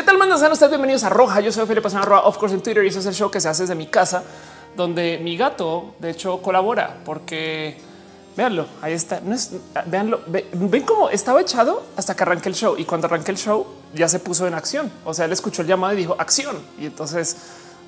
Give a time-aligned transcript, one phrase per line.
[0.00, 0.38] ¿Qué tal mandan?
[0.38, 1.40] Sean ustedes bienvenidos a Roja.
[1.40, 3.50] Yo soy Felipe Roja, of course en Twitter y eso es el show que se
[3.50, 4.22] hace desde mi casa,
[4.74, 7.76] donde mi gato de hecho colabora porque
[8.34, 9.20] véanlo, ahí está.
[9.20, 9.50] No es,
[9.84, 13.66] véanlo, ven cómo estaba echado hasta que arranqué el show y cuando arranqué el show
[13.92, 14.90] ya se puso en acción.
[15.04, 17.36] O sea, él escuchó el llamado y dijo acción y entonces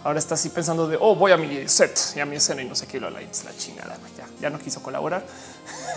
[0.04, 2.66] ahora está así pensando de oh, voy a mi set y a mi escena y
[2.66, 3.96] no sé qué lo la, la chingada.
[4.38, 5.24] Ya no quiso colaborar.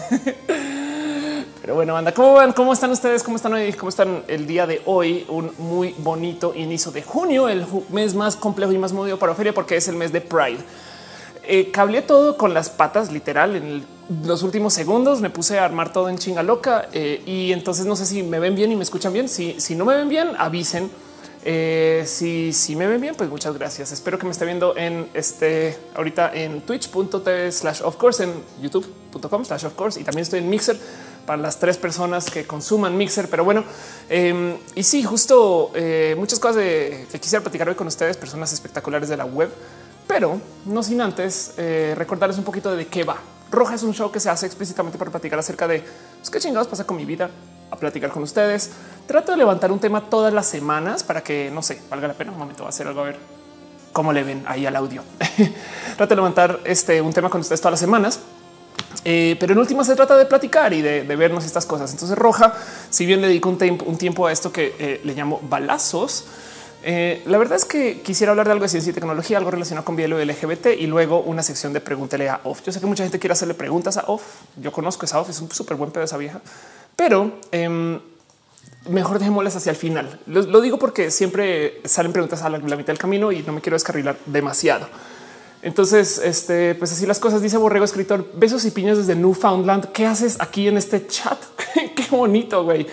[1.66, 2.54] Pero bueno, anda, ¿cómo van?
[2.54, 3.24] ¿Cómo están ustedes?
[3.24, 3.74] ¿Cómo están hoy?
[3.74, 5.26] ¿Cómo están el día de hoy?
[5.28, 9.52] Un muy bonito inicio de junio, el mes más complejo y más movido para feria
[9.52, 10.60] porque es el mes de Pride.
[11.42, 13.84] Eh, cableé todo con las patas, literal, en
[14.26, 17.96] los últimos segundos me puse a armar todo en chinga loca eh, y entonces no
[17.96, 19.28] sé si me ven bien y me escuchan bien.
[19.28, 20.92] Si, si no me ven bien, avisen.
[21.48, 23.92] Eh, si, si me ven bien, pues muchas gracias.
[23.92, 29.46] Espero que me esté viendo en este ahorita en twitch.tv slash of course, en youtube.com
[29.46, 30.78] slash of course y también estoy en Mixer
[31.26, 33.30] para las tres personas que consuman Mixer.
[33.30, 33.64] Pero bueno,
[34.10, 38.54] em, y sí, justo eh, muchas cosas de, que quisiera platicar hoy con ustedes, personas
[38.54, 39.50] espectaculares de la web,
[40.08, 43.18] pero no sin antes eh, recordarles un poquito de qué va.
[43.52, 45.84] Roja es un show que se hace explícitamente para platicar acerca de
[46.18, 47.30] pues, qué chingados pasa con mi vida,
[47.72, 48.72] a platicar con ustedes.
[49.08, 52.32] Trato de levantar un tema todas las semanas para que no sé, valga la pena.
[52.32, 53.18] Un momento, va a hacer algo a ver
[53.94, 55.04] cómo le ven ahí al audio.
[55.98, 58.20] Trato de levantar este un tema con ustedes todas las semanas
[59.08, 61.92] eh, pero en última se trata de platicar y de, vernos estas cosas.
[61.92, 62.54] Entonces Roja,
[62.90, 66.26] si bien le dedico un, tiempo, a esto que eh, le llamo balazos,
[66.88, 69.86] eh, la verdad es que quisiera hablar de algo de ciencia y tecnología, algo relacionado
[69.86, 72.64] con bielo LGBT y luego una sección de pregúntele a Off.
[72.66, 74.24] Yo sé que mucha gente quiere hacerle preguntas a Off.
[74.58, 76.42] Yo conozco esa Off, es un súper buen pedo esa vieja,
[76.96, 78.00] pero em,
[78.90, 80.20] mejor dejémoslas hacia el final.
[80.26, 83.76] Lo, digo porque siempre salen preguntas a la mitad del camino y no me quiero
[83.76, 84.88] descarrilar demasiado.
[85.66, 89.92] Entonces, este, pues así las cosas, dice Borrego, escritor, besos y piñas desde Newfoundland.
[89.94, 91.40] ¿Qué haces aquí en este chat?
[91.74, 92.86] Qué bonito, güey.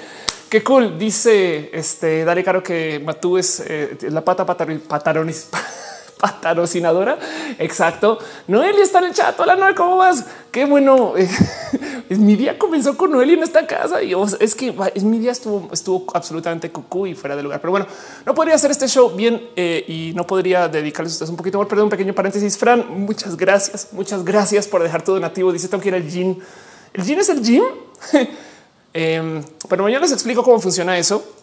[0.49, 0.99] Qué cool.
[0.99, 5.49] Dice este Dale Caro que Matú es eh, la pata pataronis
[6.23, 7.19] patrocinadora.
[7.59, 8.19] Exacto.
[8.47, 9.39] Noelia está en el chat.
[9.41, 10.25] Hola, Noel, ¿cómo vas?
[10.53, 11.15] Qué bueno.
[12.11, 15.69] mi día comenzó con Noelia en esta casa y es que es mi día estuvo,
[15.73, 17.61] estuvo absolutamente cucú y fuera de lugar.
[17.61, 17.87] Pero bueno,
[18.25, 21.59] no podría hacer este show bien eh, y no podría dedicarles a ustedes un poquito
[21.59, 21.67] más.
[21.67, 22.57] Perdón, un pequeño paréntesis.
[22.57, 23.89] Fran, muchas gracias.
[23.91, 25.53] Muchas gracias por dejar todo nativo.
[25.53, 26.03] Dice tengo que ir al.
[26.03, 27.65] El gym es el gym.
[28.95, 31.42] eh, pero mañana les explico cómo funciona eso.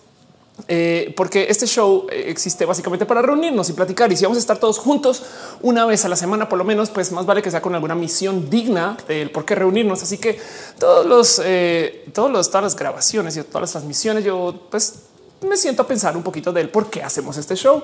[0.67, 4.11] Eh, porque este show eh, existe básicamente para reunirnos y platicar.
[4.11, 5.23] Y si vamos a estar todos juntos
[5.61, 7.95] una vez a la semana, por lo menos, pues más vale que sea con alguna
[7.95, 10.03] misión digna del por qué reunirnos.
[10.03, 10.39] Así que
[10.77, 15.03] todos los, eh, todos los, todas las grabaciones y todas las transmisiones, yo pues
[15.47, 17.81] me siento a pensar un poquito del por qué hacemos este show.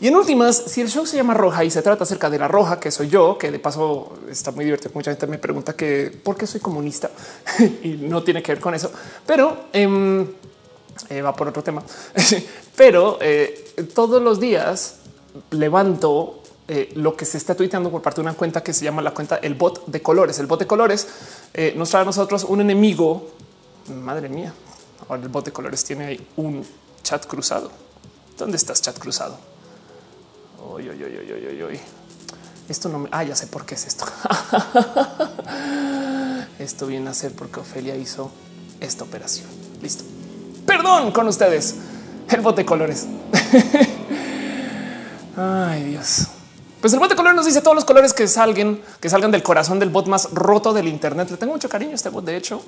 [0.00, 2.48] Y en últimas, si el show se llama Roja y se trata acerca de la
[2.48, 4.90] Roja, que soy yo, que de paso está muy divertido.
[4.94, 7.10] Mucha gente me pregunta que por qué soy comunista
[7.82, 8.90] y no tiene que ver con eso,
[9.24, 10.26] pero em,
[11.08, 11.82] eh, va por otro tema,
[12.76, 14.96] pero eh, todos los días
[15.50, 19.02] levanto eh, lo que se está tuiteando por parte de una cuenta que se llama
[19.02, 20.38] la cuenta el bot de colores.
[20.38, 21.06] El bot de colores
[21.76, 23.30] nos trae a nosotros un enemigo.
[23.88, 24.52] Madre mía,
[25.08, 26.66] ahora el bot de colores tiene ahí un
[27.02, 27.70] chat cruzado.
[28.36, 29.38] ¿Dónde estás, chat cruzado?
[30.68, 31.80] Oy, oy, oy,
[32.68, 33.08] Esto no me.
[33.12, 34.04] Ah, ya sé por qué es esto.
[36.58, 38.30] esto viene a ser porque Ofelia hizo
[38.80, 39.48] esta operación.
[39.80, 40.15] Listo
[40.66, 41.76] perdón con ustedes.
[42.28, 43.06] El bote de colores.
[45.36, 46.26] Ay, Dios.
[46.80, 49.42] Pues el bote de colores nos dice todos los colores que salgan, que salgan del
[49.42, 51.30] corazón del bot más roto del Internet.
[51.30, 52.62] Le tengo mucho cariño a este bot, de hecho.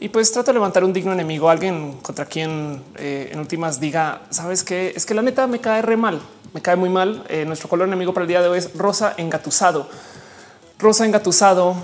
[0.00, 4.22] Y pues trata de levantar un digno enemigo, alguien contra quien eh, en últimas diga,
[4.30, 6.20] sabes que es que la neta me cae re mal,
[6.52, 7.24] me cae muy mal.
[7.28, 9.88] Eh, nuestro color enemigo para el día de hoy es rosa engatusado.
[10.80, 11.76] Rosa engatusado,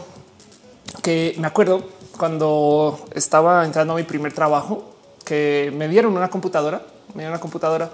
[1.00, 4.87] que me acuerdo cuando estaba entrando a mi primer trabajo,
[5.28, 7.90] que me dieron una computadora, me dieron una computadora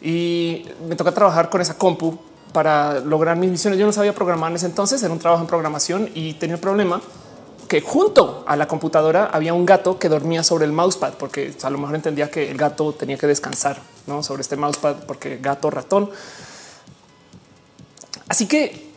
[0.00, 2.18] y me toca trabajar con esa compu
[2.54, 3.78] para lograr mis misiones.
[3.78, 6.60] Yo no sabía programar en ese entonces, era un trabajo en programación y tenía el
[6.60, 7.02] problema
[7.68, 11.68] que junto a la computadora había un gato que dormía sobre el mousepad, porque a
[11.68, 14.22] lo mejor entendía que el gato tenía que descansar ¿no?
[14.22, 16.10] sobre este mousepad, porque gato ratón.
[18.28, 18.92] Así que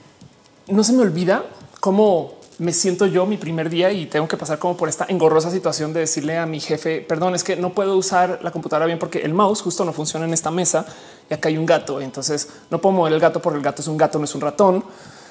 [0.68, 1.44] no se me olvida
[1.82, 5.52] cómo me siento yo mi primer día y tengo que pasar como por esta engorrosa
[5.52, 9.00] situación de decirle a mi jefe, perdón, es que no puedo usar la computadora bien
[9.00, 10.86] porque el mouse justo no funciona en esta mesa
[11.30, 12.00] y acá hay un gato.
[12.00, 14.42] Entonces no puedo mover el gato porque el gato es un gato, no es un
[14.42, 14.84] ratón.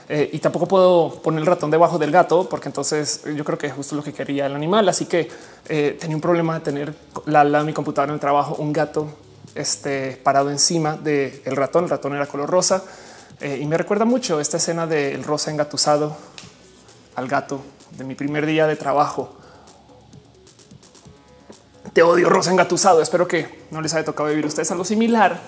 [0.07, 3.69] Eh, y tampoco puedo poner el ratón debajo del gato porque entonces yo creo que
[3.69, 4.89] es justo lo que quería el animal.
[4.89, 5.29] Así que
[5.69, 6.95] eh, tenía un problema de tener
[7.27, 9.09] la, la mi computadora en el trabajo, un gato
[9.55, 11.85] este, parado encima del ratón.
[11.85, 12.85] El ratón era color rosa
[13.41, 16.17] eh, y me recuerda mucho esta escena del rosa engatusado
[17.17, 17.61] al gato
[17.97, 19.35] de mi primer día de trabajo.
[21.93, 23.01] Te odio, rosa engatusado.
[23.03, 25.41] Espero que no les haya tocado vivir ustedes algo similar.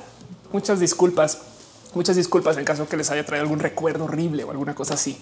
[0.53, 1.41] Muchas disculpas,
[1.95, 5.21] muchas disculpas en caso que les haya traído algún recuerdo horrible o alguna cosa así.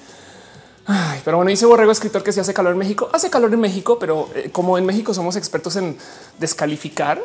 [1.25, 3.99] pero bueno, dice Borrego, escritor que si hace calor en México, hace calor en México,
[3.99, 5.97] pero eh, como en México somos expertos en
[6.39, 7.23] descalificar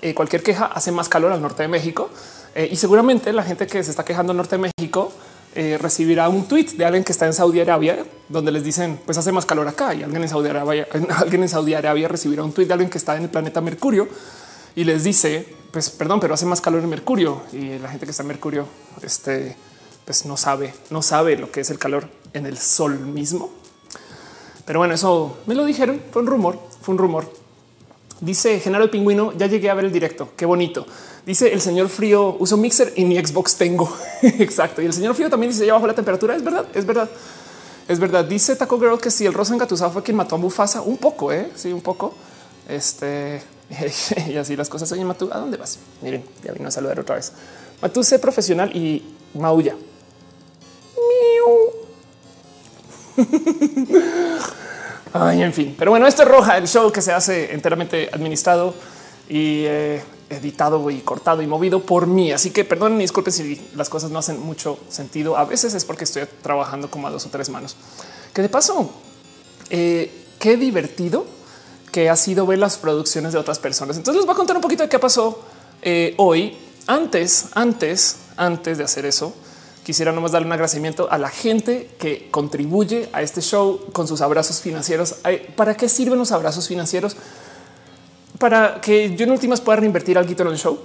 [0.00, 2.08] eh, cualquier queja, hace más calor al norte de México
[2.54, 5.12] eh, y seguramente la gente que se está quejando al norte de México
[5.54, 9.32] recibirá un tweet de alguien que está en Saudi Arabia donde les dicen pues hace
[9.32, 10.86] más calor acá y alguien en Saudi Arabia,
[11.16, 14.08] alguien en Saudi Arabia recibirá un tweet de alguien que está en el planeta Mercurio
[14.76, 18.10] y les dice pues perdón, pero hace más calor en Mercurio y la gente que
[18.10, 18.66] está en Mercurio,
[19.02, 19.56] este
[20.04, 23.50] pues no sabe, no sabe lo que es el calor en el sol mismo.
[24.64, 27.32] Pero bueno, eso me lo dijeron, fue un rumor, fue un rumor.
[28.20, 30.86] Dice General Pingüino, ya llegué a ver el directo, qué bonito.
[31.26, 33.92] Dice el señor Frío, uso mixer y mi Xbox tengo.
[34.22, 34.82] Exacto.
[34.82, 37.08] Y el señor Frío también dice, ya bajo la temperatura, es verdad, es verdad.
[37.88, 38.24] Es verdad.
[38.24, 41.32] Dice Taco Girl que si el rosa engatusado fue quien mató a Mufasa, un poco,
[41.32, 41.50] ¿eh?
[41.56, 42.14] sí, un poco.
[42.68, 43.42] Este
[44.28, 44.90] y así las cosas.
[44.92, 45.78] Oye, Matú, ¿a dónde vas?
[46.02, 47.32] Miren, ya vino a saludar otra vez.
[47.80, 49.02] Matú, sé profesional y
[49.34, 49.76] maulla.
[55.12, 55.74] Ay, en fin.
[55.78, 58.74] Pero bueno, esto es Roja, el show que se hace enteramente administrado
[59.28, 62.32] y eh, editado y cortado y movido por mí.
[62.32, 65.36] Así que perdonen, disculpen si las cosas no hacen mucho sentido.
[65.36, 67.76] A veces es porque estoy trabajando como a dos o tres manos.
[68.32, 68.90] Que de paso,
[69.68, 71.26] eh, qué divertido
[71.92, 73.96] que ha sido ver las producciones de otras personas.
[73.96, 75.40] Entonces les voy a contar un poquito de qué pasó
[75.82, 76.56] eh, hoy.
[76.86, 79.34] Antes, antes, antes de hacer eso,
[79.84, 84.20] quisiera nomás darle un agradecimiento a la gente que contribuye a este show con sus
[84.20, 85.16] abrazos financieros.
[85.56, 87.16] ¿Para qué sirven los abrazos financieros?
[88.40, 90.78] Para que yo en últimas pueda reinvertir algo en el show.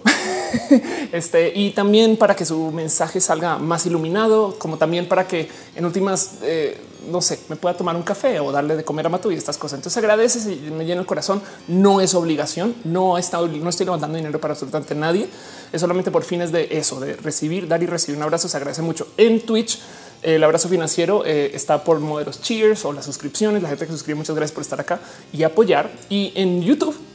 [1.14, 5.86] este, y también para que su mensaje salga más iluminado, como también para que en
[5.86, 6.78] últimas, eh,
[7.10, 9.58] no sé, me pueda tomar un café o darle de comer a Matu y estas
[9.58, 9.80] cosas.
[9.80, 11.42] Entonces agradeces y me llena el corazón.
[11.70, 15.30] No es obligación, no, no estoy levantando dinero para absolutamente nadie.
[15.72, 18.50] Es solamente por fines de eso, de recibir, dar y recibir un abrazo.
[18.50, 19.80] Se agradece mucho en Twitch.
[20.24, 23.64] El abrazo financiero eh, está por modelos cheers o las suscripciones.
[23.64, 25.00] La gente que suscribe, muchas gracias por estar acá
[25.32, 25.90] y apoyar.
[26.10, 27.15] Y en YouTube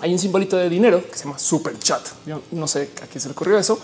[0.00, 2.02] hay un simbolito de dinero que se llama super chat.
[2.26, 3.78] Yo no sé a quién se le ocurrió eso.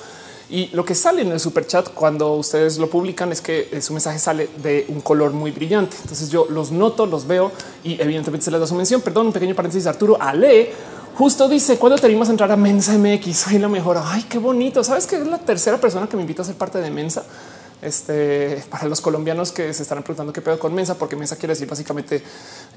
[0.51, 3.81] Y lo que sale en el super chat cuando ustedes lo publican es que eh,
[3.81, 5.97] su mensaje sale de un color muy brillante.
[6.03, 7.51] Entonces yo los noto, los veo
[7.83, 9.01] y evidentemente se les da su mención.
[9.01, 9.87] Perdón, un pequeño paréntesis.
[9.87, 10.71] Arturo Ale
[11.17, 13.37] justo dice cuando te animas a entrar a Mensa MX.
[13.37, 13.99] Soy la mejor.
[14.03, 14.85] Ay, qué bonito.
[14.85, 17.25] Sabes que es la tercera persona que me invita a ser parte de Mensa.
[17.85, 21.53] Este para los colombianos que se están preguntando qué pedo con Mensa, porque Mensa quiere
[21.53, 22.23] decir básicamente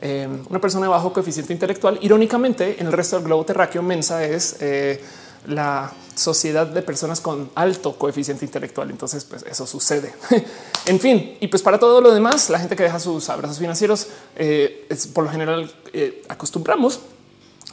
[0.01, 1.97] em, una persona de bajo coeficiente intelectual.
[2.01, 5.01] Irónicamente, en el resto del globo terráqueo, Mensa es eh,
[5.47, 8.89] la sociedad de personas con alto coeficiente intelectual.
[8.89, 10.13] Entonces, pues eso sucede.
[10.85, 14.07] en fin, y pues para todo lo demás, la gente que deja sus abrazos financieros,
[14.35, 16.99] eh, es, por lo general eh, acostumbramos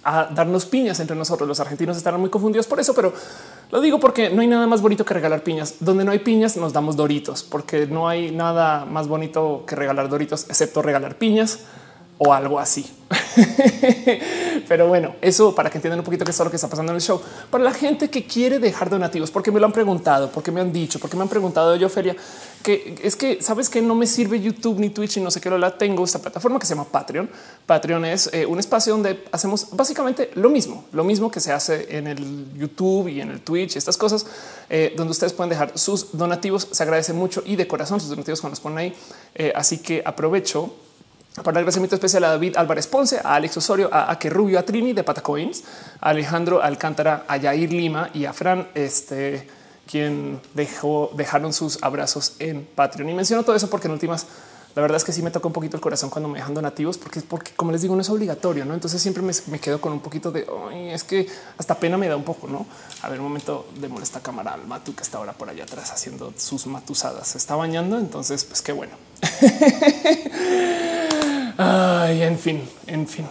[0.04, 1.48] a darnos piñas entre nosotros.
[1.48, 3.12] Los argentinos estarán muy confundidos por eso, pero
[3.70, 5.76] lo digo porque no hay nada más bonito que regalar piñas.
[5.80, 10.08] Donde no hay piñas nos damos doritos, porque no hay nada más bonito que regalar
[10.08, 11.60] doritos, excepto regalar piñas
[12.18, 12.86] o algo así.
[14.68, 16.96] Pero bueno, eso para que entiendan un poquito qué es lo que está pasando en
[16.96, 17.20] el show.
[17.50, 20.72] Para la gente que quiere dejar donativos, porque me lo han preguntado, porque me han
[20.72, 22.16] dicho, porque me han preguntado yo, Feria,
[22.62, 25.50] que es que sabes que no me sirve YouTube ni Twitch y no sé qué
[25.50, 27.28] lo la tengo esta plataforma que se llama Patreon.
[27.66, 31.96] Patreon es eh, un espacio donde hacemos básicamente lo mismo, lo mismo que se hace
[31.96, 34.26] en el YouTube y en el Twitch y estas cosas,
[34.70, 36.68] eh, donde ustedes pueden dejar sus donativos.
[36.70, 38.94] Se agradece mucho y de corazón sus donativos cuando los ponen ahí.
[39.34, 40.74] Eh, así que aprovecho
[41.42, 44.62] para el agradecimiento especial a David Álvarez Ponce, a Alex Osorio, a Ake Rubio, a
[44.62, 45.64] Trini de Patacoins,
[46.00, 49.48] a Alejandro Alcántara, a Yair Lima y a Fran, este,
[49.90, 53.08] quien dejó, dejaron sus abrazos en Patreon.
[53.08, 54.26] Y menciono todo eso porque en últimas,
[54.74, 56.98] la verdad es que sí me toca un poquito el corazón cuando me dejan donativos,
[56.98, 58.74] porque, porque como les digo, no es obligatorio, ¿no?
[58.74, 60.46] Entonces siempre me, quedo con un poquito de,
[60.92, 62.66] es que hasta pena me da un poco, ¿no?
[63.02, 65.92] A ver, un momento de molesta cámara al Matu que está ahora por allá atrás
[65.92, 67.28] haciendo sus matusadas.
[67.28, 68.94] Se está bañando, entonces, pues qué bueno.
[71.56, 73.28] Ay, en fin, en fin.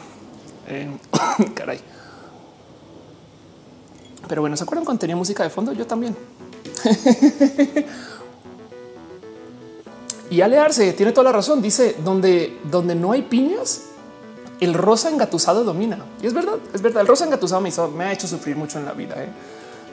[0.67, 0.97] Eh,
[1.55, 1.81] caray.
[4.29, 5.73] Pero bueno, ¿se acuerdan cuando tenía música de fondo?
[5.73, 6.15] Yo también.
[10.33, 11.61] y Alearse tiene toda la razón.
[11.61, 13.83] Dice donde, donde no hay piñas,
[14.59, 15.99] el rosa engatusado domina.
[16.23, 17.01] Y es verdad, es verdad.
[17.01, 19.13] El rosa engatusado me, hizo, me ha hecho sufrir mucho en la vida.
[19.23, 19.29] ¿eh?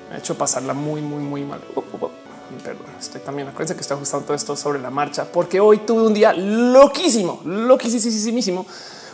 [0.08, 1.60] Me ha hecho pasarla muy, muy, muy mal.
[2.64, 3.48] Perdón, estoy también.
[3.48, 7.42] Acuérdense que estoy ajustando todo esto sobre la marcha, porque hoy tuve un día loquísimo,
[7.44, 8.64] loquísimo.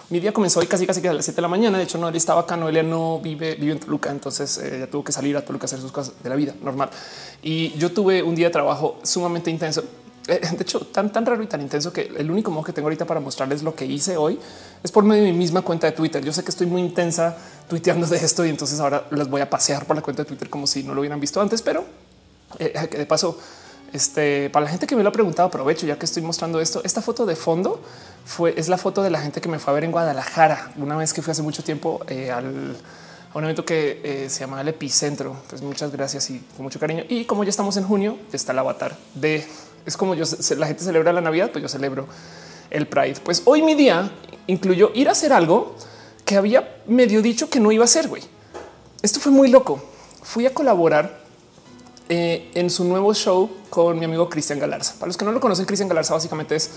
[0.08, 1.76] Mi día comenzó hoy casi casi que a las 7 de la mañana.
[1.76, 2.56] De hecho, Noelia estaba acá.
[2.56, 5.66] Noelia no vive, vive en Toluca, entonces eh, ella tuvo que salir a Toluca a
[5.66, 6.88] hacer sus cosas de la vida normal.
[7.42, 9.82] Y yo tuve un día de trabajo sumamente intenso
[10.26, 13.04] de hecho, tan, tan raro y tan intenso que el único modo que tengo ahorita
[13.04, 14.38] para mostrarles lo que hice hoy
[14.82, 16.24] es por medio de mi misma cuenta de Twitter.
[16.24, 17.36] Yo sé que estoy muy intensa
[17.68, 20.50] tuiteando de esto y entonces ahora les voy a pasear por la cuenta de Twitter
[20.50, 21.84] como si no lo hubieran visto antes, pero
[22.58, 23.38] eh, que de paso,
[23.92, 26.80] este para la gente que me lo ha preguntado, aprovecho ya que estoy mostrando esto.
[26.82, 27.80] Esta foto de fondo
[28.24, 30.96] fue es la foto de la gente que me fue a ver en Guadalajara una
[30.96, 32.76] vez que fui hace mucho tiempo eh, al
[33.32, 35.36] a un evento que se llama el epicentro.
[35.50, 37.04] Pues muchas gracias y con mucho cariño.
[37.06, 39.46] Y como ya estamos en junio, está el avatar de
[39.86, 40.24] es como yo,
[40.56, 42.06] la gente celebra la Navidad, pues yo celebro
[42.70, 43.16] el Pride.
[43.22, 44.10] Pues hoy mi día
[44.46, 45.76] incluyó ir a hacer algo
[46.24, 48.08] que había medio dicho que no iba a hacer.
[48.08, 48.22] Güey,
[49.02, 49.82] esto fue muy loco.
[50.22, 51.20] Fui a colaborar
[52.08, 54.94] eh, en su nuevo show con mi amigo Cristian Galarza.
[54.94, 56.70] Para los que no lo conocen, Cristian Galarza básicamente es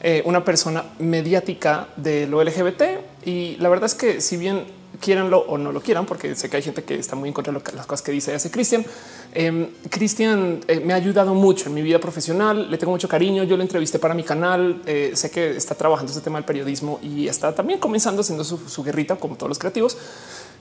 [0.00, 2.82] eh, una persona mediática de lo LGBT
[3.24, 4.64] y la verdad es que si bien
[5.00, 7.52] quieranlo o no lo quieran, porque sé que hay gente que está muy en contra
[7.52, 8.84] de las cosas que dice y hace Cristian.
[9.32, 13.44] Em, Cristian eh, me ha ayudado mucho en mi vida profesional, le tengo mucho cariño,
[13.44, 17.00] yo lo entrevisté para mi canal, eh, sé que está trabajando este tema del periodismo
[17.02, 19.96] y está también comenzando haciendo su, guerrita como todos los creativos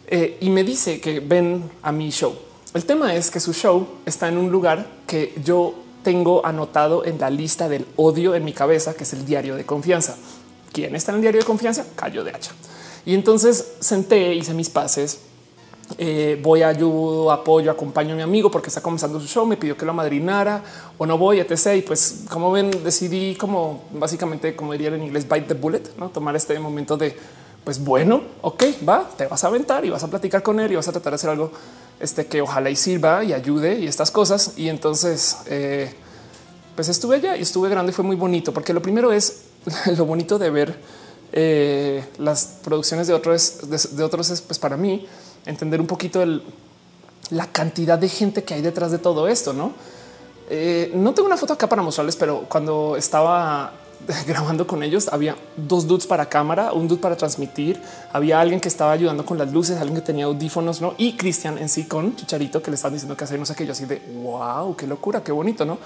[0.07, 2.35] eh, y me dice que ven a mi show.
[2.73, 7.19] El tema es que su show está en un lugar que yo tengo anotado en
[7.19, 10.17] la lista del odio en mi cabeza, que es el diario de confianza.
[10.73, 11.85] ¿Quién está en el diario de confianza?
[11.95, 12.51] Callo de hacha.
[13.05, 15.19] Y entonces senté, hice mis pases.
[15.97, 19.45] Eh, voy, ayudo, apoyo, acompaño a mi amigo porque está comenzando su show.
[19.45, 20.63] Me pidió que lo madrinara
[20.97, 21.75] o no voy, etc.
[21.77, 26.35] Y pues, como ven, decidí, como básicamente, como dirían en inglés, bite the bullet, tomar
[26.35, 27.15] este momento de
[27.63, 30.75] pues bueno, ok, va, te vas a aventar y vas a platicar con él y
[30.75, 31.51] vas a tratar de hacer algo
[31.99, 34.55] este, que ojalá y sirva y ayude y estas cosas.
[34.57, 35.93] Y entonces, eh,
[36.75, 39.43] pues estuve allá y estuve grande y fue muy bonito porque lo primero es
[39.97, 40.79] lo bonito de ver
[41.31, 43.61] eh, las producciones de otros,
[43.95, 45.07] de, otros es pues para mí
[45.45, 46.23] entender un poquito
[47.31, 49.53] la cantidad de gente que hay detrás de todo esto.
[49.53, 49.73] No,
[50.49, 53.73] eh, no tengo una foto acá para mostrarles, pero cuando estaba
[54.27, 58.67] grabando con ellos había dos dudes para cámara, un dude para transmitir, había alguien que
[58.67, 60.93] estaba ayudando con las luces, alguien que tenía audífonos, no?
[60.97, 63.69] Y Cristian en sí con Chicharito que le están diciendo que hacer no sé qué,
[63.69, 65.79] así de wow, qué locura, qué bonito, no?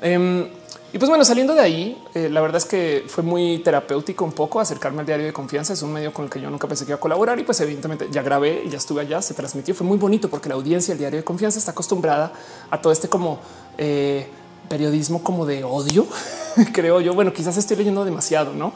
[0.00, 0.48] Em,
[0.90, 4.32] y pues bueno, saliendo de ahí, eh, la verdad es que fue muy terapéutico un
[4.32, 5.74] poco acercarme al diario de confianza.
[5.74, 7.60] Es un medio con el que yo nunca pensé que iba a colaborar y pues
[7.60, 9.74] evidentemente ya grabé y ya estuve allá, se transmitió.
[9.74, 12.32] Fue muy bonito porque la audiencia del diario de confianza está acostumbrada
[12.70, 13.38] a todo este como
[13.76, 14.28] eh,
[14.70, 16.06] periodismo como de odio,
[16.72, 17.12] creo yo.
[17.12, 18.72] Bueno, quizás estoy leyendo demasiado, no?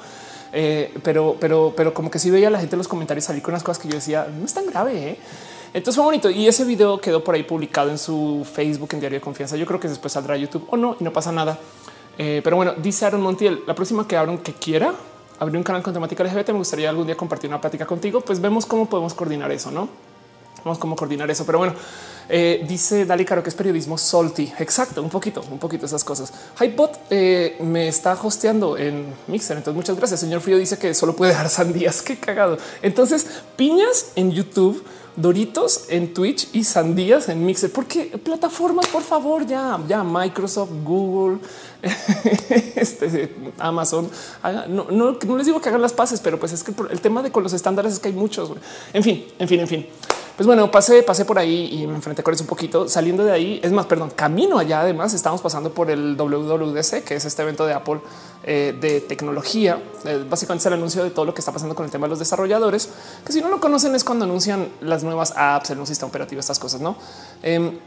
[0.53, 3.43] Eh, pero, pero, pero como que sí veía a la gente en los comentarios salir
[3.43, 5.19] con unas cosas que yo decía no es tan grave.
[5.75, 9.19] Entonces fue bonito y ese video quedó por ahí publicado en su Facebook en Diario
[9.19, 9.57] de Confianza.
[9.57, 11.59] Yo creo que después saldrá a YouTube o no y no pasa nada.
[12.19, 14.95] Eh, pero bueno, dice Aaron Montiel, la próxima que abran que quiera
[15.39, 18.21] abrir un canal con temática LGBT, me gustaría algún día compartir una plática contigo.
[18.21, 19.89] Pues vemos cómo podemos coordinar eso, no?
[20.65, 21.45] Vamos cómo coordinar eso.
[21.45, 21.75] Pero bueno,
[22.29, 24.53] eh, dice Dali Caro que es periodismo salty.
[24.59, 26.33] Exacto, un poquito, un poquito esas cosas.
[26.61, 29.57] Hypebot eh, me está hosteando en Mixer.
[29.57, 30.21] Entonces, muchas gracias.
[30.21, 32.03] Señor Frío dice que solo puede dar sandías.
[32.03, 32.59] Qué cagado.
[32.83, 33.27] Entonces,
[33.57, 34.85] piñas en YouTube
[35.17, 37.71] Doritos en Twitch y sandías en Mixer.
[37.71, 41.39] Porque plataformas, por favor, ya, ya Microsoft, Google,
[42.77, 44.11] este, Amazon.
[44.69, 47.43] no, les digo que hagan las pases, pero pues es que el tema de con
[47.43, 48.53] los estándares es que hay muchos.
[48.93, 49.87] En fin, en fin, en fin.
[50.43, 52.89] Pues bueno, pasé, pasé por ahí y me enfrenté con eso un poquito.
[52.89, 54.81] Saliendo de ahí, es más, perdón, camino allá.
[54.81, 58.01] Además, estamos pasando por el WWDC, que es este evento de Apple
[58.43, 59.81] eh, de tecnología.
[60.05, 62.11] Eh, básicamente es el anuncio de todo lo que está pasando con el tema de
[62.11, 62.89] los desarrolladores,
[63.25, 66.41] que si no lo conocen es cuando anuncian las nuevas apps, el nuevo sistema operativo,
[66.41, 66.97] estas cosas, ¿no?
[67.45, 67.79] Em,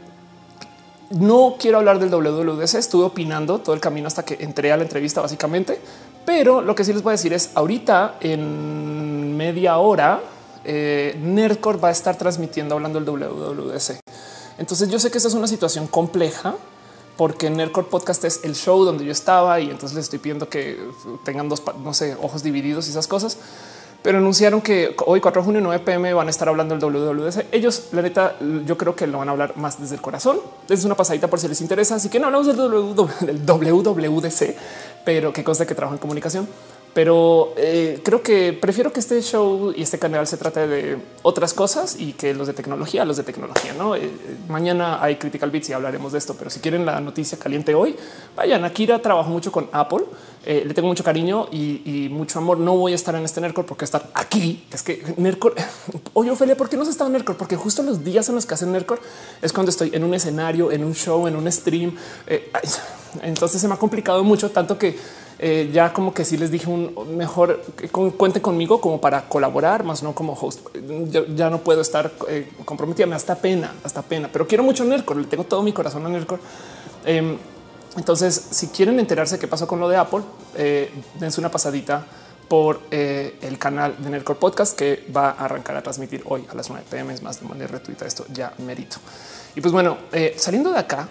[1.10, 4.84] no quiero hablar del WWDC, estuve opinando todo el camino hasta que entré a la
[4.84, 5.78] entrevista básicamente,
[6.24, 10.22] pero lo que sí les voy a decir es ahorita en media hora
[10.66, 14.00] eh, Nerdcore va a estar transmitiendo hablando del WWDC.
[14.58, 16.56] Entonces yo sé que esta es una situación compleja
[17.16, 20.78] porque Nerdcore Podcast es el show donde yo estaba y entonces les estoy pidiendo que
[21.24, 23.38] tengan dos, no sé, ojos divididos y esas cosas.
[24.02, 27.46] Pero anunciaron que hoy 4 de junio 9 pm van a estar hablando del WWDC.
[27.52, 30.38] Ellos, la neta, yo creo que lo van a hablar más desde el corazón.
[30.68, 31.96] Es una pasadita por si les interesa.
[31.96, 32.56] Así que no hablamos del
[33.44, 34.56] WWDC,
[35.04, 36.46] pero que consta que trabajo en comunicación
[36.96, 41.52] pero eh, creo que prefiero que este show y este canal se trate de otras
[41.52, 43.74] cosas y que los de tecnología, los de tecnología.
[43.74, 44.10] No eh,
[44.48, 47.94] mañana hay Critical Bits y hablaremos de esto, pero si quieren la noticia caliente hoy,
[48.34, 48.64] vayan.
[48.64, 50.04] Akira trabajo mucho con Apple,
[50.46, 52.56] eh, le tengo mucho cariño y, mucho amor.
[52.56, 55.56] No voy a estar en este Nerdcore porque estar aquí es que Nerdcore.
[56.14, 57.36] Oye, Ophelia, ¿por qué no se está en Nerdcore?
[57.36, 59.02] Porque justo los días en los que hacen Nerdcore
[59.42, 61.94] es cuando estoy en un escenario, en un show, en un stream.
[63.20, 64.96] entonces se me ha complicado mucho, tanto que
[65.38, 67.62] eh, ya como que sí les dije un mejor
[68.16, 70.60] cuente conmigo como para colaborar, más no como host.
[71.34, 75.20] ya no puedo estar eh, comprometida, me hasta pena, hasta pena, pero quiero mucho Nerdcore,
[75.20, 76.40] le tengo todo mi corazón a Nerdcore.
[77.04, 77.36] Em,
[77.96, 80.20] Entonces, si quieren enterarse qué pasó con lo de Apple,
[80.54, 82.06] eh, dense una pasadita
[82.46, 86.70] por el canal de Nerdcore Podcast que va a arrancar a transmitir hoy a las
[86.70, 87.12] 9 pm.
[87.12, 88.98] Es más de manera retuita esto ya merito.
[89.56, 89.96] Y pues bueno,
[90.36, 91.08] saliendo de acá,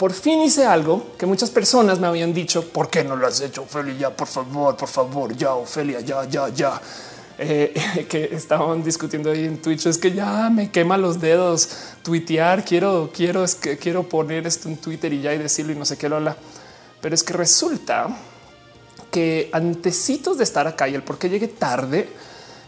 [0.00, 2.66] por fin hice algo que muchas personas me habían dicho.
[2.66, 3.94] ¿Por qué no lo has hecho, Ophelia?
[3.98, 6.80] Ya, por favor, por favor, ya, Ophelia, ya, ya, ya.
[7.38, 11.68] Eh, que estaban discutiendo ahí en Twitch es que ya me quema los dedos
[12.02, 12.64] tuitear.
[12.64, 15.84] Quiero, quiero, es que quiero poner esto en Twitter y ya y decirlo y no
[15.84, 16.34] sé qué lo.
[17.02, 18.08] Pero es que resulta
[19.10, 22.08] que antecitos de estar acá y el por qué llegué tarde,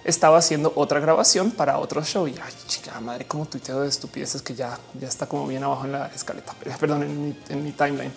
[0.05, 4.43] estaba haciendo otra grabación para otro show y ay, chica madre, como tuiteo de estupideces
[4.43, 7.03] que ya, ya está como bien abajo en la escaleta, perdón,
[7.49, 8.13] en mi, timeline.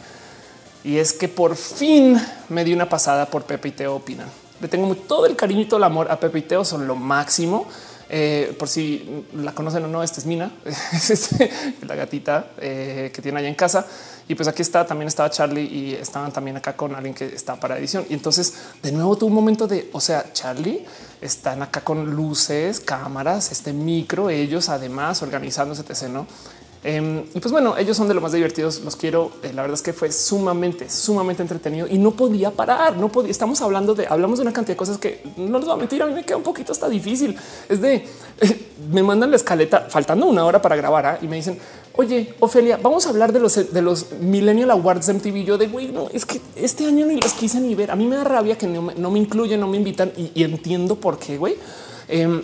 [0.83, 4.29] Y es que por fin me di una pasada por Pepe y Teo opinan.
[4.61, 6.95] Le tengo todo el cariño y todo el amor a Pepe y Teo, son lo
[6.95, 7.67] máximo.
[8.07, 10.51] Eh, por si la conocen o no, esta es Mina,
[11.81, 13.87] la gatita eh, que tiene allá en casa.
[14.27, 17.59] Y pues aquí está, también estaba Charlie y estaban también acá con alguien que está
[17.59, 18.05] para edición.
[18.09, 20.83] Y entonces de nuevo tuvo un momento de, o sea, Charlie
[21.21, 26.09] están acá con luces, cámaras, este micro, ellos además organizándose, etc.
[26.09, 26.27] ¿no?
[26.87, 28.81] Em, y pues bueno, ellos son de los más divertidos.
[28.81, 29.31] Los quiero.
[29.41, 32.95] Eh, la verdad es que fue sumamente, sumamente entretenido y no podía parar.
[32.95, 33.31] No podía.
[33.31, 36.03] Estamos hablando de, hablamos de una cantidad de cosas que no les voy a mentir.
[36.03, 37.35] A mí me queda un poquito hasta difícil.
[37.67, 38.05] Es de
[38.91, 41.19] me mandan la escaleta faltando una hora para grabar ¿ah?
[41.21, 41.57] y me dicen,
[41.95, 45.43] oye, Ofelia, vamos a hablar de los de los Millennial Awards MTV.
[45.43, 47.89] Yo de güey, no es que este año ni los quise ni ver.
[47.89, 51.17] A mí me da rabia que no me, incluyen, no me invitan y, entiendo por
[51.17, 51.55] qué, güey.
[52.07, 52.43] Em,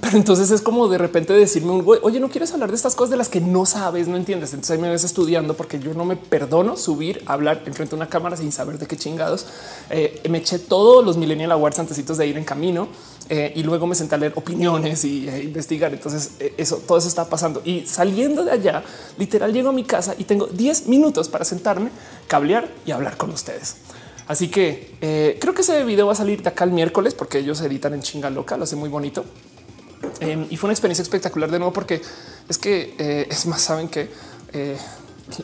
[0.00, 2.94] pero entonces es como de repente decirme un güey, oye, no quieres hablar de estas
[2.94, 4.52] cosas de las que no sabes, no entiendes.
[4.52, 8.08] Entonces me ves estudiando porque yo no me perdono subir a hablar enfrente de una
[8.08, 9.46] cámara sin saber de qué chingados.
[9.90, 12.88] Eh, me eché todos los Millennial Awards antesitos de ir en camino
[13.28, 15.92] eh, y luego me senté a leer opiniones y eh, investigar.
[15.92, 18.82] Entonces eso, todo eso está pasando y saliendo de allá,
[19.18, 21.90] literal llego a mi casa y tengo 10 minutos para sentarme,
[22.28, 23.76] cablear y hablar con ustedes.
[24.28, 27.60] Así que creo que ese video va a salir de acá el miércoles porque ellos
[27.60, 29.24] editan en chinga loca, lo hace muy bonito.
[30.20, 32.00] Em, y fue una experiencia espectacular de nuevo, porque
[32.48, 34.10] es que eh, es más, saben que
[34.52, 34.76] eh,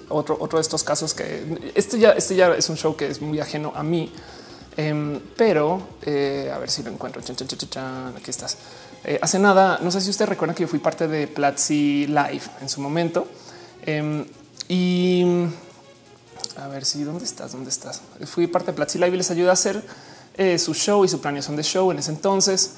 [0.09, 3.20] otro, otro de estos casos que este ya, este ya es un show que es
[3.20, 4.12] muy ajeno a mí,
[4.77, 7.20] em, pero eh, a ver si lo encuentro.
[7.20, 8.57] aquí estás.
[9.20, 12.68] hace nada, no sé si ustedes recuerdan que yo fui parte de Platzi Live en
[12.68, 13.27] su momento
[13.85, 14.25] em,
[14.68, 15.25] y
[16.57, 18.01] a ver si dónde estás, dónde estás.
[18.27, 19.83] Fui parte de Platzi Live y les ayudé a hacer
[20.59, 22.77] su show y su planeación de show en ese entonces.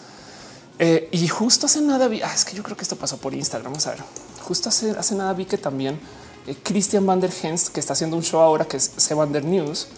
[0.79, 3.35] Eh, y justo hace nada vi, ah, es que yo creo que esto pasó por
[3.35, 3.73] Instagram.
[3.73, 4.03] Vamos a ver.
[4.43, 5.99] Justo hace, hace nada vi que también
[6.47, 9.45] eh, Christian Van der Hens, que está haciendo un show ahora que es Van der
[9.45, 9.89] News,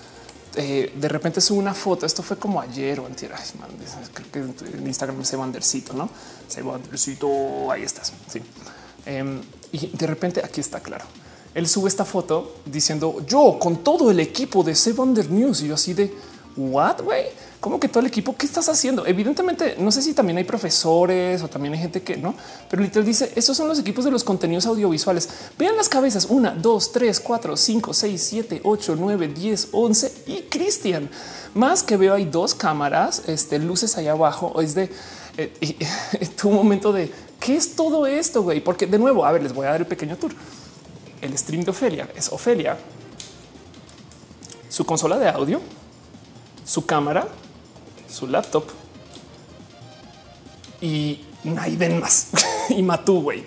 [0.57, 2.07] eh, de repente sube una foto.
[2.07, 3.33] Esto fue como ayer o antier.
[4.13, 6.09] creo que en Instagram se Vandercito, no
[6.49, 7.71] se Vandercito.
[7.71, 8.13] Ahí estás.
[8.29, 8.41] Sí.
[9.05, 9.41] Em,
[9.73, 11.05] y de repente aquí está claro.
[11.55, 15.63] Él sube esta foto diciendo yo con todo el equipo de Se Van der News
[15.63, 16.13] y yo así de
[16.57, 17.27] what way
[17.67, 19.07] como que todo el equipo, ¿qué estás haciendo?
[19.07, 22.33] Evidentemente, no sé si también hay profesores o también hay gente que no,
[22.71, 25.29] pero literal dice, estos son los equipos de los contenidos audiovisuales.
[25.59, 30.43] Vean las cabezas, una, dos, tres, cuatro, cinco, seis, siete, ocho, nueve, diez, once y
[30.43, 31.11] Cristian.
[31.55, 34.89] Más que veo hay dos cámaras, este, luces ahí abajo, es de
[35.37, 35.77] eh,
[36.41, 39.67] tu momento de qué es todo esto, güey, porque de nuevo, a ver, les voy
[39.67, 40.31] a dar el pequeño tour.
[41.21, 42.77] El stream de Ofelia es Ofelia,
[44.69, 45.61] su consola de audio,
[46.67, 47.29] su cámara,
[48.11, 48.65] su laptop
[50.81, 52.29] y Naiden más
[52.69, 53.45] y Matú, güey.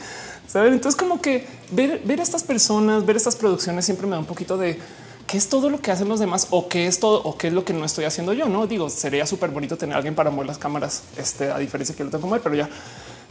[0.47, 0.73] Saben?
[0.73, 4.25] Entonces, como que ver, ver a estas personas, ver estas producciones siempre me da un
[4.25, 4.79] poquito de
[5.27, 7.53] qué es todo lo que hacen los demás o qué es todo o qué es
[7.53, 8.47] lo que no estoy haciendo yo.
[8.47, 11.95] No digo, sería súper bonito tener a alguien para mover las cámaras, este, a diferencia
[11.95, 12.69] que lo tengo que mover, pero ya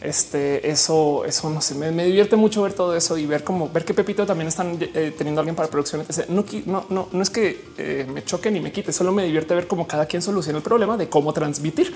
[0.00, 3.84] este, eso, eso no sé, me, divierte mucho ver todo eso y ver cómo ver
[3.84, 6.04] que Pepito también están eh, teniendo alguien para producción.
[6.28, 9.66] No, no, no, es que eh, me choque ni me quite, solo me divierte ver
[9.66, 11.94] cómo cada quien soluciona el problema de cómo transmitir.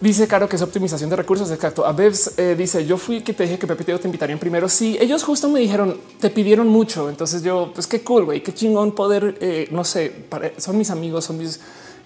[0.00, 1.50] Dice Caro que es optimización de recursos.
[1.50, 1.84] Exacto.
[1.84, 4.68] A eh, dice: Yo fui que te dije que Pepito te invitarían primero.
[4.68, 7.08] Sí, ellos justo me dijeron, te pidieron mucho.
[7.08, 10.12] Entonces yo, pues qué cool, güey, qué chingón poder, no sé,
[10.58, 11.58] son mis amigos, son mis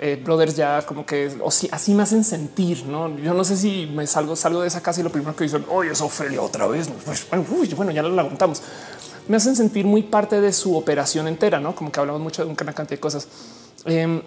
[0.05, 2.85] eh, brothers ya como que o si, así me hacen sentir.
[2.87, 5.45] No, yo no sé si me salgo, salgo de esa casa y lo primero que
[5.45, 6.91] dicen, oye, es Ofelia otra vez.
[7.05, 7.29] Pues,
[7.77, 8.62] bueno, ya lo aguantamos.
[9.29, 12.51] Me hacen sentir muy parte de su operación entera, no como que hablamos mucho de
[12.51, 13.29] una cantidad de cosas.
[13.85, 14.21] Em,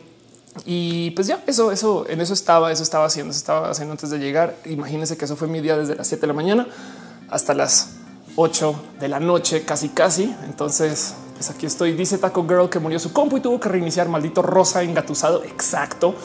[0.63, 4.09] y pues ya eso, eso en eso estaba, eso estaba haciendo, se estaba haciendo antes
[4.09, 4.55] de llegar.
[4.63, 6.67] Imagínense que eso fue mi día desde las 7 de la mañana
[7.29, 7.94] hasta las
[8.35, 10.35] 8 de la noche, casi, casi.
[10.45, 11.93] Entonces, pues aquí estoy.
[11.93, 14.09] Dice Taco Girl que murió su compu y tuvo que reiniciar.
[14.09, 15.43] Maldito rosa engatusado.
[15.43, 16.15] Exacto.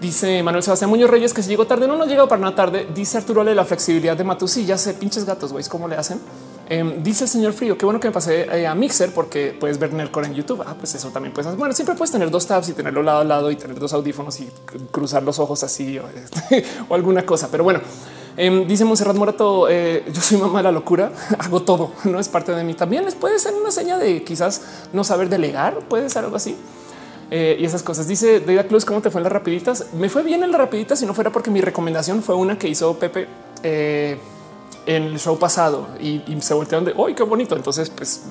[0.00, 2.88] Dice Manuel Sebastián Muñoz Reyes que si llegó tarde, no nos llegado para una tarde.
[2.92, 4.50] Dice Arturo Le la flexibilidad de Matus.
[4.50, 6.20] Sí, ya sé, pinches gatos, güey, ¿cómo le hacen?
[6.68, 9.78] Em, dice el señor Frío, qué bueno que me pasé eh, a Mixer porque puedes
[9.78, 10.64] ver Nerdcore en YouTube.
[10.66, 11.58] Ah, pues eso también puedes hacer.
[11.58, 14.40] Bueno, siempre puedes tener dos tabs y tenerlo lado a lado y tener dos audífonos
[14.40, 14.48] y
[14.90, 17.48] cruzar los ojos así o alguna cosa.
[17.50, 17.80] Pero bueno,
[18.36, 22.28] em, dice Monserrat Morato, eh, yo soy mamá de la locura, hago todo, no es
[22.28, 22.74] parte de mí.
[22.74, 26.56] También les puede ser una seña de quizás no saber delegar, puede ser algo así.
[27.30, 28.06] Eh, y esas cosas.
[28.06, 29.86] Dice Deida Cruz, ¿cómo te fue en las rapiditas?
[29.94, 32.68] Me fue bien en las rapiditas si no fuera porque mi recomendación fue una que
[32.68, 33.26] hizo Pepe
[34.84, 37.56] en el show pasado y, se voltearon de hoy, qué bonito.
[37.56, 38.22] Entonces, pues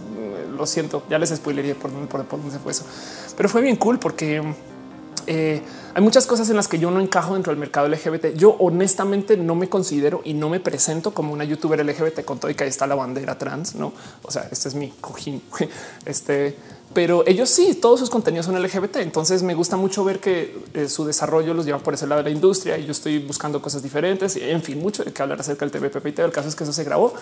[0.55, 2.85] lo siento, ya les spoilería por, por, por dónde se fue eso,
[3.35, 4.41] pero fue bien cool porque
[5.27, 5.61] eh,
[5.93, 8.35] hay muchas cosas en las que yo no encajo dentro del mercado LGBT.
[8.35, 12.49] Yo honestamente no me considero y no me presento como una youtuber LGBT con todo
[12.49, 13.75] y que ahí está la bandera trans.
[13.75, 15.41] No, o sea, este es mi cojín.
[16.05, 16.55] Este,
[16.93, 18.97] pero ellos sí, todos sus contenidos son LGBT.
[18.97, 22.29] Entonces me gusta mucho ver que eh, su desarrollo los lleva por ese lado de
[22.29, 24.35] la industria y yo estoy buscando cosas diferentes.
[24.35, 26.19] En fin, mucho que hablar acerca del TVPPT.
[26.19, 27.13] El caso es que eso se grabó,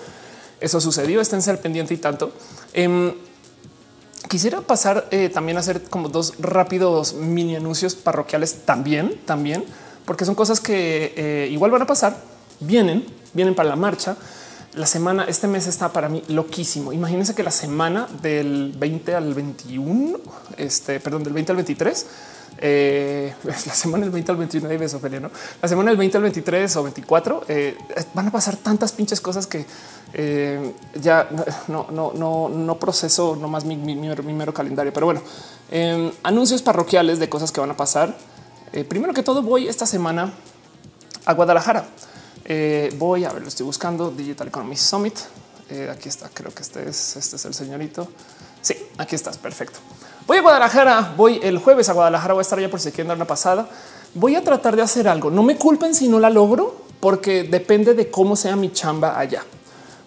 [0.59, 1.21] eso sucedió.
[1.21, 2.31] Estén ser pendiente y tanto.
[2.73, 3.13] Em,
[4.27, 9.63] quisiera pasar eh, también a hacer como dos rápidos mini anuncios parroquiales también, también,
[10.05, 12.17] porque son cosas que eh, igual van a pasar,
[12.59, 14.17] vienen, vienen para la marcha
[14.73, 16.93] la semana, este mes está para mí loquísimo.
[16.93, 20.19] Imagínense que la semana del 20 al 21,
[20.57, 22.05] este, perdón, del 20 al 23,
[22.59, 25.31] eh, la semana del 20 al 21 de Ophelia, ¿no?
[25.61, 27.77] La semana del 20 al 23 o 24 eh,
[28.13, 29.65] van a pasar tantas pinches cosas que
[30.13, 31.29] eh, ya
[31.67, 34.93] no, no, no, no proceso nomás mi, mi, mi mero calendario.
[34.93, 35.21] Pero bueno,
[35.71, 38.15] em, anuncios parroquiales de cosas que van a pasar.
[38.87, 40.33] primero que todo, voy esta semana
[41.25, 41.85] a Guadalajara.
[42.51, 45.13] Eh, voy a ver, lo estoy buscando Digital Economy Summit.
[45.69, 48.07] Eh, aquí está, creo que este es, este es el señorito.
[48.59, 49.77] Sí, aquí estás, perfecto.
[50.25, 53.09] Voy a Guadalajara, voy el jueves a Guadalajara, voy a estar allá por si quieren
[53.09, 53.69] dar una pasada.
[54.15, 55.29] Voy a tratar de hacer algo.
[55.29, 59.43] No me culpen si no la logro, porque depende de cómo sea mi chamba allá.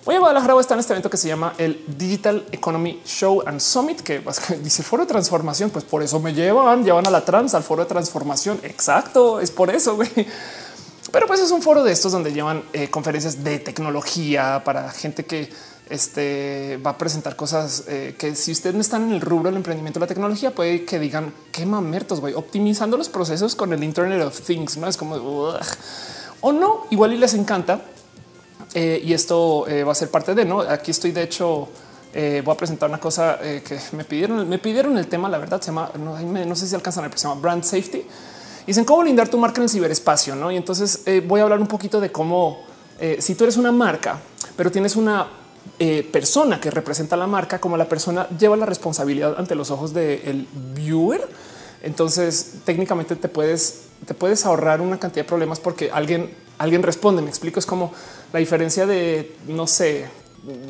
[0.05, 3.61] Voy a Guadalajara, estar en este evento que se llama el Digital Economy Show and
[3.61, 4.21] Summit, que
[4.65, 5.71] dice foro de transformación.
[5.71, 8.59] Pues por eso me llevan, llevan a la trans al foro de transformación.
[8.65, 9.95] Exacto, es por eso.
[9.95, 10.11] Güey.
[11.13, 15.25] Pero pues es un foro de estos donde llevan eh, conferencias de tecnología para gente
[15.25, 15.49] que
[15.89, 19.57] este, va a presentar cosas eh, que si ustedes no están en el rubro del
[19.57, 23.85] emprendimiento de la tecnología, puede que digan qué mamertos, voy optimizando los procesos con el
[23.85, 24.79] Internet of Things.
[24.79, 25.15] No es como
[26.41, 27.83] o no, igual y les encanta.
[28.75, 30.61] Eh, y esto va a ser parte de no.
[30.61, 31.69] Aquí estoy, de hecho,
[32.15, 34.49] voy a presentar una cosa que me pidieron.
[34.49, 35.29] Me pidieron el tema.
[35.29, 38.07] La verdad se llama, no, sé si alcanzan el se llama brand safety
[38.67, 40.37] Dicen cómo lindar tu marca en el ciberespacio.
[40.37, 40.51] ¿no?
[40.51, 42.61] Y entonces eh, voy a hablar un poquito de cómo
[43.01, 44.21] eh, si tú eres una marca,
[44.57, 45.27] pero tienes una
[45.79, 49.93] eh, persona que representa la marca, como la persona lleva la responsabilidad ante los ojos
[49.93, 51.29] del viewer.
[51.83, 57.23] Entonces técnicamente te puedes, te puedes ahorrar una cantidad de problemas porque alguien, alguien responde.
[57.23, 57.59] Me explico.
[57.59, 57.93] Es como
[58.33, 60.07] la diferencia de no sé,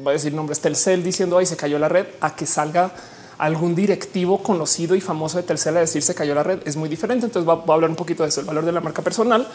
[0.03, 2.93] voy a decir nombres Telcel diciendo ahí se cayó la red a que salga
[3.39, 6.89] algún directivo conocido y famoso de Telcel a decir se cayó la red es muy
[6.89, 7.27] diferente.
[7.27, 9.49] Entonces va, a hablar un poquito de eso, el valor de la marca personal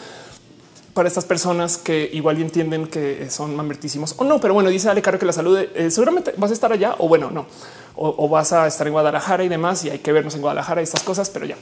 [0.92, 4.40] para estas personas que igual entienden que son mamertísimos o no.
[4.40, 7.08] Pero bueno, dice Ale Caro que la salud eh, seguramente vas a estar allá o
[7.08, 7.46] bueno, no,
[7.94, 10.84] o, vas a estar en Guadalajara y demás y hay que vernos en Guadalajara y
[10.84, 11.56] estas cosas, pero ya.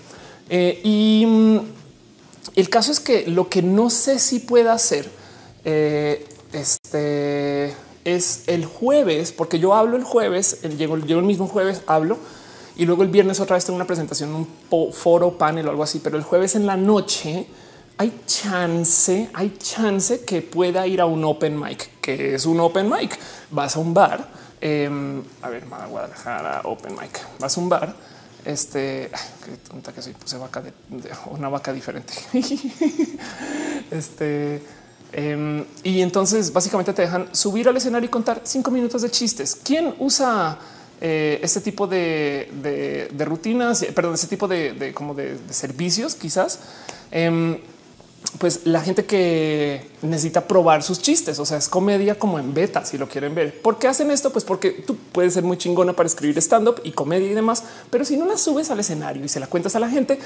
[0.48, 1.58] Eh, y mm,
[2.56, 5.08] el caso es que lo que no sé si pueda hacer
[5.64, 6.26] eh,
[6.56, 12.18] este es el jueves, porque yo hablo el jueves, llego, el mismo jueves, hablo
[12.76, 16.00] y luego el viernes otra vez tengo una presentación, un foro, panel o algo así,
[16.02, 17.46] pero el jueves en la noche
[17.98, 22.90] hay chance, hay chance que pueda ir a un open mic, que es un open
[22.90, 23.18] mic.
[23.50, 24.28] Vas a un bar,
[24.60, 27.94] em, a ver, Guadalajara, open mic, vas a un bar.
[28.44, 29.10] Este
[29.44, 30.72] qué tonta que soy, puse vaca de
[31.30, 32.12] una vaca diferente.
[33.90, 34.62] este
[35.18, 39.56] Em, y entonces básicamente te dejan subir al escenario y contar cinco minutos de chistes.
[39.64, 40.58] ¿Quién usa
[41.00, 43.82] eh, este tipo de, rutinas?
[43.94, 46.58] Perdón, ese tipo de, como de, servicios quizás.
[47.10, 47.56] Em,
[48.38, 52.84] pues la gente que necesita probar sus chistes, o sea, es comedia como en beta,
[52.84, 53.60] si lo quieren ver.
[53.62, 54.30] ¿Por qué hacen esto?
[54.30, 57.64] Pues porque tú puedes ser muy chingona para escribir stand up y comedia y demás,
[57.90, 60.18] pero si no la subes al escenario y se la cuentas a la gente,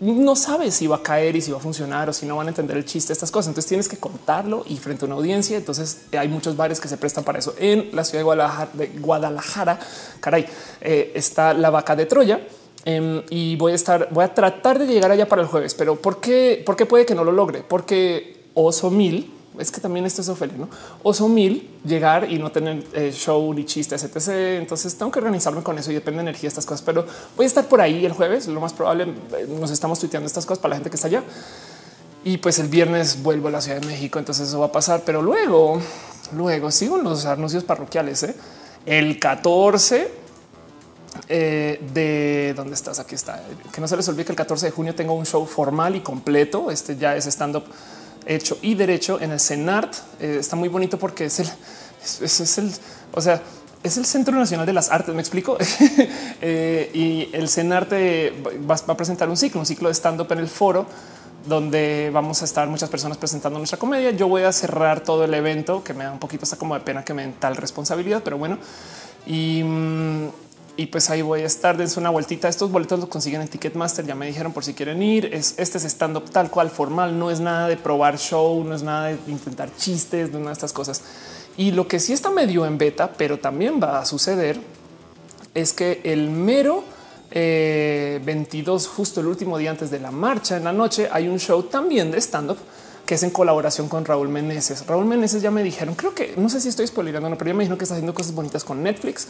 [0.00, 2.48] no sabes si va a caer y si va a funcionar o si no van
[2.48, 3.48] a entender el chiste, estas cosas.
[3.48, 5.56] Entonces tienes que contarlo y frente a una audiencia.
[5.56, 7.54] Entonces hay muchos bares que se prestan para eso.
[7.58, 9.78] En la ciudad de Guadalajara, de Guadalajara
[10.20, 10.46] caray,
[10.80, 12.40] eh, está la vaca de Troya
[12.84, 15.74] Em, y voy a estar, voy a tratar de llegar allá para el jueves.
[15.74, 16.62] Pero ¿por qué?
[16.64, 17.64] ¿Por qué puede que no lo logre?
[17.66, 20.68] Porque Oso Mil, es que también esto es Ofelia, ¿no?
[21.02, 24.58] Oso mil, llegar y no tener eh, show ni chistes, etc.
[24.58, 27.46] Entonces tengo que organizarme con eso y depende de energía estas cosas, pero voy a
[27.46, 30.70] estar por ahí el jueves, lo más probable, eh, nos estamos tuiteando estas cosas para
[30.70, 31.22] la gente que está allá.
[32.24, 35.02] Y pues el viernes vuelvo a la Ciudad de México, entonces eso va a pasar,
[35.04, 35.80] pero luego,
[36.34, 38.22] luego sigo los anuncios parroquiales.
[38.24, 38.34] ¿eh?
[38.86, 40.23] El 14
[41.28, 42.98] eh, de dónde estás.
[42.98, 43.42] Aquí está.
[43.72, 46.00] Que no se les olvide que el 14 de junio tengo un show formal y
[46.00, 46.70] completo.
[46.70, 47.64] Este ya es stand up
[48.26, 49.94] hecho y derecho en el CENART.
[50.20, 51.48] Eh, está muy bonito porque es el,
[52.22, 52.72] es, el,
[53.12, 53.42] o sea,
[53.82, 55.14] es el Centro Nacional de las Artes.
[55.14, 55.56] Me explico.
[56.46, 60.30] Eh, y el CENART va, va, a presentar un ciclo, un ciclo de stand up
[60.32, 60.84] en el foro
[61.46, 64.10] donde vamos a estar muchas personas presentando nuestra comedia.
[64.10, 66.80] Yo voy a cerrar todo el evento, que me da un poquito hasta como de
[66.80, 68.58] pena que me den tal responsabilidad, pero bueno.
[69.26, 70.26] Mm,
[70.76, 71.76] y pues ahí voy a estar.
[71.76, 72.48] Dense una vueltita.
[72.48, 74.04] Estos boletos los consiguen en Ticketmaster.
[74.04, 75.26] Ya me dijeron por si quieren ir.
[75.32, 77.18] Es, este es stand up tal cual formal.
[77.18, 80.72] No es nada de probar show, no es nada de intentar chistes, una de estas
[80.72, 81.02] cosas.
[81.56, 84.60] Y lo que sí está medio en beta, pero también va a suceder,
[85.54, 86.82] es que el mero
[87.30, 91.38] 22, eh, justo el último día antes de la marcha en la noche, hay un
[91.38, 92.58] show también de stand up
[93.06, 94.86] que es en colaboración con Raúl Meneses.
[94.86, 97.54] Raúl Meneses ya me dijeron, creo que no sé si estoy spoilerando, no, pero ya
[97.54, 99.28] me dijeron que está haciendo cosas bonitas con Netflix.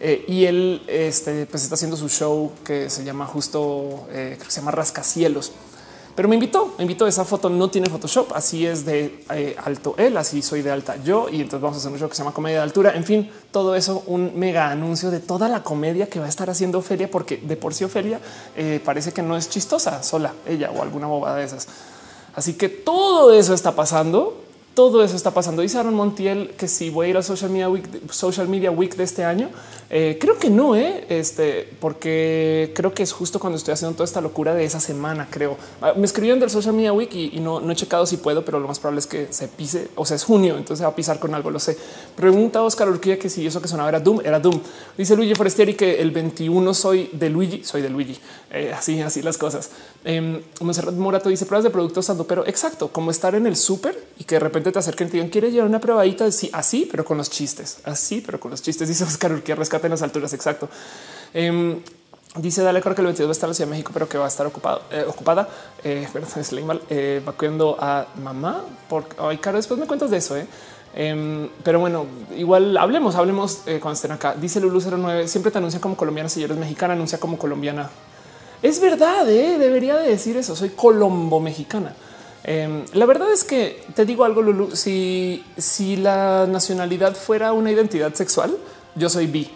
[0.00, 4.60] Eh, y él este, pues está haciendo su show que se llama justo, eh, se
[4.60, 5.52] llama Rascacielos.
[6.14, 7.06] Pero me invitó, me invitó.
[7.06, 10.96] Esa foto no tiene Photoshop, así es de eh, alto él, así soy de alta
[11.02, 11.28] yo.
[11.28, 12.92] Y entonces vamos a hacer un show que se llama Comedia de Altura.
[12.94, 16.50] En fin, todo eso, un mega anuncio de toda la comedia que va a estar
[16.50, 18.20] haciendo Ofelia, porque de por sí Ofelia
[18.84, 21.68] parece que no es chistosa sola, ella o alguna bobada de esas.
[22.34, 25.62] Así que todo eso está pasando todo eso está pasando.
[25.62, 28.94] Dice Aaron Montiel que si voy a ir a Social Media Week, Social Media Week
[28.94, 29.50] de este año,
[29.90, 31.06] eh, creo que no, ¿eh?
[31.08, 35.28] este, porque creo que es justo cuando estoy haciendo toda esta locura de esa semana.
[35.30, 38.44] Creo ah, me escribieron del Social Media Week y, no, no, he checado si puedo,
[38.44, 39.88] pero lo más probable es que se pise.
[39.94, 41.50] O sea, es junio, entonces va a pisar con algo.
[41.50, 41.78] Lo sé.
[42.16, 44.60] Pregunta Oscar Urquía que si eso que sonaba era Doom, era Doom.
[44.96, 48.18] Dice Luigi Forestieri que el 21 soy de Luigi, soy de Luigi.
[48.50, 49.70] Eh, así, así las cosas.
[50.04, 50.42] Eh,
[50.96, 54.34] Morato dice pruebas de productos dando, pero exacto, como estar en el súper y que
[54.34, 56.30] de repente te acerquen y te digan, quiere llevar una probadita?
[56.30, 58.88] Sí, así, pero con los chistes, así, pero con los chistes.
[58.88, 60.32] Dice Oscar que rescate en las alturas.
[60.32, 60.68] Exacto.
[61.32, 61.80] Em,
[62.36, 64.18] dice Dale, creo que el 22 va a estar en Ciudad de México, pero que
[64.18, 65.48] va a estar ocupado, eh, ocupada.
[65.84, 68.62] Eh, es mal, eh, vacuando a mamá.
[68.88, 70.36] Porque ay, caro, después me cuentas de eso.
[70.36, 70.46] Eh.
[70.94, 74.34] Em, pero bueno, igual hablemos, hablemos eh, cuando estén acá.
[74.34, 75.28] Dice Lulu 09.
[75.28, 76.28] Siempre te anuncia como colombiana.
[76.28, 77.90] Si eres mexicana, anuncia como colombiana.
[78.62, 79.58] Es verdad, ¿eh?
[79.58, 80.56] debería de decir eso.
[80.56, 81.94] Soy colombo mexicana.
[82.42, 84.74] Em, la verdad es que te digo algo, Lulu.
[84.74, 88.56] Si, si la nacionalidad fuera una identidad sexual,
[88.94, 89.48] yo soy bi,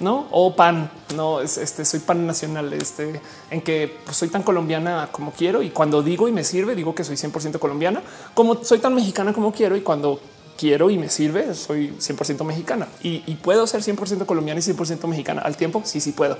[0.00, 0.90] no o pan.
[1.14, 5.62] No es este, soy pan nacional, este en que pues, soy tan colombiana como quiero.
[5.62, 8.02] Y cuando digo y me sirve, digo que soy 100% colombiana,
[8.34, 9.76] como soy tan mexicana como quiero.
[9.76, 10.20] Y cuando
[10.56, 15.42] quiero y me sirve, soy 100% mexicana y, puedo ser 100% colombiana y 100% mexicana
[15.42, 15.82] al tiempo.
[15.84, 16.38] Sí, sí puedo,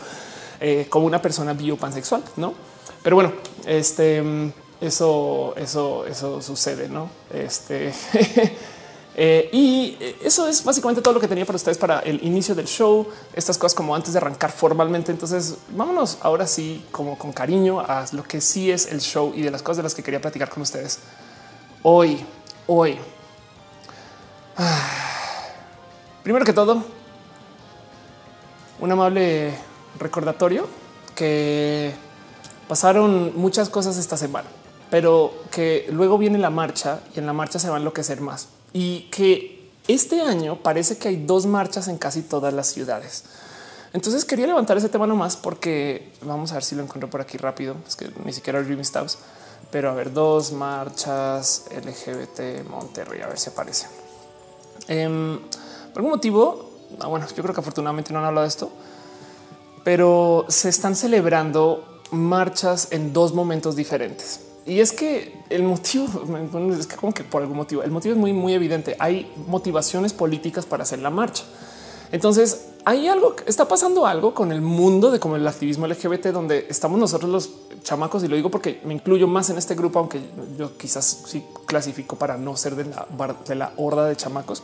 [0.60, 2.54] eh, como una persona biopansexual, no?
[3.02, 3.32] Pero bueno,
[3.66, 4.22] este
[4.80, 7.08] eso, eso, eso sucede, no?
[7.32, 7.92] Este
[9.16, 12.66] eh, y eso es básicamente todo lo que tenía para ustedes para el inicio del
[12.66, 13.06] show.
[13.34, 15.12] Estas cosas como antes de arrancar formalmente.
[15.12, 19.42] Entonces vámonos ahora sí, como con cariño a lo que sí es el show y
[19.42, 20.98] de las cosas de las que quería platicar con ustedes
[21.82, 22.24] hoy,
[22.66, 22.98] hoy.
[26.22, 26.82] Primero que todo,
[28.80, 29.54] un amable
[29.98, 30.66] recordatorio
[31.14, 31.94] que
[32.66, 34.48] pasaron muchas cosas esta semana,
[34.90, 38.48] pero que luego viene la marcha y en la marcha se va a enloquecer más
[38.74, 43.24] y que este año parece que hay dos marchas en casi todas las ciudades.
[43.94, 47.38] Entonces quería levantar ese tema nomás porque vamos a ver si lo encuentro por aquí
[47.38, 47.76] rápido.
[47.86, 49.18] Es que ni siquiera el Dream Stabs,
[49.70, 53.86] pero a ver, dos marchas LGBT Monterrey, a ver si aparece.
[54.88, 58.72] Em, por algún motivo, ah, bueno, yo creo que afortunadamente no han hablado de esto,
[59.84, 64.40] pero se están celebrando marchas en dos momentos diferentes.
[64.66, 66.06] Y es que el motivo
[66.78, 68.96] es que como que por algún motivo el motivo es muy, muy evidente.
[68.98, 71.44] Hay motivaciones políticas para hacer la marcha.
[72.12, 76.66] Entonces hay algo, está pasando algo con el mundo de como el activismo LGBT, donde
[76.68, 77.50] estamos nosotros los
[77.82, 80.20] chamacos, y lo digo porque me incluyo más en este grupo, aunque
[80.58, 83.06] yo quizás sí clasifico para no ser de la,
[83.46, 84.62] de la horda de chamacos.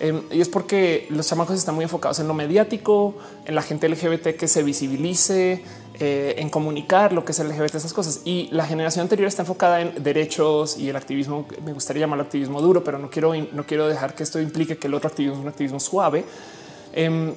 [0.00, 3.86] Em, y es porque los chamacos están muy enfocados en lo mediático, en la gente
[3.86, 5.62] LGBT que se visibilice,
[5.98, 8.22] eh, en comunicar lo que es LGBT, esas cosas.
[8.24, 11.46] Y la generación anterior está enfocada en derechos y el activismo.
[11.62, 14.86] Me gustaría llamarlo activismo duro, pero no quiero, no quiero dejar que esto implique que
[14.86, 16.24] el otro activismo es un activismo suave.
[16.94, 17.34] Em,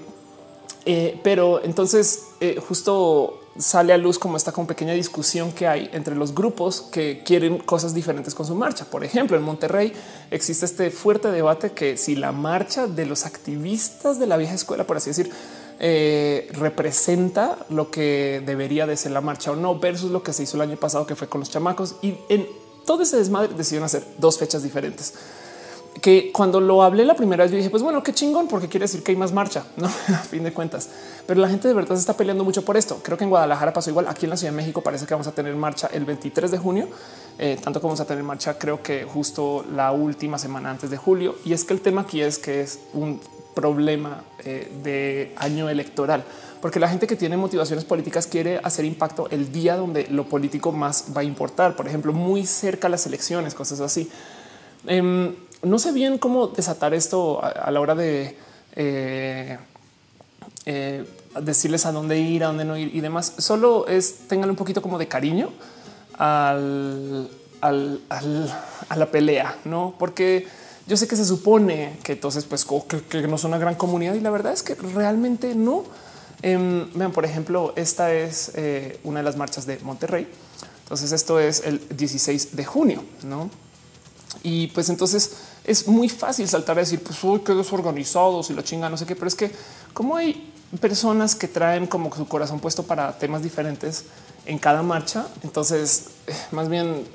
[0.85, 5.89] eh, pero entonces, eh, justo sale a luz como esta con pequeña discusión que hay
[5.93, 8.85] entre los grupos que quieren cosas diferentes con su marcha.
[8.85, 9.93] Por ejemplo, en Monterrey
[10.31, 14.85] existe este fuerte debate que si la marcha de los activistas de la vieja escuela,
[14.85, 15.31] por así decir,
[15.79, 20.43] eh, representa lo que debería de ser la marcha o no, versus lo que se
[20.43, 21.95] hizo el año pasado, que fue con los chamacos.
[22.01, 22.47] Y en
[22.85, 25.13] todo ese desmadre decidieron hacer dos fechas diferentes
[26.01, 28.85] que cuando lo hablé la primera vez yo dije, pues bueno, qué chingón, porque quiere
[28.85, 30.89] decir que hay más marcha, no a fin de cuentas.
[31.25, 32.99] Pero la gente de verdad se está peleando mucho por esto.
[33.01, 34.07] Creo que en Guadalajara pasó igual.
[34.07, 36.57] Aquí en la Ciudad de México parece que vamos a tener marcha el 23 de
[36.57, 36.87] junio,
[37.39, 40.97] eh, tanto como vamos a tener marcha, creo que justo la última semana antes de
[40.97, 41.35] julio.
[41.45, 43.19] Y es que el tema aquí es que es un
[43.53, 46.23] problema eh, de año electoral,
[46.61, 50.71] porque la gente que tiene motivaciones políticas quiere hacer impacto el día donde lo político
[50.71, 51.75] más va a importar.
[51.75, 54.09] Por ejemplo, muy cerca a las elecciones, cosas así.
[54.87, 58.37] Em, no sé bien cómo desatar esto a, la hora de
[58.75, 59.57] eh,
[60.65, 61.05] eh,
[61.41, 63.33] decirles a dónde ir, a dónde no ir y demás.
[63.37, 65.49] Solo es tengan un poquito como de cariño
[66.17, 67.29] al,
[67.61, 69.95] a la pelea, no?
[69.97, 70.47] Porque
[70.85, 72.65] yo sé que se supone que entonces, pues,
[73.09, 75.85] que, no son una gran comunidad y la verdad es que realmente no.
[76.41, 80.27] Em, vean, por ejemplo, esta es eh, una de las marchas de Monterrey.
[80.83, 83.49] Entonces, esto es el 16 de junio, no?
[84.43, 85.31] Y pues entonces
[85.65, 89.05] es muy fácil saltar a decir, pues uy, qué desorganizados y la chinga, no sé
[89.05, 89.51] qué, pero es que
[89.93, 94.05] como hay personas que traen como su corazón puesto para temas diferentes
[94.45, 97.05] en cada marcha, entonces eh, más bien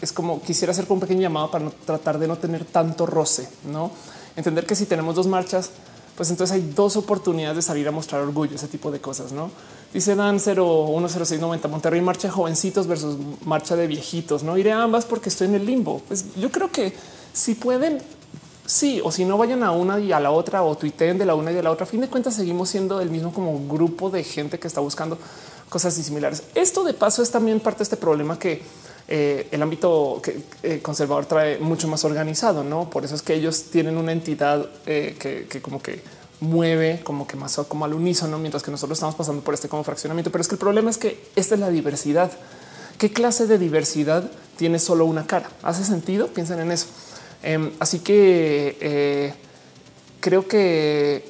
[0.00, 3.48] es como quisiera hacer un pequeño llamado para no tratar de no tener tanto roce,
[3.70, 3.90] no
[4.36, 5.70] entender que si tenemos dos marchas,
[6.16, 9.50] pues entonces hay dos oportunidades de salir a mostrar orgullo, ese tipo de cosas, no?
[9.92, 14.42] Dice Dan 010690 Monterrey marcha jovencitos versus marcha de viejitos.
[14.42, 16.02] No iré a ambas porque estoy en el limbo.
[16.08, 16.92] Pues yo creo que
[17.34, 18.00] si pueden,
[18.64, 21.34] sí, o si no vayan a una y a la otra o tuiteen de la
[21.34, 21.84] una y de la otra.
[21.84, 25.18] A fin de cuentas, seguimos siendo el mismo como grupo de gente que está buscando
[25.68, 26.44] cosas similares.
[26.54, 28.62] Esto de paso es también parte de este problema que
[29.08, 30.22] eh, el ámbito
[30.62, 32.88] eh, conservador trae mucho más organizado, no?
[32.88, 36.00] Por eso es que ellos tienen una entidad eh, que como que
[36.40, 39.84] mueve como que más como al unísono, mientras que nosotros estamos pasando por este como
[39.84, 40.30] fraccionamiento.
[40.30, 42.30] Pero es que el problema es que esta es la diversidad.
[42.98, 45.50] ¿Qué clase de diversidad tiene solo una cara?
[45.62, 46.28] ¿Hace sentido?
[46.28, 46.86] Piensen en eso.
[47.44, 49.34] Em, así que eh,
[50.20, 51.22] creo que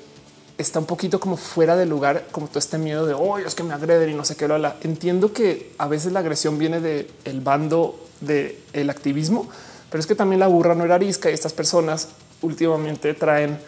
[0.57, 3.65] está un poquito como fuera de lugar, como todo este miedo de hoy es que
[3.65, 4.47] me agreden y no sé qué.
[4.47, 9.49] Lo Entiendo que a veces la agresión viene del el bando del activismo,
[9.91, 12.09] pero es que también la burra no era arisca y estas personas
[12.43, 13.59] últimamente traen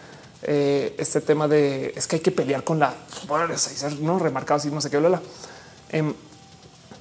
[0.43, 2.93] eh, este tema de es que hay que pelear con la
[3.99, 5.21] no remarcado y no sé qué bla,
[5.89, 6.13] em,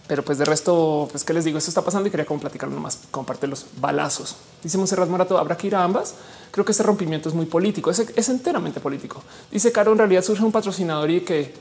[0.08, 2.68] pero pues de resto, pues que les digo, esto está pasando y quería como platicar
[2.68, 4.36] nomás, comparte los balazos.
[4.62, 6.14] Dice Monserrat Morato, habrá que ir a ambas.
[6.50, 9.22] Creo que ese rompimiento es muy político, es, es enteramente político.
[9.50, 11.52] Dice Caro, en realidad surge un patrocinador y que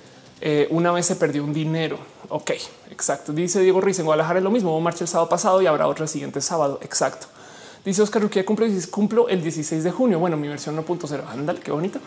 [0.42, 1.98] eh, una vez se perdió un dinero.
[2.30, 2.52] Ok,
[2.92, 3.34] exacto.
[3.34, 4.72] Dice Diego Ruiz en Guadalajara es lo mismo.
[4.72, 6.80] Hubo marcha el sábado pasado y habrá otro el siguiente sábado.
[6.82, 7.28] Exacto.
[7.84, 10.20] Dice Oscar Ruquía cumple cumplo el 16 de junio.
[10.20, 11.24] Bueno, mi versión 1.0.
[11.30, 12.00] Ándale, qué bonito.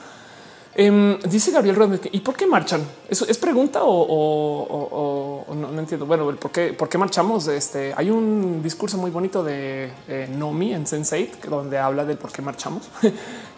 [0.81, 2.81] Em, dice Gabriel Rodríguez, ¿y por qué marchan?
[3.09, 6.07] ¿Eso es pregunta o, no, entiendo?
[6.07, 7.49] Bueno, ¿por qué, por qué marchamos?
[7.49, 12.31] Este, hay un discurso muy bonito de eh, Nomi en Sense8 donde habla del por
[12.31, 12.89] qué marchamos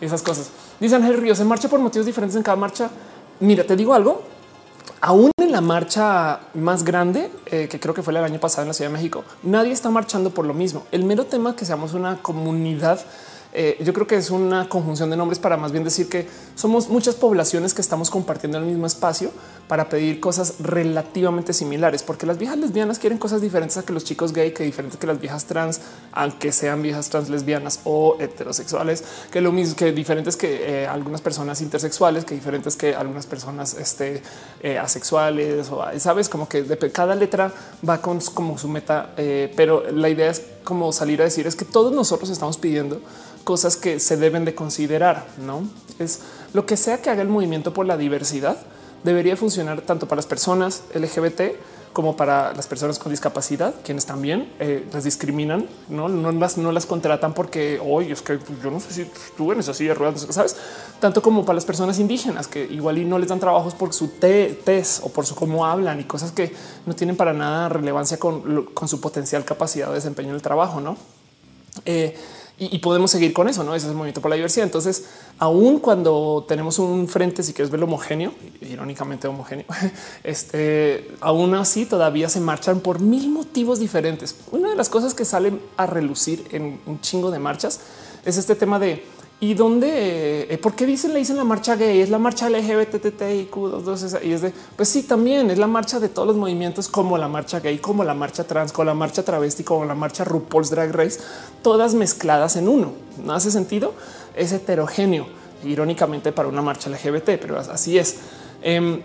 [0.00, 0.50] y esas cosas.
[0.80, 2.88] Dice Ángel Ríos, se marcha por motivos diferentes en cada marcha.
[3.40, 4.22] Mira, te digo algo,
[5.02, 8.68] aún en la marcha más grande, eh, que creo que fue el año pasado en
[8.68, 10.86] la Ciudad de México, nadie está marchando por lo mismo.
[10.90, 12.98] El mero tema que seamos una comunidad
[13.52, 16.88] eh, yo creo que es una conjunción de nombres para más bien decir que somos
[16.88, 19.32] muchas poblaciones que estamos compartiendo el mismo espacio
[19.70, 24.02] para pedir cosas relativamente similares, porque las viejas lesbianas quieren cosas diferentes a que los
[24.02, 25.80] chicos gay, que diferentes que las viejas trans,
[26.10, 31.20] aunque sean viejas trans lesbianas o heterosexuales, que lo mismo que diferentes que eh, algunas
[31.20, 34.24] personas intersexuales, que diferentes que algunas personas este,
[34.60, 37.52] eh, asexuales o sabes, como que de cada letra
[37.88, 39.10] va con como su meta,
[39.54, 43.00] pero la idea es como salir a decir es que todos nosotros estamos pidiendo
[43.44, 45.28] cosas que se deben de considerar.
[45.38, 45.62] No
[46.00, 46.22] es
[46.54, 48.56] lo que sea que haga el movimiento por la diversidad
[49.04, 51.40] debería funcionar tanto para las personas LGBT
[51.92, 56.70] como para las personas con discapacidad, quienes también eh, las discriminan, no, no las, no
[56.70, 60.18] las contratan porque hoy es que yo no sé si tú en esa silla de
[60.18, 60.56] sabes,
[61.00, 64.08] tanto como para las personas indígenas que igual y no les dan trabajos por su
[64.08, 66.54] test o por su cómo hablan y cosas que
[66.86, 70.80] no tienen para nada relevancia con, con su potencial capacidad de desempeño en el trabajo,
[70.80, 70.96] no?
[71.84, 72.16] Eh,
[72.62, 73.64] y, podemos seguir con eso.
[73.64, 74.66] No ese es el movimiento por la diversidad.
[74.66, 75.06] Entonces,
[75.38, 79.64] aún cuando tenemos un frente, si quieres verlo homogéneo, irónicamente homogéneo,
[80.24, 84.36] este aún así todavía se marchan por mil motivos diferentes.
[84.52, 87.80] Una de las cosas que salen a relucir en un chingo de marchas
[88.26, 89.06] es este tema de
[89.42, 94.22] y dónde, eh, por qué dicen le dicen la marcha gay, es la marcha LGBTTIQ2,
[94.22, 97.26] y es de, pues sí, también es la marcha de todos los movimientos como la
[97.26, 100.92] marcha gay, como la marcha trans, como la marcha travesti, como la marcha RuPaul's Drag
[100.92, 101.20] Race,
[101.62, 102.92] todas mezcladas en uno.
[103.24, 103.94] No hace sentido,
[104.36, 105.26] es heterogéneo,
[105.64, 108.16] irónicamente para una marcha LGBT, pero así es.
[108.60, 109.00] Em,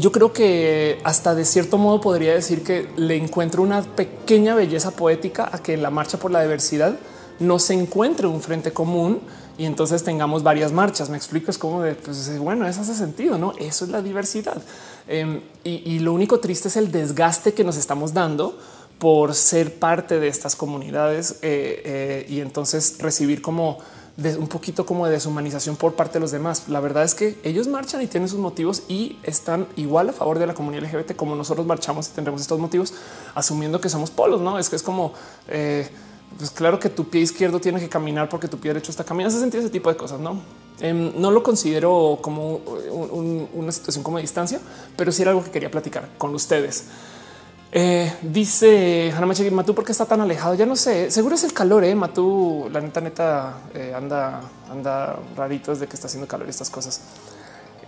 [0.00, 4.90] yo creo que hasta de cierto modo podría decir que le encuentro una pequeña belleza
[4.90, 6.96] poética a que la marcha por la diversidad
[7.40, 9.20] no se encuentre un frente común
[9.58, 11.10] y entonces tengamos varias marchas.
[11.10, 13.52] Me explico, es como de, pues bueno, eso hace sentido, ¿no?
[13.58, 14.62] Eso es la diversidad.
[15.08, 18.58] Em, y, lo único triste es el desgaste que nos estamos dando
[18.98, 23.78] por ser parte de estas comunidades eh, eh, y entonces recibir como
[24.18, 26.68] un poquito como de deshumanización por parte de los demás.
[26.68, 30.40] La verdad es que ellos marchan y tienen sus motivos y están igual a favor
[30.40, 32.94] de la comunidad LGBT como nosotros marchamos y tendremos estos motivos,
[33.36, 35.12] asumiendo que somos polos, no es que es como
[35.46, 35.88] eh,
[36.36, 39.34] pues claro que tu pie izquierdo tiene que caminar porque tu pie derecho está caminando.
[39.34, 40.40] Se sentido ese tipo de cosas, no?
[40.80, 42.60] Em, no lo considero como
[43.54, 44.60] una situación como de distancia,
[44.96, 46.84] pero sí era algo que quería platicar con ustedes.
[47.70, 50.54] Eh, dice Hanna Machi, Matú, ¿por qué está tan alejado?
[50.54, 51.94] Ya no sé, seguro es el calor, eh?
[51.94, 56.70] Matú, la neta, neta, eh, anda, anda rarito desde que está haciendo calor y estas
[56.70, 57.00] cosas.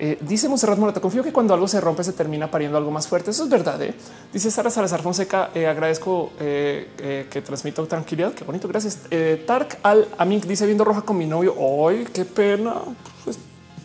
[0.03, 3.07] Eh, dice Monserrat Morata, confío que cuando algo se rompe se termina pariendo algo más
[3.07, 3.33] fuerte.
[3.33, 3.83] Eso es verdad.
[3.83, 3.93] ¿eh?
[4.33, 8.33] Dice Sara Salazar Fonseca, eh, agradezco que transmito tranquilidad.
[8.33, 9.01] Qué bonito, gracias.
[9.47, 11.55] Tark Al Amin dice viendo roja con mi novio.
[11.59, 12.77] Hoy qué pena.
[13.25, 13.39] Pues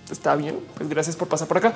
[0.10, 0.58] está bien.
[0.78, 1.74] Pues gracias por pasar por acá.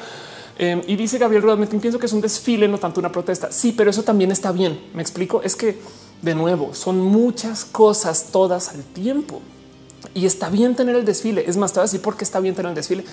[0.57, 3.51] y dice Gabriel Rodríguez, pienso que es un desfile, no tanto una protesta.
[3.51, 4.79] Sí, pero eso también está bien.
[4.93, 5.41] Me explico.
[5.43, 5.81] Es que
[6.21, 9.41] de nuevo son muchas cosas todas al tiempo
[10.13, 11.43] y está bien tener el desfile.
[11.45, 13.03] Es más, te voy a está bien tener el desfile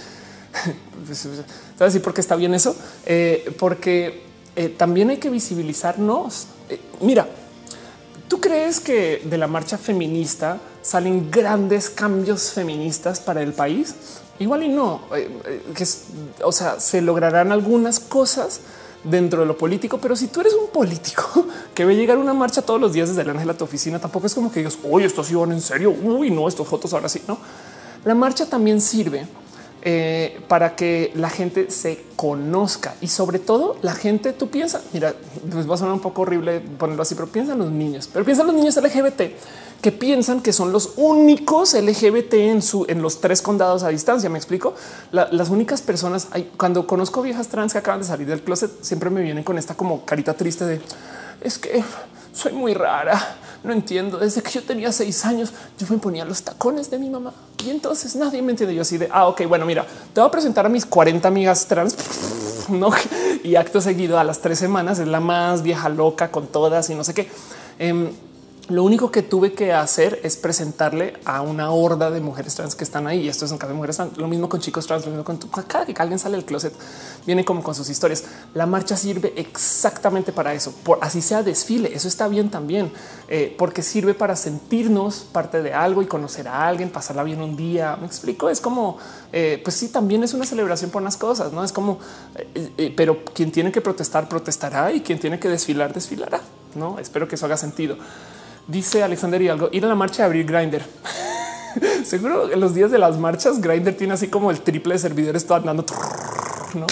[1.79, 2.77] ¿Sabes y por qué está bien eso?
[3.05, 6.47] Eh, porque eh, también hay que visibilizarnos.
[6.69, 7.29] Eh, mira,
[8.29, 13.95] ¿tú crees que de la marcha feminista salen grandes cambios feministas para el país?
[14.39, 15.01] Igual y no,
[15.75, 15.87] que
[16.45, 18.61] o sea, se lograrán algunas cosas
[19.03, 22.61] dentro de lo político, pero si tú eres un político que ve llegar una marcha
[22.61, 25.07] todos los días desde el ángel a tu oficina, tampoco es como que digas, oye,
[25.07, 25.91] esto sí van en serio.
[25.91, 27.39] Uy, no, estas fotos ahora sí, no.
[28.05, 29.27] La marcha también sirve
[29.89, 35.15] eh, para que la gente se conozca y sobre todo la gente, tú piensas, mira,
[35.49, 38.49] pues va a sonar un poco horrible ponerlo así, pero piensan los niños, pero piensan
[38.49, 39.23] los niños LGBT
[39.81, 44.29] que piensan que son los únicos LGBT en su en los tres condados a distancia.
[44.29, 44.75] Me explico.
[45.13, 49.09] las únicas personas hay, cuando conozco viejas trans que acaban de salir del closet, siempre
[49.09, 50.81] me vienen con esta como carita triste de
[51.43, 51.85] es que
[52.37, 53.37] soy muy rara.
[53.65, 54.19] No entiendo.
[54.19, 57.33] Desde que yo tenía seis años, yo me ponía los tacones de mi mamá
[57.65, 58.75] y entonces nadie me entiende.
[58.75, 61.67] Yo así de ah, ok, bueno, mira, te voy a presentar a mis 40 amigas
[61.67, 61.97] trans.
[62.69, 62.91] No,
[63.45, 66.97] y acto seguido a las tres semanas es la más vieja loca con todas y
[66.97, 67.31] no sé qué.
[67.79, 68.11] Em,
[68.69, 72.83] lo único que tuve que hacer es presentarle a una horda de mujeres trans que
[72.83, 73.29] están ahí.
[73.29, 74.17] Esto es un caso de mujeres trans.
[74.19, 76.73] Lo mismo con chicos trans, lo mismo con cada que alguien sale del closet,
[77.25, 78.25] viene como con sus historias.
[78.55, 80.73] La marcha sirve exactamente para eso.
[80.83, 81.95] Por así sea desfile.
[81.95, 82.91] Eso está bien también,
[83.29, 87.57] eh, porque sirve para sentirnos parte de algo y conocer a alguien, pasarla bien un
[87.57, 87.97] día.
[88.01, 88.51] Me explico.
[88.51, 88.99] Es como,
[89.33, 91.53] eh, pues sí, también es una celebración por unas cosas.
[91.53, 92.01] No es como,
[92.35, 96.41] eh, pero quien tiene que protestar, protestará y quien tiene que desfilar, desfilará.
[96.75, 97.97] No espero que eso haga sentido.
[98.69, 100.85] Dice Alexander y algo ir a la marcha de abrir Grinder.
[102.05, 105.47] Seguro en los días de las marchas Grinder tiene así como el triple de servidores
[105.47, 105.85] todo andando.
[106.75, 106.87] No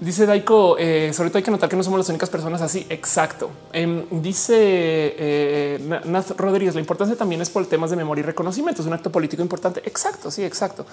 [0.00, 0.76] dice Daiko.
[0.78, 2.86] Eh, sobre todo hay que notar que no somos las únicas personas así.
[2.88, 3.50] Exacto.
[3.72, 6.74] Em, dice eh, Nath Rodríguez.
[6.74, 8.82] La importancia también es por temas de memoria y reconocimiento.
[8.82, 9.80] Es un acto político importante.
[9.84, 10.30] Exacto.
[10.30, 10.86] Sí, exacto.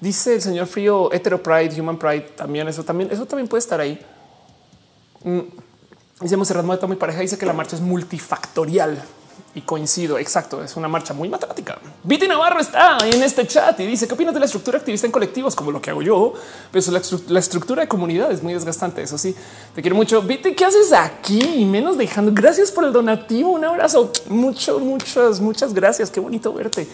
[0.00, 2.32] Dice el señor Frío hetero pride, human pride.
[2.36, 3.98] También eso también, eso también puede estar ahí.
[5.24, 5.40] Mm.
[6.20, 9.00] Dice Monserrat Moeta, mi pareja dice que la marcha es multifactorial
[9.54, 10.18] y coincido.
[10.18, 10.62] Exacto.
[10.62, 11.78] Es una marcha muy matemática.
[12.04, 15.12] Viti Navarro está en este chat y dice qué opinas de la estructura activista en
[15.12, 16.34] colectivos como lo que hago yo.
[16.70, 16.84] Pero
[17.28, 19.02] la, estructura de comunidad es muy desgastante.
[19.02, 19.34] Eso sí,
[19.74, 20.22] te quiero mucho.
[20.22, 21.64] Viti, ¿qué haces aquí?
[21.64, 22.32] Menos dejando.
[22.34, 23.50] Gracias por el donativo.
[23.50, 24.12] Un abrazo.
[24.28, 26.10] Mucho, muchas, muchas gracias.
[26.10, 26.86] Qué bonito verte.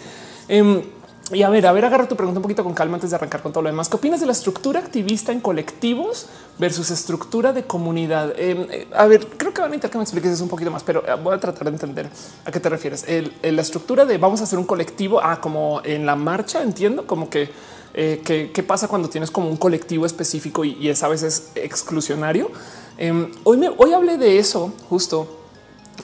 [0.47, 0.83] Em,
[1.31, 3.41] y a ver, a ver, agarra tu pregunta un poquito con calma antes de arrancar
[3.41, 3.89] con todo lo demás.
[3.89, 6.27] ¿Qué opinas de la estructura activista en colectivos
[6.59, 8.33] versus estructura de comunidad?
[8.37, 10.69] Em, eh, a ver, creo que van a necesitar que me expliques eso un poquito
[10.69, 12.09] más, pero eh, voy a tratar de entender
[12.45, 13.05] a qué te refieres.
[13.41, 17.27] la estructura de vamos a hacer un colectivo, ah, como en la marcha, entiendo, como
[17.27, 17.49] que
[17.95, 18.21] eh,
[18.53, 22.51] qué pasa cuando tienes como un colectivo específico y, es a veces exclusionario.
[22.99, 25.41] Em, hoy, me, hoy hablé de eso justo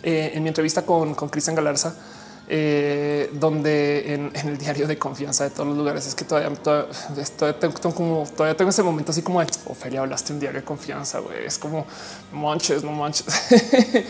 [0.01, 1.95] en mi entrevista con Cristian Galarza
[2.53, 7.57] eh, donde en, el diario de confianza de todos los lugares es que todavía, todavía,
[7.57, 11.19] tengo, como todavía tengo ese momento así como de Ofelia, hablaste un diario de confianza.
[11.19, 11.85] güey Es como
[12.33, 13.25] manches, no manches.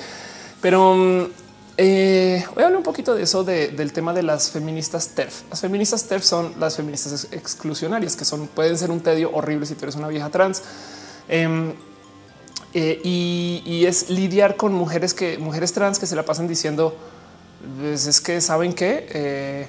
[0.62, 1.26] Pero mm,
[1.78, 5.44] eh, voy a hablar un poquito de eso, del tema de las feministas TERF.
[5.52, 9.76] Las feministas TERF son las feministas exclusionarias, que son pueden ser un tedio horrible si
[9.76, 10.64] tú eres una vieja trans.
[11.30, 11.74] Em,
[12.74, 16.98] eh, y, es lidiar con mujeres que mujeres trans que se la pasan diciendo
[17.80, 19.68] pues es que saben que eh,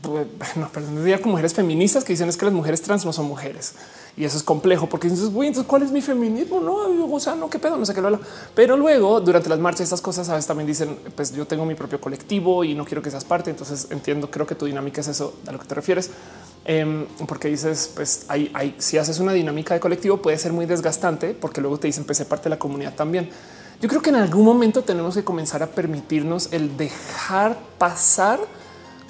[0.00, 3.26] pues, no, perdón, con mujeres feministas que dicen es que las mujeres trans no son
[3.26, 3.74] mujeres
[4.16, 6.60] y eso es complejo porque dices, güey, entonces cuál es mi feminismo?
[6.60, 8.20] No, o sea, no, qué pedo, no sé qué lo.
[8.54, 11.74] Pero luego, durante las marchas, estas cosas a veces también dicen, pues yo tengo mi
[11.74, 13.48] propio colectivo y no quiero que seas parte.
[13.48, 16.10] Entonces entiendo, creo que tu dinámica es eso a lo que te refieres,
[16.66, 20.66] em, porque dices, pues hay, hay, si haces una dinámica de colectivo puede ser muy
[20.66, 23.30] desgastante porque luego te dicen, pues ser parte de la comunidad también.
[23.82, 28.38] Yo creo que en algún momento tenemos que comenzar a permitirnos el dejar pasar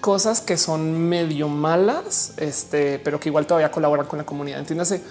[0.00, 4.60] cosas que son medio malas, este, pero que igual todavía colaboran con la comunidad.
[4.60, 5.02] Entiéndase,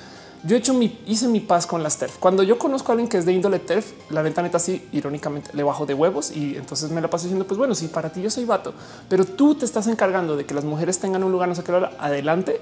[0.43, 2.17] yo he hecho mi, hice mi paz con las TERF.
[2.17, 5.51] Cuando yo conozco a alguien que es de índole TERF, la neta neta así irónicamente
[5.53, 8.23] le bajo de huevos y entonces me la paso diciendo, pues bueno, si para ti
[8.23, 8.73] yo soy vato,
[9.09, 11.71] pero tú te estás encargando de que las mujeres tengan un lugar, no sé qué
[11.71, 12.59] hora, adelante.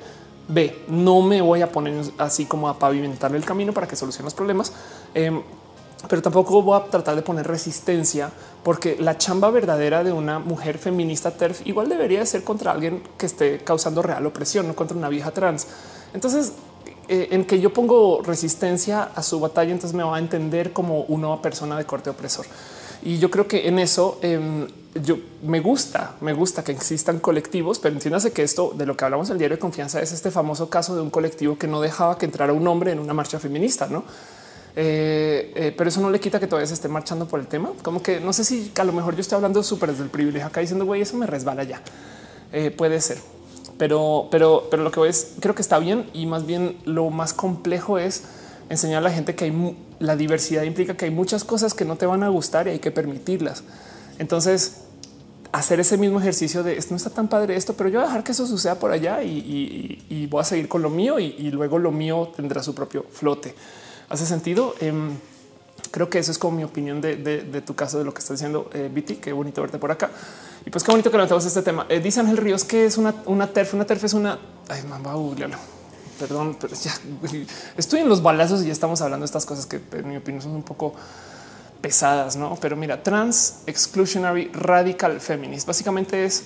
[0.49, 4.25] Ve, no me voy a poner así como a pavimentar el camino para que solucione
[4.25, 4.73] los problemas.
[5.13, 5.41] Em,
[6.07, 8.31] pero tampoco voy a tratar de poner resistencia
[8.63, 13.25] porque la chamba verdadera de una mujer feminista TERF igual debería ser contra alguien que
[13.25, 15.67] esté causando real opresión, no contra una vieja trans.
[16.13, 16.53] Entonces,
[17.07, 21.01] eh, en que yo pongo resistencia a su batalla, entonces me va a entender como
[21.03, 22.45] una persona de corte opresor.
[23.01, 24.67] Y yo creo que en eso em,
[25.03, 29.05] yo me gusta, me gusta que existan colectivos, pero entiéndase que esto de lo que
[29.05, 31.81] hablamos en el diario de confianza es este famoso caso de un colectivo que no
[31.81, 34.03] dejaba que entrara un hombre en una marcha feminista, no?
[34.81, 37.73] Eh, eh, pero eso no le quita que todavía se esté marchando por el tema.
[37.81, 40.47] Como que no sé si a lo mejor yo estoy hablando súper desde el privilegio
[40.47, 41.81] acá diciendo güey, eso me resbala ya.
[42.53, 43.17] Eh, puede ser,
[43.77, 47.09] pero, pero, pero lo que voy es creo que está bien y más bien lo
[47.09, 48.23] más complejo es
[48.69, 51.97] enseñar a la gente que hay la diversidad implica que hay muchas cosas que no
[51.97, 53.63] te van a gustar y hay que permitirlas.
[54.17, 54.83] Entonces,
[55.51, 58.07] hacer ese mismo ejercicio de esto no está tan padre esto, pero yo voy a
[58.07, 61.79] dejar que eso suceda por allá y, voy a seguir con lo mío y, luego
[61.79, 63.53] lo mío tendrá su propio flote.
[64.09, 64.75] ¿Hace sentido?
[64.79, 65.17] Em,
[65.91, 68.69] creo que eso es como mi opinión de, tu caso, de lo que está diciendo
[68.73, 69.15] eh, Viti.
[69.15, 70.09] Qué bonito verte por acá.
[70.65, 71.85] Y pues qué bonito que levantamos este tema.
[71.89, 73.73] Eh, dice Ángel Ríos que es una, TERF.
[73.73, 74.39] Una TERF es una...
[74.67, 75.13] Ay, mamá,
[76.19, 76.93] Perdón, pero ya
[77.77, 80.41] estoy en los balazos y ya estamos hablando de estas cosas que en mi opinión
[80.41, 80.93] son un poco
[81.79, 82.57] pesadas, ¿no?
[82.59, 86.43] Pero mira, Trans Exclusionary Radical Feminist básicamente es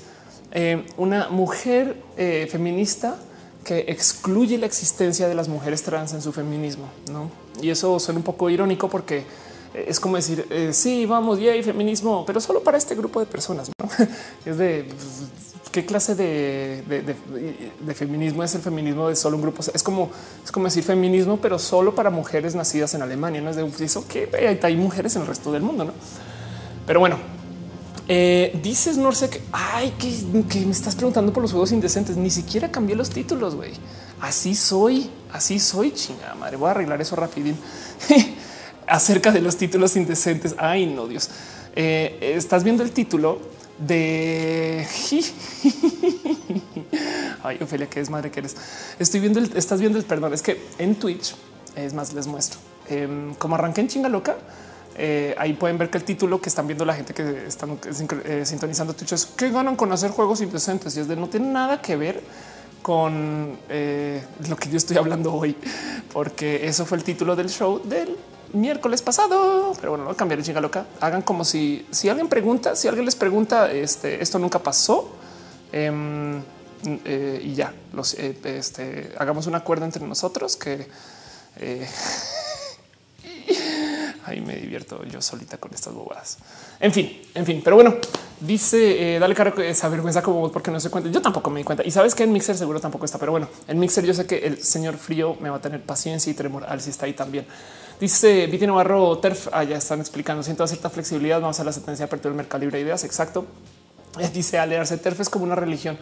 [0.51, 3.15] eh, una mujer eh, feminista
[3.63, 6.87] que excluye la existencia de las mujeres trans en su feminismo.
[7.11, 7.31] ¿no?
[7.61, 9.25] Y eso suena un poco irónico porque
[9.73, 13.25] es como decir, eh, sí, vamos, y hay feminismo, pero solo para este grupo de
[13.25, 13.71] personas.
[14.45, 14.87] es de
[15.71, 17.15] qué clase de,
[17.95, 19.63] feminismo es el feminismo de solo un grupo.
[19.73, 20.11] Es como
[20.43, 23.41] es como decir feminismo, pero solo para mujeres nacidas en Alemania.
[23.41, 24.29] No es de eso que
[24.61, 25.85] hay mujeres en el resto del mundo.
[25.85, 25.93] ¿no?
[26.85, 27.17] Pero bueno,
[28.07, 32.17] eh, dices Norsec, ay, que, me estás preguntando por los juegos indecentes.
[32.17, 33.71] Ni siquiera cambié los títulos, güey.
[34.19, 36.57] Así soy, así soy, chingada madre.
[36.57, 37.57] Voy a arreglar eso rapidín
[38.87, 40.55] acerca de los títulos indecentes.
[40.57, 41.29] Ay, no, Dios.
[41.75, 43.39] Eh, estás viendo el título
[43.79, 44.87] de
[47.43, 48.55] ay, Ofelia, que es madre que eres.
[48.99, 50.33] Estoy viendo el, estás viendo el perdón.
[50.33, 51.35] Es que en Twitch
[51.75, 52.59] es más, les muestro
[52.89, 54.35] em, como arranqué en chinga loca
[54.95, 57.79] eh, ahí pueden ver que el título que están viendo la gente que están
[58.25, 61.47] eh, sintonizando Twitch es que ganan con hacer juegos indecentes y es de no tiene
[61.47, 62.21] nada que ver
[62.83, 65.55] con eh, lo que yo estoy hablando hoy,
[66.13, 68.15] porque eso fue el título del show del
[68.53, 69.73] miércoles pasado.
[69.79, 70.85] Pero bueno, voy a cambiar el chinga loca.
[70.99, 75.09] Hagan como si, si alguien pregunta, si alguien les pregunta, este, esto nunca pasó.
[75.71, 76.43] Em,
[76.85, 80.85] y ya los este, hagamos un acuerdo entre nosotros que
[84.25, 86.37] ahí me divierto yo solita con estas bobadas.
[86.79, 87.95] En fin, en fin, pero bueno,
[88.39, 91.09] dice eh, dale caro esa vergüenza como vos porque no se cuenta.
[91.09, 93.47] Yo tampoco me di cuenta y sabes que en Mixer seguro tampoco está, pero bueno,
[93.67, 96.65] en Mixer yo sé que el señor frío me va a tener paciencia y tremor
[96.65, 97.45] al si está ahí también.
[97.99, 99.47] Dice Viti Navarro Terf.
[99.51, 100.43] Ah, ya están explicando.
[100.43, 101.39] Siento cierta flexibilidad.
[101.39, 103.03] Vamos a la sentencia de apertura del mercado libre de ideas.
[103.03, 103.45] Exacto.
[104.19, 105.97] Eh, dice Alearse Terf es como una religión.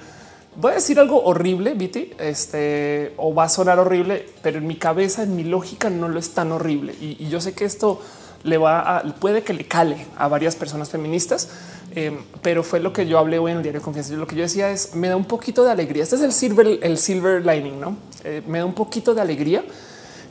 [0.55, 4.75] Voy a decir algo horrible, Viti, este o va a sonar horrible, pero en mi
[4.75, 6.93] cabeza, en mi lógica, no lo es tan horrible.
[6.99, 8.01] Y, yo sé que esto
[8.43, 11.47] le va a puede que le cale a varias personas feministas,
[11.95, 14.13] em, pero fue lo que yo hablé hoy en el diario de confianza.
[14.15, 16.03] Lo que yo decía es me da un poquito de alegría.
[16.03, 17.95] Este es el silver, el silver lining, no
[18.25, 19.63] eh, me da un poquito de alegría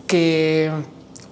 [0.07, 0.71] que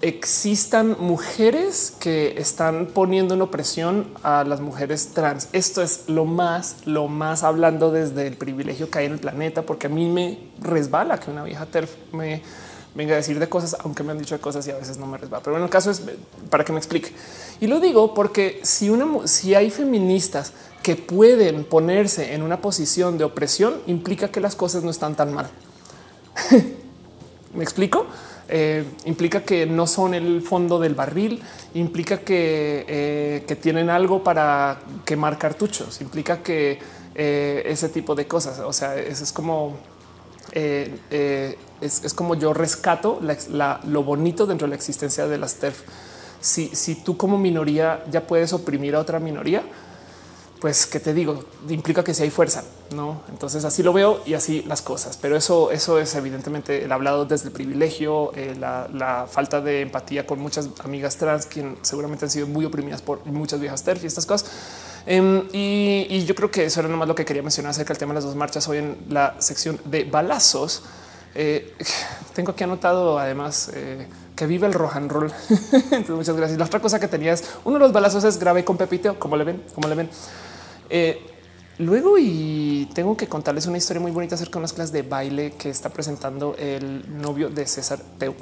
[0.01, 5.49] existan mujeres que están poniendo en opresión a las mujeres trans.
[5.53, 9.63] Esto es lo más, lo más hablando desde el privilegio que hay en el planeta,
[9.63, 12.43] porque a mí me resbala que una vieja TERF me
[12.95, 15.07] venga a decir de cosas, aunque me han dicho de cosas y a veces no
[15.07, 15.43] me resbala.
[15.43, 16.03] Pero en el caso es
[16.51, 17.13] para que me explique.
[17.61, 23.19] Y lo digo porque si una, si hay feministas que pueden ponerse en una posición
[23.19, 25.51] de opresión, implica que las cosas no están tan mal.
[27.55, 28.07] ¿Me explico?
[28.51, 31.43] Eh, implica que no son el fondo del barril,
[31.75, 36.79] implica que, eh, que tienen algo para quemar cartuchos, implica que
[37.15, 38.61] eh, ese tipo de cosas.
[38.61, 39.77] O sea, eso es como
[40.51, 43.21] es, como yo rescato
[43.87, 45.83] lo bonito dentro de la existencia de las TERF.
[46.41, 49.63] Si, si tú como minoría ya puedes oprimir a otra minoría,
[50.61, 53.23] pues qué te digo, implica que si hay fuerza, no?
[53.29, 55.17] Entonces así lo veo y así las cosas.
[55.21, 60.27] Pero eso, eso es evidentemente el hablado desde el privilegio, eh, la, falta de empatía
[60.27, 64.07] con muchas amigas trans, quien seguramente han sido muy oprimidas por muchas viejas TERF y
[64.07, 64.51] estas cosas.
[65.07, 68.13] Em, y, yo creo que eso era nomás lo que quería mencionar acerca del tema
[68.13, 70.83] de las dos marchas hoy en la sección de balazos.
[71.35, 71.75] Eh,
[72.35, 75.33] tengo aquí anotado además eh, que vive el rock and roll.
[76.09, 76.59] Muchas gracias.
[76.59, 79.37] La otra cosa que tenía es uno de los balazos es grave con Pepito, como
[79.37, 80.11] le ven, como le ven.
[80.91, 81.21] Eh,
[81.79, 85.53] luego y tengo que contarles una historia muy bonita acerca de unas clases de baile
[85.53, 88.35] que está presentando el novio de César Peu.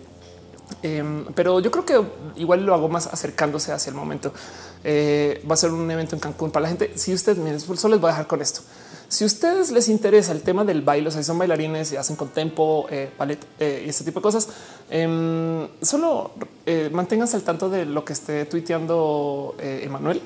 [0.83, 4.33] Em, pero yo creo que igual lo hago más acercándose hacia el momento.
[4.83, 6.93] Eh, va a ser un evento en Cancún para la gente.
[6.97, 8.63] Si ustedes miren, solo les voy a dejar con esto.
[9.09, 12.17] Si ustedes les interesa el tema del baile, o sea, si son bailarines y hacen
[12.17, 14.49] con tempo, eh, ballet y este tipo de cosas,
[14.91, 16.33] em, solo
[16.91, 20.21] manténganse al tanto de lo que esté tuiteando Emanuel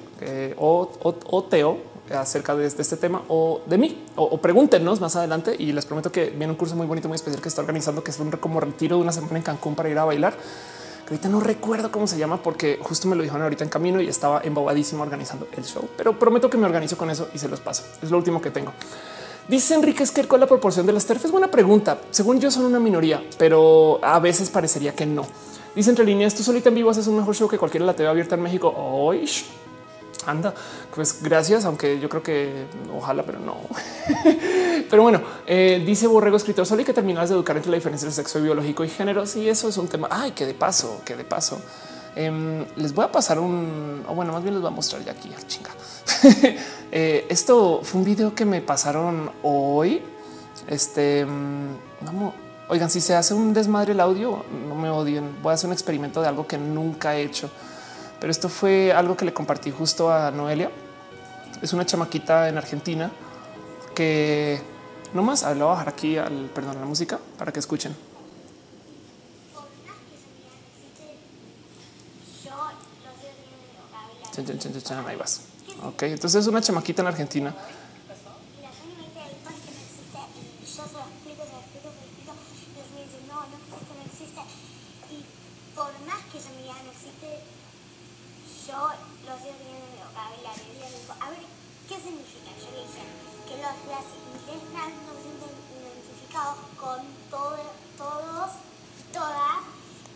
[0.57, 5.87] o Teo acerca de este, tema o de mí o, pregúntenos más adelante y les
[5.87, 8.31] prometo que viene un curso muy bonito, muy especial que está organizando, que es un
[8.33, 10.35] como retiro de una semana en Cancún para ir a bailar.
[11.09, 14.09] Ahorita no recuerdo cómo se llama porque justo me lo dijeron ahorita en camino y
[14.09, 17.61] estaba embobadísimo organizando el show, pero prometo que me organizo con eso y se los
[17.61, 17.85] paso.
[18.01, 18.73] Es lo último que tengo.
[19.49, 21.99] Dice Enrique Esquer con la proporción de las TERF es buena pregunta.
[22.13, 25.27] Según yo son una minoría, pero a veces parecería que no.
[25.75, 28.09] Dice entre líneas, tú solita en vivo haces un mejor show que cualquiera la TV
[28.09, 28.73] abierta en México.
[28.77, 29.29] Hoy
[30.27, 30.55] anda,
[30.95, 33.57] pues gracias, aunque yo creo que ojalá, pero no.
[34.91, 38.09] pero bueno, eh, dice Borrego escritor, solo hay que terminar de educar entre la diferencia
[38.09, 39.27] de sexo biológico y género.
[39.27, 40.09] Sí, eso es un tema.
[40.11, 41.61] Ay, que de paso, que de paso.
[42.17, 45.13] Em, les voy a pasar un, o bueno, más bien les voy a mostrar ya
[45.13, 45.71] aquí, chinga.
[46.93, 50.03] Eh, esto fue un video que me pasaron hoy.
[50.67, 51.25] Este,
[52.01, 52.35] vamos,
[52.69, 55.41] oigan, si se hace un desmadre el audio, no me odien.
[55.41, 57.49] Voy a hacer un experimento de algo que nunca he hecho
[58.21, 60.71] pero esto fue algo que le compartí justo a Noelia.
[61.63, 63.11] Es una chamaquita en Argentina
[63.95, 64.61] que
[65.15, 67.97] no más, a bajar aquí al perdón la música para que escuchen.
[75.07, 75.43] Ahí vas.
[75.83, 77.55] Ok, entonces es una chamaquita en Argentina
[99.13, 99.63] todas,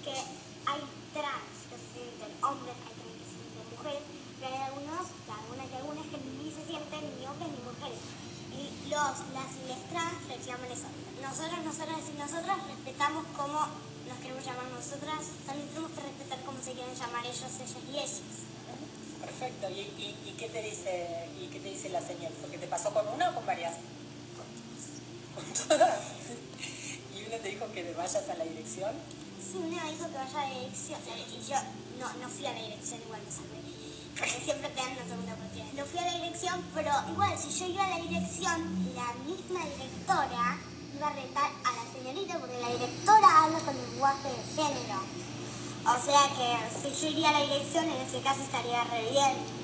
[0.05, 0.81] que hay
[1.13, 4.03] trans que se sienten hombres, hay trans que se sienten mujeres,
[4.41, 8.03] pero hay algunos, algunas y algunas que ni se sienten ni hombres ni mujeres.
[8.55, 10.89] Y los, las y les trans reclaman eso.
[11.21, 13.59] Nosotros, nosotras y nosotras respetamos cómo
[14.07, 17.97] nos queremos llamar nosotras, también tenemos que respetar cómo se quieren llamar ellos, ellas y
[17.97, 18.21] ellas.
[19.21, 19.81] Perfecto, ¿Y,
[20.29, 22.33] y, qué te dice y qué te dice la señal?
[22.41, 23.75] ¿Porque te pasó con una o con varias?
[24.37, 24.47] Con
[25.45, 25.69] todas.
[25.69, 26.14] ¿Con todas?
[27.39, 28.93] te dijo que le vayas a la dirección?
[29.41, 31.63] Sí, un niño me dijo que vaya a la dirección, la dirección.
[31.99, 33.61] No, no fui a la dirección igual me salvé.
[34.19, 35.73] Porque siempre te dan una segunda oportunidad.
[35.75, 38.59] No fui a la dirección, pero igual si yo iba a la dirección,
[38.95, 40.59] la misma directora
[40.95, 44.99] iba a retar a la señorita porque la directora habla con lenguaje de género.
[45.85, 46.49] O sea que
[46.81, 49.64] si yo iría a la dirección, en ese caso estaría re bien.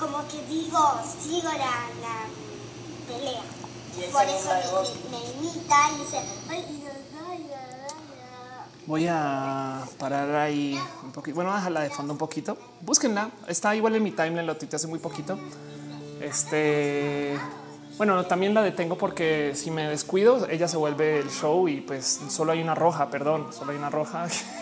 [0.00, 0.80] como que digo,
[1.20, 2.26] sigo la, la
[3.06, 3.42] pelea.
[4.10, 4.50] Por eso
[5.10, 6.80] me, me, imita y dice, ay,
[8.86, 11.34] Voy a parar ahí un poquito.
[11.36, 12.56] Bueno, déjala de fondo un poquito.
[12.80, 13.30] Búsquenla.
[13.46, 15.38] Está igual en mi timeline, lo tuiteé hace muy poquito.
[16.20, 17.38] Este,
[17.98, 22.20] bueno, también la detengo porque si me descuido, ella se vuelve el show y pues
[22.30, 24.26] solo hay una roja, perdón, solo hay una roja.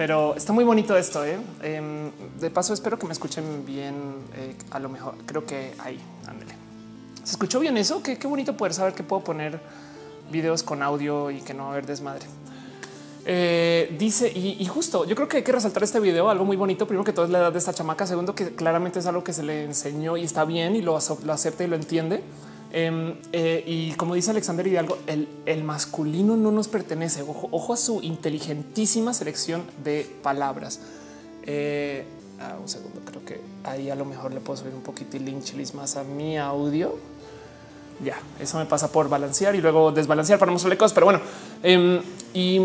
[0.00, 1.26] Pero está muy bonito esto.
[1.26, 1.38] ¿eh?
[1.60, 3.94] Em, de paso, espero que me escuchen bien.
[4.34, 6.54] Eh, a lo mejor creo que ahí, ándale.
[7.22, 8.02] ¿Se escuchó bien eso?
[8.02, 9.60] Qué, qué bonito poder saber que puedo poner
[10.32, 12.24] videos con audio y que no va a haber desmadre.
[13.26, 16.86] Eh, dice y, justo yo creo que hay que resaltar este video algo muy bonito.
[16.86, 18.06] Primero que todo es la edad de esta chamaca.
[18.06, 21.32] Segundo, que claramente es algo que se le enseñó y está bien y lo, lo
[21.34, 22.22] acepta y lo entiende.
[22.72, 27.22] Em, eh, y como dice Alexander Hidalgo, el, el masculino no nos pertenece.
[27.22, 30.80] Ojo, a su inteligentísima selección de palabras.
[31.44, 32.04] Eh,
[32.40, 35.74] ah, un segundo, creo que ahí a lo mejor le puedo subir un poquitín linchilis
[35.74, 36.96] más a mi audio.
[38.04, 40.94] Ya, eso me pasa por balancear y luego desbalancear para mostrarle cosas.
[40.94, 41.20] Pero bueno,
[41.62, 42.00] em,
[42.32, 42.60] y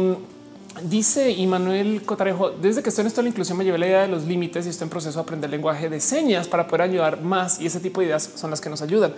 [0.83, 4.07] Dice Immanuel Cotarejo, desde que estoy en esto la inclusión me llevé la idea de
[4.09, 7.61] los límites y estoy en proceso de aprender lenguaje de señas para poder ayudar más
[7.61, 9.13] y ese tipo de ideas son las que nos ayudan.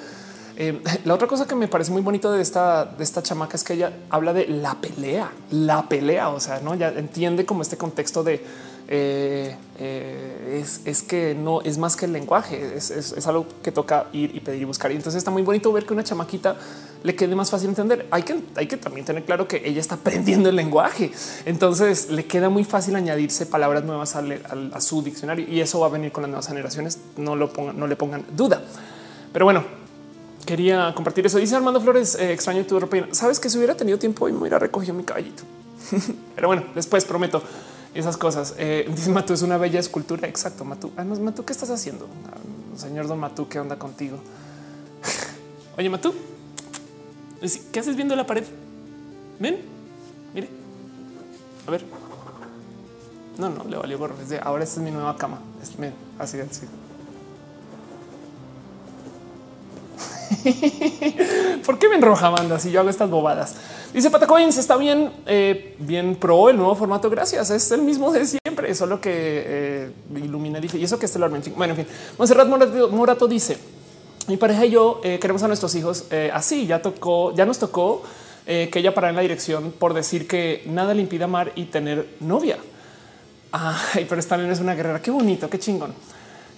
[0.60, 3.64] Eh, la otra cosa que me parece muy bonito de esta, de esta chamaca es
[3.64, 7.78] que ella habla de la pelea, la pelea, o sea, no ya entiende como este
[7.78, 8.44] contexto de
[8.88, 14.36] eh, eh, es, que no es más que el lenguaje, es, algo que toca ir
[14.36, 14.92] y pedir y buscar.
[14.92, 16.56] Y entonces está muy bonito ver que una chamaquita
[17.04, 18.08] le quede más fácil entender.
[18.10, 21.12] Hay que, hay que también tener claro que ella está aprendiendo el lenguaje,
[21.46, 25.92] entonces le queda muy fácil añadirse palabras nuevas a su diccionario y eso va a
[25.92, 26.98] venir con las nuevas generaciones.
[27.16, 28.64] No lo pongan, no le pongan duda.
[29.32, 29.87] Pero bueno,
[30.48, 31.38] quería compartir eso.
[31.38, 32.98] Dice Armando Flores, eh, extraño tu ropa.
[33.12, 35.44] Sabes que si hubiera tenido tiempo y me hubiera recogido mi caballito.
[36.36, 37.44] Pero bueno, después prometo
[37.94, 38.56] esas cosas.
[38.58, 40.28] Eh, dice Matú es una bella escultura.
[40.28, 40.66] Exacto.
[40.66, 42.08] Matú, además, Matú, ¿qué estás haciendo?
[42.32, 44.18] Ah, señor Don Matú, ¿qué onda contigo?
[45.78, 46.16] Oye, Matú,
[47.72, 48.46] ¿qué haces viendo la pared?
[49.40, 49.60] Ven,
[50.34, 50.50] mire,
[51.68, 51.84] a ver.
[53.38, 54.16] No, no, le valió gorro.
[54.42, 55.40] ahora esta es mi nueva cama.
[56.18, 56.66] así, así.
[61.66, 63.56] ¿Por qué me enroja banda si yo hago estas bobadas?
[63.94, 67.10] Dice Patacoins, está bien, eh, bien pro el nuevo formato.
[67.10, 67.50] Gracias.
[67.50, 71.24] Es el mismo de siempre, solo que eh, ilumina y eso que es el
[71.56, 73.58] Bueno, en fin, Monserrat Morato, dice:
[74.28, 76.68] Mi pareja y yo eh, queremos a nuestros hijos así.
[76.68, 78.04] Ya tocó, ya nos tocó
[78.46, 82.08] que ella para en la dirección por decir que nada le impide amar y tener
[82.22, 82.58] novia.
[83.52, 85.02] Ay, pero esta es una guerrera.
[85.02, 85.94] Qué bonito, qué chingón.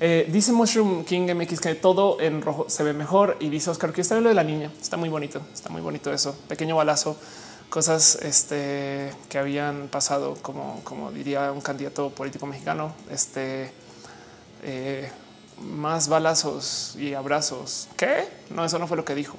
[0.01, 3.91] Eh, dice Mushroom King MX que todo en rojo se ve mejor y dice Oscar
[3.91, 4.71] que está lo de la niña.
[4.81, 6.35] Está muy bonito, está muy bonito eso.
[6.47, 7.17] Pequeño balazo,
[7.69, 12.93] cosas este, que habían pasado, como, como diría un candidato político mexicano.
[13.11, 13.71] Este
[14.63, 15.09] eh,
[15.61, 17.89] más balazos y abrazos.
[17.97, 18.25] ¿Qué?
[18.49, 19.37] No, eso no fue lo que dijo.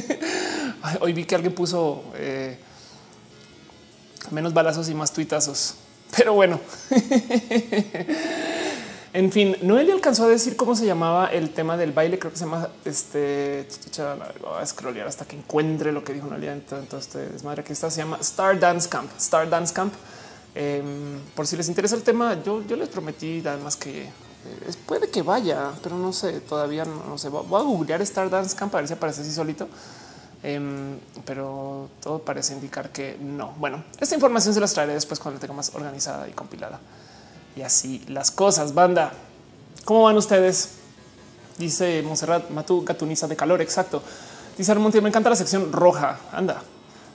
[1.00, 2.58] Hoy vi que alguien puso eh,
[4.30, 5.76] menos balazos y más tuitazos.
[6.14, 6.60] Pero bueno.
[9.14, 12.18] En fin, Noelia alcanzó a decir cómo se llamaba el tema del baile.
[12.18, 13.68] Creo que se llama este.
[14.40, 16.54] Voy a scrollear hasta que encuentre lo que dijo Noelia.
[16.54, 19.10] Entonces, este desmadre que está se llama Star Dance Camp.
[19.18, 19.92] Star Dance Camp.
[20.54, 24.10] Em, por si les interesa el tema, yo, yo les prometí además que eh,
[24.86, 27.28] puede que vaya, pero no sé, todavía no, sé.
[27.28, 29.68] Voy a googlear Star Dance Camp a ver si aparece así solito.
[30.42, 33.52] Em, pero todo parece indicar que no.
[33.58, 36.80] Bueno, esta información se las traeré después cuando la tenga más organizada y compilada
[37.56, 38.74] y así las cosas.
[38.74, 39.12] Banda,
[39.84, 40.70] ¿cómo van ustedes?
[41.58, 43.60] Dice Monserrat Matú, Gatuniza de calor.
[43.60, 44.02] Exacto.
[44.56, 46.18] Dice Armonti, me encanta la sección roja.
[46.32, 46.62] Anda.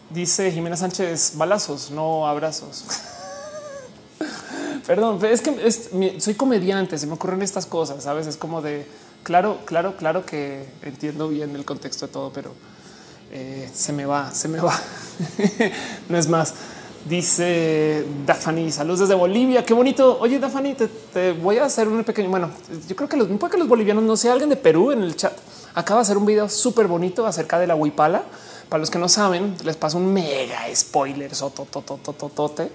[0.10, 2.86] Dice Jimena Sánchez, balazos, no abrazos.
[4.88, 8.26] Perdón, es que soy comediante, se me ocurren estas cosas, sabes?
[8.26, 8.88] Es como de
[9.24, 12.54] claro, claro, claro que entiendo bien el contexto de todo, pero
[13.32, 14.80] eh, se me va, se me va.
[16.10, 16.54] no es más.
[17.08, 19.64] Dice Dafani, saludos desde Bolivia.
[19.64, 20.18] Qué bonito.
[20.20, 20.76] Oye, Dafani,
[21.14, 22.30] te, voy a hacer un pequeño.
[22.30, 22.50] Bueno,
[22.88, 25.16] yo creo que los, puede que los bolivianos no sea alguien de Perú en el
[25.16, 25.32] chat.
[25.74, 28.24] Acaba de hacer un video súper bonito acerca de la huipala.
[28.68, 31.34] Para los que no saben, les paso un mega spoiler.
[31.34, 32.72] Sotototototote.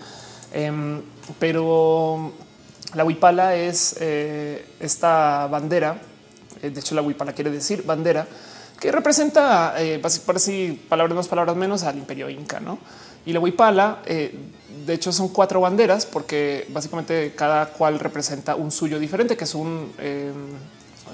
[0.53, 1.03] Em,
[1.39, 2.33] pero
[2.95, 6.01] la huipala es eh, esta bandera.
[6.63, 8.27] Eh, de hecho, la huipala quiere decir bandera
[8.83, 12.81] que representa, eh, por así palabras más, palabras menos, al imperio inca, no?
[13.25, 14.35] Y la huipala, eh,
[14.85, 19.55] de hecho, son cuatro banderas porque básicamente cada cual representa un suyo diferente, que es
[19.55, 20.35] un em,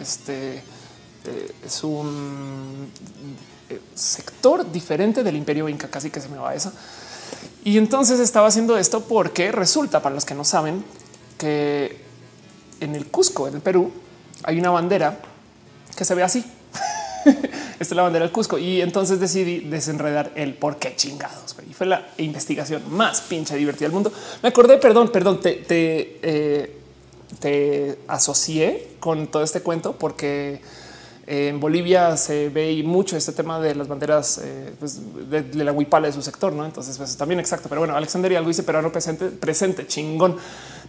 [0.01, 0.63] este
[1.25, 2.91] eh, es un
[3.69, 6.73] eh, sector diferente del imperio inca, casi que se me va esa.
[7.65, 10.85] Y entonces estaba haciendo esto porque resulta, para los que no saben,
[11.37, 12.01] que
[12.81, 13.93] en el Cusco, en el Perú,
[14.45, 15.21] hay una bandera
[15.97, 16.45] que se ve así.
[17.81, 18.59] Esta es la bandera del Cusco.
[18.59, 21.57] Y entonces decidí desenredar el por qué chingados.
[21.69, 24.13] Y fue la investigación más pinche divertida del mundo.
[24.43, 26.19] Me acordé, perdón, perdón, te, te,
[27.43, 30.61] eh, asocié con todo este cuento porque
[31.27, 34.99] En Bolivia se ve mucho este tema de las banderas eh, pues,
[35.29, 36.65] de, la huipala de su sector, ¿no?
[36.65, 37.69] Entonces, pues también exacto.
[37.69, 40.37] Pero bueno, Alexander y algo dice peruano presente, presente, chingón.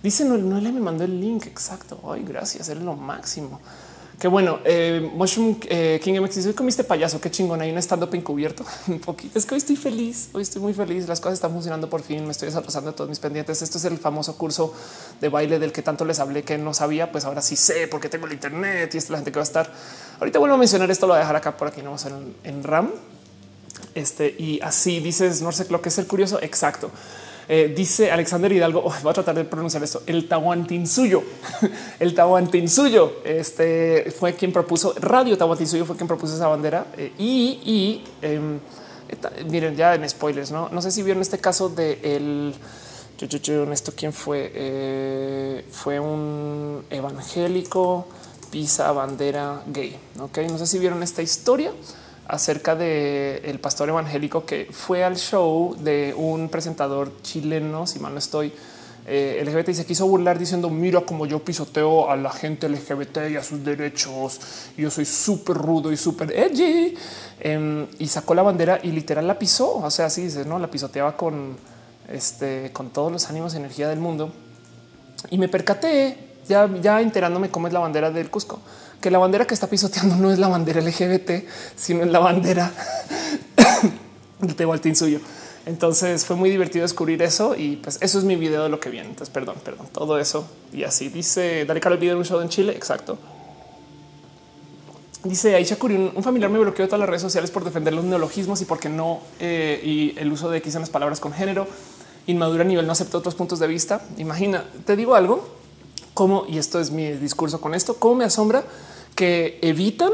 [0.01, 1.99] Dice, no, no le me mandó el link, exacto.
[2.09, 3.59] Ay, gracias, eres lo máximo.
[4.19, 4.59] Qué bueno.
[4.65, 7.21] Eh, Mushroom eh, King MX dice: comiste payaso.
[7.21, 7.61] Qué chingón.
[7.61, 8.65] Hay un stand up encubierto.
[8.87, 9.39] un poquito.
[9.39, 10.29] Es que hoy estoy feliz.
[10.33, 11.07] Hoy estoy muy feliz.
[11.07, 12.25] Las cosas están funcionando por fin.
[12.25, 13.61] Me estoy desarrollando de todos mis pendientes.
[13.61, 14.73] Esto es el famoso curso
[15.21, 17.13] de baile del que tanto les hablé que no sabía.
[17.13, 19.47] Pues ahora sí sé porque tengo el internet y es la gente que va a
[19.47, 19.71] estar.
[20.19, 21.07] Ahorita vuelvo a mencionar esto.
[21.07, 21.79] Lo voy a dejar acá por aquí.
[21.81, 22.91] No vamos en, en RAM.
[23.95, 26.39] Este y así dices, no sé lo que es el curioso.
[26.41, 26.91] Exacto.
[27.51, 31.23] Eh, dice Alexander Hidalgo, oh, voy a tratar de pronunciar esto, el Tahuantinsuyo.
[31.99, 36.85] el Tahuantinsuyo este, fue quien propuso, Radio Tahuantinsuyo fue quien propuso esa bandera.
[36.95, 38.59] Eh, y, em,
[39.49, 40.69] miren, ya en spoilers, ¿no?
[40.69, 42.53] No sé si vieron este caso de el...
[43.21, 44.49] Esto quién fue?
[44.55, 48.07] Eh, fue un evangélico
[48.49, 49.97] pisa bandera gay.
[50.21, 51.73] Ok, no sé si vieron esta historia
[52.29, 58.13] acerca de el pastor evangélico que fue al show de un presentador chileno, si mal
[58.13, 58.53] no estoy,
[59.07, 63.31] eh, LGBT y se quiso burlar diciendo mira como yo pisoteo a la gente LGBT
[63.31, 64.39] y a sus derechos.
[64.77, 66.95] Yo soy súper rudo y súper edgy
[67.39, 69.77] em, y sacó la bandera y literal la pisó.
[69.77, 71.57] O sea, así dice, no la pisoteaba con
[72.07, 74.31] este, con todos los ánimos y energía del mundo.
[75.31, 76.15] Y me percaté
[76.47, 78.59] ya, ya enterándome cómo es la bandera del Cusco
[79.01, 81.45] que la bandera que está pisoteando no es la bandera LGBT,
[81.75, 82.71] sino es la bandera
[84.39, 85.19] del Tehualtín suyo.
[85.65, 88.89] Entonces fue muy divertido descubrir eso y pues eso es mi video de lo que
[88.89, 89.09] viene.
[89.09, 92.49] Entonces, perdón, perdón, todo eso y así dice Dale el video de un show en
[92.49, 92.73] Chile.
[92.75, 93.17] Exacto.
[95.23, 98.61] Dice Aisha Curi, un familiar me bloqueó todas las redes sociales por defender los neologismos
[98.61, 101.67] y porque no eh, y el uso de X en las palabras con género.
[102.25, 104.01] Inmadura a nivel no acepta otros puntos de vista.
[104.17, 105.58] Imagina, te digo algo
[106.19, 108.65] como, y esto es mi discurso con esto, cómo me asombra
[109.15, 110.11] que evitan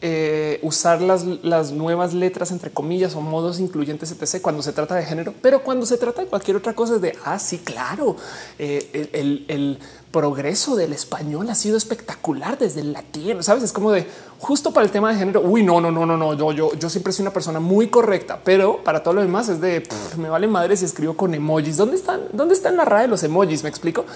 [0.00, 4.94] eh, usar las, las, nuevas letras entre comillas o modos incluyentes etc cuando se trata
[4.94, 8.14] de género, pero cuando se trata de cualquier otra cosa es de ah, sí, claro,
[8.60, 9.80] eh, el,
[10.12, 13.42] progreso del español ha sido espectacular desde el latín.
[13.42, 14.06] Sabes, es como de
[14.38, 15.42] justo para el tema de género.
[15.42, 16.32] Uy, no, no, no, no, no.
[16.32, 19.60] Yo, yo, yo siempre soy una persona muy correcta, pero para todo lo demás es
[19.60, 19.86] de
[20.16, 21.76] me vale madre si escribo con emojis.
[21.76, 22.22] ¿Dónde están?
[22.32, 23.62] ¿Dónde están la RAE de los emojis?
[23.62, 24.06] Me explico.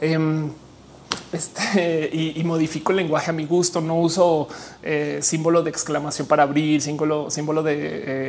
[0.00, 0.50] Em,
[1.32, 3.80] este, y, modifico el lenguaje a mi gusto.
[3.80, 4.48] No uso
[4.82, 7.74] eh, símbolo de exclamación para abrir, símbolo, símbolo de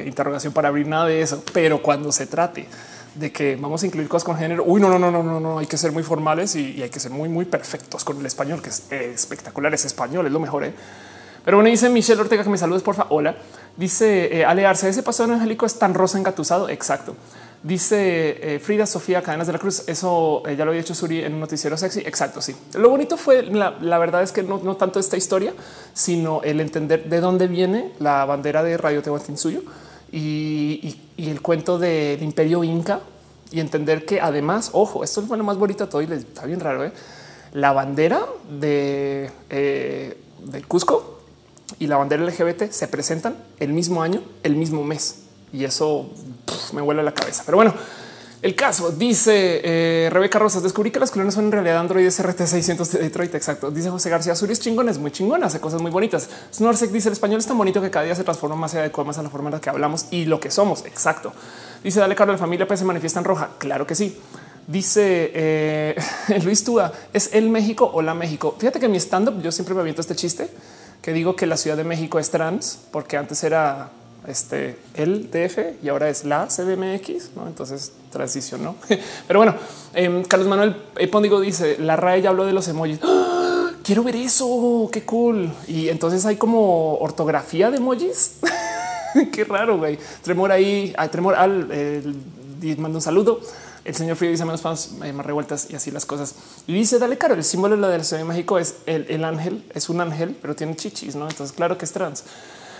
[0.01, 1.43] eh, interrogación para abrir, nada de eso.
[1.53, 2.67] Pero cuando se trate
[3.15, 5.59] de que vamos a incluir cosas con género, uy, no, no, no, no, no, no,
[5.59, 8.61] hay que ser muy formales y, hay que ser muy, muy perfectos con el español,
[8.61, 9.73] que es eh, espectacular.
[9.73, 10.65] Es español, es lo mejor.
[10.65, 10.73] ¿eh?
[11.45, 13.07] Pero bueno, dice Michelle Ortega que me saludes, porfa.
[13.09, 13.35] Hola.
[13.77, 16.67] Dice Ale Arce, ese pasado angélico es tan rosa engatusado.
[16.67, 17.15] Exacto.
[17.61, 19.83] Dice eh, Frida Sofía Cadenas de la Cruz.
[19.87, 21.99] Eso eh, ya lo había hecho Suri en un noticiero sexy.
[21.99, 22.41] Exacto.
[22.41, 22.55] Sí.
[22.75, 25.53] Lo bonito fue la, verdad es que no, tanto esta historia,
[25.93, 29.61] sino el entender de dónde viene la bandera de Radio Tehuantinsuyo
[30.09, 33.01] y, y, el cuento del imperio inca
[33.51, 36.45] y entender que además, ojo, esto fue lo más bonito de todo y les está
[36.45, 36.85] bien raro.
[36.85, 36.93] ¿eh?
[37.51, 41.19] La bandera de, de Cusco
[41.77, 46.09] y la bandera LGBT se presentan el mismo año, el mismo mes y eso
[46.73, 47.43] me vuela la cabeza.
[47.45, 47.73] Pero bueno,
[48.41, 50.63] el caso dice eh, Rebeca Rosas.
[50.63, 53.35] Descubrí que las clones son en realidad Android SRT 600 de Detroit.
[53.35, 53.69] Exacto.
[53.69, 56.29] Dice José García Suri es chingón, es muy chingón, hace cosas muy bonitas.
[56.53, 59.03] Snorsec dice el español es tan bonito que cada día se transforma más y adecua
[59.03, 60.85] más a la forma en la que hablamos y lo que somos.
[60.85, 61.33] Exacto.
[61.83, 63.49] Dice Dale Carlos, la familia pues se manifiesta en roja.
[63.57, 64.17] Claro que sí.
[64.67, 65.95] Dice eh,
[66.43, 68.55] Luis Túa es el México o la México.
[68.57, 70.49] Fíjate que en mi stand up yo siempre me aviento este chiste
[71.01, 73.89] que digo que la Ciudad de México es trans porque antes era
[74.29, 77.35] este el DF y ahora es la CDMX.
[77.35, 77.47] ¿no?
[77.47, 78.75] Entonces transicionó.
[79.27, 79.55] Pero bueno,
[79.93, 82.99] em, Carlos Manuel Epóndigo dice la RAE ya habló de los emojis.
[83.03, 83.71] ¡Ah!
[83.83, 84.89] Quiero ver eso.
[84.91, 85.51] Qué cool.
[85.67, 88.37] Y entonces hay como ortografía de emojis.
[89.31, 89.97] qué raro, güey.
[90.21, 91.67] Tremor ahí, hay tremor al
[92.77, 93.39] mando un saludo.
[93.85, 96.35] El señor Frío dice menos fans, eh, más revueltas y así las cosas.
[96.67, 99.23] Y dice, dale caro, el símbolo de la del Ciudad de México es el, el
[99.23, 101.27] ángel, es un ángel, pero tiene chichis, ¿no?
[101.27, 102.23] Entonces, claro que es trans.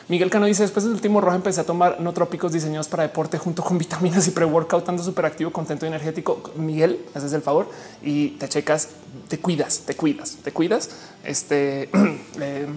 [0.10, 3.38] Miguel Cano dice después del último rojo empecé a tomar no trópicos diseñados para deporte
[3.38, 6.42] junto con vitaminas y pre-workout, tanto súper activo, contento y energético.
[6.56, 7.70] Miguel, haces el favor
[8.02, 8.90] y te checas,
[9.28, 10.90] te cuidas, te cuidas, te cuidas.
[11.24, 11.90] Este,
[12.42, 12.68] eh,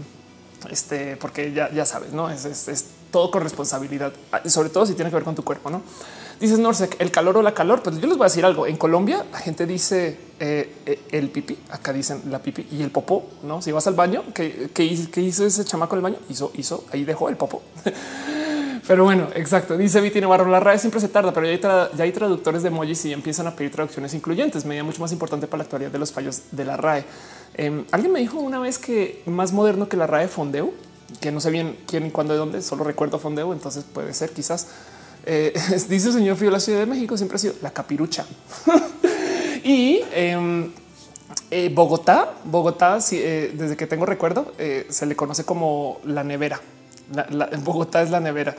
[0.70, 4.12] este, porque ya, ya sabes, no es, es todo con responsabilidad,
[4.44, 5.82] sobre todo si tiene que ver con tu cuerpo, no?
[6.42, 7.84] Dices Norsec, el calor o la calor.
[7.84, 8.66] Pues yo les voy a decir algo.
[8.66, 12.90] En Colombia la gente dice eh, eh, el pipi, acá dicen la pipi y el
[12.90, 13.28] popó.
[13.44, 16.16] No, si vas al baño, ¿qué, hizo ese chamaco en el baño?
[16.28, 17.62] Hizo, hizo, ahí dejó el popó.
[18.88, 19.76] pero bueno, exacto.
[19.76, 23.12] Dice Viti Navarro, la RAE siempre se tarda, pero ya hay, traductores de emojis y
[23.12, 26.42] empiezan a pedir traducciones incluyentes, medida mucho más importante para la actualidad de los fallos
[26.50, 27.04] de la RAE.
[27.54, 30.72] Em, alguien me dijo una vez que más moderno que la RAE Fondeu
[31.20, 34.68] que no sé bien quién cuándo de dónde, solo recuerdo fondeo, entonces puede ser quizás.
[35.24, 35.52] Eh,
[35.88, 38.26] dice el señor Fío, la Ciudad de México siempre ha sido la capirucha.
[39.64, 40.70] y em,
[41.50, 44.52] eh, Bogotá, Bogotá, eh, desde que tengo recuerdo,
[44.88, 46.60] se le conoce como la nevera.
[47.62, 48.56] Bogotá es la nevera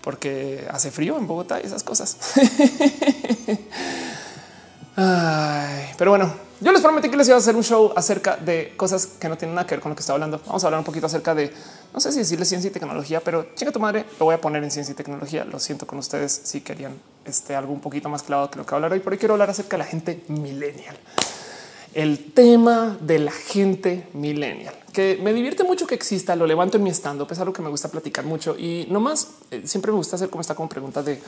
[0.00, 2.16] porque hace frío en Bogotá y esas cosas.
[5.98, 9.06] pero bueno, yo les prometí que les iba a hacer un show acerca de cosas
[9.06, 10.40] que no tienen nada que ver con lo que estaba hablando.
[10.46, 11.52] Vamos a hablar un poquito acerca de,
[11.94, 14.62] no sé si decirle ciencia y tecnología, pero chinga tu madre, lo voy a poner
[14.62, 15.44] en ciencia y tecnología.
[15.44, 16.92] Lo siento con ustedes si querían
[17.24, 19.48] este algo un poquito más claro que lo que hablar hoy, pero hoy quiero hablar
[19.48, 20.96] acerca de la gente millennial.
[21.94, 26.82] El tema de la gente millennial que me divierte mucho que exista, lo levanto en
[26.82, 29.28] mi stand up, es algo que me gusta platicar mucho y no más.
[29.50, 31.20] Eh, siempre me gusta hacer como está como pregunta de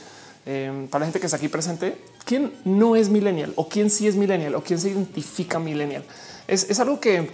[0.45, 4.07] em, para la gente que está aquí presente, quién no es millennial o quién sí
[4.07, 6.03] es millennial o quién se identifica millennial.
[6.47, 7.29] Es, es algo que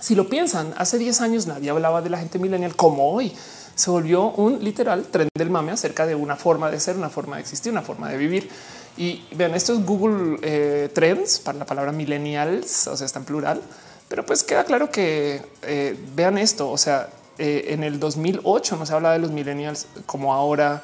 [0.00, 3.32] si lo piensan, hace 10 años nadie hablaba de la gente millennial como hoy.
[3.74, 7.36] Se volvió un literal tren del mame acerca de una forma de ser, una forma
[7.36, 8.48] de existir, una forma de vivir.
[8.96, 13.24] Y vean, esto es Google eh, Trends para la palabra millennials, o sea, está en
[13.26, 13.60] plural.
[14.08, 16.70] Pero pues queda claro que eh, vean esto.
[16.70, 20.82] O sea, eh, en el 2008 no se habla de los millennials como ahora.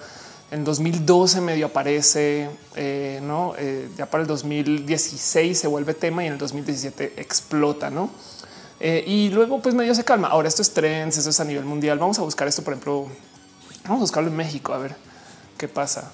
[0.51, 3.55] En 2012 medio aparece, eh, no
[3.97, 8.11] ya para el 2016 se vuelve tema y en el 2017 explota, no?
[8.79, 10.29] y luego, pues medio se calma.
[10.29, 11.99] Ahora esto es trends, eso es a nivel mundial.
[11.99, 13.09] Vamos a buscar esto, por ejemplo,
[13.85, 14.95] vamos a buscarlo en México a ver
[15.57, 16.13] qué pasa.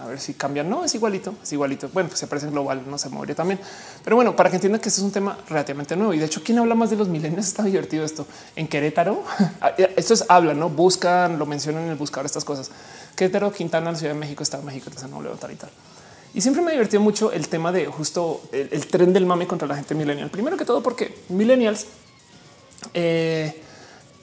[0.00, 0.64] A ver si cambia.
[0.64, 1.88] No es igualito, es igualito.
[1.92, 3.60] Bueno, pues se parece global, no se movería también.
[4.02, 6.12] Pero bueno, para que entiendan que esto es un tema relativamente nuevo.
[6.12, 7.46] Y de hecho, ¿quién habla más de los milenios?
[7.46, 8.26] Está divertido esto.
[8.56, 9.22] En Querétaro,
[9.60, 12.70] ah, esto es habla, no buscan, lo mencionan en el buscador, estas cosas.
[13.14, 15.70] Querétaro, Quintana, la Ciudad de México, Estado de México, entonces no levantar y tal.
[16.34, 19.76] Y siempre me divertido mucho el tema de justo el, tren del mame contra la
[19.76, 20.30] gente millennial.
[20.30, 21.86] Primero que todo, porque millennials
[22.92, 23.62] eh,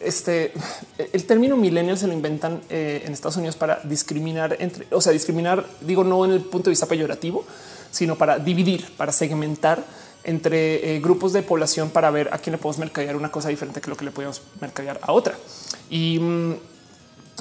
[0.02, 0.52] este
[1.14, 5.14] el término millennial se lo inventan eh, en Estados Unidos para discriminar entre, o sea,
[5.14, 7.46] discriminar, digo, no en el punto de vista peyorativo,
[7.92, 9.84] sino para dividir, para segmentar
[10.24, 13.82] entre eh, grupos de población para ver a quién le podemos mercadear una cosa diferente
[13.82, 15.36] que lo que le podemos mercadear a otra.
[15.90, 16.56] Y, mm,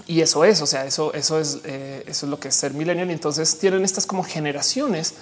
[0.07, 2.75] y eso es, o sea, eso, eso es, eh, eso es lo que es ser
[2.75, 3.11] millennial.
[3.11, 5.15] Y entonces tienen estas como generaciones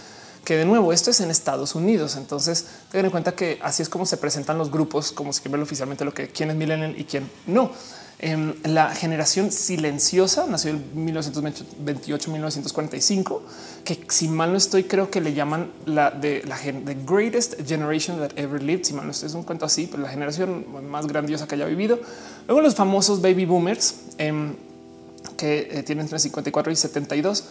[0.45, 2.16] que de nuevo esto es en Estados Unidos.
[2.16, 5.61] Entonces tengan en cuenta que así es como se presentan los grupos, como se quiere
[5.61, 7.72] oficialmente lo que quién es millennial y quién no.
[8.20, 13.43] Em, la generación silenciosa nació en 1928-1945,
[13.85, 18.18] que si mal no estoy, creo que le llaman la de la the greatest generation
[18.18, 18.87] that ever lived.
[18.87, 21.66] Si mal no estoy, es un cuento así, pero la generación más grandiosa que haya
[21.66, 22.01] vivido.
[22.49, 24.57] Luego los famosos baby boomers em,
[25.39, 27.45] que eh, tienen entre 54 y 72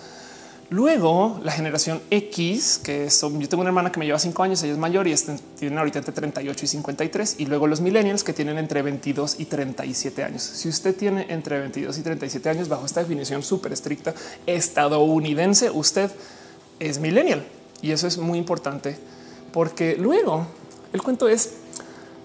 [0.70, 4.62] Luego la generación X, que son, yo tengo una hermana que me lleva cinco años,
[4.64, 5.16] ella es mayor y
[5.58, 7.36] tienen ahorita entre 38 y 53.
[7.38, 10.44] Y luego los millennials que tienen entre 22 y 37 años.
[10.44, 14.14] Si usted tiene entre 22 y 37 años bajo esta definición súper estricta
[14.46, 16.12] estadounidense, usted
[16.82, 17.46] es millennial.
[17.82, 18.98] Y eso es muy importante
[19.54, 20.48] porque luego
[20.92, 21.54] el cuento es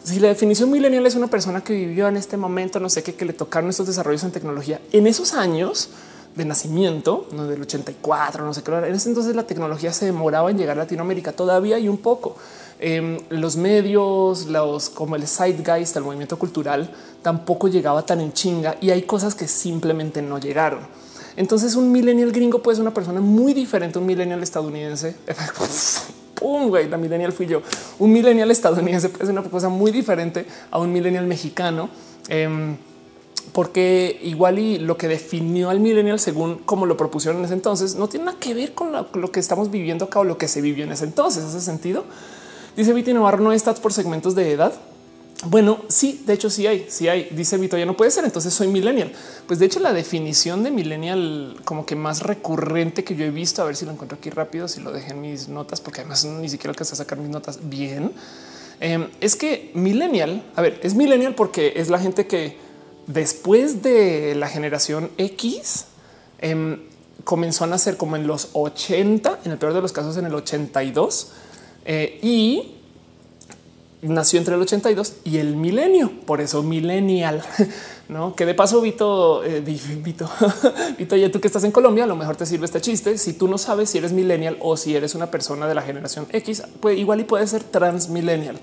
[0.05, 3.15] si la definición millennial es una persona que vivió en este momento, no sé qué,
[3.15, 5.91] que le tocaron estos desarrollos en tecnología en esos años,
[6.35, 8.73] de nacimiento, no del 84, no sé qué.
[8.73, 12.37] En ese entonces la tecnología se demoraba en llegar a Latinoamérica todavía y un poco.
[12.81, 16.91] Em, los medios, los como el zeitgeist, el movimiento cultural,
[17.23, 20.81] tampoco llegaba tan en chinga y hay cosas que simplemente no llegaron.
[21.37, 25.17] Entonces, un millennial gringo puede ser una persona muy diferente a un millennial estadounidense.
[26.43, 27.63] Pum, güey, la millennial fui yo.
[28.01, 31.89] Un millennial estadounidense puede ser una cosa muy diferente a un millennial mexicano.
[32.29, 32.77] Em,
[33.53, 37.97] porque igual y lo que definió al millennial según como lo propusieron en ese entonces
[37.97, 40.61] no tiene nada que ver con lo, que estamos viviendo acá o lo que se
[40.61, 41.45] vivió en ese entonces.
[41.45, 42.05] Ese sentido
[42.77, 44.73] dice Vito Navarro no stats por segmentos de edad.
[45.45, 47.29] Bueno, sí, de hecho sí hay, sí hay.
[47.33, 48.25] Dice Vito ya no puede ser.
[48.25, 49.13] Entonces soy millennial.
[49.47, 53.63] Pues de hecho la definición de millennial como que más recurrente que yo he visto,
[53.63, 56.25] a ver si lo encuentro aquí rápido, si lo dejé en mis notas, porque además
[56.25, 58.13] ni siquiera alcancé a sacar mis notas bien.
[58.79, 62.57] Em, es que millennial, a ver, es millennial porque es la gente que
[63.07, 65.87] después de la generación X,
[66.39, 66.81] em,
[67.25, 70.35] comenzó a nacer como en los 80, en el peor de los casos en el
[70.35, 71.29] 82,
[71.85, 72.77] eh, y
[74.03, 77.43] nació entre el 82 y el milenio, por eso millennial,
[78.09, 78.35] no?
[78.35, 80.29] Que de paso, Vito, eh, Vito,
[80.99, 83.17] Vito, ya tú que estás en Colombia, a lo mejor te sirve este chiste.
[83.17, 86.27] Si tú no sabes si eres millennial o si eres una persona de la generación
[86.33, 88.59] X, pues igual y puede ser transmillennial.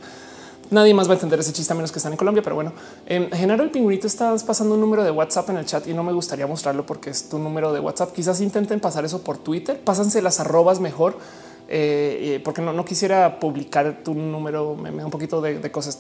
[0.72, 2.74] Nadie más va a entender ese chiste a menos que están en Colombia, pero bueno,
[3.08, 5.96] en em, Genaro el pingüinito estás pasando un número de WhatsApp en el chat y
[5.96, 8.14] no me gustaría mostrarlo porque es tu número de WhatsApp.
[8.14, 11.18] Quizás intenten pasar eso por Twitter, pásanse las arrobas mejor,
[11.72, 14.76] eh, eh, porque no, quisiera publicar tu número.
[14.76, 16.00] Me, da un poquito de, cosas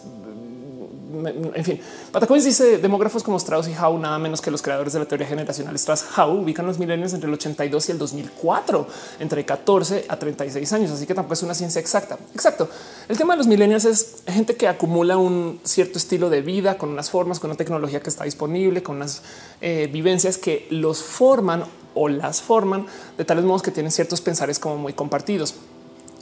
[1.55, 1.79] en fin,
[2.11, 5.27] Patacoins dice demógrafos como Strauss y Howe, nada menos que los creadores de la teoría
[5.27, 5.75] generacional.
[5.75, 8.87] Strauss Howe ubican los milenios entre el 82 y el 2004,
[9.19, 10.91] entre 14 a 36 años.
[10.91, 12.17] Así que tampoco es una ciencia exacta.
[12.33, 12.69] Exacto.
[13.07, 16.89] El tema de los milenios es gente que acumula un cierto estilo de vida con
[16.89, 19.23] unas formas, con una tecnología que está disponible, con unas
[19.61, 21.63] eh, vivencias que los forman
[21.93, 22.85] o las forman
[23.17, 25.55] de tales modos que tienen ciertos pensares como muy compartidos.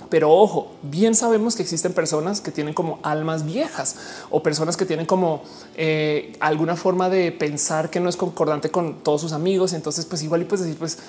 [0.09, 3.95] Pero ojo, bien sabemos que existen personas que tienen como almas viejas
[4.29, 5.43] o personas que tienen como
[5.75, 9.73] eh, alguna forma de pensar que no es concordante con todos sus amigos.
[9.73, 10.99] Entonces, pues igual y pues decir, pues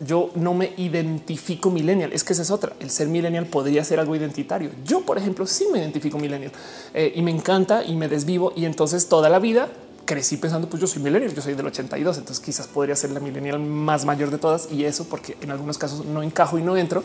[0.00, 2.12] yo no me identifico millennial.
[2.12, 2.72] Es que esa es otra.
[2.80, 4.70] El ser millennial podría ser algo identitario.
[4.84, 6.52] Yo, por ejemplo, sí me identifico millennial
[6.94, 8.52] eh, y me encanta y me desvivo.
[8.56, 9.68] Y entonces toda la vida
[10.10, 13.20] crecí pensando, pues yo soy millennial, yo soy del 82, entonces quizás podría ser la
[13.20, 16.76] millennial más mayor de todas y eso porque en algunos casos no encajo y no
[16.76, 17.04] entro,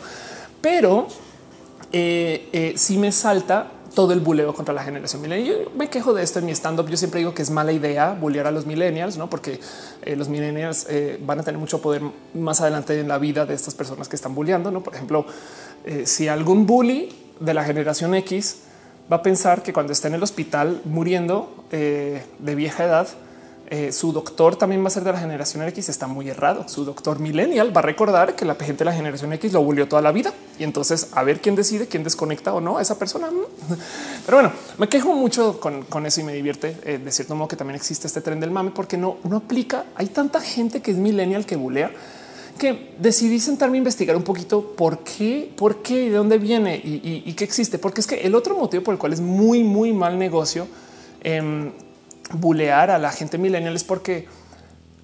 [0.60, 1.06] pero
[1.92, 5.48] eh, eh, si me salta todo el buleo contra la generación millennial.
[5.48, 6.88] Yo me quejo de esto en mi stand up.
[6.88, 9.60] Yo siempre digo que es mala idea bulear a los millennials, no porque
[10.02, 10.88] eh, los millennials
[11.20, 12.02] van a tener mucho poder
[12.34, 14.72] más adelante en la vida de estas personas que están bulleando.
[14.72, 15.24] No, por ejemplo,
[16.04, 18.65] si algún bully de la generación X
[19.10, 23.08] va a pensar que cuando esté en el hospital muriendo de vieja edad,
[23.68, 26.68] eh, su doctor también va a ser de la generación X, está muy errado.
[26.68, 29.88] Su doctor millennial va a recordar que la gente de la generación X lo volvió
[29.88, 32.96] toda la vida y entonces a ver quién decide quién desconecta o no a esa
[32.96, 33.28] persona.
[34.24, 37.56] Pero bueno, me quejo mucho con, eso y me divierte eh, de cierto modo que
[37.56, 39.86] también existe este tren del mame porque no, no aplica.
[39.96, 41.90] Hay tanta gente que es millennial que bulea
[42.56, 47.32] que decidí sentarme a investigar un poquito por qué, por qué, de dónde viene y,
[47.34, 47.78] qué existe.
[47.78, 50.66] Porque es que el otro motivo por el cual es muy, muy mal negocio
[51.22, 51.70] eh,
[52.32, 54.26] bulear a la gente millennial es porque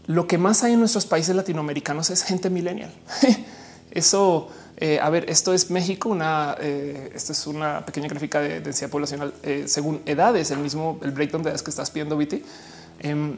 [0.06, 2.92] lo que más hay en nuestros países latinoamericanos es gente millennial.
[3.90, 4.48] Eso,
[4.78, 9.34] eh, a ver, esto es México, una, eh, es una pequeña gráfica de densidad poblacional
[9.42, 12.42] eh, según edades, el mismo, el breakdown de edades que estás pidiendo, Viti,
[13.00, 13.36] em,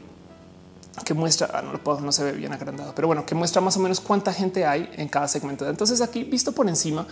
[1.03, 3.61] que muestra, ah, no lo puedo, no se ve bien agrandado, pero bueno, que muestra
[3.61, 5.67] más o menos cuánta gente hay en cada segmento.
[5.69, 7.05] Entonces aquí visto por encima,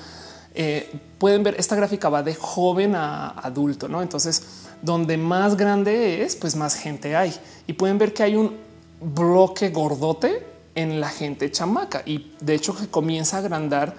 [1.17, 4.01] pueden ver esta gráfica va de joven a adulto, no?
[4.01, 4.43] Entonces,
[4.81, 7.33] donde más grande es, pues más gente hay.
[7.65, 8.55] Y pueden ver que hay un
[9.01, 13.95] bloque gordote en la gente chamaca y de hecho que comienza a agrandar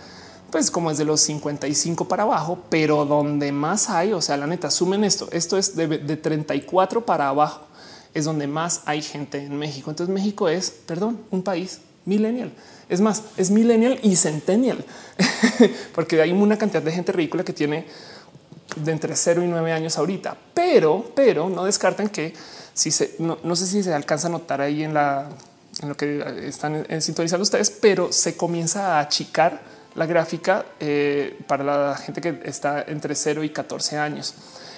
[0.50, 4.46] pues como es de los 55 para abajo, pero donde más hay, o sea, la
[4.46, 7.66] neta, sumen esto, esto es de 34 para abajo,
[8.14, 9.90] es donde más hay gente en México.
[9.90, 12.52] Entonces México es, perdón, un país millennial.
[12.88, 14.84] Es más, es millennial y centennial,
[15.94, 17.86] porque hay una cantidad de gente ridícula que tiene
[18.76, 22.34] de entre 0 y 9 años ahorita, pero, pero no descarten que
[22.72, 25.28] si se, no, sé si se alcanza a notar ahí en la
[25.82, 29.60] en lo que están sintonizando ustedes, pero se comienza a achicar
[29.96, 34.34] la gráfica eh, para la gente que está entre 0 y 14 años.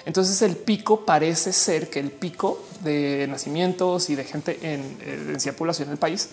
[0.07, 4.97] Entonces el pico parece ser que el pico de nacimientos y de gente en
[5.27, 6.29] densidad población del país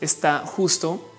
[0.00, 1.12] está justo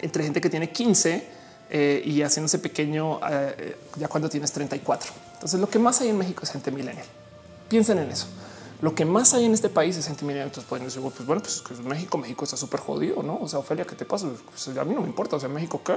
[0.00, 1.28] entre gente que tiene 15
[1.68, 5.12] eh, y haciéndose pequeño eh, ya cuando tienes 34.
[5.34, 7.06] Entonces lo que más hay en México es gente millennial.
[7.68, 8.28] Piensen en eso.
[8.80, 10.48] Lo que más hay en este país es gente millennial.
[10.48, 13.38] Entonces pueden decir, pues bueno, pues México, México está súper jodido, ¿no?
[13.42, 14.26] O sea, Ofelia, ¿qué te pasa?
[14.50, 15.36] Pues, a mí no me importa.
[15.36, 15.96] O sea, México, ¿qué?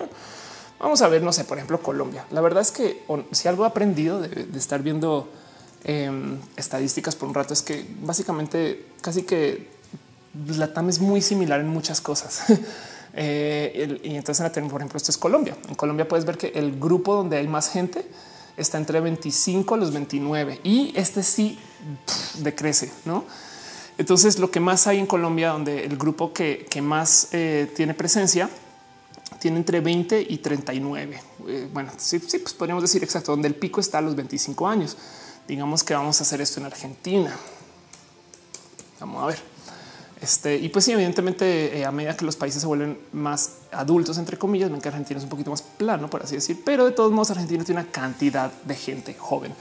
[0.80, 2.26] Vamos a ver, no sé, por ejemplo, Colombia.
[2.32, 5.30] La verdad es que si algo he aprendido de, estar viendo
[5.86, 9.70] em, estadísticas por un rato es que básicamente casi que
[10.48, 12.44] la TAM es muy similar en muchas cosas.
[13.18, 15.56] Eh, y entonces, en la por ejemplo, esto es Colombia.
[15.70, 18.06] En Colombia puedes ver que el grupo donde hay más gente
[18.58, 21.58] está entre 25 a los 29 y este sí
[22.40, 23.24] decrece, no?
[23.98, 28.50] Entonces, lo que más hay en Colombia, donde el grupo que, más eh, tiene presencia
[29.40, 31.22] tiene entre 20 y 39.
[31.48, 34.68] Eh, bueno, sí, sí, pues podríamos decir exacto donde el pico está a los 25
[34.68, 34.98] años.
[35.48, 37.36] Digamos que vamos a hacer esto en Argentina.
[39.00, 39.56] Vamos a ver.
[40.22, 44.18] Este, y pues sí, evidentemente, eh, a medida que los países se vuelven más adultos,
[44.18, 46.92] entre comillas, ven que Argentina es un poquito más plano, por así decir, pero de
[46.92, 49.54] todos modos, Argentina tiene una cantidad de gente joven.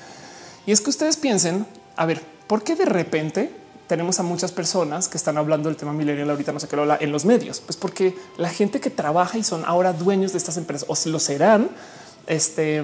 [0.64, 1.66] Y es que ustedes piensen,
[1.96, 3.50] a ver, ¿por qué de repente
[3.88, 6.82] tenemos a muchas personas que están hablando del tema millennial ahorita, no sé qué lo
[6.82, 7.60] habla en los medios?
[7.60, 11.10] Pues porque la gente que trabaja y son ahora dueños de estas empresas o si
[11.10, 11.68] lo serán,
[12.26, 12.80] este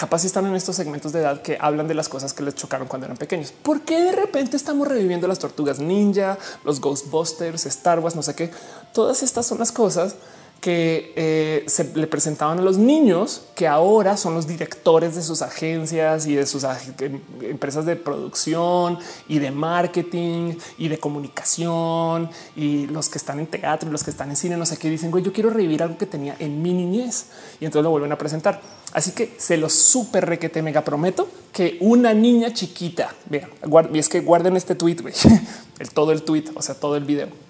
[0.00, 2.88] capaz están en estos segmentos de edad que hablan de las cosas que les chocaron
[2.88, 3.52] cuando eran pequeños.
[3.52, 8.34] ¿Por qué de repente estamos reviviendo las tortugas ninja, los Ghostbusters, Star Wars, no sé
[8.34, 8.50] qué?
[8.94, 10.14] Todas estas son las cosas
[10.60, 15.40] que eh, se le presentaban a los niños que ahora son los directores de sus
[15.40, 22.86] agencias y de sus em, empresas de producción y de marketing y de comunicación y
[22.88, 25.10] los que están en teatro y los que están en cine, no sé qué dicen,
[25.10, 27.26] güey, yo quiero revivir algo que tenía en mi niñez
[27.58, 28.60] y entonces lo vuelven a presentar.
[28.92, 33.50] Así que se lo súper requete mega prometo que una niña chiquita, vean,
[33.92, 34.98] y es que guarden este tweet,
[35.78, 37.49] el todo el tweet, o sea, todo el video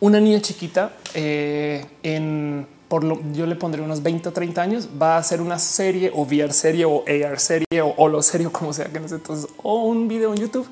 [0.00, 4.88] una niña chiquita eh, en por lo yo le pondré unos 20 o 30 años,
[5.00, 8.72] va a hacer una serie o VR serie o AR serie o, lo serio, como
[8.72, 10.66] sea que no sé, entonces, o un video en YouTube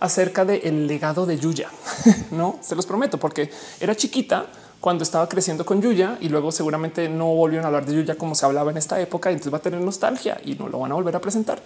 [0.00, 1.68] acerca del el legado de Yuya.
[2.30, 3.50] no se los prometo, porque
[3.80, 4.46] era chiquita
[4.80, 8.34] cuando estaba creciendo con Yuya y luego seguramente no volvieron a hablar de Yuya como
[8.34, 9.30] se hablaba en esta época.
[9.30, 11.60] Y entonces va a tener nostalgia y no lo van a volver a presentar.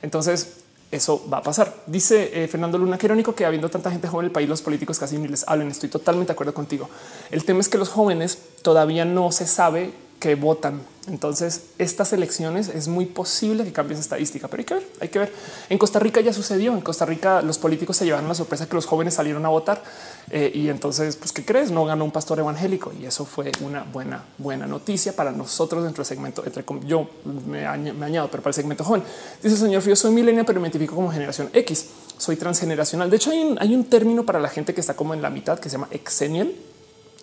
[0.00, 0.61] Entonces,
[0.92, 1.74] eso va a pasar.
[1.86, 4.62] Dice eh, Fernando Luna, que irónico que habiendo tanta gente joven en el país, los
[4.62, 5.68] políticos casi ni les hablen.
[5.68, 6.88] Estoy totalmente de acuerdo contigo.
[7.30, 9.92] El tema es que los jóvenes todavía no se sabe
[10.22, 10.80] que votan.
[11.08, 15.08] Entonces, estas elecciones es muy posible que cambie esa estadística, pero hay que ver, hay
[15.08, 15.32] que ver.
[15.68, 16.74] En Costa Rica ya sucedió.
[16.74, 19.82] En Costa Rica los políticos se llevaron la sorpresa que los jóvenes salieron a votar
[20.30, 21.72] eh, y entonces, pues, ¿qué crees?
[21.72, 26.02] No ganó un pastor evangélico y eso fue una buena, buena noticia para nosotros dentro
[26.02, 26.44] del segmento.
[26.46, 27.10] Entre yo
[27.48, 29.02] me, añado, pero para el segmento joven.
[29.42, 31.86] Dice señor Fío, soy milenial, pero me identifico como generación X.
[32.16, 33.10] Soy transgeneracional.
[33.10, 35.30] De hecho, hay un, hay un término para la gente que está como en la
[35.30, 36.52] mitad que se llama exenial.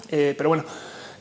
[0.09, 0.65] Eh, pero bueno,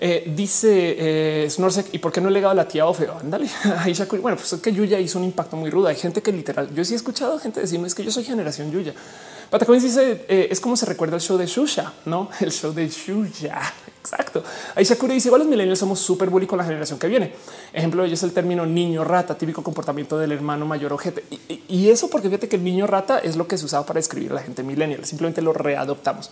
[0.01, 1.49] eh, dice eh,
[1.93, 3.09] ¿y por qué no he legado a la tía Ofe?
[3.21, 3.49] Ándale,
[4.23, 5.89] Bueno, pues es que Yuya hizo un impacto muy rudo.
[5.89, 8.71] Hay gente que literal, yo sí he escuchado gente decirme es que yo soy generación
[8.71, 8.95] Yuya.
[9.51, 12.89] Patacones dice eh, es como se recuerda el show de Shusha, no el show de
[12.89, 13.61] Shusha.
[13.99, 14.43] Exacto.
[14.75, 17.33] Ahí Shakura dice igual los millennials somos súper bully con la generación que viene.
[17.73, 21.25] Ejemplo de ello es el término niño rata, típico comportamiento del hermano mayor ojete.
[21.31, 23.99] Y, y, eso porque fíjate que el niño rata es lo que se usaba para
[23.99, 25.05] describir a la gente millennial.
[25.05, 26.31] Simplemente lo readoptamos.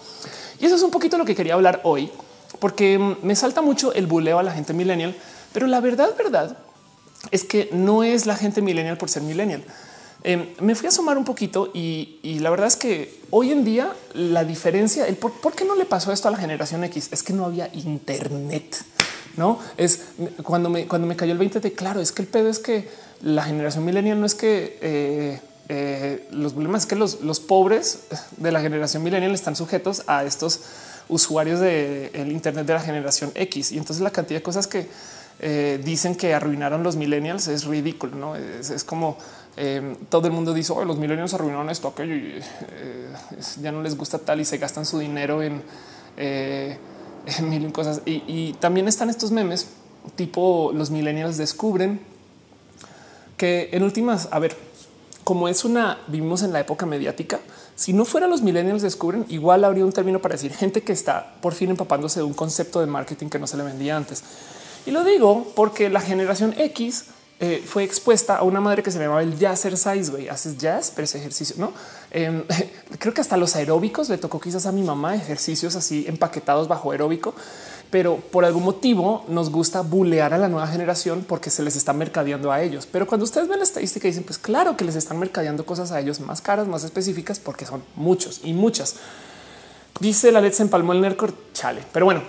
[0.58, 2.10] Y eso es un poquito lo que quería hablar hoy
[2.58, 5.14] porque me salta mucho el buleo a la gente millennial,
[5.52, 6.56] pero la verdad, verdad
[7.30, 9.64] es que no es la gente millennial por ser millennial.
[10.22, 13.92] Em, me fui a sumar un poquito y, la verdad es que hoy en día
[14.12, 17.32] la diferencia, el por, qué no le pasó esto a la generación X es que
[17.32, 18.76] no había internet.
[19.36, 20.02] No es
[20.42, 22.88] cuando me, cuando me cayó el 20 de claro, es que el pedo es que
[23.22, 28.00] la generación millennial no es que eh, eh, los problemas es que los, los pobres
[28.36, 30.60] de la generación millennial están sujetos a estos
[31.08, 33.72] usuarios del Internet de la generación X.
[33.72, 34.88] Y entonces la cantidad de cosas que
[35.40, 38.16] eh, dicen que arruinaron los millennials es ridículo.
[38.16, 38.36] ¿no?
[38.36, 39.18] Es, como
[39.56, 43.08] eh, todo el mundo dice oh, los millennials arruinaron esto, aquello y eh,
[43.60, 45.62] ya no les gusta tal y se gastan su dinero en,
[47.42, 48.02] mil cosas.
[48.04, 49.68] Y también están estos memes
[50.14, 52.00] tipo los millennials descubren
[53.36, 54.56] que en últimas, a ver,
[55.24, 57.40] como es una, vivimos en la época mediática,
[57.76, 61.34] si no fuera los millennials descubren, igual habría un término para decir gente que está
[61.42, 64.24] por fin empapándose de un concepto de marketing que no se le vendía antes.
[64.86, 67.04] Y lo digo porque la generación X
[67.38, 70.10] eh, fue expuesta a una madre que se llamaba el jazzer size.
[70.10, 71.72] Güey, haces jazz, pero ese ejercicio no.
[72.10, 72.44] Em,
[72.98, 76.92] creo que hasta los aeróbicos le tocó quizás a mi mamá ejercicios así empaquetados bajo
[76.92, 77.34] aeróbico
[77.90, 81.92] pero por algún motivo nos gusta bulear a la nueva generación porque se les está
[81.92, 82.86] mercadeando a ellos.
[82.90, 86.00] Pero cuando ustedes ven la estadística dicen, pues claro que les están mercadeando cosas a
[86.00, 88.96] ellos más caras, más específicas, porque son muchos y muchas.
[89.98, 91.82] Dice la leche se empalmó el Nercor, chale.
[91.90, 92.22] Pero bueno,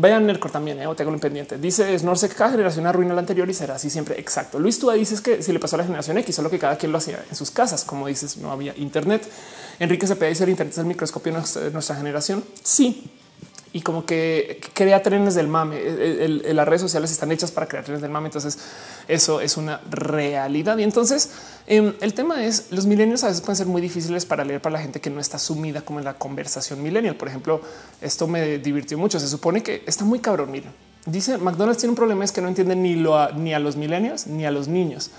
[0.00, 1.58] vayan Nercor también, eh, o tengo un pendiente.
[1.58, 4.18] Dice Snorsek, que cada generación arruina la anterior y será así siempre.
[4.18, 4.58] Exacto.
[4.58, 6.90] Luis, tú dices que si le pasó a la generación X, solo que cada quien
[6.90, 7.84] lo hacía en sus casas.
[7.84, 9.28] Como dices, no había Internet.
[9.78, 12.42] Enrique se dice el Internet es el microscopio de nuestra generación.
[12.64, 13.10] Sí,
[13.74, 15.80] y como que crea trenes del mame.
[16.54, 18.28] las redes sociales están hechas para crear trenes del mame.
[18.28, 18.56] Entonces
[19.08, 20.78] eso es una realidad.
[20.78, 21.30] Y entonces
[21.66, 24.74] em, el tema es los milenios a veces pueden ser muy difíciles para leer para
[24.74, 27.16] la gente que no está sumida como en la conversación millennial.
[27.16, 27.62] Por ejemplo,
[28.00, 29.18] esto me divirtió mucho.
[29.18, 30.52] Se supone que está muy cabrón.
[30.52, 30.70] Mira,
[31.04, 33.74] dice McDonald's tiene un problema es que no entienden ni lo a, ni a los
[33.74, 35.10] milenios ni a los niños.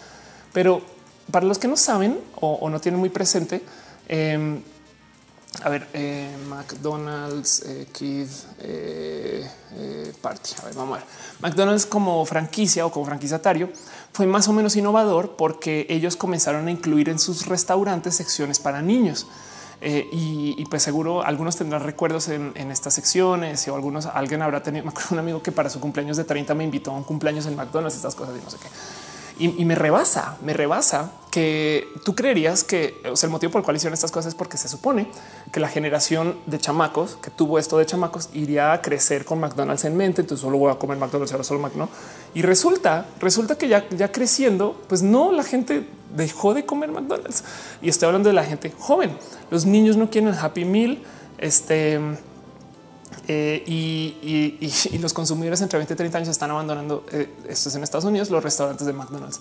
[0.54, 0.82] Pero
[1.30, 3.62] para los que no saben o, no tienen muy presente,
[4.08, 4.62] em,
[5.64, 8.28] a ver, eh, McDonald's, eh, Kid,
[8.60, 9.50] eh,
[10.22, 10.52] Party.
[10.62, 11.08] A ver, vamos a ver.
[11.42, 13.70] McDonald's como franquicia o como franquiciatario
[14.14, 18.82] fue más o menos innovador porque ellos comenzaron a incluir en sus restaurantes secciones para
[18.82, 19.28] niños.
[19.82, 25.20] y, pues seguro algunos tendrán recuerdos en, estas secciones o algunos alguien habrá tenido un
[25.20, 28.16] amigo que para su cumpleaños de 30 me invitó a un cumpleaños en McDonald's, estas
[28.16, 28.68] cosas y no sé qué
[29.38, 33.94] y, me rebasa, me rebasa que tú creerías que el motivo por el cual hicieron
[33.94, 35.08] estas cosas es porque se supone
[35.52, 39.84] que la generación de chamacos que tuvo esto de chamacos iría a crecer con McDonald's
[39.84, 40.22] en mente.
[40.22, 41.94] Entonces solo voy a comer McDonald's, ahora solo McDonald's.
[42.34, 45.86] Y resulta, resulta que ya, ya creciendo, pues no, la gente
[46.16, 47.44] dejó de comer McDonald's
[47.82, 49.18] y estoy hablando de la gente joven.
[49.52, 51.04] Los niños no quieren Happy Meal.
[51.38, 52.00] Este
[53.28, 57.84] eh, y, los consumidores entre 20 y 30 años están abandonando, eh, esto es en
[57.84, 59.40] Estados Unidos, los restaurantes de McDonald's.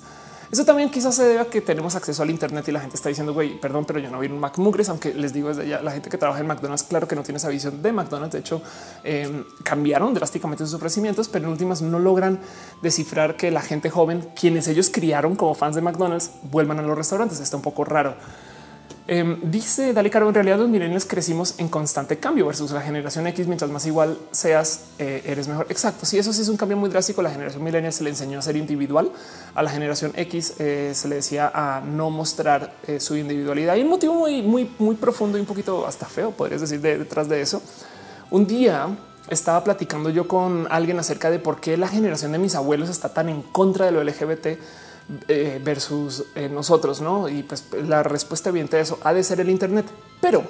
[0.52, 3.08] Eso también quizás se debe a que tenemos acceso al Internet y la gente está
[3.08, 5.82] diciendo, güey, perdón, pero yo no vi un Mac Mugres, aunque les digo desde ya,
[5.82, 8.34] la gente que trabaja en McDonald's, claro que no tiene esa visión de McDonald's.
[8.34, 8.62] De hecho,
[9.02, 12.38] em, cambiaron drásticamente sus ofrecimientos, pero en últimas no logran
[12.82, 16.96] descifrar que la gente joven, quienes ellos criaron como fans de McDonald's, vuelvan a los
[16.96, 17.40] restaurantes.
[17.40, 18.14] Está un poco raro.
[19.06, 23.26] Em, dice Dale Caro, en realidad los millennials crecimos en constante cambio versus la generación
[23.26, 23.46] X.
[23.46, 25.66] Mientras más igual seas, eh, eres mejor.
[25.68, 26.06] Exacto.
[26.06, 27.20] Si eso sí es un cambio muy drástico.
[27.20, 29.12] La generación millennial se le enseñó a ser individual.
[29.54, 33.76] A la generación X eh, se le decía a no mostrar eh, su individualidad.
[33.76, 37.28] Y un motivo muy, muy, muy profundo y un poquito hasta feo, podrías decir, detrás
[37.28, 37.60] de eso.
[38.30, 38.88] Un día
[39.28, 43.10] estaba platicando yo con alguien acerca de por qué la generación de mis abuelos está
[43.10, 44.58] tan en contra de lo LGBT
[45.28, 47.28] eh, versus eh, nosotros, ¿no?
[47.28, 49.84] Y pues la respuesta evidente a eso ha de ser el Internet.
[50.18, 50.44] Pero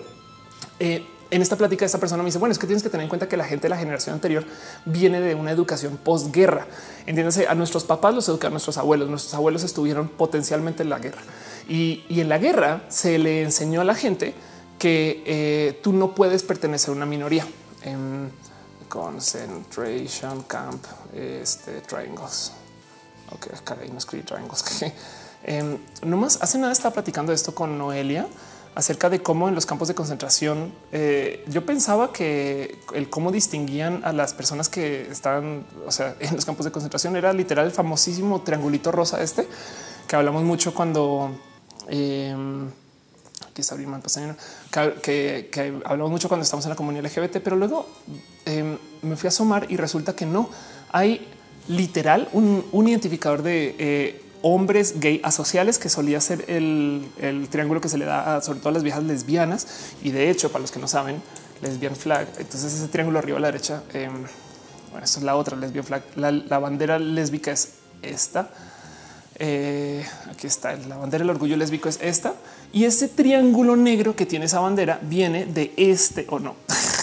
[0.78, 3.08] eh, en esta plática esta persona me dice, bueno, es que tienes que tener en
[3.08, 4.44] cuenta que la gente de la generación anterior
[4.84, 6.68] viene de una educación posguerra.
[7.04, 9.10] Entiéndase, a nuestros papás los educaron nuestros abuelos.
[9.10, 11.22] Nuestros abuelos estuvieron potencialmente en la guerra.
[11.68, 14.34] Y, en la guerra se le enseñó a la gente
[14.78, 17.44] que tú no puedes pertenecer a una minoría.
[17.82, 18.30] En
[18.88, 22.52] concentration camp, este, triangles.
[23.34, 24.64] Ok, caray, no escribí triangles.
[25.44, 28.26] eh, nomás hace nada estaba platicando esto con Noelia
[28.74, 34.02] acerca de cómo en los campos de concentración eh, yo pensaba que el cómo distinguían
[34.04, 37.72] a las personas que estaban, o sea, en los campos de concentración era literal el
[37.72, 39.46] famosísimo triangulito rosa este
[40.08, 41.30] que hablamos mucho cuando
[43.54, 43.88] aquí está abrir
[45.00, 47.86] que, que, hablamos mucho cuando estamos en la comunidad LGBT, pero luego
[48.44, 50.50] em, me fui a asomar y resulta que no
[50.90, 51.33] hay
[51.68, 57.08] literal un, identificador de eh, hombres gay asociales que solía ser el,
[57.50, 59.66] triángulo que se le da a, sobre todo a las viejas lesbianas.
[60.02, 61.22] Y de hecho, para los que no saben,
[61.62, 62.28] lesbian flag.
[62.38, 64.08] Entonces ese triángulo arriba a la derecha, eh,
[64.90, 66.02] bueno, es la otra lesbian flag.
[66.16, 68.50] La, bandera lésbica es esta.
[69.36, 72.34] Eh, aquí está la bandera del orgullo lésbico es esta
[72.72, 76.54] y ese triángulo negro que tiene esa bandera viene de este o no.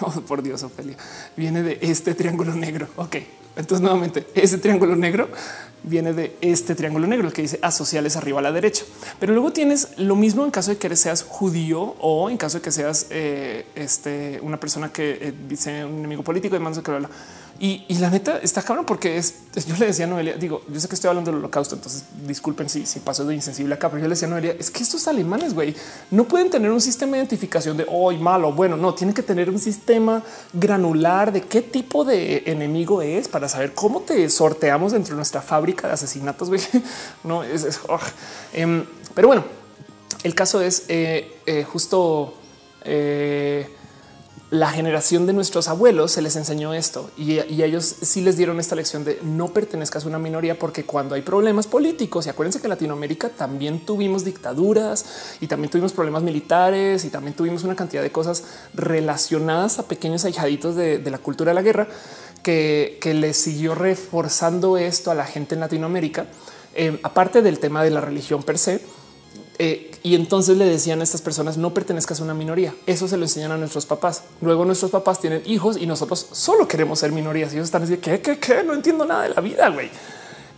[0.00, 0.96] Oh, por Dios, Ofelia,
[1.36, 2.88] viene de este triángulo negro.
[2.96, 3.16] Ok,
[3.56, 5.28] entonces nuevamente ese triángulo negro
[5.82, 8.84] viene de este triángulo negro, el que dice asociales arriba a la derecha.
[9.20, 12.62] Pero luego tienes lo mismo en caso de que seas judío o en caso de
[12.62, 16.90] que seas eh, este, una persona que dice eh, un enemigo político y más que
[16.90, 17.08] habla.
[17.58, 19.34] Y, la neta está cabrón porque es,
[19.66, 22.68] yo le decía a Noelia, digo, yo sé que estoy hablando del holocausto, entonces disculpen
[22.68, 25.08] si, si paso de insensible acá, pero yo le decía a Noelia, es que estos
[25.08, 25.74] alemanes, güey,
[26.10, 29.48] no pueden tener un sistema de identificación de hoy malo, bueno, no, tienen que tener
[29.48, 30.22] un sistema
[30.52, 35.40] granular de qué tipo de enemigo es para saber cómo te sorteamos dentro de nuestra
[35.40, 36.60] fábrica de asesinatos, güey.
[37.24, 37.98] No, es, oh,
[38.52, 38.84] em,
[39.14, 39.44] pero bueno,
[40.22, 42.34] el caso es eh, eh, justo...
[44.50, 48.76] La generación de nuestros abuelos se les enseñó esto y, ellos sí les dieron esta
[48.76, 52.66] lección de no pertenezcas a una minoría porque cuando hay problemas políticos y acuérdense que
[52.66, 55.04] en Latinoamérica también tuvimos dictaduras
[55.40, 60.24] y también tuvimos problemas militares y también tuvimos una cantidad de cosas relacionadas a pequeños
[60.24, 61.88] ahijaditos de, la cultura de la guerra
[62.44, 66.26] que, que les siguió reforzando esto a la gente en Latinoamérica.
[66.78, 68.82] Eh, aparte del tema de la religión per se,
[69.58, 72.74] y entonces le decían a estas personas no pertenezcas a una minoría.
[72.86, 74.24] Eso se lo enseñan a nuestros papás.
[74.40, 77.52] Luego nuestros papás tienen hijos y nosotros solo queremos ser minorías.
[77.52, 79.90] Y ellos están diciendo que, que, no entiendo nada de la vida, güey.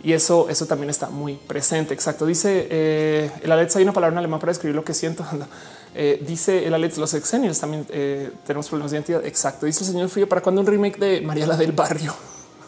[0.03, 1.93] Y eso, eso también está muy presente.
[1.93, 2.25] Exacto.
[2.25, 3.75] Dice eh, el Alex.
[3.75, 5.25] Hay una palabra en alemán para describir lo que siento.
[5.95, 6.99] Eh, dice el Alex.
[6.99, 9.25] Los exenios también eh, tenemos problemas de identidad.
[9.25, 9.65] Exacto.
[9.65, 12.13] Dice el señor Frío para cuando un remake de Mariela del Barrio.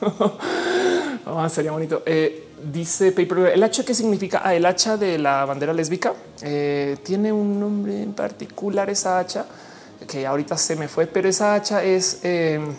[1.28, 2.02] oh, sería bonito.
[2.04, 6.14] Eh, dice Paper el hacha que significa ah, el hacha de la bandera lésbica.
[6.42, 9.46] Eh, tiene un nombre en particular esa hacha
[10.08, 12.74] que ahorita se me fue, pero esa hacha es em,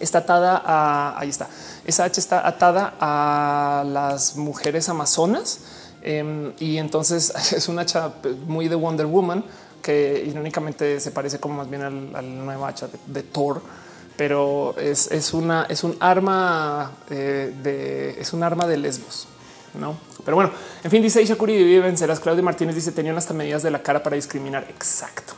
[0.00, 1.48] está atada a ahí está.
[1.84, 5.60] Esa hacha está atada a las mujeres amazonas
[6.02, 8.12] em, y entonces es un hacha
[8.46, 9.44] muy de Wonder Woman
[9.82, 13.62] que irónicamente se parece como más bien al, nuevo hacha de Thor
[14.16, 19.28] pero es, una es un arma eh, de es un arma de lesbos.
[19.78, 20.50] No, pero bueno,
[20.82, 22.18] en fin, dice Isha Curi vive vencerás.
[22.20, 24.66] Claudio Martínez dice tenían hasta medidas de la cara para discriminar.
[24.70, 25.34] Exacto.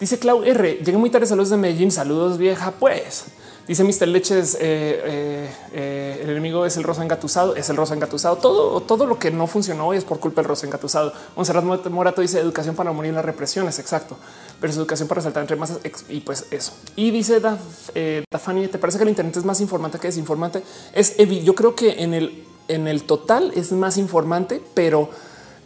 [0.00, 0.74] Dice Clau R.
[0.84, 1.26] Llegué muy tarde.
[1.26, 1.90] Saludos de Medellín.
[1.90, 2.72] Saludos, vieja.
[2.72, 3.26] Pues
[3.68, 4.08] Dice Mr.
[4.08, 8.36] Leches, eh, eh, el enemigo es el rosa engatusado, es el rosa engatusado.
[8.36, 11.12] Todo, todo lo que no funcionó hoy es por culpa del rosa engatusado.
[11.36, 13.78] Monserrat Morato dice educación para morir las represiones.
[13.78, 14.16] Exacto.
[14.60, 15.78] Pero es educación para saltar entre masas
[16.08, 16.72] y pues eso.
[16.96, 20.62] Y dice Dafani, ¿te parece que el Internet es más informante que desinformante?
[20.92, 25.10] Es yo creo que en el, en el total es más informante, pero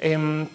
[0.05, 0.49] Em,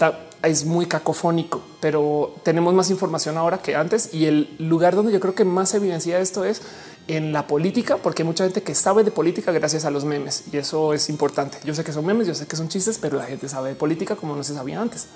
[0.44, 5.22] es muy cacofónico, pero tenemos más información ahora que antes y el lugar donde yo
[5.22, 6.62] creo que más evidencia esto es
[7.08, 10.44] en la política, porque hay mucha gente que sabe de política gracias a los memes
[10.52, 11.60] y eso es importante.
[11.64, 13.76] Yo sé que son memes, yo sé que son chistes, pero la gente sabe de
[13.76, 15.08] política como no se sabía antes.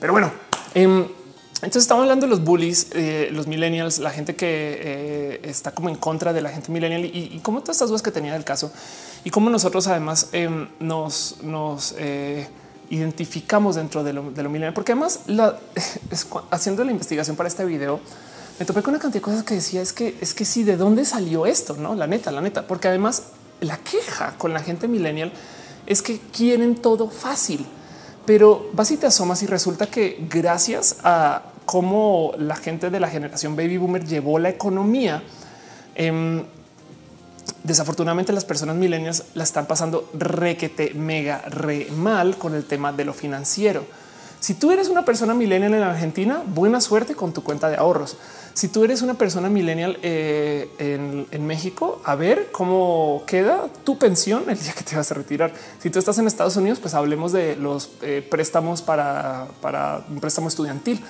[0.00, 0.32] Pero bueno,
[0.72, 1.06] em,
[1.62, 5.88] entonces estamos hablando de los bullies, eh, los millennials, la gente que eh, está como
[5.88, 7.04] en contra de la gente millennial.
[7.04, 8.72] Y, y como todas estas dudas que tenía del caso
[9.24, 11.36] y cómo nosotros además em, nos,
[11.98, 12.48] eh,
[12.90, 15.20] identificamos dentro de lo, de lo millennial, porque además
[16.50, 18.00] haciendo la investigación para este video,
[18.58, 20.76] me topé con una cantidad de cosas que decía es que es que sí, de
[20.76, 23.24] dónde salió esto, no la neta, la neta, porque además
[23.60, 25.32] la queja con la gente millennial
[25.86, 27.64] es que quieren todo fácil,
[28.26, 33.08] pero vas y te asomas y resulta que gracias a cómo la gente de la
[33.08, 35.22] generación baby boomer llevó la economía,
[35.94, 36.44] eh,
[37.64, 43.04] desafortunadamente las personas milenias la están pasando requete mega re mal con el tema de
[43.04, 43.84] lo financiero.
[44.40, 48.16] Si tú eres una persona millennial en Argentina, buena suerte con tu cuenta de ahorros.
[48.54, 50.68] Si tú eres una persona millennial eh,
[51.30, 55.52] en, México, a ver cómo queda tu pensión el día que te vas a retirar.
[55.78, 59.46] Si tú estás en Estados Unidos, pues hablemos de los eh, préstamos para
[60.10, 61.00] un préstamo estudiantil.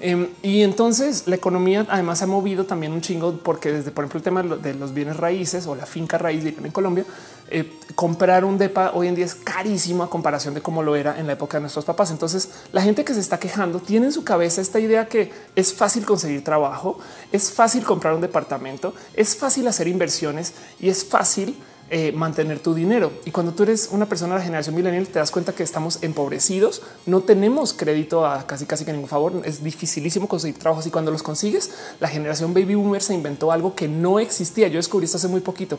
[0.00, 4.04] Em, y entonces la economía además se ha movido también un chingo porque desde, por
[4.04, 7.04] ejemplo, el tema de los bienes raíces o la finca raíz en Colombia,
[7.48, 11.18] eh, comprar un depa hoy en día es carísimo a comparación de cómo lo era
[11.18, 12.10] en la época de nuestros papás.
[12.10, 15.72] Entonces la gente que se está quejando tiene en su cabeza esta idea que es
[15.72, 16.98] fácil conseguir trabajo,
[17.32, 21.56] es fácil comprar un departamento, es fácil hacer inversiones y es fácil
[21.88, 23.12] eh, mantener tu dinero.
[23.24, 26.02] Y cuando tú eres una persona de la generación millennial, te das cuenta que estamos
[26.02, 29.40] empobrecidos, no tenemos crédito a casi casi que ningún favor.
[29.44, 33.76] Es dificilísimo conseguir trabajos y cuando los consigues, la generación baby boomer se inventó algo
[33.76, 34.66] que no existía.
[34.66, 35.78] Yo descubrí esto hace muy poquito,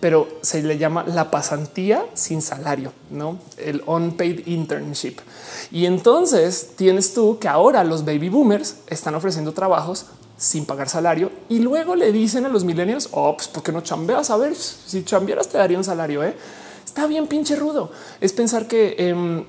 [0.00, 5.18] pero se le llama la pasantía sin salario, no el unpaid internship.
[5.70, 10.06] Y entonces tienes tú que ahora los baby boomers están ofreciendo trabajos
[10.38, 14.30] sin pagar salario y luego le dicen a los millennials, oh, pues porque no chambeas?
[14.30, 16.22] A ver, si chambearas te daría un salario.
[16.22, 16.34] ¿eh?
[16.86, 17.90] Está bien pinche rudo.
[18.20, 19.44] Es pensar que em,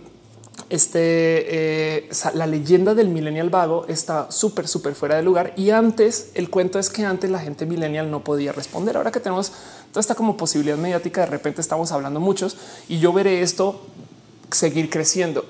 [0.69, 5.53] este, eh, la leyenda del millennial vago está súper, súper fuera de lugar.
[5.55, 8.97] Y antes el cuento es que antes la gente millennial no podía responder.
[8.97, 9.51] Ahora que tenemos
[9.91, 12.57] toda esta como posibilidad mediática, de repente estamos hablando muchos
[12.87, 13.79] y yo veré esto
[14.51, 15.45] seguir creciendo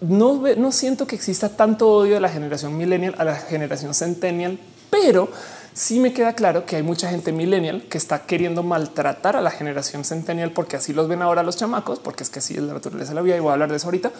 [0.00, 4.58] no, no siento que exista tanto odio de la generación millennial a la generación centennial,
[4.90, 5.28] pero
[5.72, 9.50] sí me queda claro que hay mucha gente millennial que está queriendo maltratar a la
[9.50, 12.74] generación centennial porque así los ven ahora los chamacos, porque es que así es la
[12.74, 14.12] naturaleza de la vida y voy a hablar de eso ahorita,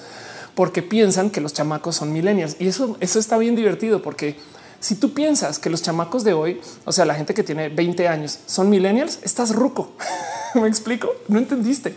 [0.54, 4.36] porque piensan que los chamacos son millennials y eso, eso está bien divertido porque
[4.80, 8.06] si tú piensas que los chamacos de hoy, o sea, la gente que tiene 20
[8.06, 9.92] años son millennials, estás ruco.
[10.54, 11.94] me explico, no entendiste.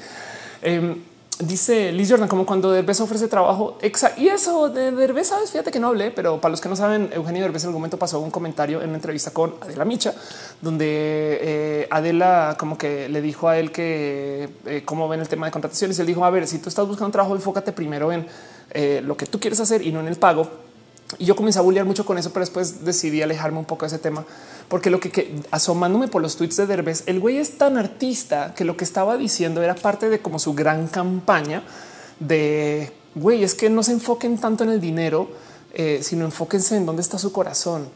[0.62, 1.04] Em,
[1.44, 3.78] Dice Liz Jordan, como cuando Derbez ofrece trabajo.
[4.18, 7.10] Y eso de Derbez, sabes, fíjate que no hablé, pero para los que no saben,
[7.14, 10.14] Eugenio Derbez en algún momento pasó un comentario en una entrevista con Adela Micha,
[10.62, 15.48] donde eh, Adela como que le dijo a él que eh, cómo ven el tema
[15.48, 15.98] de contrataciones.
[16.00, 18.28] Él dijo, a ver, si tú estás buscando un trabajo, enfócate primero en
[18.72, 20.48] eh, lo que tú quieres hacer y no en el pago.
[21.18, 23.88] Y yo comencé a bullear mucho con eso, pero después decidí alejarme un poco de
[23.88, 24.26] ese tema
[24.68, 28.66] porque lo que, asomándome por los tweets de Derbez, el güey es tan artista que
[28.66, 31.64] lo que estaba diciendo era parte de como su gran campaña
[32.20, 35.30] de güey, es que no se enfoquen tanto en el dinero,
[35.74, 37.90] eh, sino enfóquense en dónde está su corazón.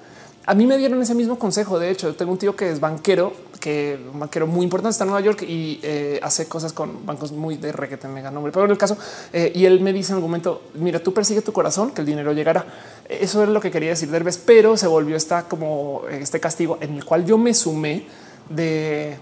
[0.46, 1.80] A mí me dieron ese mismo consejo.
[1.80, 5.12] De hecho, tengo un tío que es banquero, que un banquero muy importante está en
[5.12, 8.52] Nueva York y eh, hace cosas con bancos muy de requete mega nombre.
[8.52, 8.98] Pero en el caso,
[9.34, 12.08] eh, y él me dice en algún momento: Mira, tú persigue tu corazón, que el
[12.08, 12.66] dinero llegará.
[13.08, 16.96] Eso es lo que quería decir Derbez, pero se volvió esta como este castigo en
[16.96, 18.06] el cual yo me sumé
[18.50, 19.18] de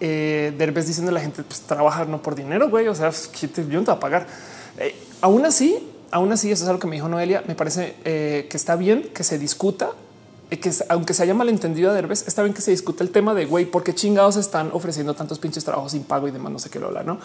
[0.00, 2.88] eh, Derbez diciendo a la gente: pues, trabajar no por dinero, güey.
[2.88, 4.26] O sea, yo no te va a pagar.
[4.78, 5.78] Eh, aún así,
[6.10, 7.42] aún así, eso es algo que me dijo Noelia.
[7.46, 9.90] Me parece que está bien que se discuta
[10.58, 13.46] que aunque se haya malentendido a Derbez, está bien que se discute el tema de
[13.46, 16.70] güey, por qué chingados están ofreciendo tantos pinches trabajos sin pago y demás, no sé
[16.70, 17.18] qué lo habla, no?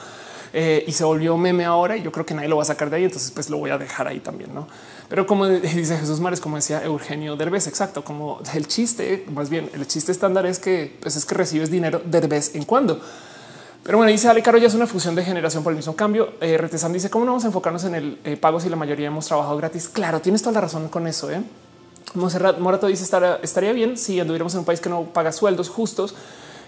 [0.54, 2.90] Eh, y se volvió meme ahora y yo creo que nadie lo va a sacar
[2.90, 3.04] de ahí.
[3.04, 4.68] Entonces, pues lo voy a dejar ahí también, no?
[5.10, 9.70] Pero como dice Jesús Mares, como decía Eugenio Derbez, exacto, como el chiste, más bien
[9.74, 13.00] el chiste estándar es que pues es que recibes dinero de en cuando.
[13.84, 16.34] Pero bueno, dice Ale Caro, ya es una fusión de generación por el mismo cambio.
[16.42, 16.60] Eh,
[16.92, 19.56] dice cómo no vamos a enfocarnos en el eh, pago si la mayoría hemos trabajado
[19.56, 19.88] gratis.
[19.88, 21.32] Claro, tienes toda la razón con eso.
[21.32, 21.42] ¿eh?
[22.14, 26.16] Monserrat Morato dice estaría bien si anduviéramos en un país que no paga sueldos justos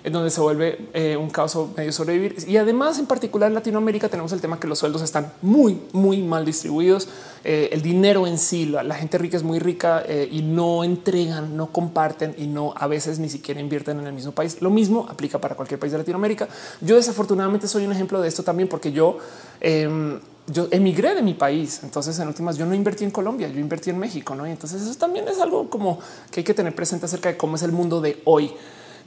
[0.03, 2.35] en donde se vuelve eh, un caos medio sobrevivir.
[2.47, 6.21] Y además, en particular en Latinoamérica, tenemos el tema que los sueldos están muy, muy
[6.21, 7.07] mal distribuidos.
[7.43, 11.55] Eh, el dinero en sí, la, gente rica es muy rica eh, y no entregan,
[11.55, 14.61] no comparten y no a veces ni siquiera invierten en el mismo país.
[14.61, 16.47] Lo mismo aplica para cualquier país de Latinoamérica.
[16.81, 19.17] Yo desafortunadamente soy un ejemplo de esto también porque yo
[19.61, 20.19] em,
[20.51, 21.81] yo emigré de mi país.
[21.83, 24.35] Entonces, en últimas, yo no invertí en Colombia, yo invertí en México.
[24.35, 24.47] ¿no?
[24.47, 25.99] Y entonces, eso también es algo como
[26.31, 28.51] que hay que tener presente acerca de cómo es el mundo de hoy.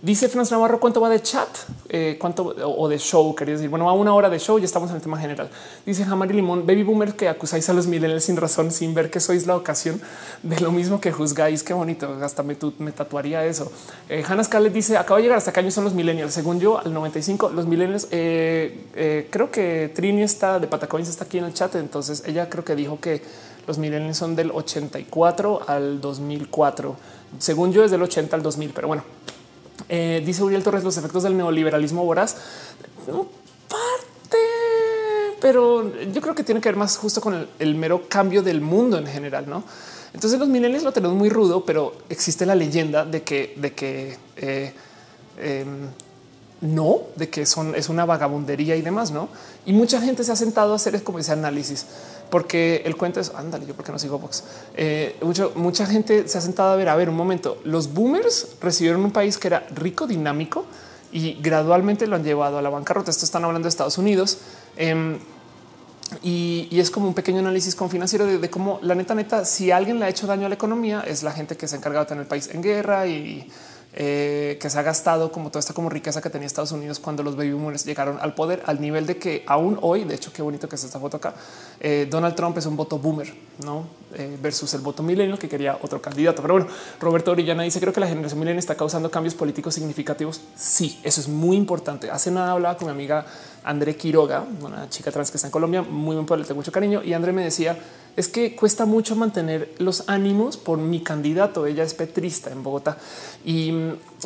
[0.03, 1.47] Dice Franz Navarro cuánto va de chat,
[1.89, 3.37] eh, cuánto o de show.
[3.37, 4.59] Quería decir, bueno, va una hora de show.
[4.59, 5.49] Ya estamos en el tema general.
[5.87, 9.20] Dice Jamari Limón, baby boomer que acusáis a los millennials sin razón, sin ver que
[9.20, 10.01] sois la ocasión
[10.43, 11.62] de lo mismo que juzgáis.
[11.62, 12.19] Qué bonito.
[12.20, 13.70] Hasta me, me tatuaría eso.
[14.09, 16.35] Eh, Hannah Scarlett dice acaba de llegar hasta qué año son los millennials.
[16.35, 18.09] Según yo, al 95, los millennials.
[18.11, 21.77] Eh, creo que Trini está de Patacoins, está aquí en el chat.
[21.77, 23.23] Entonces ella creo que dijo que
[23.69, 26.97] los millennials son del 84 al 2004.
[27.39, 29.05] Según yo, es del 80 al 2000, pero bueno,
[29.89, 32.36] eh, dice Uriel Torres, los efectos del neoliberalismo voraz.
[33.07, 34.39] Parte,
[35.40, 38.99] pero yo creo que tiene que ver más justo con el, mero cambio del mundo
[38.99, 39.65] en general, ¿no?
[40.15, 44.19] Entonces los millennials lo tenemos muy rudo, pero existe la leyenda de que, de que
[44.36, 44.74] eh,
[45.39, 45.89] em,
[46.61, 49.28] no, de que son es una vagabundería y demás, ¿no?
[49.66, 51.86] Y mucha gente se ha sentado a hacer como ese análisis
[52.33, 54.43] porque el cuento es ándale, yo porque no sigo Vox.
[54.75, 55.21] Eh,
[55.55, 57.59] mucha gente se ha sentado a ver, a ver un momento.
[57.63, 60.65] Los boomers recibieron un país que era rico, dinámico
[61.13, 63.11] y gradualmente lo han llevado a la bancarrota.
[63.11, 64.39] Esto están hablando de Estados Unidos.
[64.79, 65.19] Em,
[66.23, 69.99] y, es como un pequeño análisis con financiero de, cómo la neta, neta, si alguien
[69.99, 72.09] le ha hecho daño a la economía, es la gente que se ha encargado de
[72.09, 73.47] tener el país en guerra y
[73.94, 77.23] eh, que se ha gastado como toda esta como riqueza que tenía Estados Unidos cuando
[77.23, 80.40] los baby boomers llegaron al poder, al nivel de que aún hoy, de hecho, qué
[80.40, 81.35] bonito que es esta foto acá,
[81.78, 85.78] eh, Donald Trump es un voto boomer, no eh, versus el voto millennial que quería
[85.82, 86.43] otro candidato.
[86.43, 86.69] Pero bueno,
[87.01, 90.40] Roberto Orellana dice: Creo que la generación millennial está causando cambios políticos significativos.
[90.56, 92.10] Sí, eso es muy importante.
[92.10, 93.27] Hace nada hablaba con mi amiga
[93.64, 97.02] André Quiroga, una chica trans que está en Colombia, muy buen pueblo, tengo mucho cariño.
[97.02, 97.78] Y André me decía:
[98.16, 101.66] Es que cuesta mucho mantener los ánimos por mi candidato.
[101.66, 102.98] Ella es petrista en Bogotá
[103.44, 103.72] y,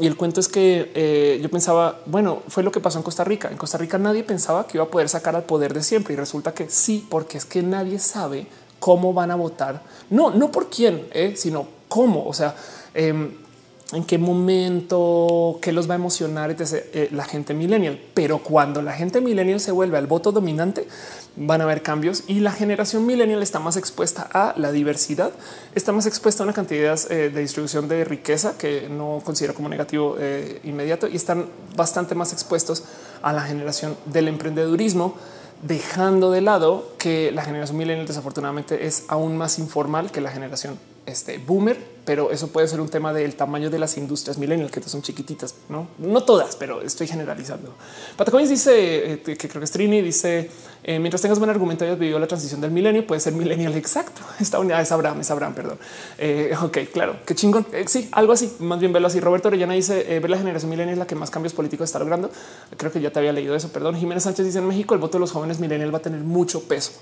[0.01, 3.49] el cuento es que eh, yo pensaba, bueno, fue lo que pasó en Costa Rica.
[3.51, 6.17] En Costa Rica nadie pensaba que iba a poder sacar al poder de siempre y
[6.17, 8.47] resulta que sí, porque es que nadie sabe
[8.79, 9.83] cómo van a votar.
[10.11, 12.27] No, no por quién, eh, sino cómo.
[12.27, 12.55] O sea,
[12.93, 13.31] em,
[13.93, 18.01] en qué momento, qué los va a emocionar eh, la gente millennial.
[18.15, 20.89] Pero cuando la gente millennial se vuelve al voto dominante,
[21.37, 25.33] van a haber cambios y la generación millennial está más expuesta a la diversidad,
[25.75, 29.69] está más expuesta a una cantidad eh, de distribución de riqueza que no considero como
[29.69, 31.47] negativo eh, inmediato y están
[31.77, 32.85] bastante más expuestos
[33.23, 35.15] a la generación del emprendedurismo
[35.63, 40.79] dejando de lado que la generación millennial desafortunadamente es aún más informal que la generación
[41.07, 44.83] este boomer, pero eso puede ser un tema del tamaño de las industrias millennial que
[44.83, 47.75] son chiquititas, no, no todas, pero estoy generalizando.
[48.17, 50.51] Patacoins dice eh, que creo que es Trini, dice
[50.85, 54.21] eh, mientras tengas buen argumento, hayas vivido la transición del milenio, puede ser millennial exacto.
[54.41, 55.79] Esta unidad es Abraham, es Abraham, perdón.
[56.19, 57.67] Eh, ok, claro, qué chingón.
[57.87, 59.21] sí, algo así, más bien verlo así.
[59.21, 62.31] Roberto Orellana dice ver la generación millennial es la que más cambios políticos está logrando.
[62.77, 63.71] Creo que ya te había leído eso.
[63.71, 63.97] Perdón.
[63.97, 66.63] Jiménez Sánchez dice en México el voto de los jóvenes millennial va a tener mucho
[66.65, 66.93] peso.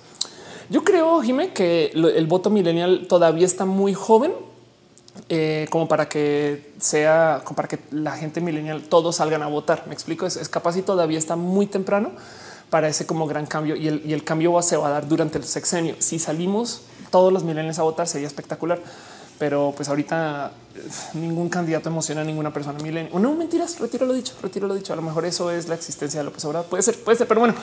[0.70, 4.32] Yo creo, Jimé, que el voto millennial todavía está muy joven
[5.28, 9.84] eh, como para que sea, como para que la gente millennial todos salgan a votar.
[9.86, 12.12] Me explico, es, capaz y todavía está muy temprano
[12.70, 15.94] para ese como gran cambio y el cambio se va a dar durante el sexenio.
[16.00, 18.80] Si salimos todos los millennials a votar sería espectacular
[19.38, 20.80] pero pues ahorita eh,
[21.14, 23.12] ningún candidato emociona a ninguna persona milenio.
[23.14, 24.92] O no mentiras, retiro lo dicho, retiro lo dicho.
[24.92, 26.68] A lo mejor eso es la existencia de López Obrador.
[26.68, 27.54] Puede ser, puede ser, pero bueno,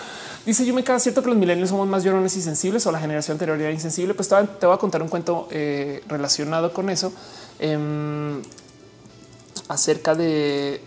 [0.45, 2.99] dice yo me queda cierto que los milenios somos más llorones y sensibles o la
[2.99, 4.14] generación anterior era insensible.
[4.14, 7.14] Pues te voy a contar un cuento eh, relacionado con eso
[7.60, 8.41] em,
[9.68, 10.81] acerca de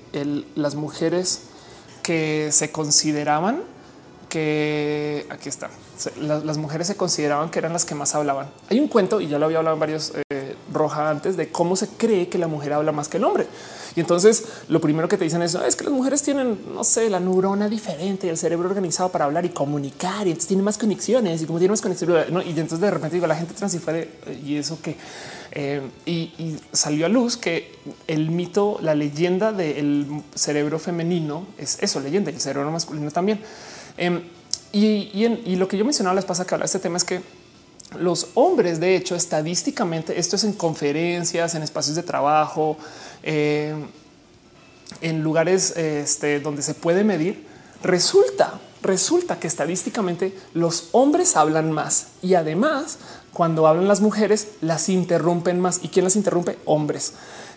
[0.54, 1.42] las mujeres
[2.02, 3.62] que se consideraban
[4.28, 5.70] que aquí está.
[6.20, 8.48] Las, mujeres se consideraban que eran las que más hablaban.
[8.70, 11.76] Hay un cuento y ya lo había hablado en varios eh, roja antes de cómo
[11.76, 13.46] se cree que la mujer habla más que el hombre.
[13.96, 17.08] Y entonces lo primero que te dicen es, es que las mujeres tienen, no sé,
[17.10, 21.42] la neurona diferente, el cerebro organizado para hablar y comunicar y entonces tiene más conexiones
[21.42, 22.30] y como tiene más conexiones.
[22.30, 22.42] ¿no?
[22.42, 23.78] Y entonces de repente digo, la gente trans
[24.44, 24.96] y eso que
[25.56, 27.72] eh, y, salió a luz que
[28.08, 33.40] el mito, la leyenda del cerebro femenino es eso, leyenda y el cerebro masculino también.
[33.96, 34.22] Em,
[34.74, 37.22] y, lo que yo mencionaba les pasa que habla de este tema es que
[37.98, 42.76] los hombres, de hecho, estadísticamente, esto es en conferencias, en espacios de trabajo,
[43.22, 43.86] em,
[45.00, 47.46] en lugares este, donde se puede medir,
[47.82, 52.98] resulta, resulta que estadísticamente los hombres hablan más y además
[53.32, 55.80] cuando hablan las mujeres las interrumpen más.
[55.82, 56.58] ¿Y quién las interrumpe?
[56.64, 57.12] Hombres.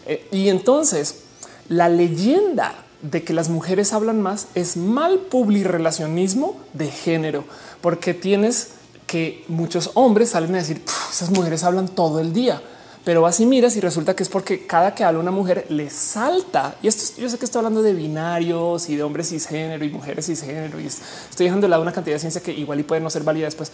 [0.06, 1.24] Eh, y entonces
[1.70, 7.44] la leyenda de que las mujeres hablan más es mal publirelacionismo de género,
[7.82, 8.70] porque tienes
[9.06, 12.62] que muchos hombres salen a decir esas mujeres hablan todo el día
[13.08, 16.76] pero así miras y resulta que es porque cada que habla una mujer le salta.
[16.84, 20.26] Y esto yo sé que estoy hablando de binarios y de hombres cisgénero y mujeres
[20.26, 23.10] cisgénero y estoy dejando de lado una cantidad de ciencia que igual y puede no
[23.10, 23.72] ser válida después.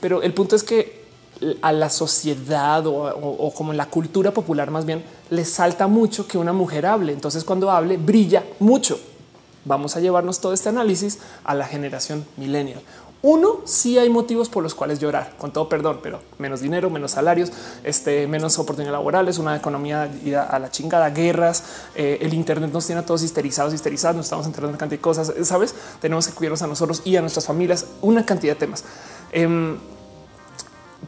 [0.00, 1.07] Pero el punto es que
[1.62, 6.38] a la sociedad o, como en la cultura popular más bien le salta mucho que
[6.38, 7.12] una mujer hable.
[7.12, 8.98] Entonces cuando hable brilla mucho.
[9.64, 12.80] Vamos a llevarnos todo este análisis a la generación millennial.
[13.20, 17.10] Uno, sí hay motivos por los cuales llorar, con todo perdón, pero menos dinero, menos
[17.10, 17.50] salarios,
[17.82, 20.08] este, menos oportunidades laborales, una economía
[20.48, 21.64] a la chingada, guerras,
[21.96, 25.02] eh, el Internet nos tiene a todos histerizados, histerizados, nos estamos enterando una cantidad de
[25.02, 25.74] cosas, sabes?
[26.00, 28.84] Tenemos que cuidarnos a nosotros y a nuestras familias, una cantidad de temas.
[29.32, 29.78] Em,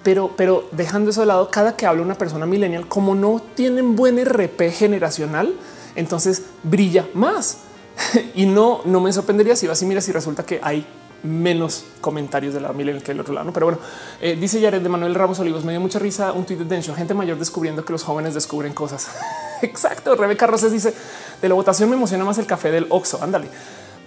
[0.02, 3.96] pero, pero dejando eso de lado, cada que habla una persona millennial, como no tienen
[3.96, 5.54] buen RP generacional,
[5.94, 7.58] entonces brilla más.
[8.34, 10.86] y no, no me sorprendería si vas y miras y resulta que hay
[11.22, 13.52] menos comentarios de la milenio que el otro lado.
[13.52, 13.80] Pero bueno,
[14.20, 16.94] eh, dice Jared de Manuel Ramos Olivos, me dio mucha risa un tweet de Densho,
[16.94, 19.08] gente mayor descubriendo que los jóvenes descubren cosas.
[19.62, 20.14] Exacto.
[20.14, 20.94] Rebeca Roses dice
[21.40, 23.22] de la votación me emociona más el café del Oxo.
[23.22, 23.48] Ándale.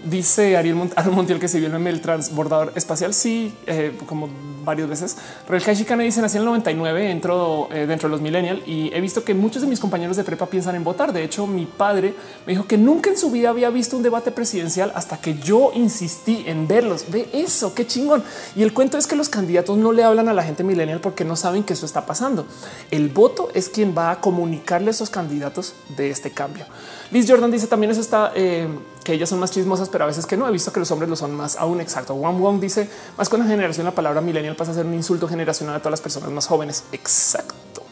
[0.03, 3.13] Dice Ariel Montiel que se vio en el transbordador espacial.
[3.13, 4.29] Sí, eh, como
[4.63, 5.17] varias veces.
[5.47, 9.01] Real Shikane dice nací en el 99, entro eh, dentro de los millennial y he
[9.01, 11.13] visto que muchos de mis compañeros de prepa piensan en votar.
[11.13, 12.13] De hecho, mi padre
[12.45, 15.71] me dijo que nunca en su vida había visto un debate presidencial hasta que yo
[15.73, 17.05] insistí en verlos.
[17.09, 18.23] Ve eso, qué chingón.
[18.55, 21.25] Y el cuento es que los candidatos no le hablan a la gente millennial porque
[21.25, 22.45] no saben que eso está pasando.
[22.91, 26.65] El voto es quien va a comunicarle a esos candidatos de este cambio.
[27.11, 28.67] Liz Jordan dice también eso está eh,
[29.03, 30.47] que ellas son más chismosas, pero a veces que no.
[30.47, 31.81] He visto que los hombres lo son más aún.
[31.81, 32.15] Exacto.
[32.15, 35.27] Wang Wong dice más con la generación, la palabra millennial pasa a ser un insulto
[35.27, 36.83] generacional a todas las personas más jóvenes.
[36.91, 37.83] Exacto.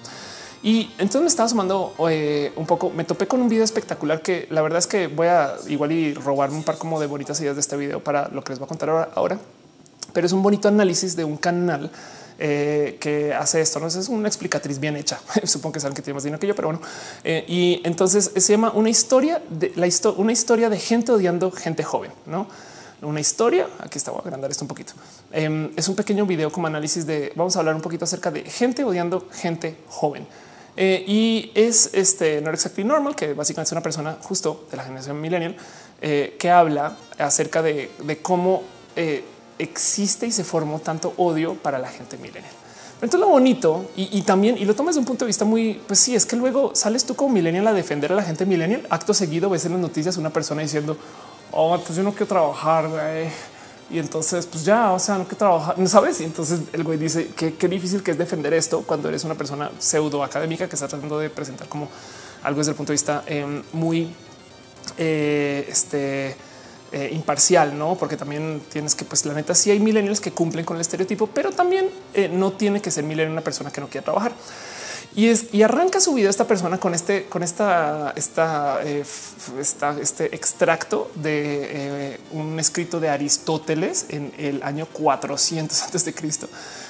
[0.64, 2.92] Y entonces me estaba sumando eh, un poco.
[2.92, 6.14] Me topé con un video espectacular que la verdad es que voy a igual y
[6.14, 8.66] robarme un par como de bonitas ideas de este video para lo que les voy
[8.66, 9.40] a contar ahora.
[10.14, 11.92] Pero es un bonito análisis de un canal
[12.44, 13.80] eh, que hace esto.
[13.80, 15.22] No es una explicatriz bien hecha.
[15.44, 16.82] Supongo que saben que tiene más dinero que yo, pero bueno.
[17.24, 21.52] Eh, y entonces se llama una historia de la historia, una historia de gente odiando
[21.52, 22.48] gente joven, no?
[23.04, 23.68] Una historia.
[23.78, 24.94] Aquí voy a agrandar esto un poquito.
[25.32, 28.42] Em, es un pequeño video como análisis de vamos a hablar un poquito acerca de
[28.42, 30.26] gente odiando gente joven.
[30.78, 34.84] Eh, y es este no exactly normal, que básicamente es una persona justo de la
[34.84, 35.56] generación millennial
[36.02, 37.92] que habla acerca de
[38.24, 38.64] cómo
[39.62, 42.54] existe y se formó tanto odio para la gente millennial.
[42.96, 46.00] Entonces lo bonito y, también y lo tomas de un punto de vista muy, pues
[46.00, 48.86] sí, es que luego sales tú como millennial a defender a la gente millennial.
[48.92, 50.96] Acto seguido ves en las noticias una persona diciendo,
[51.52, 53.28] oh, pues yo no quiero trabajar, güey.
[53.90, 56.22] Y entonces, pues ya, o sea, no quiero trabajar, no sabes.
[56.22, 59.34] Y entonces el güey dice que qué difícil que es defender esto cuando eres una
[59.34, 61.90] persona pseudo académica que está tratando de presentar como
[62.44, 64.14] algo desde el punto de vista em, muy
[64.98, 66.36] eh, este
[66.94, 67.96] eh, imparcial, no?
[67.96, 71.28] Porque también tienes que, pues la neta, sí hay millennials que cumplen con el estereotipo,
[71.28, 74.34] pero también eh, no tiene que ser millennial una persona que no quiere trabajar.
[75.16, 79.04] Y es y arranca su vida esta persona con este, con esta, esta, eh,
[80.02, 86.50] este extracto de un escrito de Aristóteles en el año 400 antes de Cristo,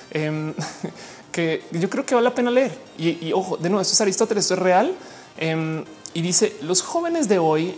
[0.10, 0.54] em,
[1.32, 2.76] que yo creo que vale la pena leer.
[2.98, 4.96] Y, y, ojo, de nuevo, esto es Aristóteles, esto es real.
[5.38, 5.84] Em,
[6.14, 7.76] y dice los jóvenes de hoy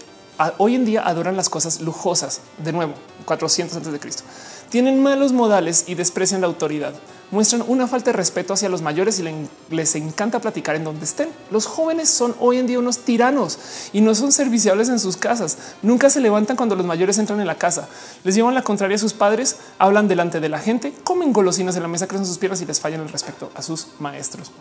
[0.58, 2.42] hoy en día adoran las cosas lujosas.
[2.58, 2.94] De nuevo,
[3.26, 4.24] 400 antes de Cristo.
[4.70, 6.94] Tienen malos modales y desprecian la autoridad.
[7.30, 9.26] Muestran una falta de respeto hacia los mayores y
[9.70, 11.30] les encanta platicar en donde estén.
[11.52, 13.58] Los jóvenes son hoy en día unos tiranos
[13.92, 15.58] y no son serviciables en sus casas.
[15.82, 17.88] Nunca se levantan cuando los mayores entran en la casa.
[18.24, 21.84] Les llevan la contraria a sus padres, hablan delante de la gente, comen golosinas en
[21.84, 24.52] la mesa, crecen sus piernas y les fallan el respeto a sus maestros.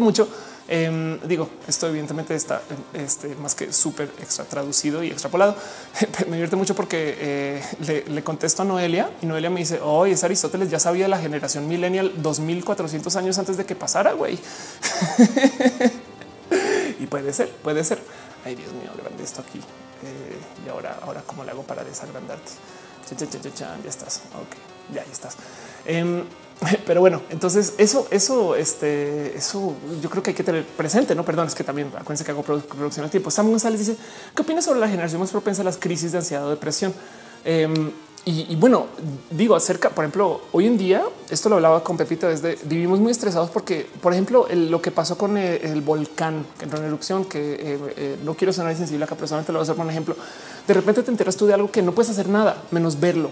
[0.00, 0.28] Mucho.
[0.66, 2.62] Em, digo, esto evidentemente está
[2.94, 5.56] este, más que súper extra traducido y extrapolado.
[6.26, 10.24] me divierte mucho porque eh, le, contesto a Noelia y Noelia me dice, hoy es
[10.24, 14.38] Aristóteles, ya sabía la generación millennial 2400 años antes de que pasara, güey.
[16.98, 17.98] y puede ser, puede ser.
[18.44, 19.58] Ay, Dios mío, grande esto aquí.
[19.58, 22.52] Eh, y ahora, ahora, ¿cómo le hago para desagrandarte?
[23.84, 24.22] Ya estás.
[24.34, 25.36] Ok, ya ahí estás.
[25.84, 26.24] Em,
[26.86, 31.14] pero bueno, entonces eso, eso, este, eso yo creo que hay que tener presente.
[31.14, 33.30] No, perdón, es que también acuérdense que hago producción al tiempo.
[33.30, 33.96] Sam González dice:
[34.34, 36.94] ¿Qué opinas sobre la generación más propensa a las crisis de ansiedad o depresión?
[37.44, 37.90] Em,
[38.26, 38.86] y, bueno,
[39.30, 43.12] digo acerca, por ejemplo, hoy en día, esto lo hablaba con Pepita desde vivimos muy
[43.12, 47.52] estresados porque, por ejemplo, lo que pasó con el, volcán que entró en erupción, que
[47.52, 50.16] eh, eh, no quiero sonar insensible acá, personalmente lo voy a hacer por ejemplo.
[50.66, 53.28] De repente te enteras tú de algo que no puedes hacer nada menos verlo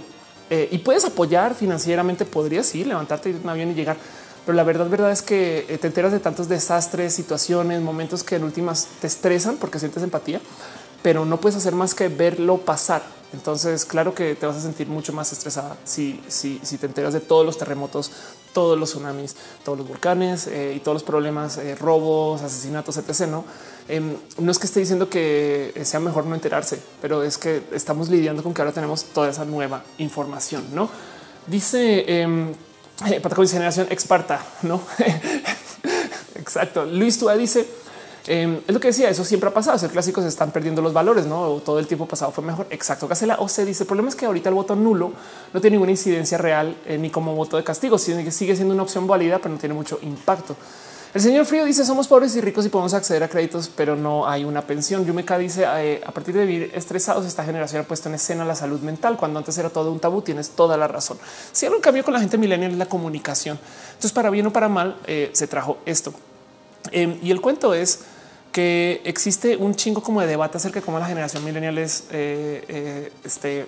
[0.51, 3.97] eh, y puedes apoyar financieramente, podrías ir, levantarte en un avión y llegar.
[4.44, 8.36] Pero la verdad, verdad es que eh, te enteras de tantos desastres, situaciones, momentos que
[8.36, 10.40] en últimas te estresan porque sientes empatía.
[11.02, 13.02] pero no puedes hacer más que verlo pasar.
[13.32, 17.20] Entonces, claro que te vas a sentir mucho más estresada si, si, te enteras de
[17.20, 18.12] todos los terremotos,
[18.52, 23.27] todos los tsunamis, todos los volcanes eh, y todos los problemas, robos, asesinatos, etc.
[23.28, 23.44] No,
[23.88, 28.09] em, no es que esté diciendo que sea mejor no enterarse, pero es que estamos
[28.09, 30.64] lidiando con que ahora tenemos toda esa nueva información.
[30.72, 30.90] No
[31.46, 32.54] dice eh,
[33.20, 34.80] para generación exparta, no?
[36.34, 36.84] Exacto.
[36.84, 37.66] Luis Tua dice
[38.26, 39.78] Em, es lo que decía, eso siempre ha pasado.
[39.78, 42.66] Ser clásicos están perdiendo los valores, no todo el tiempo pasado fue mejor.
[42.70, 43.09] Exacto.
[43.09, 45.12] Gacela o se dice el problema es que ahorita el voto nulo
[45.52, 48.74] no tiene ninguna incidencia real eh, ni como voto de castigo, sino que sigue siendo
[48.74, 50.56] una opción válida, pero no tiene mucho impacto.
[51.14, 54.26] El señor Frío dice somos pobres y ricos y podemos acceder a créditos, pero no
[54.26, 55.05] hay una pensión.
[55.05, 58.55] Yumeka dice eh, a partir de vivir estresados, esta generación ha puesto en escena la
[58.55, 60.22] salud mental cuando antes era todo un tabú.
[60.22, 61.18] Tienes toda la razón.
[61.52, 63.59] Si algo cambió con la gente millennial es la comunicación.
[63.89, 66.14] Entonces, para bien o para mal, eh, se trajo esto.
[66.90, 68.01] Em, y el cuento es
[68.51, 73.12] que existe un chingo como de debate acerca de cómo la generación milenial es eh,
[73.22, 73.66] este,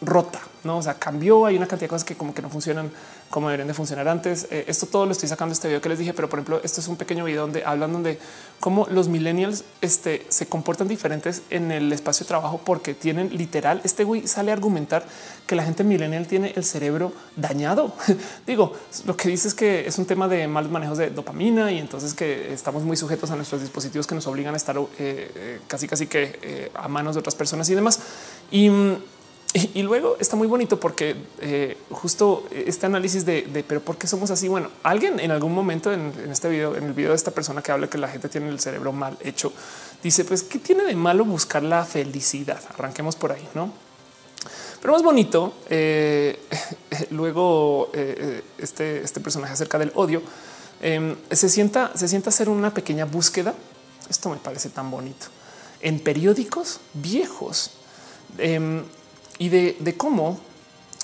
[0.00, 0.78] rota, no?
[0.78, 1.46] O sea, cambió.
[1.46, 2.90] Hay una cantidad de cosas que como que no funcionan
[3.32, 4.46] como deberían de funcionar antes.
[4.50, 6.80] Eh, esto todo lo estoy sacando este video que les dije, pero por ejemplo, esto
[6.80, 8.18] es un pequeño video donde hablan donde
[8.60, 13.80] cómo los millennials este, se comportan diferentes en el espacio de trabajo porque tienen literal.
[13.84, 15.04] Este güey sale a argumentar
[15.46, 17.94] que la gente millennial tiene el cerebro dañado.
[18.46, 18.74] Digo,
[19.06, 22.14] lo que dice es que es un tema de malos manejos de dopamina y entonces
[22.14, 25.88] que estamos muy sujetos a nuestros dispositivos que nos obligan a estar eh, eh, casi,
[25.88, 27.98] casi que a manos de otras personas y demás.
[28.50, 28.70] Y
[29.74, 34.30] y, luego está muy bonito porque eh, justo este análisis de, pero por qué somos
[34.30, 34.48] así.
[34.48, 37.70] Bueno, alguien en algún momento en, este video, en el video de esta persona que
[37.70, 39.52] habla que la gente tiene el cerebro mal hecho,
[40.02, 42.60] dice pues qué tiene de malo buscar la felicidad.
[42.74, 43.72] Arranquemos por ahí, no?
[44.80, 46.40] Pero más bonito, eh,
[47.10, 50.22] luego eh, este, este personaje acerca del odio
[50.80, 53.54] em, se sienta, se sienta hacer una pequeña búsqueda.
[54.08, 55.26] Esto me parece tan bonito
[55.82, 57.72] en periódicos viejos.
[59.42, 60.38] Y de, cómo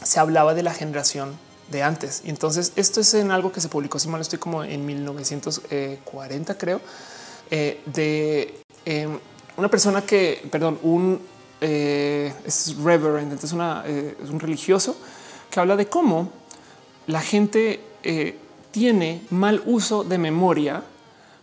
[0.01, 1.37] se hablaba de la generación
[1.73, 2.23] de antes.
[2.25, 6.57] Y entonces esto es en algo que se publicó, si mal estoy como en 1940,
[6.57, 6.81] creo,
[7.51, 9.19] eh, de em,
[9.57, 11.21] una persona que, perdón, un
[11.61, 14.97] eh, es reverend, entonces eh, es un religioso
[15.51, 16.31] que habla de cómo
[17.09, 17.81] la gente
[18.71, 20.85] tiene mal uso de memoria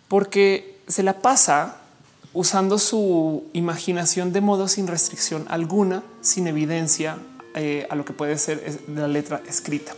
[0.08, 1.82] porque se la pasa
[2.36, 7.18] usando su imaginación de modo sin restricción alguna, sin evidencia
[7.56, 9.94] eh, a lo que puede ser la letra escrita.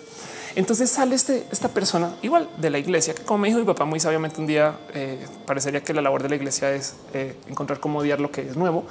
[0.56, 3.86] Entonces sale este, esta persona igual de la iglesia, que como me dijo mi papá
[3.86, 7.80] muy sabiamente un día, eh, parecería que la labor de la iglesia es eh, encontrar
[7.80, 8.86] cómo odiar lo que es nuevo,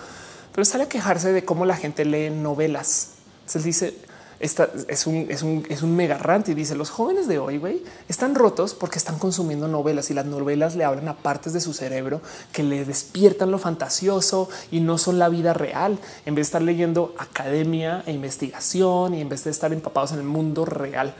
[0.53, 3.13] pero sale a quejarse de cómo la gente lee novelas.
[3.47, 3.95] Se dice,
[4.39, 7.83] esta es un, es un, es un mega rant y dice los jóvenes de hoy
[8.09, 11.73] están rotos porque están consumiendo novelas y las novelas le hablan a partes de su
[11.73, 12.21] cerebro
[12.53, 15.99] que le despiertan lo fantasioso y no son la vida real.
[16.27, 20.19] En vez de estar leyendo academia e investigación y en vez de estar empapados en
[20.19, 21.15] el mundo real.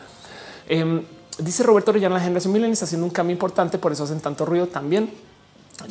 [0.69, 1.03] Em,
[1.39, 4.45] dice Roberto Orellana, la generación milenial está haciendo un cambio importante, por eso hacen tanto
[4.45, 5.11] ruido también.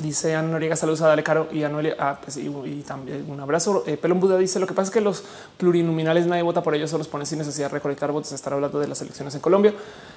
[0.01, 2.49] Dice Ana Noriega, saludos a Dale Caro y a ah, pues, y,
[2.87, 3.83] también un abrazo.
[3.85, 5.23] Eh, Pelón Buda dice lo que pasa es que los
[5.57, 8.31] plurinominales nadie vota por ellos, solo los pone sin necesidad de recolectar votos.
[8.31, 9.75] Estar hablando de las elecciones en Colombia.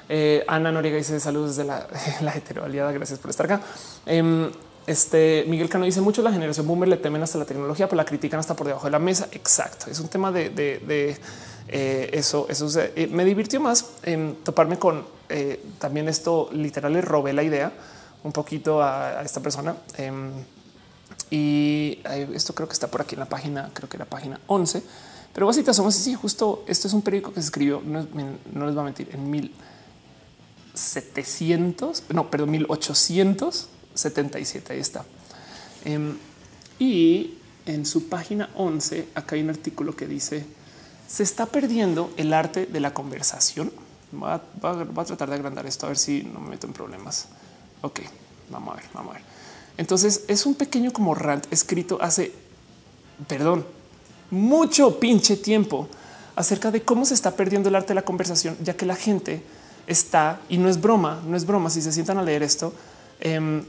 [0.08, 1.86] Eh, Ana Noriega dice saludos desde la,
[2.22, 3.60] la hetero Gracias por estar acá.
[4.06, 4.50] Em,
[4.86, 8.06] este Miguel Cano dice mucho la generación boomer le temen hasta la tecnología, pero la
[8.06, 9.28] critican hasta por debajo de la mesa.
[9.32, 9.90] Exacto.
[9.90, 10.50] Es un tema de,
[11.68, 12.46] eh, eso.
[12.48, 12.68] Eso
[13.10, 15.04] me divirtió más en toparme con
[15.78, 16.48] también esto.
[16.52, 17.70] Literal, le robé la idea
[18.28, 19.76] un poquito a, esta persona.
[19.96, 20.32] Em,
[21.30, 22.00] y
[22.34, 24.82] esto creo que está por aquí en la página, creo que la página 11.
[25.32, 26.14] Pero básicamente somos así.
[26.14, 28.06] Justo esto es un periódico que se escribió, no,
[28.66, 34.72] les va a mentir, en 1700, no, perdón, 1877.
[34.72, 35.04] Ahí está.
[35.84, 36.16] Em,
[36.78, 37.34] y
[37.66, 40.58] en su página 11, acá hay un artículo que dice
[41.08, 43.72] se está perdiendo el arte de la conversación.
[44.14, 47.28] Va, a tratar de agrandar esto a ver si no me meto en problemas.
[47.82, 48.00] Ok,
[48.50, 49.26] vamos a ver, vamos a ver.
[49.76, 52.32] Entonces es un pequeño como rant escrito hace,
[53.26, 53.64] perdón,
[54.30, 55.88] mucho pinche tiempo
[56.34, 59.42] acerca de cómo se está perdiendo el arte de la conversación, ya que la gente
[59.86, 62.72] está, y no es broma, no es broma, si se sientan a leer esto,
[63.20, 63.62] eh,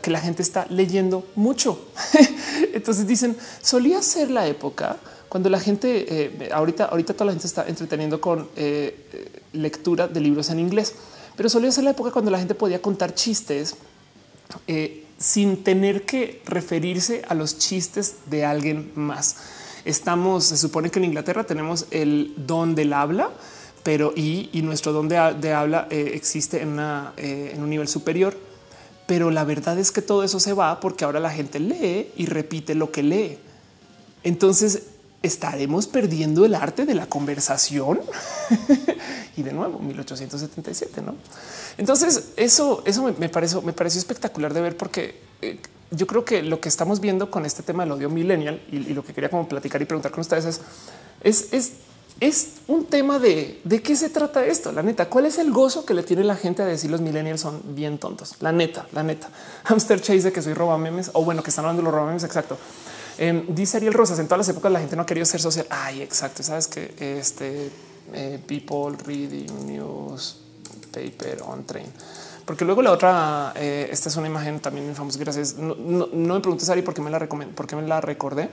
[0.00, 1.88] que la gente está leyendo mucho.
[2.74, 4.96] Entonces dicen, solía ser la época
[5.28, 10.20] cuando la gente, eh, ahorita, ahorita toda la gente está entreteniendo con eh, lectura de
[10.20, 10.94] libros en inglés
[11.36, 13.76] pero solía ser la época cuando la gente podía contar chistes
[14.66, 19.36] eh, sin tener que referirse a los chistes de alguien más.
[19.84, 23.30] Estamos, se supone que en Inglaterra tenemos el don del habla,
[23.82, 28.36] pero y, nuestro don de, habla eh, existe en, eh, en un nivel superior.
[29.06, 32.26] Pero la verdad es que todo eso se va porque ahora la gente lee y
[32.26, 33.38] repite lo que lee.
[34.22, 34.91] Entonces
[35.22, 38.00] estaremos perdiendo el arte de la conversación.
[39.36, 41.14] y de nuevo, 1877, ¿no?
[41.78, 45.58] Entonces eso, eso me, pareció, me pareció espectacular de ver porque eh,
[45.90, 49.04] yo creo que lo que estamos viendo con este tema del odio millennial y, lo
[49.04, 50.60] que quería como platicar y preguntar con ustedes es,
[51.22, 51.72] es, es,
[52.20, 54.72] es un tema de de qué se trata esto.
[54.72, 57.40] La neta, cuál es el gozo que le tiene la gente a decir los millennials
[57.40, 58.36] son bien tontos.
[58.40, 59.28] La neta, la neta.
[59.64, 62.06] Hamster Chase de que soy roba memes o bueno, que están hablando de los roba
[62.06, 62.24] memes.
[62.24, 62.58] Exacto.
[63.18, 65.66] Eh, dice Ariel Rosas en todas las épocas la gente no ha querido ser social.
[65.70, 66.42] Ay, exacto.
[66.42, 67.70] Sabes que este
[68.12, 70.36] eh, people reading news
[70.92, 71.86] paper on train.
[72.44, 75.18] Porque luego la otra, eh, esta es una imagen también en famosos.
[75.18, 75.54] Gracias.
[75.56, 78.50] No, me preguntes Ari por qué me la recomendé, por qué me la recordé,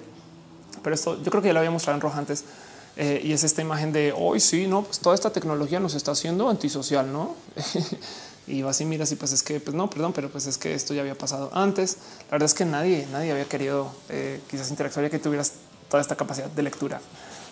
[0.83, 2.45] pero esto yo creo que ya lo había mostrado en rojo antes.
[2.95, 6.11] Eh, y es esta imagen de hoy sí, no, pues toda esta tecnología nos está
[6.11, 7.35] haciendo antisocial, no?
[8.49, 10.73] y vas y miras y pues es que, pues no, perdón, pero pues es que
[10.73, 11.97] esto ya había pasado antes.
[12.25, 15.53] La verdad es que nadie, nadie había querido eh, quizás interactuar ya que tuvieras
[15.89, 16.99] toda esta capacidad de lectura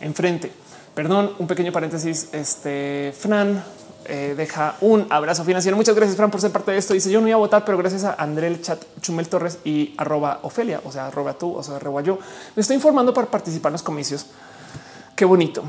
[0.02, 0.52] enfrente.
[0.94, 2.30] Perdón, un pequeño paréntesis.
[2.32, 3.64] Este Fran
[4.06, 5.76] eh, deja un abrazo financiero.
[5.78, 6.94] Muchas gracias, Fran, por ser parte de esto.
[6.94, 10.40] Dice yo no iba a votar, pero gracias a André chat Chumel Torres y arroba
[10.44, 12.18] Ofelia, o sea, arroba tú, o sea, arroba yo.
[12.56, 14.26] Me estoy informando para participar en los comicios.
[15.18, 15.64] Qué bonito.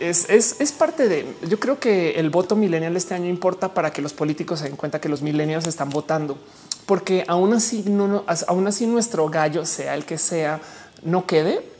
[0.00, 4.00] Es, es, parte de yo creo que el voto millennial este año importa para que
[4.00, 6.38] los políticos se den cuenta que los millennials están votando,
[6.86, 10.62] porque aún así, no, aún así nuestro gallo, sea el que sea,
[11.02, 11.74] no quede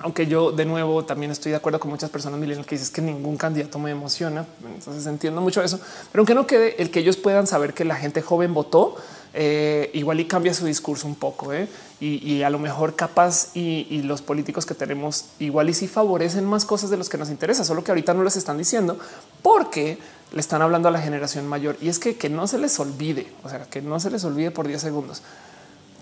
[0.00, 3.02] aunque yo de nuevo también estoy de acuerdo con muchas personas millennials que dicen que
[3.02, 4.46] ningún candidato me emociona.
[4.74, 5.80] Entonces entiendo mucho eso,
[6.12, 8.96] pero aunque no quede el que ellos puedan saber que la gente joven votó,
[9.38, 11.68] eh, igual y cambia su discurso un poco ¿eh?
[12.00, 16.64] y, a lo mejor capaz y, los políticos que tenemos igual y si favorecen más
[16.64, 18.98] cosas de los que nos interesa, solo que ahorita no les están diciendo
[19.42, 19.98] porque
[20.32, 23.26] le están hablando a la generación mayor y es que, que no se les olvide,
[23.44, 25.22] o sea, que no se les olvide por 10 segundos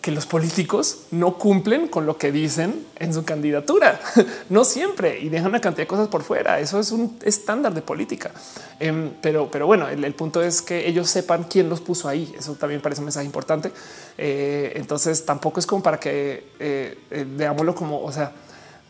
[0.05, 3.99] que los políticos no cumplen con lo que dicen en su candidatura.
[4.51, 6.61] No siempre y dejan una cantidad de cosas por fuera.
[6.61, 8.31] Eso es un estándar de política.
[8.79, 12.35] Em, pero, pero bueno, el, punto es que ellos sepan quién los puso ahí.
[12.39, 13.73] Eso también parece un mensaje importante.
[14.19, 18.33] Eh, entonces tampoco es como para que eh, eh, veámoslo como, o sea,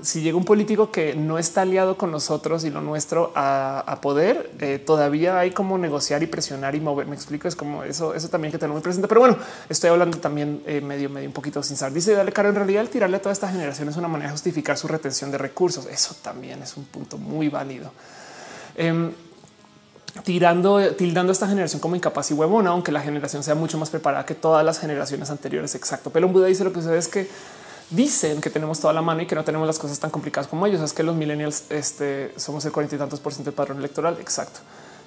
[0.02, 4.50] si llega un político que no está aliado con nosotros y lo nuestro a, poder,
[4.58, 7.06] eh, todavía hay como negociar y presionar y mover.
[7.06, 9.06] Me explico, es como eso, eso también que tenemos muy presente.
[9.06, 9.38] Pero bueno,
[9.68, 11.94] estoy hablando también eh, medio, medio un poquito sin saber.
[11.94, 12.48] Dice dale caro.
[12.48, 15.30] En realidad, el tirarle a toda esta generación es una manera de justificar su retención
[15.30, 15.86] de recursos.
[15.86, 17.92] Eso también es un punto muy válido.
[18.74, 19.12] Em,
[20.24, 23.90] tirando, tildando a esta generación como incapaz y huevona, aunque la generación sea mucho más
[23.90, 25.74] preparada que todas las generaciones anteriores.
[25.76, 26.10] Exacto.
[26.10, 27.28] Pero un Buda dice lo que sucede es que
[27.90, 30.66] dicen que tenemos toda la mano y que no tenemos las cosas tan complicadas como
[30.66, 30.80] ellos.
[30.80, 34.18] Es que los millennials este, somos el cuarenta y tantos por ciento del padrón electoral.
[34.20, 34.60] Exacto.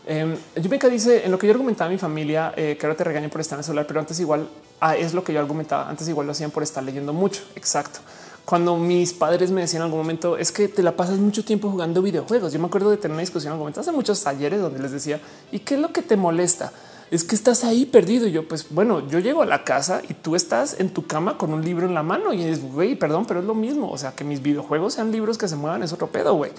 [0.10, 3.30] Eh, dice en lo que yo argumentaba a mi familia eh, que ahora te regañen
[3.30, 4.48] por estar en el celular, pero antes igual
[4.80, 5.90] ah, es lo que yo argumentaba.
[5.90, 7.44] Antes igual lo hacían por estar leyendo mucho.
[7.56, 8.00] Exacto.
[8.46, 11.70] Cuando mis padres me decían en algún momento es que te la pasas mucho tiempo
[11.70, 12.54] jugando videojuegos.
[12.54, 14.92] Yo me acuerdo de tener una discusión en algún momento hace muchos talleres donde les
[14.94, 15.20] decía
[15.52, 16.72] y qué es lo que te molesta
[17.12, 18.28] es que estás ahí perdido.
[18.28, 21.38] Y yo, pues bueno, yo llego a la casa y tú estás en tu cama
[21.38, 23.90] con un libro en la mano y es güey, perdón, pero es lo mismo.
[23.92, 26.52] O sea, que mis videojuegos sean libros que se muevan es otro pedo, güey.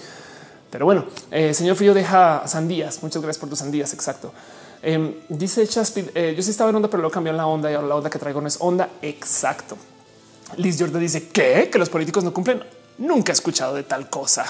[0.71, 3.01] Pero bueno, eh, señor Frío deja sandías.
[3.01, 3.93] Muchas gracias por tus sandías.
[3.93, 4.33] Exacto.
[4.81, 7.73] Em, dice Chaspid, eh, yo sí estaba en onda, pero luego cambió la onda y
[7.73, 8.89] ahora la onda que traigo no es onda.
[9.01, 9.77] Exacto.
[10.57, 12.63] Liz Jordan dice que que los políticos no cumplen.
[12.97, 14.45] Nunca he escuchado de tal cosa.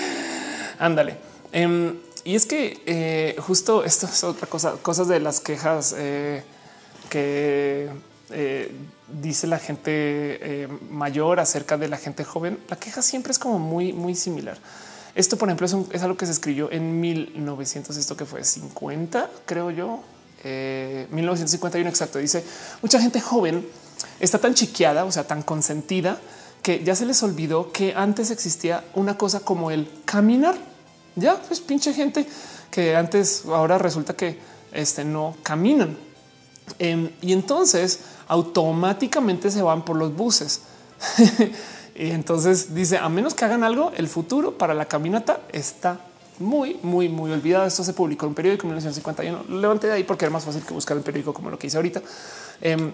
[0.78, 1.16] Ándale.
[2.30, 6.44] Y es que eh, justo esto es otra cosa, cosas de las quejas eh,
[7.08, 7.90] que
[8.30, 8.72] eh,
[9.20, 12.60] dice la gente mayor acerca de la gente joven.
[12.68, 14.58] La queja siempre es como muy, muy similar.
[15.16, 19.72] Esto, por ejemplo, es, algo que se escribió en 1900, esto que fue 50, creo
[19.72, 19.98] yo,
[20.44, 22.20] 1951 exacto.
[22.20, 22.44] Dice
[22.80, 23.66] mucha gente joven
[24.20, 26.20] está tan chiqueada, o sea, tan consentida
[26.62, 30.69] que ya se les olvidó que antes existía una cosa como el caminar
[31.16, 32.26] ya, pues pinche gente
[32.70, 34.38] que antes ahora resulta que
[34.72, 35.96] este, no caminan.
[36.78, 40.62] Em, y entonces automáticamente se van por los buses.
[41.94, 46.00] y entonces dice, a menos que hagan algo, el futuro para la caminata está
[46.38, 47.66] muy, muy, muy olvidado.
[47.66, 49.44] Esto se publicó en un periódico en 1951.
[49.48, 51.66] Lo levanté de ahí porque era más fácil que buscar el periódico como lo que
[51.66, 52.02] hice ahorita.
[52.60, 52.92] Em,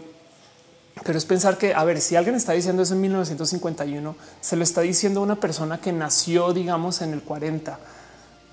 [1.04, 4.62] pero es pensar que, a ver, si alguien está diciendo eso en 1951, se lo
[4.64, 7.78] está diciendo una persona que nació, digamos, en el 40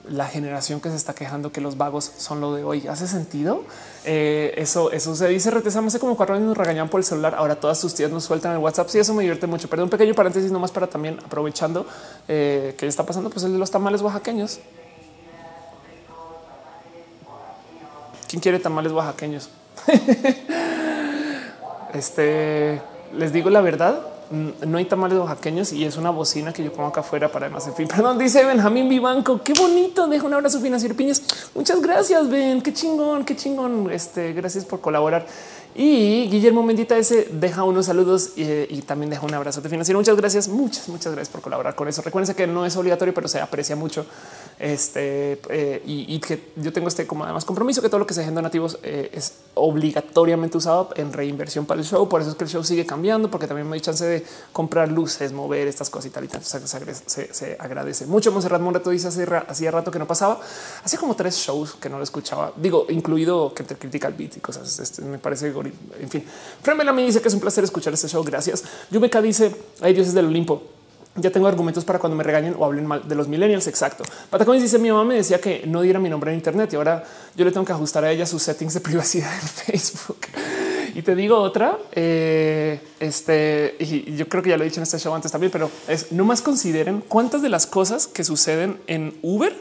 [0.10, 2.88] la generación que se está quejando que los vagos son lo de hoy.
[2.88, 3.64] ¿Hace sentido?
[4.04, 5.50] Eh, eso, eso se dice.
[5.50, 7.36] Retesamos hace como cuatro años nos regañan por el celular.
[7.36, 8.90] Ahora todas sus tías nos sueltan el WhatsApp.
[8.90, 9.70] Sí, eso me divierte mucho.
[9.70, 11.86] Perdón, un pequeño paréntesis nomás para también aprovechando
[12.28, 14.60] eh, que está pasando pues el de los tamales oaxaqueños.
[18.28, 19.50] ¿Quién quiere tamales oaxaqueños?
[21.94, 22.82] este
[23.14, 26.90] les digo la verdad no hay tamales oaxaqueños y es una bocina que yo pongo
[26.90, 27.68] acá afuera para además.
[27.68, 29.42] En fin, perdón, dice Benjamín Vivanco.
[29.44, 30.08] Qué bonito.
[30.08, 31.22] Deja un abrazo financiero Piñas.
[31.54, 32.62] Muchas gracias, Ben.
[32.62, 33.90] Qué chingón, qué chingón.
[33.92, 35.26] Este, gracias por colaborar.
[35.76, 39.98] Y Guillermo Mendita ese deja unos saludos y, también deja un abrazo de financiero.
[40.00, 42.02] Muchas gracias, muchas, muchas gracias por colaborar con eso.
[42.02, 44.06] Recuerden que no es obligatorio, pero se aprecia mucho
[44.60, 48.24] este eh, y, que yo tengo este como además compromiso que todo lo que se
[48.24, 52.08] en donativos eh, es obligatoriamente usado en reinversión para el show.
[52.08, 54.92] Por eso es que el show sigue cambiando, porque también me hay chance de comprar
[54.92, 56.44] luces, mover estas cosas y tal y tal.
[56.44, 58.32] se, agradece mucho.
[58.32, 60.40] Monserrat Monreto dice hace rato que no pasaba,
[60.84, 62.54] hacía como tres shows que no lo escuchaba.
[62.56, 64.80] Digo, incluido que te critica el beat y cosas.
[64.80, 65.52] Este, me parece
[66.00, 66.24] en fin.
[66.62, 68.24] Fremela me dice que es un placer escuchar este show.
[68.24, 68.64] Gracias.
[68.92, 70.64] Yumeka dice, hay dioses del Olimpo.
[71.16, 73.68] Ya tengo argumentos para cuando me regañen o hablen mal de los millennials.
[73.68, 74.04] Exacto.
[74.30, 77.04] Patacones dice mi mamá me decía que no diera mi nombre en Internet y ahora
[77.36, 80.18] yo le tengo que ajustar a ella sus settings de privacidad en Facebook.
[80.96, 84.84] Y te digo otra, eh, este, y yo creo que ya lo he dicho en
[84.84, 88.80] este show antes también, pero es no más consideren cuántas de las cosas que suceden
[88.88, 89.56] en Uber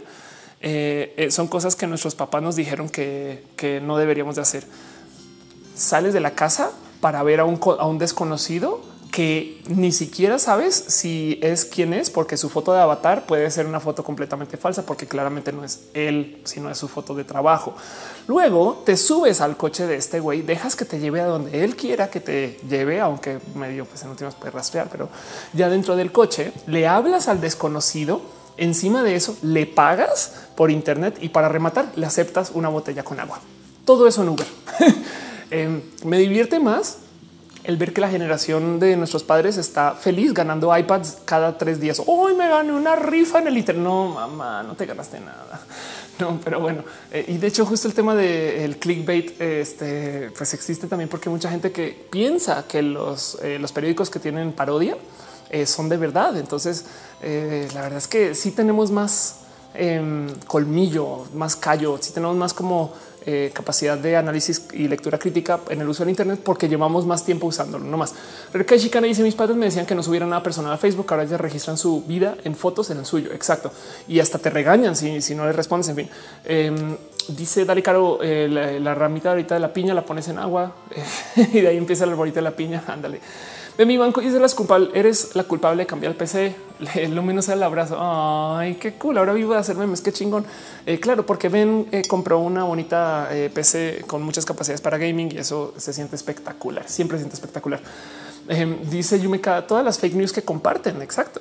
[0.64, 4.64] eh, eh, son cosas que nuestros papás nos dijeron que, que no deberíamos de hacer
[5.74, 8.80] sales de la casa para ver a un, desconocido
[9.10, 13.66] que ni siquiera sabes si es quien es, porque su foto de avatar puede ser
[13.66, 17.74] una foto completamente falsa, porque claramente no es él, sino es su foto de trabajo.
[18.26, 21.76] Luego te subes al coche de este güey, dejas que te lleve a donde él
[21.76, 25.10] quiera que te lleve, aunque medio pues en últimas puede rastrear, pero
[25.52, 28.22] ya dentro del coche le hablas al desconocido.
[28.56, 33.18] Encima de eso le pagas por internet y para rematar le aceptas una botella con
[33.18, 33.40] agua.
[33.84, 34.46] Todo eso en Uber.
[35.52, 36.96] Em, me divierte más
[37.64, 42.00] el ver que la generación de nuestros padres está feliz ganando iPads cada tres días.
[42.06, 43.84] Hoy me gané una rifa en el internet.
[43.84, 45.60] No, mamá, no te ganaste nada.
[46.18, 50.86] No, pero bueno, eh, y de hecho, justo el tema del clickbait, este, pues existe
[50.86, 54.96] también porque mucha gente que piensa que los, eh, los periódicos que tienen parodia
[55.50, 56.36] eh, son de verdad.
[56.36, 56.84] Entonces,
[57.22, 59.38] la verdad es que sí tenemos más
[59.74, 62.92] em, colmillo, más callo, sí tenemos más como
[63.26, 67.24] eh, capacidad de análisis y lectura crítica en el uso del Internet porque llevamos más
[67.24, 67.84] tiempo usándolo.
[67.84, 68.14] No más.
[68.52, 71.06] Rebeca Chicana dice: Mis padres me decían que no subieran nada personal a Facebook.
[71.10, 73.32] Ahora ya registran su vida en fotos en el suyo.
[73.32, 73.72] Exacto.
[74.08, 75.88] Y hasta te regañan si, si no le respondes.
[75.88, 76.08] En fin,
[76.44, 76.96] em,
[77.28, 78.48] dice Dale Caro, eh,
[78.80, 80.74] la, ramita ahorita de la piña la pones en agua
[81.36, 82.82] y de ahí empieza el arbolito de la piña.
[82.88, 83.20] Ándale
[83.76, 84.90] de mi banco y de las culpables.
[84.94, 86.54] Eres la culpable de cambiar el PC.
[87.10, 87.96] Lo menos el abrazo.
[87.98, 89.18] Ay, qué cool.
[89.18, 90.00] Ahora vivo de hacer memes.
[90.00, 90.44] Qué chingón.
[90.86, 95.32] Eh, claro, porque ven, eh, compró una bonita eh, PC con muchas capacidades para gaming
[95.32, 96.88] y eso se siente espectacular.
[96.88, 97.80] Siempre se siente espectacular.
[98.48, 101.00] Em, dice Yumeka, todas las fake news que comparten.
[101.00, 101.40] Exacto.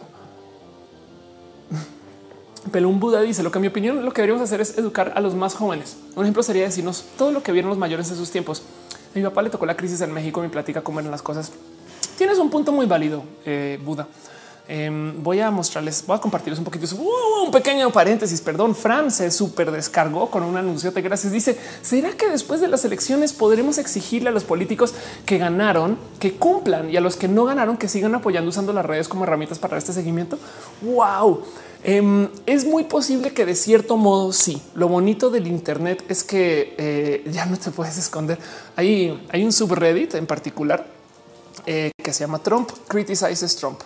[2.72, 5.14] Pero un Buda dice lo que en mi opinión lo que deberíamos hacer es educar
[5.16, 5.98] a los más jóvenes.
[6.16, 8.62] Un ejemplo sería decirnos todo lo que vieron los mayores en sus tiempos.
[9.16, 11.52] Mi papá le tocó la crisis en México, me platica cómo eran las cosas
[12.18, 14.08] Tienes un punto muy válido, eh, Buda.
[14.74, 16.88] Em, voy a mostrarles, voy a compartirles un poquito.
[16.96, 18.40] Uh, un pequeño paréntesis.
[18.40, 21.34] Perdón, Fran se súper descargó con un anuncio de gracias.
[21.34, 24.94] Dice: ¿Será que después de las elecciones podremos exigirle a los políticos
[25.26, 28.86] que ganaron que cumplan y a los que no ganaron que sigan apoyando usando las
[28.86, 30.40] redes como herramientas para este seguimiento?
[30.82, 31.42] Wow.
[31.84, 34.62] Em, es muy posible que de cierto modo sí.
[34.76, 38.38] Lo bonito del Internet es que eh, ya no te puedes esconder.
[38.78, 41.01] Hay, hay un subreddit en particular
[41.66, 43.80] eh, que se llama Trump Criticizes Trump.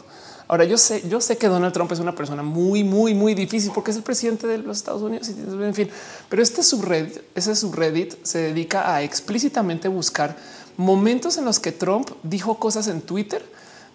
[0.48, 3.72] Ahora yo sé, yo sé que Donald Trump es una persona muy, muy, muy difícil
[3.74, 5.28] porque es el presidente de los Estados Unidos.
[5.30, 5.90] En fin,
[6.30, 10.38] pero este subreddit, ese subreddit se dedica a explícitamente buscar
[10.78, 13.44] momentos en los que Trump dijo cosas en Twitter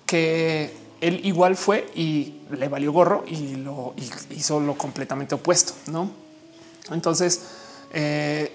[0.07, 3.95] que él igual fue y le valió gorro y lo
[4.31, 5.73] hizo lo completamente opuesto.
[5.87, 6.11] No,
[6.91, 7.43] entonces
[7.93, 8.53] eh,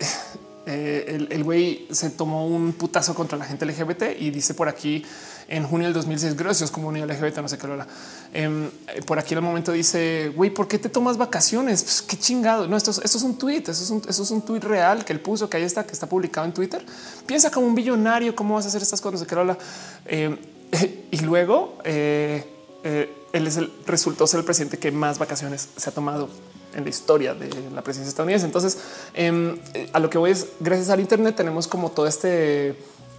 [0.65, 5.03] eh, el güey se tomó un putazo contra la gente LGBT y dice por aquí
[5.47, 7.85] en junio del 2006, gracias comunidad LGBT, no sé qué lo
[8.33, 8.69] eh,
[9.05, 11.83] por aquí en el momento dice, güey, ¿por qué te tomas vacaciones?
[11.83, 12.67] Pues, qué chingado.
[12.67, 15.57] No, esto, esto es un tweet, eso es un, tweet real que él puso, que
[15.57, 16.83] ahí está, que está publicado en Twitter.
[17.25, 19.57] Piensa como un billonario, cómo vas a hacer estas cosas, no sé qué lo
[20.05, 20.37] eh,
[21.11, 22.43] y luego eh,
[22.83, 26.29] él es el, resultó ser el presidente que más vacaciones se ha tomado
[26.75, 28.45] en la historia de la presidencia estadounidense.
[28.45, 28.77] Entonces,
[29.13, 29.57] em,
[29.93, 32.75] a lo que voy es gracias al Internet tenemos como todo este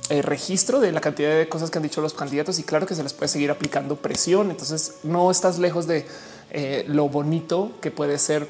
[0.08, 2.94] eh, registro de la cantidad de cosas que han dicho los candidatos y claro que
[2.94, 4.50] se les puede seguir aplicando presión.
[4.50, 6.06] Entonces no estás lejos de
[6.52, 8.46] eh, lo bonito que puede ser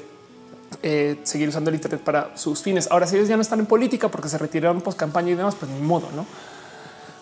[0.83, 2.87] eh, seguir usando el Internet para sus fines.
[2.91, 5.55] Ahora, si ellos ya no están en política porque se retiraron post campaña y demás,
[5.55, 6.25] pues ni modo, no?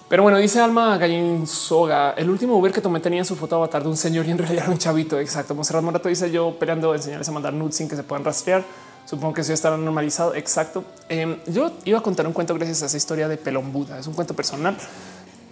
[0.07, 3.81] Pero bueno, dice Alma Gallín Soga, el último Uber que tomé tenía su foto avatar
[3.81, 5.19] de un señor y en realidad era un chavito.
[5.19, 5.55] Exacto.
[5.55, 8.63] Monserrat Morato dice yo peleando enseñarles a mandar nudes sin que se puedan rastrear.
[9.05, 10.35] Supongo que eso ya estará normalizado.
[10.35, 10.83] Exacto.
[11.09, 13.97] Em, yo iba a contar un cuento gracias a esa historia de Pelón Buda.
[13.97, 14.77] Es un cuento personal.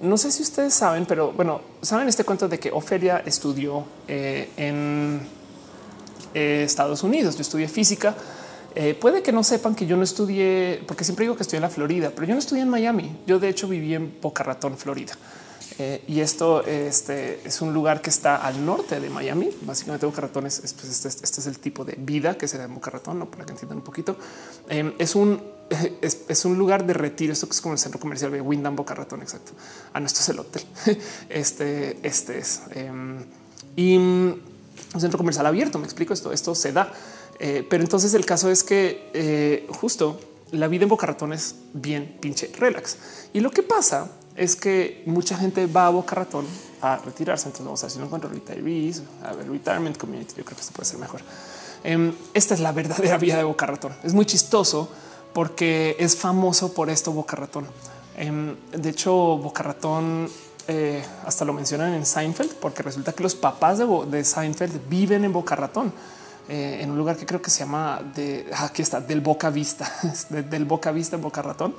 [0.01, 4.51] no sé si ustedes saben, pero bueno, saben este cuento de que Ofelia estudió eh,
[4.57, 5.21] en
[6.35, 7.35] eh, Estados Unidos.
[7.37, 8.13] Yo estudié física.
[8.75, 11.63] Eh, puede que no sepan que yo no estudié, porque siempre digo que estoy en
[11.63, 13.15] la Florida, pero yo no estudié en Miami.
[13.27, 15.13] Yo de hecho viví en Boca Ratón, Florida.
[16.07, 19.49] y esto este, es un lugar que está al norte de Miami.
[19.61, 22.65] Básicamente Boca Ratón es, pues, este, este, es el tipo de vida que se da
[22.65, 23.29] en Boca Ratón, ¿no?
[23.29, 24.17] para que entiendan un poquito.
[24.69, 25.53] es un
[26.01, 27.33] es, un lugar de retiro.
[27.33, 29.21] Esto es como el centro comercial de Windham Boca Ratón.
[29.21, 29.53] Exacto.
[29.93, 30.63] Ah, no, esto es el hotel.
[31.29, 33.17] Este, este es em,
[33.75, 34.41] y un
[34.99, 35.79] centro comercial abierto.
[35.79, 36.31] Me explico esto.
[36.31, 36.91] Esto se da,
[37.39, 40.19] eh, pero entonces el caso es que eh, justo
[40.51, 42.97] la vida en Boca Ratón es bien pinche relax.
[43.33, 46.45] Y lo que pasa es que mucha gente va a Boca Ratón
[46.81, 47.47] a retirarse.
[47.47, 50.35] Entonces vamos a ver si no encuentro retirees, a ver retirement community.
[50.37, 51.21] Yo creo que esto puede ser mejor.
[51.83, 53.93] Em, esta es la verdadera vida de Boca Ratón.
[54.03, 54.89] Es muy chistoso
[55.33, 57.67] porque es famoso por esto Boca Ratón.
[58.15, 60.29] Em, de hecho, Boca Ratón
[60.67, 65.33] eh, hasta lo mencionan en Seinfeld, porque resulta que los papás de, Seinfeld viven en
[65.33, 65.91] Boca Ratón.
[66.49, 69.89] Eh, en un lugar que creo que se llama de aquí está del Boca Vista,
[70.29, 71.73] del Boca Vista en Boca Ratón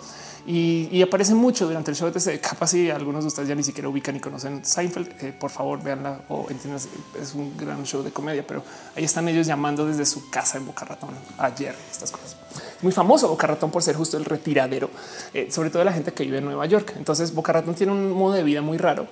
[0.46, 2.10] y, aparece mucho durante el show.
[2.10, 5.50] de capaz si algunos de ustedes ya ni siquiera ubican y conocen Seinfeld, eh, por
[5.50, 6.80] favor véanla o entiendan.
[7.20, 8.62] Es un gran show de comedia, pero
[8.94, 11.74] ahí están ellos llamando desde su casa en Boca Ratón ayer.
[11.90, 12.36] Estas cosas
[12.82, 14.90] muy famoso Boca Ratón por ser justo el retiradero,
[15.32, 16.92] eh, sobre todo la gente que vive en Nueva York.
[16.96, 19.06] Entonces Boca Ratón tiene un modo de vida muy raro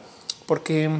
[0.47, 0.91] porque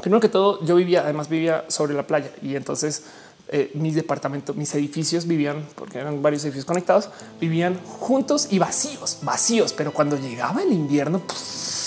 [0.00, 3.04] primero que todo yo vivía, además vivía sobre la playa y entonces
[3.52, 7.10] eh, mis departamentos, mis edificios vivían, porque eran varios edificios conectados,
[7.40, 9.72] vivían juntos y vacíos, vacíos.
[9.72, 11.20] Pero cuando llegaba el invierno,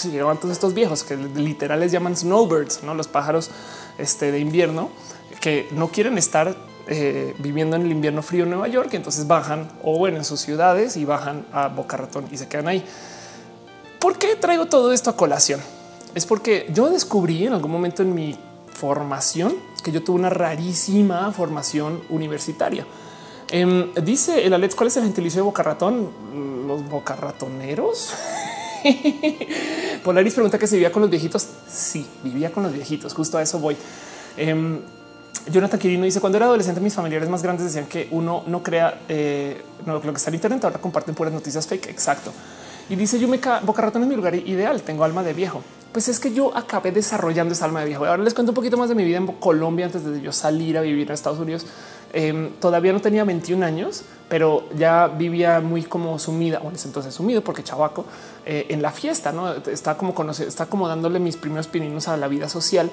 [0.03, 3.49] llegaban todos estos viejos que literal les llaman snowbirds, no los pájaros
[3.98, 4.90] este, de invierno
[5.40, 6.56] que no quieren estar
[6.88, 8.94] eh, viviendo en el invierno frío en Nueva York.
[8.94, 12.68] Entonces bajan o bueno, en sus ciudades y bajan a Boca Ratón y se quedan
[12.68, 12.84] ahí.
[13.99, 15.61] ¿Por qué traigo todo esto a colación?
[16.14, 18.38] Es porque yo descubrí en algún momento en mi
[18.73, 22.88] formación que yo tuve una rarísima formación universitaria.
[23.52, 26.10] Em, dice el Alex, ¿cuál es el gentilicio de Boca Ratón?
[26.68, 28.14] Los Boca Ratoneros.
[30.04, 31.48] Polaris pregunta que si vivía con los viejitos.
[31.70, 33.14] Sí, vivía con los viejitos.
[33.14, 33.78] Justo a eso voy.
[34.38, 34.80] Em,
[35.52, 39.02] Jonathan Quirino dice cuando era adolescente mis familiares más grandes decían que uno no crea
[39.10, 41.88] eh, lo que está en internet ahora comparten puras noticias fake.
[41.90, 42.32] Exacto.
[42.90, 44.82] Y dice yo me Boca Ratón es mi lugar ideal.
[44.82, 45.62] Tengo alma de viejo.
[45.94, 48.06] Pues es que yo acabé desarrollando esa alma de viejo.
[48.06, 50.76] Ahora les cuento un poquito más de mi vida en Colombia antes de yo salir
[50.78, 51.68] a vivir a Estados Unidos.
[52.11, 56.88] Em, todavía no tenía 21 años, pero ya vivía muy como sumida, o en ese
[56.88, 58.06] entonces sumido porque chavaco
[58.45, 62.28] eh, en la fiesta, no está como está como dándole mis primeros pininos a la
[62.28, 62.90] vida social.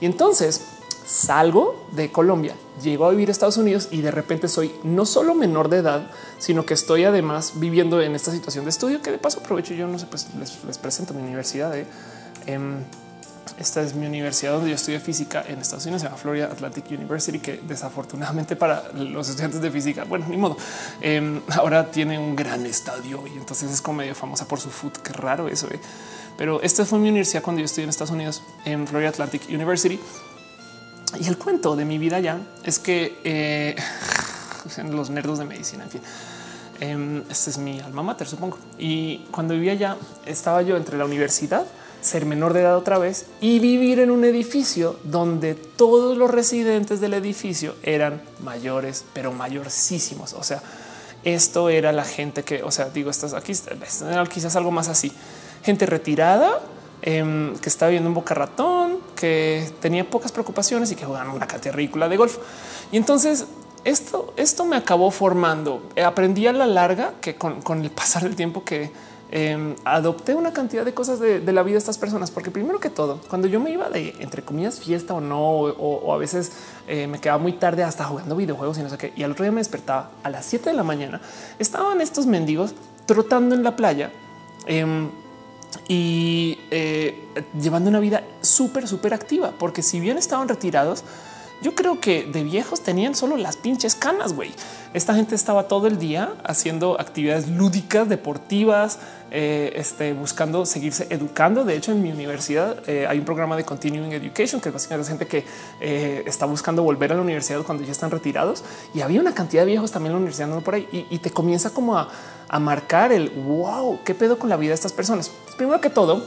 [0.00, 0.60] Y entonces
[1.06, 5.34] salgo de Colombia, llego a vivir a Estados Unidos y de repente soy no solo
[5.34, 9.18] menor de edad, sino que estoy además viviendo en esta situación de estudio que de
[9.18, 9.74] paso aprovecho.
[9.74, 11.76] Yo no sé, pues les, presento mi universidad.
[11.76, 11.86] ¿eh?
[12.46, 12.82] Em,
[13.58, 16.84] esta es mi universidad donde yo estudio física en Estados Unidos, se llama Florida Atlantic
[16.90, 20.56] University, que desafortunadamente para los estudiantes de física, bueno, ni modo,
[21.00, 24.92] em, ahora tiene un gran estadio y entonces es como medio famosa por su food.
[24.92, 25.68] Qué raro eso.
[25.68, 25.80] ¿eh?
[26.38, 30.00] Pero esta fue mi universidad cuando yo estudié en Estados Unidos, en Florida Atlantic University.
[31.20, 33.76] Y el cuento de mi vida ya es que eh,
[34.90, 36.00] los nerdos de medicina, en fin,
[36.80, 38.58] eh, este es mi alma mater, supongo.
[38.78, 39.96] Y cuando vivía allá,
[40.26, 41.66] estaba yo entre la universidad,
[42.02, 47.00] ser menor de edad otra vez y vivir en un edificio donde todos los residentes
[47.00, 50.34] del edificio eran mayores, pero mayorísimos.
[50.34, 50.62] O sea,
[51.24, 53.54] esto era la gente que, o sea, digo, estás aquí,
[54.28, 55.10] quizás algo más así,
[55.62, 56.60] gente retirada
[57.04, 61.48] Em, que estaba viendo un boca ratón, que tenía pocas preocupaciones y que jugaban una
[61.48, 62.38] cantidad ridícula de golf.
[62.92, 63.46] Y entonces
[63.82, 65.82] esto, esto me acabó formando.
[66.04, 68.92] Aprendí a la larga que con, el pasar del tiempo que
[69.32, 72.90] em, adopté una cantidad de cosas de, la vida de estas personas, porque primero que
[72.90, 76.52] todo, cuando yo me iba de entre comillas fiesta o no, o, a veces
[76.86, 79.44] eh, me quedaba muy tarde hasta jugando videojuegos y no sé qué, y al otro
[79.44, 81.20] día me despertaba a las 7 de la mañana,
[81.58, 82.74] estaban estos mendigos
[83.06, 84.12] trotando en la playa.
[84.66, 85.10] Em,
[85.88, 87.28] y eh,
[87.58, 91.04] llevando una vida súper, súper activa, porque si bien estaban retirados,
[91.62, 94.50] yo creo que de viejos tenían solo las pinches canas, güey.
[94.94, 98.98] Esta gente estaba todo el día haciendo actividades lúdicas, deportivas,
[99.30, 101.64] eh, este, buscando seguirse educando.
[101.64, 105.26] De hecho, en mi universidad eh, hay un programa de Continuing Education, que básicamente gente
[105.26, 105.44] que
[106.26, 108.64] está buscando volver a la universidad cuando ya están retirados.
[108.94, 111.30] Y había una cantidad de viejos también en la universidad no por ahí y, te
[111.30, 112.08] comienza como a,
[112.48, 115.30] a marcar el wow, qué pedo con la vida de estas personas.
[115.56, 116.22] Primero que todo,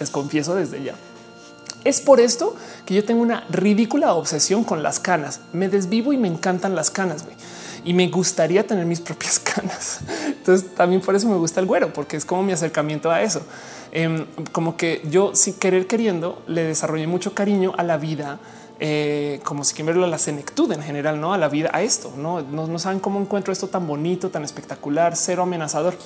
[0.00, 0.94] les confieso desde ya.
[1.84, 2.54] Es por esto
[2.84, 5.40] que yo tengo una ridícula obsesión con las canas.
[5.52, 7.24] Me desvivo y me encantan las canas.
[7.82, 10.00] y me gustaría tener mis propias canas.
[10.26, 13.42] Entonces también por eso me gusta el güero, porque es como mi acercamiento a eso.
[13.92, 18.38] Em, como que yo sin querer queriendo le desarrollé mucho cariño a la vida.
[18.82, 21.82] Eh, como si quieren verlo a la senectud en general, no a la vida, a
[21.82, 22.12] esto.
[22.16, 25.96] No, no, no saben cómo encuentro esto tan bonito, tan espectacular, cero amenazador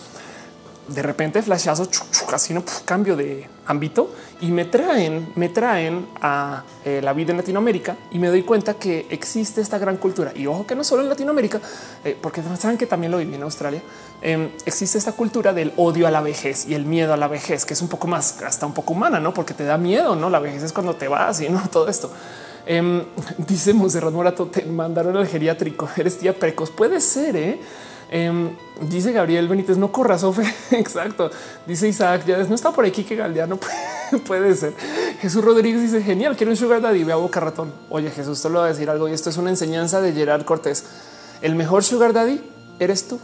[0.88, 1.88] de repente flashazo,
[2.32, 7.38] así no cambio de ámbito y me traen, me traen a eh, la vida en
[7.38, 10.32] Latinoamérica y me doy cuenta que existe esta gran cultura.
[10.34, 11.60] Y ojo que no solo en Latinoamérica,
[12.04, 13.82] eh, porque saben que también lo viví en Australia.
[14.20, 17.64] Em, existe esta cultura del odio a la vejez y el miedo a la vejez,
[17.64, 19.32] que es un poco más hasta un poco humana, no?
[19.32, 20.28] Porque te da miedo, no?
[20.28, 22.10] La vejez es cuando te vas y no todo esto.
[22.66, 23.06] Eh,
[23.38, 25.88] dice Monserrat Morato, te mandaron al geriátrico.
[25.96, 26.70] Eres tía precoz.
[26.70, 27.60] Puede ser, ¿eh?
[28.16, 28.50] Em,
[28.80, 30.44] dice Gabriel Benítez, no corras, Sofe.
[30.70, 31.32] Exacto.
[31.66, 33.58] Dice Isaac, ya no está por aquí que Galdeano
[34.26, 34.72] puede ser.
[35.20, 37.72] Jesús Rodríguez dice, genial, quiero un sugar daddy, ve a boca ratón.
[37.90, 40.84] Oye, Jesús, te lo a decir algo y esto es una enseñanza de Gerard Cortés.
[41.42, 42.40] El mejor sugar daddy
[42.78, 43.18] eres tú.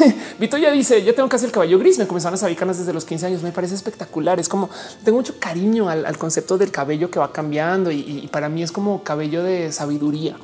[0.40, 1.96] Vito ya dice: Yo tengo casi el caballo gris.
[1.98, 3.42] Me comenzaron a salir canas desde los 15 años.
[3.44, 4.40] Me parece espectacular.
[4.40, 4.68] Es como
[5.04, 9.04] tengo mucho cariño al, concepto del cabello que va cambiando y, para mí es como
[9.04, 10.36] cabello de sabiduría.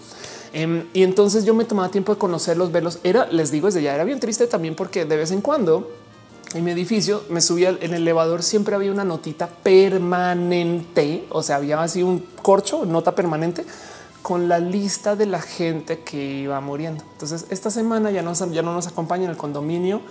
[0.53, 2.99] Em, y entonces yo me tomaba tiempo de conocerlos, verlos.
[3.05, 5.91] Era, les digo, desde ya era bien triste también porque de vez en cuando
[6.55, 11.57] en mi edificio me subía en el elevador, siempre había una notita permanente, o sea,
[11.57, 13.65] había así un corcho, nota permanente
[14.21, 17.03] con la lista de la gente que iba muriendo.
[17.13, 20.03] Entonces, esta semana ya no, ya no nos acompaña en el condominio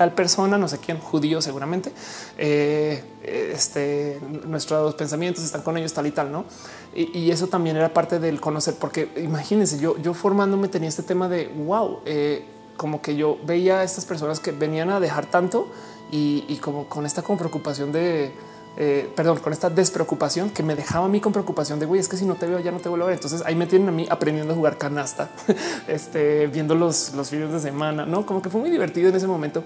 [0.00, 1.92] tal persona, no sé quién, judío seguramente,
[2.38, 6.46] eh, este, nuestros pensamientos están con ellos tal y tal, ¿no?
[6.94, 11.28] Y, eso también era parte del conocer, porque imagínense, yo, yo formándome tenía este tema
[11.28, 12.44] de, wow, eh,
[12.76, 15.68] como que yo veía a estas personas que venían a dejar tanto
[16.10, 18.32] y, como con esta preocupación de,
[18.76, 22.08] eh, perdón, con esta despreocupación que me dejaba a mí con preocupación de güey, es
[22.08, 23.16] que si no te veo ya no te vuelvo a ver.
[23.16, 25.30] Entonces ahí me tienen a mí aprendiendo a jugar canasta,
[25.88, 29.28] este, viendo los, los videos de semana, no como que fue muy divertido en ese
[29.28, 29.62] momento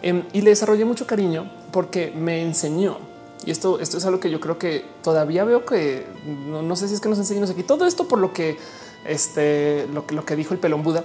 [0.00, 3.11] em, y le desarrollé mucho cariño porque me enseñó.
[3.44, 6.94] Y esto, esto es algo que yo creo que todavía veo que no, sé si
[6.94, 8.58] es que nos enseñamos aquí todo esto por lo que
[9.04, 11.04] este, lo que, lo que dijo el pelón Buda.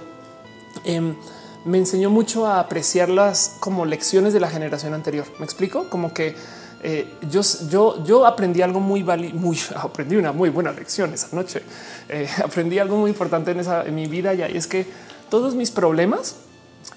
[0.84, 1.16] Em,
[1.64, 5.26] me enseñó mucho a apreciarlas como lecciones de la generación anterior.
[5.38, 6.36] Me explico como que
[6.82, 11.62] eh, yo, yo, yo aprendí algo muy muy aprendí una muy buena lección esa noche.
[12.08, 14.86] Eh, aprendí algo muy importante en esa en mi vida ya y es que
[15.28, 16.36] todos mis problemas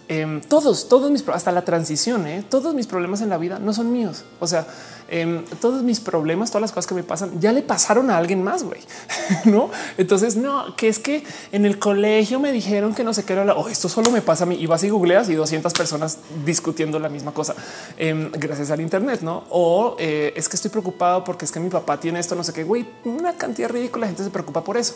[0.08, 2.44] Em, todos, todos mis, hasta la transición, ¿eh?
[2.50, 4.26] todos mis problemas en la vida no son míos.
[4.40, 4.68] O sea,
[5.12, 8.44] em, todos mis problemas, todas las cosas que me pasan, ya le pasaron a alguien
[8.44, 8.82] más, güey.
[9.46, 9.70] no?
[9.98, 13.54] Entonces, no, que es que en el colegio me dijeron que no sé qué era,
[13.54, 16.98] oh, esto solo me pasa a mí y vas y googleas y 200 personas discutiendo
[16.98, 17.54] la misma cosa
[17.98, 19.44] em, gracias al Internet, no?
[19.50, 22.54] O eh, es que estoy preocupado porque es que mi papá tiene esto, no sé
[22.54, 24.06] qué, güey, una cantidad ridícula.
[24.06, 24.96] La gente se preocupa por eso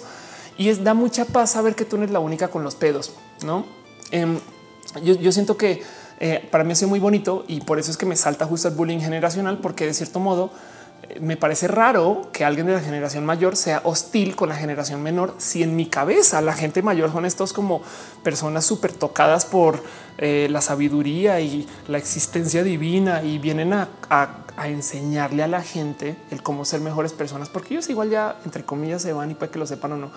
[0.57, 3.11] y es da mucha paz saber que tú no eres la única con los pedos,
[3.43, 3.65] no?
[5.03, 5.83] yo, siento que
[6.19, 8.67] eh, para mí ha sido muy bonito y por eso es que me salta justo
[8.67, 10.51] el bullying generacional, porque de cierto modo
[11.09, 15.03] eh, me parece raro que alguien de la generación mayor sea hostil con la generación
[15.03, 15.35] menor.
[15.37, 17.81] Si en mi cabeza la gente mayor son estos como
[18.23, 19.83] personas súper tocadas por
[20.17, 23.89] eh, la sabiduría y la existencia divina y vienen a,
[24.57, 29.01] enseñarle a la gente el cómo ser mejores personas, porque ellos igual ya entre comillas
[29.01, 30.11] se van y para que lo sepan o no.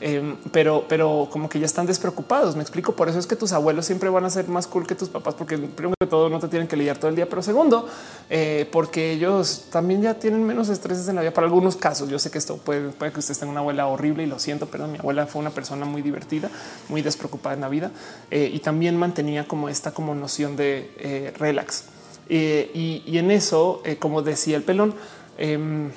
[0.00, 2.56] Em, pero, pero como que ya están despreocupados.
[2.56, 2.96] Me explico.
[2.96, 5.34] Por eso es que tus abuelos siempre van a ser más cool que tus papás,
[5.34, 7.88] porque primero que todo no te tienen que lidiar todo el día, pero segundo,
[8.28, 11.32] eh, porque ellos también ya tienen menos estreses en la vida.
[11.32, 14.24] Para algunos casos, yo sé que esto puede, puede que usted tenga una abuela horrible
[14.24, 16.50] y lo siento, pero mi abuela fue una persona muy divertida,
[16.88, 17.92] muy despreocupada en la vida
[18.30, 21.84] eh, y también mantenía como esta como noción de eh, relax.
[22.34, 22.70] Eh,
[23.04, 24.94] y, en eso, eh, como decía el pelón,
[25.36, 25.90] em,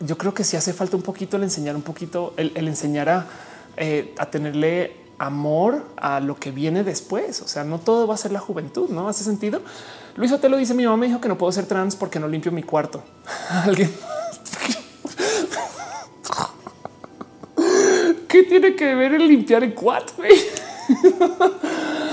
[0.00, 3.26] yo creo que si hace falta un poquito el enseñar un poquito, el, enseñar a,
[4.18, 7.42] a, tenerle amor a lo que viene después.
[7.42, 9.06] O sea, no todo va a ser la juventud, ¿no?
[9.06, 9.60] ¿Hace sentido?
[10.16, 12.50] Luis lo dice, mi mamá me dijo que no puedo ser trans porque no limpio
[12.50, 13.02] mi cuarto.
[13.64, 13.92] Alguien...
[18.28, 20.14] ¿Qué tiene que ver el limpiar el cuarto?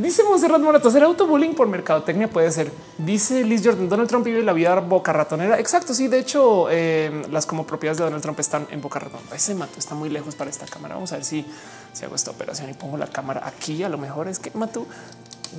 [0.00, 2.72] Dice Monserrat Morato, hacer autobullying por mercadotecnia puede ser.
[2.96, 5.58] Dice Liz Jordan, Donald Trump vive la vida boca ratonera.
[5.60, 6.08] Exacto, sí.
[6.08, 9.20] De hecho, eh, las como propiedades de Donald Trump están en boca ratón.
[9.34, 10.94] Ese mato está muy lejos para esta cámara.
[10.94, 11.44] Vamos a ver si,
[11.92, 13.82] si hago esta operación y pongo la cámara aquí.
[13.82, 14.86] A lo mejor es que Matu,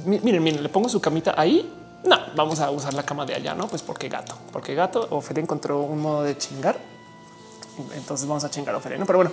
[0.05, 1.71] miren, miren, le pongo su camita ahí.
[2.03, 3.67] No, vamos a usar la cama de allá, no?
[3.67, 5.07] Pues porque gato, porque gato.
[5.11, 6.79] Ofer encontró un modo de chingar.
[7.95, 9.05] Entonces vamos a chingar a Ofer, ¿no?
[9.05, 9.31] Pero bueno,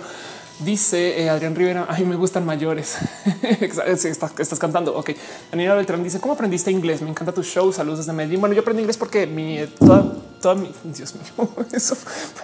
[0.59, 2.97] Dice eh, Adrián Rivera, a mí me gustan mayores.
[3.61, 4.95] estás, estás, cantando.
[4.97, 5.11] Ok.
[5.51, 7.01] Daniela Beltrán dice, ¿cómo aprendiste inglés?
[7.01, 7.71] Me encanta tu show.
[7.71, 8.41] Saludos desde Medellín.
[8.41, 11.95] Bueno, yo aprendí inglés porque mi eh, toda, toda mi Dios mío, eso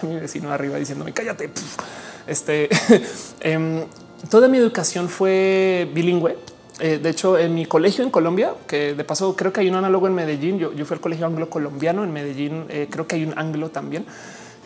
[0.02, 1.50] mi vecino arriba diciéndome cállate.
[2.26, 2.68] Este,
[3.40, 3.84] em,
[4.30, 6.38] toda mi educación fue bilingüe.
[6.78, 9.76] Eh, de hecho, en mi colegio en Colombia, que de paso creo que hay un
[9.76, 13.24] análogo en Medellín, yo, fui al colegio anglo colombiano en Medellín, eh, creo que hay
[13.24, 14.04] un anglo también.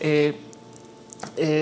[0.01, 0.37] Eh,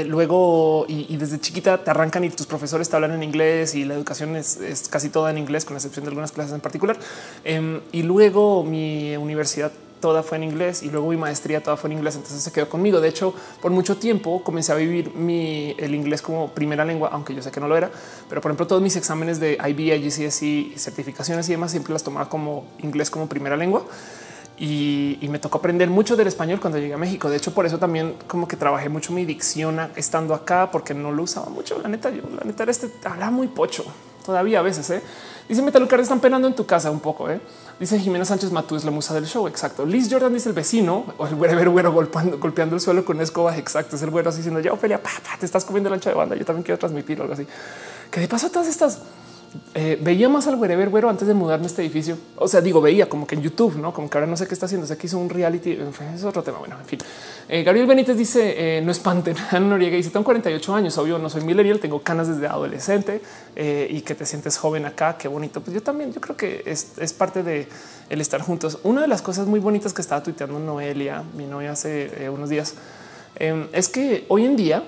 [0.07, 3.95] luego y, desde chiquita te arrancan y tus profesores te hablan en inglés y la
[3.95, 4.59] educación es,
[4.91, 6.99] casi toda en inglés, con excepción de algunas clases en particular.
[7.45, 11.91] Em, y luego mi universidad toda fue en inglés y luego mi maestría toda fue
[11.91, 12.17] en inglés.
[12.17, 13.01] Entonces se quedó conmigo.
[13.01, 17.35] De hecho, por mucho tiempo comencé a vivir mi, el inglés como primera lengua, aunque
[17.35, 17.91] yo sé que no lo era.
[18.29, 22.29] Pero por ejemplo, todos mis exámenes de IB, GCSE, certificaciones y demás siempre las tomaba
[22.29, 23.85] como inglés como primera lengua.
[24.61, 27.31] Y, me tocó aprender mucho del español cuando llegué a México.
[27.31, 31.13] De hecho, por eso también como que trabajé mucho mi dicción estando acá, porque no
[31.13, 31.79] lo usaba mucho.
[31.81, 33.85] La neta, yo la neta era este, hablaba muy pocho
[34.29, 34.91] todavía a veces.
[34.91, 35.03] ¿eh?
[35.49, 37.31] Dice Metalucar, están penando en tu casa un poco.
[37.31, 37.41] ¿eh?
[37.81, 39.49] Dice Jimena Sánchez Matú es la musa del show.
[39.49, 39.87] Exacto.
[39.87, 43.25] Liz Jordan dice el vecino o el güero, güero golpeando, golpeando el suelo con una
[43.25, 43.57] escoba.
[43.57, 43.97] Exacto.
[43.97, 45.01] Es el güero así diciendo ya, Ophelia,
[45.41, 46.37] te estás comiendo la ancha de banda.
[46.37, 47.47] Yo también quiero transmitir algo así.
[48.11, 49.01] ¿Qué de paso todas estas?
[49.75, 52.19] Eh, veía más al wherever güero antes de mudarme a este edificio.
[52.37, 54.55] O sea, digo, veía como que en YouTube, no como que ahora no sé qué
[54.55, 54.85] está haciendo.
[54.85, 55.79] O sea, que hizo un reality.
[56.15, 56.59] Es otro tema.
[56.59, 56.99] Bueno, en fin.
[57.49, 59.37] Eh, Gabriel Benítez dice: eh, No espanten.
[59.51, 60.99] Ana Noriega dice: Tengo 48 años.
[60.99, 63.23] Obvio, no soy millennial, tengo canas desde adolescente
[63.57, 65.17] y que te sientes joven acá.
[65.17, 65.61] Qué bonito.
[65.61, 67.69] Pues yo también, yo creo que es, es parte de
[68.11, 68.79] el estar juntos.
[68.83, 72.75] Una de las cosas muy bonitas que estaba tuiteando Noelia, mi novia, hace unos días,
[73.73, 74.83] es que hoy en día,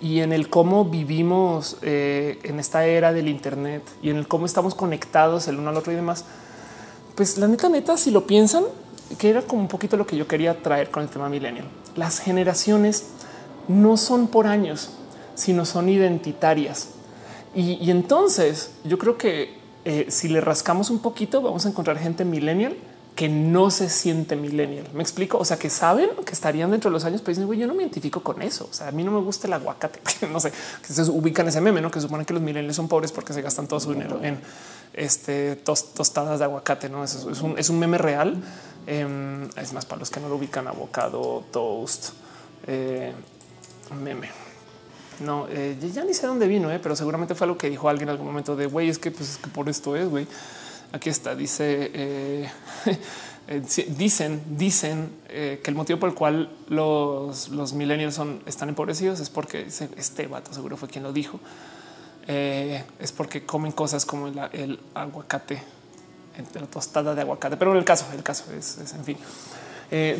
[0.00, 4.46] y en el cómo vivimos eh, en esta era del Internet y en el cómo
[4.46, 6.24] estamos conectados el uno al otro y demás,
[7.14, 8.64] pues la neta, neta, si lo piensan,
[9.18, 11.66] que era como un poquito lo que yo quería traer con el tema millennial.
[11.96, 13.06] Las generaciones
[13.68, 14.90] no son por años,
[15.34, 16.90] sino son identitarias.
[17.54, 22.24] Y, entonces yo creo que eh, si le rascamos un poquito, vamos a encontrar gente
[22.24, 22.76] millennial
[23.20, 24.86] que no se siente millennial.
[24.94, 25.36] Me explico.
[25.36, 27.74] O sea, que saben que estarían dentro de los años, pero dicen, güey, yo no
[27.74, 28.66] me identifico con eso.
[28.70, 30.00] O sea, a mí no me gusta el aguacate.
[30.32, 33.12] no sé, que se ubican ese meme, no que suponen que los millennials son pobres
[33.12, 34.40] porque se gastan todo su dinero en
[34.94, 36.88] este tostadas de aguacate.
[36.88, 38.42] No es, un, es un meme real.
[38.86, 42.14] Em, es más para los que no lo ubican, abocado, toast,
[42.66, 43.12] eh,
[44.02, 44.30] meme.
[45.18, 48.08] No, eh, ya ni sé dónde vino, eh, pero seguramente fue algo que dijo alguien
[48.08, 50.26] en algún momento de güey, es que pues es que por esto es güey.
[50.92, 52.50] Aquí está, dice, eh,
[53.48, 53.62] eh,
[53.96, 59.20] dicen, dicen eh, que el motivo por el cual los, los millennials son, están empobrecidos
[59.20, 61.38] es porque este vato seguro fue quien lo dijo.
[62.26, 65.62] es porque comen cosas como el, aguacate,
[66.54, 67.56] la tostada de aguacate.
[67.56, 69.16] Pero el caso, el caso es, en fin.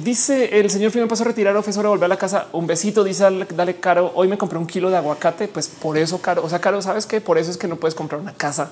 [0.04, 2.46] dice el señor me pasó a retirar ofensor a volver a la casa.
[2.52, 3.02] Un besito.
[3.02, 3.24] Dice
[3.56, 4.12] dale caro.
[4.14, 5.48] Hoy me compré un kilo de aguacate.
[5.48, 6.44] Pues por eso caro.
[6.44, 8.70] O sea, caro, sabes que por eso es que no puedes comprar una casa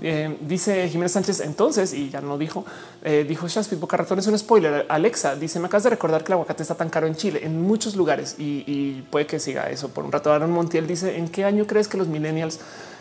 [0.00, 2.64] eh, dice Jiménez Sánchez entonces, y ya no dijo,
[3.02, 4.86] eh, dijo Shaspit Boca Ratón es un spoiler.
[4.88, 7.62] Alexa dice: Me acabas de recordar que el aguacate está tan caro en Chile, en
[7.62, 10.32] muchos lugares, y, puede que siga eso por un rato.
[10.32, 12.60] Aaron Montiel dice: ¿En qué año crees que los millennials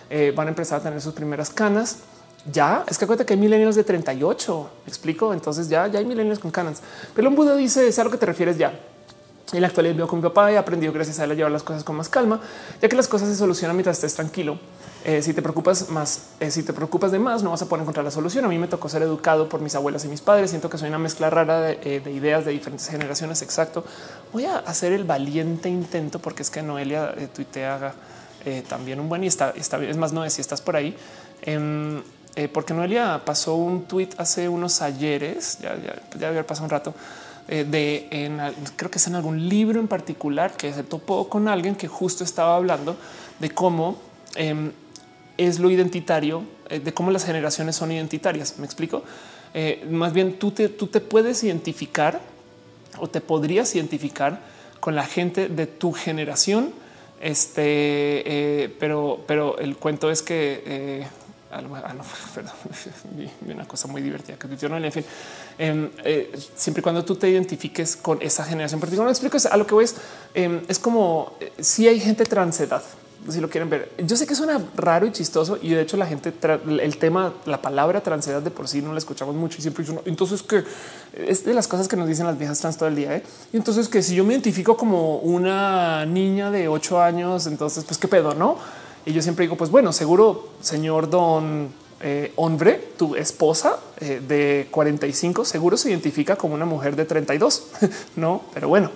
[0.09, 1.99] eh, van a empezar a tener sus primeras canas?
[2.51, 4.69] Ya es que acuérdate que hay millennials de 38.
[4.85, 5.33] ¿Me explico.
[5.33, 6.81] Entonces ya, ya hay millennials con canas.
[7.15, 8.79] Pero un Buda dice: Es a lo que te refieres ya.
[9.51, 11.51] En la actualidad vivo con mi papá y he aprendido gracias a él a llevar
[11.51, 12.39] las cosas con más calma,
[12.81, 14.57] ya que las cosas se solucionan mientras estés tranquilo.
[15.05, 17.81] Eh, si te preocupas más, eh, si te preocupas de más, no vas a poder
[17.81, 18.45] encontrar la solución.
[18.45, 20.51] A mí me tocó ser educado por mis abuelas y mis padres.
[20.51, 23.41] Siento que soy una mezcla rara de, eh, ideas de diferentes generaciones.
[23.41, 23.83] Exacto.
[24.31, 27.93] Voy a hacer el valiente intento porque es que Noelia tuitea
[28.67, 29.89] también un buen y está, bien.
[29.89, 30.95] Es más, no es si estás por ahí.
[31.41, 32.01] Em,
[32.53, 36.93] porque Noelia pasó un tweet hace unos ayeres, ya, ya, ya había pasado un rato,
[37.47, 38.31] de
[38.75, 42.23] creo que es en algún libro en particular que se topó con alguien que justo
[42.23, 42.97] estaba hablando
[43.39, 43.97] de cómo
[44.35, 44.71] em,
[45.37, 48.55] es lo identitario, eh, de cómo las generaciones son identitarias.
[48.59, 49.03] Me explico.
[49.53, 52.19] Eh, más bien tú te, tú te puedes identificar
[52.97, 54.39] o te podrías identificar
[54.79, 56.73] con la gente de tu generación.
[57.21, 61.05] Este, eh, pero, pero el cuento es que
[61.51, 61.69] ah, no,
[62.35, 62.53] perdón,
[63.53, 65.05] una cosa muy divertida que no, en fin,
[65.57, 65.89] em,
[66.55, 69.73] siempre y cuando tú te identifiques con esa generación particular, me explico a lo que
[69.73, 69.95] voy es,
[70.33, 72.83] em, es como si hay gente transedad
[73.29, 73.91] si lo quieren ver.
[73.99, 76.33] Yo sé que suena raro y chistoso y de hecho la gente,
[76.81, 79.99] el tema, la palabra transedad de por sí no la escuchamos mucho y siempre dicen,
[80.05, 80.63] entonces que
[81.13, 83.15] es de las cosas que nos dicen las viejas trans todo el día.
[83.15, 83.23] ¿eh?
[83.51, 87.97] Y entonces que si yo me identifico como una niña de ocho años, entonces pues
[87.97, 88.57] qué pedo, no?
[89.05, 91.69] Y yo siempre digo, pues bueno, seguro, señor don
[92.01, 97.67] eh, hombre, tu esposa eh, de 45, seguro se identifica como una mujer de 32,
[98.17, 98.41] no?
[98.53, 98.91] Pero bueno,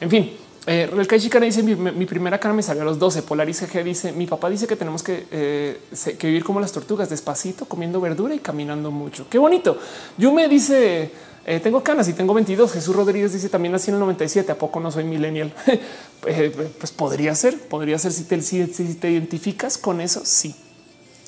[0.00, 0.36] en fin,
[0.66, 3.22] eh, el Kai dice mi, primera cara me salió a los 12.
[3.22, 5.78] Polaris G dice mi papá dice que tenemos eh,
[6.18, 9.26] que, vivir como las tortugas, despacito, comiendo verdura y caminando mucho.
[9.28, 9.78] Qué bonito.
[10.16, 11.10] Yume dice
[11.46, 12.72] Eh, tengo canas y tengo 22.
[12.72, 14.52] Jesús Rodríguez dice también nací en el 97.
[14.52, 15.52] ¿A poco no soy millennial?
[16.26, 20.22] Eh, pues podría ser, podría ser si te, identificas con eso.
[20.24, 20.56] Sí.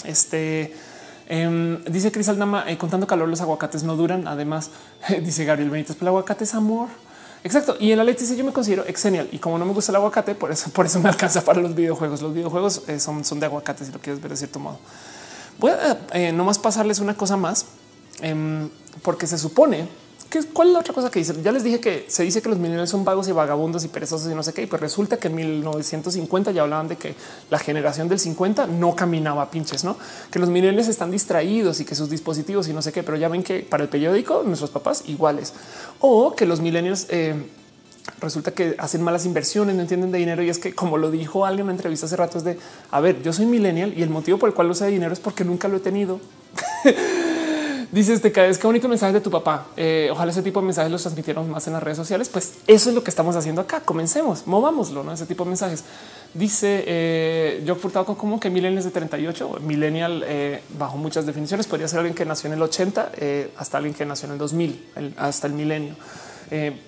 [0.07, 0.73] Este
[1.29, 4.27] em, dice Cris Aldama contando calor, los aguacates no duran.
[4.27, 4.71] Además,
[5.23, 6.89] dice Gabriel Benítez, pero el aguacate es amor.
[7.45, 7.77] Exacto.
[7.79, 10.35] Y el Alex dice yo me considero exenial y como no me gusta el aguacate,
[10.35, 12.23] por eso, por eso me alcanza para los videojuegos.
[12.23, 14.79] Los videojuegos son, son de aguacate si lo quieres ver de cierto modo.
[15.59, 17.67] Voy a nomás pasarles una cosa más,
[18.21, 18.69] em,
[19.03, 19.89] porque se supone
[20.53, 21.43] ¿Cuál es la otra cosa que dicen?
[21.43, 24.31] Ya les dije que se dice que los millennials son vagos y vagabundos y perezosos
[24.31, 24.63] y no sé qué.
[24.63, 27.15] Y pues resulta que en 1950 ya hablaban de que
[27.49, 29.97] la generación del 50 no caminaba pinches, no
[30.31, 33.03] que los millennials están distraídos y que sus dispositivos y no sé qué.
[33.03, 35.53] Pero ya ven que para el periódico nuestros papás iguales
[36.01, 37.35] o que los millennials eh,
[38.21, 40.43] resulta que hacen malas inversiones, no entienden de dinero.
[40.43, 42.59] Y es que, como lo dijo alguien en una entrevista hace rato, es de
[42.91, 45.13] a ver, yo soy millennial y el motivo por el cual lo sé de dinero
[45.13, 46.21] es porque nunca lo he tenido.
[47.97, 49.69] Dices, te caes, qué bonito mensaje de tu papá.
[49.75, 52.29] Eh, ojalá ese tipo de mensajes los transmitieron más en las redes sociales.
[52.29, 53.81] Pues eso es lo que estamos haciendo acá.
[53.81, 55.13] Comencemos, movámoslo, ¿no?
[55.13, 55.83] Ese tipo de mensajes.
[56.35, 61.67] Dice eh, yo Furtado como que millennials de 38, millennial eh, bajo muchas definiciones.
[61.67, 64.39] Podría ser alguien que nació en el 80 eh, hasta alguien que nació en el
[64.41, 65.95] 2000, hasta el milenio.
[66.51, 66.79] Eh,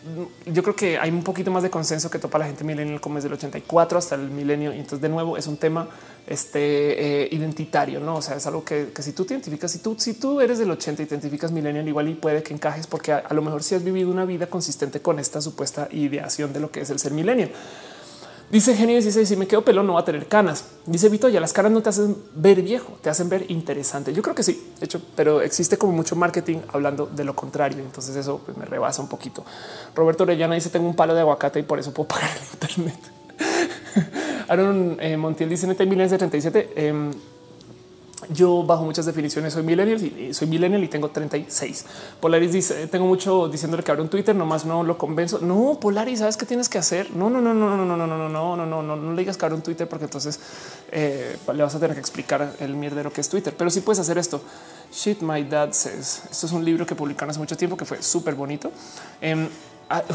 [0.47, 3.19] yo creo que hay un poquito más de consenso que topa la gente millennial como
[3.19, 4.73] es del 84 hasta el milenio.
[4.73, 5.89] Y entonces de nuevo es un tema
[6.29, 8.17] este, eh, identitario, no?
[8.17, 10.71] O sea, es algo que, si tú te identificas, si tú, si tú eres del
[10.71, 13.75] 80 y te identificas millennial, igual y puede que encajes porque a, lo mejor si
[13.75, 17.13] has vivido una vida consistente con esta supuesta ideación de lo que es el ser
[17.13, 17.51] millennial.
[18.51, 20.65] Dice Genio 16, si me quedo pelón no va a tener canas.
[20.87, 24.13] Dice Vito, ya las caras no te hacen ver viejo, te hacen ver interesante.
[24.13, 27.81] Yo creo que sí, de hecho, pero existe como mucho marketing hablando de lo contrario.
[27.81, 29.45] Entonces eso pues, me rebasa un poquito.
[29.95, 33.18] Roberto Orellana dice tengo un palo de aguacate y por eso puedo pagar el internet.
[34.49, 36.73] Aaron eh, Montiel dice neta 1977.
[36.77, 37.11] Eh,
[38.31, 41.85] yo bajo muchas definiciones soy millennial y soy millennial y tengo 36.
[42.21, 45.39] Polaris dice tengo mucho diciéndole que abre un Twitter, nomás no lo convenzo.
[45.39, 47.11] No, Polaris, sabes qué tienes que hacer?
[47.15, 49.19] No, no, no, no, no, no, no, no, no, no, no, no, no, no le
[49.21, 50.41] digas que abre un Twitter porque entonces
[50.91, 53.55] eh, le vas a tener que explicar el mierdero que es Twitter.
[53.57, 54.43] Pero sí puedes hacer esto.
[54.93, 56.23] Shit, my dad says.
[56.31, 58.73] Esto es un libro que publicaron hace mucho tiempo que fue súper bonito.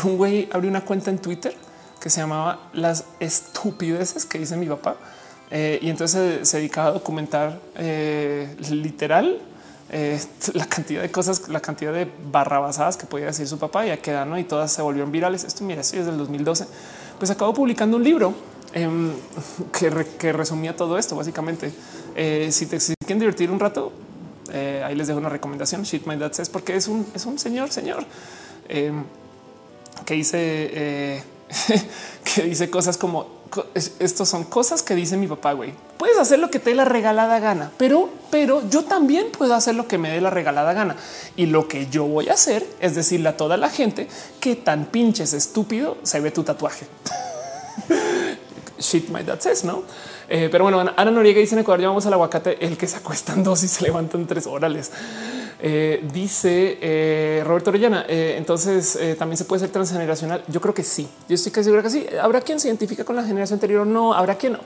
[0.04, 1.56] un güey abrió una cuenta en Twitter
[2.04, 4.98] que se llamaba Las estupideces que dice mi papá
[5.52, 9.40] eh, y entonces se, dedicaba a documentar eh, literal
[9.90, 10.20] eh,
[10.54, 14.02] la cantidad de cosas, la cantidad de barrabasadas que podía decir su papá y a
[14.02, 14.38] qué ¿no?
[14.38, 15.46] y todas se volvieron virales.
[15.46, 16.66] Esto mira, sí, desde el 2012,
[17.20, 18.34] pues acabó publicando un libro
[18.74, 19.14] em,
[20.20, 21.16] que, resumía todo esto.
[21.16, 21.72] Básicamente,
[22.52, 23.94] si te quieren divertir un rato,
[24.84, 25.84] ahí les dejo una recomendación.
[25.84, 28.04] Shit My Dad Says, porque es un, es un señor, señor
[28.68, 29.06] em,
[30.06, 31.24] que dice
[32.24, 33.44] que dice cosas como
[33.76, 35.74] estos son cosas que dice mi papá, güey.
[35.98, 39.76] Puedes hacer lo que te dé la regalada gana, pero, pero yo también puedo hacer
[39.76, 40.96] lo que me dé la regalada gana.
[41.36, 44.08] Y lo que yo voy a hacer es decirle a toda la gente
[44.40, 46.88] que tan pinches estúpido se ve tu tatuaje.
[48.80, 49.84] Shit, my dad says, no?
[50.30, 53.44] Eh, pero bueno, Ana Noriega dice en Ecuador llamamos al aguacate el que se acuestan
[53.44, 54.92] dos y se levantan tres órales.
[55.66, 58.06] Eh, dice eh, Roberto Orellana.
[58.10, 60.44] Eh, entonces también se puede ser transgeneracional.
[60.50, 61.08] Yo creo que sí.
[61.30, 62.06] Yo estoy casi seguro que sí.
[62.22, 63.88] Habrá quien se identifica con la generación anterior.
[63.88, 64.58] No habrá quien,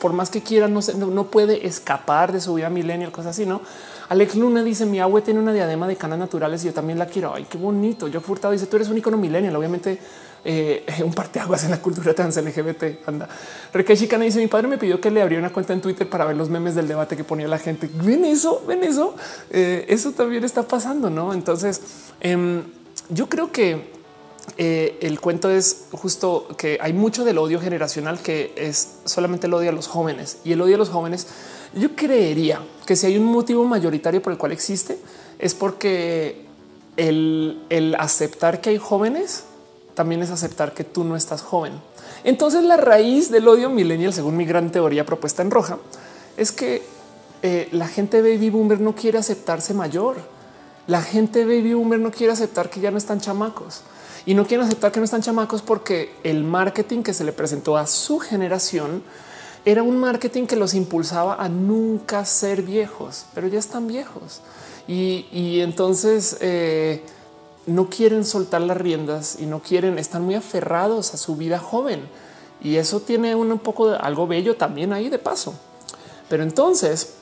[0.00, 3.46] por más que quiera, no, no, puede escapar de su vida millennial, cosas así.
[3.46, 3.62] No,
[4.10, 7.06] Alex Luna dice: Mi abue tiene una diadema de canas naturales y yo también la
[7.06, 7.34] quiero.
[7.34, 8.06] Ay, qué bonito.
[8.06, 9.56] Yo Furtado dice: Tú eres un icono millennial.
[9.56, 9.98] Obviamente,
[10.44, 13.06] eh, un parteaguas en la cultura trans LGBT.
[13.06, 13.28] Anda.
[13.72, 16.24] Rekeshi Kana dice: Mi padre me pidió que le abriera una cuenta en Twitter para
[16.24, 17.88] ver los memes del debate que ponía la gente.
[18.02, 19.14] Ven eso, ven eso.
[19.50, 21.32] Eh, eso también está pasando, no?
[21.32, 21.80] Entonces,
[22.20, 22.62] em,
[23.08, 23.92] yo creo que
[24.56, 29.54] eh, el cuento es justo que hay mucho del odio generacional que es solamente el
[29.54, 31.28] odio a los jóvenes y el odio a los jóvenes.
[31.74, 34.98] Yo creería que si hay un motivo mayoritario por el cual existe
[35.38, 36.46] es porque
[36.96, 39.44] el, el aceptar que hay jóvenes
[39.94, 41.72] también es aceptar que tú no estás joven.
[42.24, 45.78] Entonces la raíz del odio millennial, según mi gran teoría propuesta en roja,
[46.36, 46.82] es que
[47.42, 50.16] eh, la gente baby boomer no quiere aceptarse mayor.
[50.86, 53.82] La gente baby boomer no quiere aceptar que ya no están chamacos
[54.24, 57.76] y no quieren aceptar que no están chamacos porque el marketing que se le presentó
[57.76, 59.02] a su generación
[59.64, 64.40] era un marketing que los impulsaba a nunca ser viejos, pero ya están viejos.
[64.88, 67.04] Y, entonces eh,
[67.66, 72.08] no quieren soltar las riendas y no quieren, están muy aferrados a su vida joven.
[72.60, 75.54] Y eso tiene un poco de algo bello también ahí de paso.
[76.28, 77.14] Pero entonces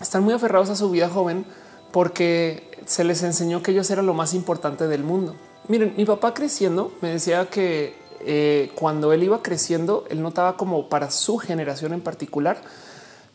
[0.00, 1.44] están muy aferrados a su vida joven
[1.92, 5.34] porque se les enseñó que ellos eran lo más importante del mundo.
[5.68, 10.88] Miren, mi papá creciendo me decía que eh, cuando él iba creciendo, él notaba como
[10.88, 12.60] para su generación en particular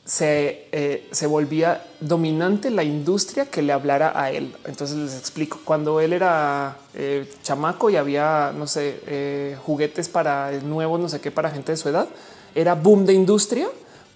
[0.05, 4.53] se, eh, se volvía dominante la industria que le hablara a él.
[4.65, 10.51] Entonces les explico, cuando él era eh, chamaco y había, no sé, eh, juguetes para
[10.61, 12.09] nuevos, no sé qué, para gente de su edad,
[12.53, 13.67] era boom de industria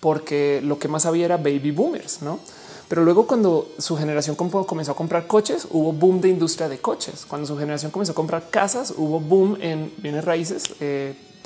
[0.02, 2.40] porque lo que más había era baby boomers, ¿no?
[2.88, 7.26] Pero luego cuando su generación comenzó a comprar coches, hubo boom de industria de coches.
[7.28, 10.64] Cuando su generación comenzó a comprar casas, hubo boom en bienes raíces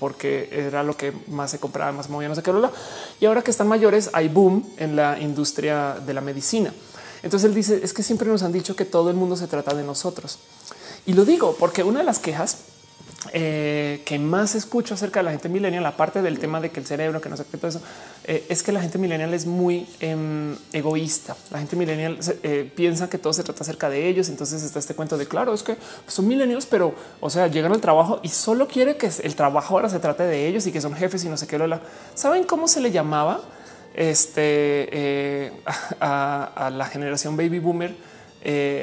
[0.01, 2.51] porque era lo que más se compraba, más movía, no sé qué.
[3.19, 6.73] Y ahora que están mayores, hay boom en la industria de la medicina.
[7.21, 9.75] Entonces él dice, es que siempre nos han dicho que todo el mundo se trata
[9.75, 10.39] de nosotros.
[11.05, 12.57] Y lo digo porque una de las quejas
[13.33, 16.87] eh, que más escucho acerca de la gente millennial, aparte del tema de que el
[16.87, 17.81] cerebro, que no sé qué todo eso,
[18.23, 21.35] eh, es que la gente millennial es muy em, egoísta.
[21.51, 24.27] La gente millennial eh, piensa que todo se trata acerca de ellos.
[24.29, 25.77] Entonces está este cuento de claro, es que
[26.07, 29.89] son millennials, pero o sea, llegan al trabajo y solo quiere que el trabajo ahora
[29.89, 31.61] se trate de ellos y que son jefes y no sé qué.
[32.15, 33.41] ¿Saben cómo se le llamaba
[33.93, 35.53] este
[35.99, 37.95] a, a, la generación baby boomer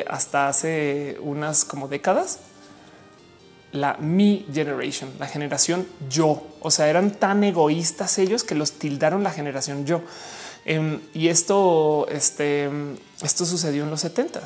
[0.09, 2.39] hasta hace unas como décadas?
[3.73, 6.43] La mi generation, la generación yo.
[6.61, 10.03] O sea, eran tan egoístas ellos que los tildaron la generación yo.
[10.65, 12.69] Em, y esto, este,
[13.23, 14.41] esto sucedió en los 70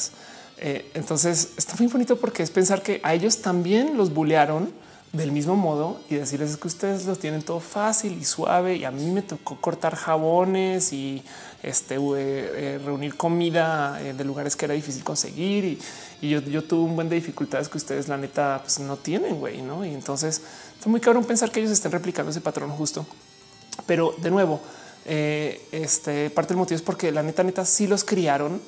[0.58, 4.72] eh, entonces está muy bonito porque es pensar que a ellos también los bulearon
[5.12, 8.92] del mismo modo y decirles que ustedes los tienen todo fácil y suave y a
[8.92, 11.22] mí me tocó cortar jabones y
[11.62, 15.64] este, eh, reunir comida eh, de lugares que era difícil conseguir
[16.20, 19.60] y, yo, tuve un buen de dificultades que ustedes la neta pues, no tienen, güey,
[19.60, 19.84] ¿no?
[19.84, 20.40] Y entonces
[20.76, 23.04] está muy cabrón pensar que ellos estén replicando ese patrón justo.
[23.86, 24.60] Pero de nuevo,
[25.04, 28.60] eh, este parte del motivo es porque la neta neta sí los criaron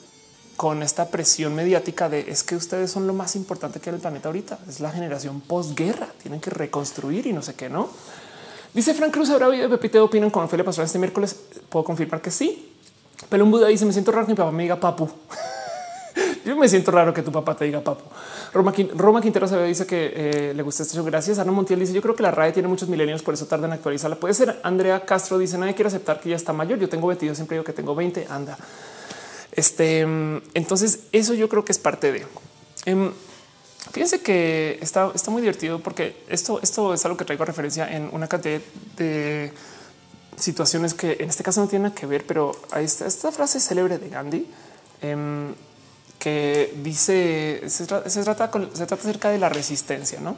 [0.57, 4.01] con esta presión mediática de es que ustedes son lo más importante que en el
[4.01, 4.59] planeta ahorita.
[4.69, 7.89] Es la generación posguerra, tienen que reconstruir y no sé qué, ¿no?
[8.73, 11.37] Dice Frank Cruz, ¿habrá de Pepite opinan con Ophelia Pastrana este miércoles?
[11.69, 12.74] Puedo confirmar que sí.
[13.29, 15.09] Pero un Buda dice: Me siento raro que mi papá me diga papu.
[16.45, 18.05] Yo me siento raro que tu papá te diga papu.
[18.53, 21.05] Roma, Roma Quintero se dice que eh, le gusta este show.
[21.05, 21.39] Gracias.
[21.39, 23.75] Ana Montiel dice: Yo creo que la RAE tiene muchos milenios, por eso tardan en
[23.75, 24.17] actualizarla.
[24.17, 24.61] Puede ser.
[24.63, 26.79] Andrea Castro dice: Nadie quiere aceptar que ya está mayor.
[26.79, 28.27] Yo tengo 22, siempre digo que tengo 20.
[28.29, 28.59] Anda.
[29.53, 32.27] Este entonces, eso yo creo que es parte de.
[32.87, 33.13] Em,
[33.93, 37.89] fíjense que está, está muy divertido porque esto, esto es algo que traigo a referencia
[37.89, 38.61] en una cantidad
[38.97, 39.53] de
[40.37, 44.09] situaciones que en este caso no tienen que ver, pero hay esta, frase célebre de
[44.09, 44.47] Gandhi
[45.03, 45.55] em,
[46.19, 50.37] que dice se, trata, se trata acerca de la resistencia, no?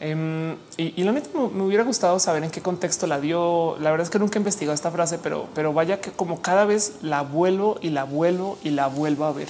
[0.00, 3.76] Em, y, la neta me, hubiera gustado saber en qué contexto la dio.
[3.80, 6.64] La verdad es que nunca he investigado esta frase, pero, pero vaya que como cada
[6.64, 9.48] vez la vuelvo y la vuelvo y la vuelvo a ver.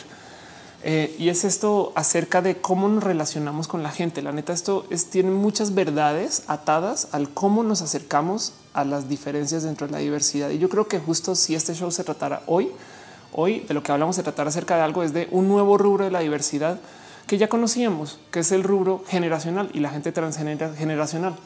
[0.83, 4.21] Eh, y es esto acerca de cómo nos relacionamos con la gente.
[4.21, 9.63] La neta, esto es, tiene muchas verdades atadas al cómo nos acercamos a las diferencias
[9.63, 10.51] dentro de la diversidad.
[10.51, 12.71] Y yo creo que justo si este show se tratara hoy,
[13.33, 16.05] hoy de lo que hablamos se tratar acerca de algo es de un nuevo rubro
[16.05, 16.79] de la diversidad
[17.27, 21.37] que ya conocíamos, que es el rubro generacional y la gente transgeneracional.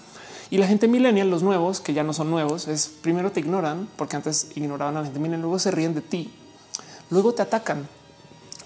[0.51, 3.89] Y la gente millennial, los nuevos, que ya no son nuevos, es primero te ignoran,
[3.97, 6.33] porque antes ignoraban a la gente millennial, luego se ríen de ti,
[7.11, 7.87] luego te atacan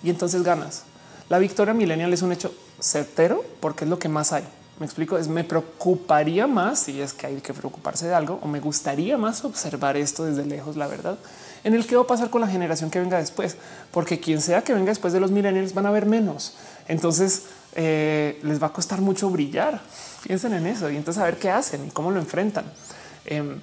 [0.02, 0.84] y entonces ganas.
[1.28, 4.44] La victoria millennial es un hecho certero porque es lo que más hay.
[4.78, 8.48] Me explico, es me preocuparía más si es que hay que preocuparse de algo o
[8.48, 11.18] me gustaría más observar esto desde lejos, la verdad,
[11.62, 13.56] en el que va a pasar con la generación que venga después,
[13.90, 16.54] porque quien sea que venga después de los millennials van a ver menos.
[16.88, 17.44] Entonces
[17.74, 19.80] eh, les va a costar mucho brillar.
[20.24, 22.64] Piensen en eso y entonces a ver qué hacen y cómo lo enfrentan.
[23.24, 23.60] Em,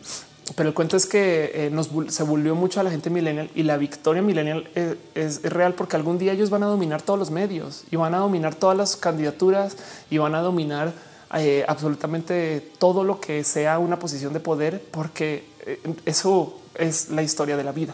[0.56, 3.64] pero el cuento es que eh, nos se volvió mucho a la gente millennial y
[3.64, 7.32] la victoria millennial eh, es, real porque algún día ellos van a dominar todos los
[7.32, 9.78] medios y van a dominar todas las candidaturas
[10.10, 10.94] y van a dominar
[11.36, 15.46] eh, absolutamente todo lo que sea una posición de poder porque
[16.06, 17.94] eso es la historia de la vida.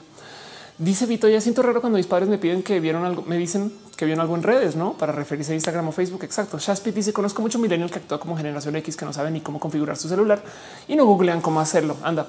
[0.78, 3.72] Dice Vito, ya siento raro cuando mis padres me piden que vieron algo, me dicen
[3.96, 6.24] que vieron algo en redes, no para referirse a Instagram o Facebook.
[6.24, 6.60] Exacto.
[6.60, 9.60] Shaspit dice: Conozco mucho millennial que actúa como generación X que no sabe ni cómo
[9.60, 10.44] configurar su celular
[10.88, 11.96] y no googlean cómo hacerlo.
[12.04, 12.28] Anda,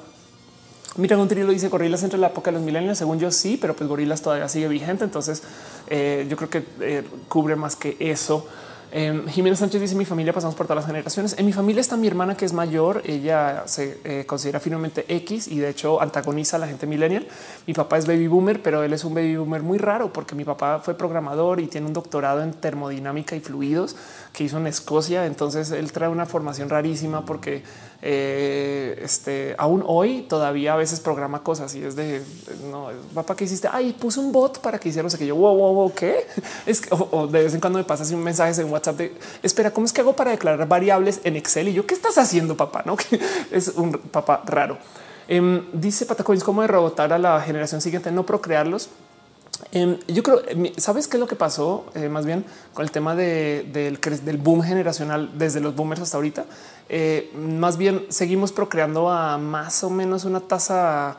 [0.97, 2.99] Mira, un lo dice gorilas entre la época de los millennials.
[2.99, 5.05] Según yo, sí, pero pues gorilas todavía sigue vigente.
[5.05, 5.43] Entonces,
[5.89, 8.47] eh, yo creo que eh, cubre más que eso.
[8.93, 11.37] Eh, Jiménez Sánchez dice mi familia pasamos por todas las generaciones.
[11.39, 13.03] En mi familia está mi hermana que es mayor.
[13.05, 17.27] Ella se eh, considera finalmente X y de hecho antagoniza a la gente millennial.
[17.67, 20.45] Mi papá es baby boomer, pero él es un baby boomer muy raro porque mi
[20.45, 23.97] papá fue programador y tiene un doctorado en termodinámica y fluidos
[24.37, 25.25] que hizo en Escocia.
[25.25, 27.63] Entonces él trae una formación rarísima porque
[28.03, 32.23] eh, este aún hoy todavía a veces programa cosas y es de
[32.71, 33.67] no papá que hiciste.
[33.73, 36.27] Ay, puse un bot para que qué yo wow, wow, wow, qué
[36.67, 39.15] es que o, de vez en cuando me pasa así un mensaje en WhatsApp de
[39.43, 41.69] espera, ¿cómo es que hago para declarar variables en Excel?
[41.69, 42.83] Y yo, ¿qué estás haciendo, papá?
[42.85, 43.19] No, que
[43.51, 44.77] es un papá raro.
[45.29, 48.91] Em, dice Patacoins cómo de rebotar a la generación siguiente, no procrearlos.
[49.73, 50.43] Em, yo creo,
[50.77, 54.63] ¿sabes qué es lo que pasó eh, más bien con el tema del, del, boom
[54.63, 56.45] generacional desde los boomers hasta ahorita?
[56.89, 61.17] Eh, más bien seguimos procreando a más o menos una tasa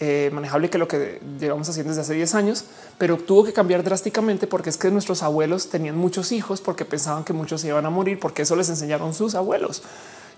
[0.00, 2.64] eh, manejable que lo que llevamos haciendo desde hace 10 años,
[2.98, 7.22] pero tuvo que cambiar drásticamente porque es que nuestros abuelos tenían muchos hijos porque pensaban
[7.22, 9.82] que muchos se iban a morir porque eso les enseñaron sus abuelos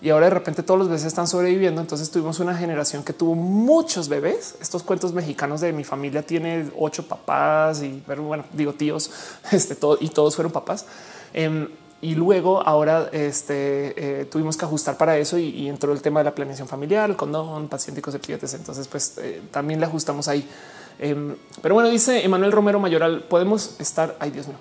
[0.02, 1.80] y ahora de repente todos los bebés están sobreviviendo.
[1.80, 4.56] Entonces tuvimos una generación que tuvo muchos bebés.
[4.60, 9.10] Estos cuentos mexicanos de mi familia tiene ocho papás y bueno, digo tíos,
[9.52, 10.86] este todo y todos fueron papás.
[11.32, 11.68] Em,
[12.02, 16.24] y luego ahora este, eh, tuvimos que ajustar para eso y, entró el tema de
[16.24, 20.46] la planeación familiar, el condón, paciente y Entonces, pues eh, también le ajustamos ahí.
[20.98, 24.14] Em, pero bueno, dice Emanuel Romero Mayoral, podemos estar.
[24.20, 24.56] Ay, Dios mío.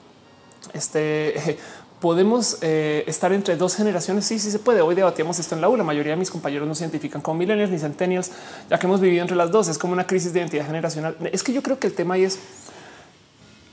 [0.74, 1.58] Este
[2.06, 4.28] podemos eh, estar entre dos generaciones.
[4.28, 4.82] Sí, sí se puede.
[4.82, 5.76] Hoy debatíamos esto en la U.
[5.76, 8.30] La mayoría de mis compañeros no se identifican como millennials ni centennials,
[8.70, 9.70] ya que hemos vivido entre las dos.
[9.70, 11.18] Es como una crisis de identidad generacional.
[11.32, 12.38] Es que yo creo que el tema ahí es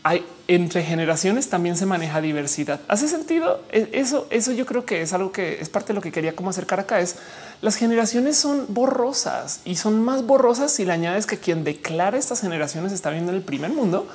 [0.02, 2.80] hay entre generaciones también se maneja diversidad.
[2.88, 4.26] Hace sentido e, eso.
[4.30, 6.80] Eso yo creo que es algo que es parte de lo que quería como acercar
[6.80, 7.00] acá.
[7.00, 7.16] Es
[7.60, 12.40] las generaciones son borrosas y son más borrosas si le añades que quien declara estas
[12.40, 14.08] generaciones está viendo en el primer mundo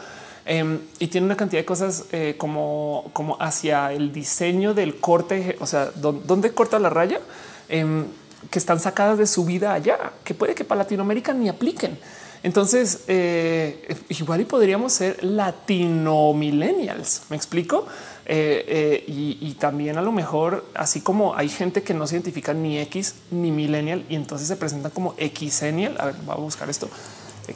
[0.50, 5.58] Em, y tiene una cantidad de cosas eh, como, como hacia el diseño del corte,
[5.60, 7.20] o sea, dónde corta la raya,
[7.68, 8.06] em,
[8.50, 12.00] que están sacadas de su vida allá, que puede que para Latinoamérica ni apliquen.
[12.44, 17.24] Entonces, eh, igual y podríamos ser latino millennials.
[17.30, 17.86] Me explico.
[18.26, 22.78] Eh, y, también a lo mejor, así como hay gente que no se identifica ni
[22.80, 25.96] X ni millennial y entonces se presentan como Xennial.
[26.00, 26.90] A ver, voy a buscar esto.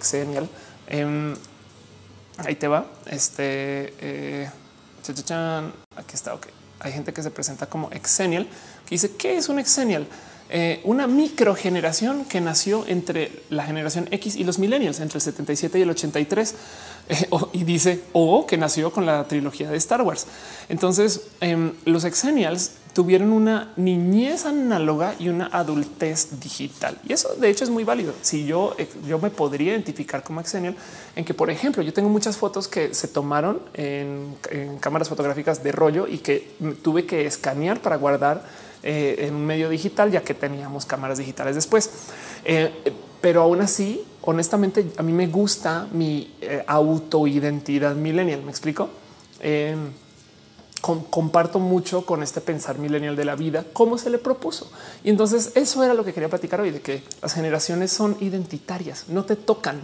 [0.01, 0.49] Xennial.
[0.87, 1.35] Em,
[2.45, 2.85] Ahí te va.
[3.05, 4.49] Este eh,
[5.95, 6.33] aquí está.
[6.33, 6.47] Ok,
[6.79, 8.47] hay gente que se presenta como exenial
[8.85, 10.07] que dice qué es un exenial.
[10.53, 15.79] Eh, una microgeneración que nació entre la generación X y los millennials, entre el 77
[15.79, 16.55] y el 83,
[17.07, 20.27] eh, y dice o que nació con la trilogía de Star Wars.
[20.67, 26.97] Entonces, em, los exenials tuvieron una niñez análoga y una adultez digital.
[27.07, 28.13] Y eso de hecho es muy válido.
[28.21, 30.75] Si yo, eh, yo me podría identificar como exenial
[31.15, 34.35] en que, por ejemplo, yo tengo muchas fotos que se tomaron en,
[34.81, 36.51] cámaras fotográficas de rollo y que
[36.81, 38.43] tuve que escanear para guardar
[38.83, 41.89] eh, en un medio digital, ya que teníamos cámaras digitales después.
[42.45, 42.71] Eh,
[43.21, 46.33] pero aún así, honestamente, a mí me gusta mi
[46.67, 48.41] autoidentidad millennial.
[48.43, 48.89] Me explico
[50.81, 54.71] comparto mucho con este pensar millennial de la vida, cómo se le propuso.
[55.03, 59.05] Y entonces eso era lo que quería platicar hoy, de que las generaciones son identitarias,
[59.07, 59.81] no te tocan.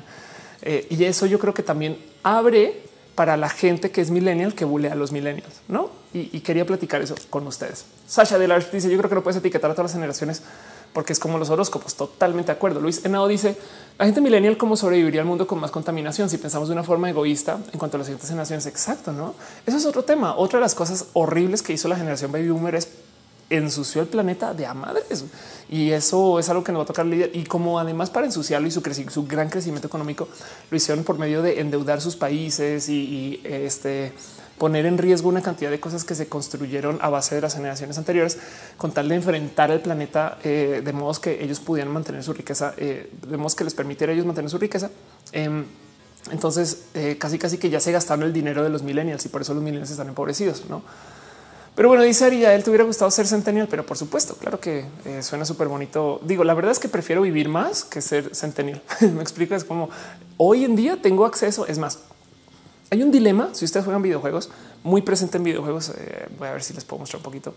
[0.63, 2.81] Eh, y eso yo creo que también abre
[3.15, 5.89] para la gente que es millennial, que bulea a los millennials, ¿no?
[6.13, 7.85] Y, quería platicar eso con ustedes.
[8.07, 10.41] Sasha Delarge dice, yo creo que no puedes etiquetar a todas las generaciones
[10.93, 11.95] porque es como los horóscopos.
[11.95, 12.79] Totalmente de acuerdo.
[12.79, 13.55] Luis Henao dice
[13.99, 17.09] la gente millennial cómo sobreviviría al mundo con más contaminación si pensamos de una forma
[17.09, 18.65] egoísta en cuanto a las siguientes generaciones.
[18.65, 19.35] Exacto, no?
[19.65, 20.35] Eso es otro tema.
[20.35, 22.87] Otra de las cosas horribles que hizo la generación baby boomer es
[23.49, 25.23] ensució el planeta de a madres
[25.69, 27.29] y eso es algo que nos va a tocar lidiar.
[27.33, 30.27] Y como además para ensuciarlo y su, su gran crecimiento económico
[30.69, 34.13] lo hicieron por medio de endeudar sus países y este
[34.57, 37.97] poner en riesgo una cantidad de cosas que se construyeron a base de las generaciones
[37.97, 38.37] anteriores
[38.77, 42.73] con tal de enfrentar el planeta eh, de modos que ellos pudieran mantener su riqueza,
[42.77, 44.89] eh, de modos que les permitiera a ellos mantener su riqueza.
[45.31, 45.65] Em,
[46.31, 49.41] entonces, eh, casi casi que ya se gastaron el dinero de los millennials y por
[49.41, 50.81] eso los millennials están empobrecidos, ¿no?
[51.75, 54.59] Pero bueno, dice Ari, a él te hubiera gustado ser centennial, pero por supuesto, claro
[54.59, 54.83] que
[55.21, 56.19] suena súper bonito.
[56.23, 58.81] Digo, la verdad es que prefiero vivir más que ser centennial.
[59.01, 59.91] Me explico, es como
[60.37, 61.99] hoy en día tengo acceso, es más,
[62.89, 63.49] hay un dilema.
[63.53, 64.49] Si ustedes juegan videojuegos,
[64.83, 67.53] muy presente en videojuegos, eh, voy a ver si les puedo mostrar un poquito.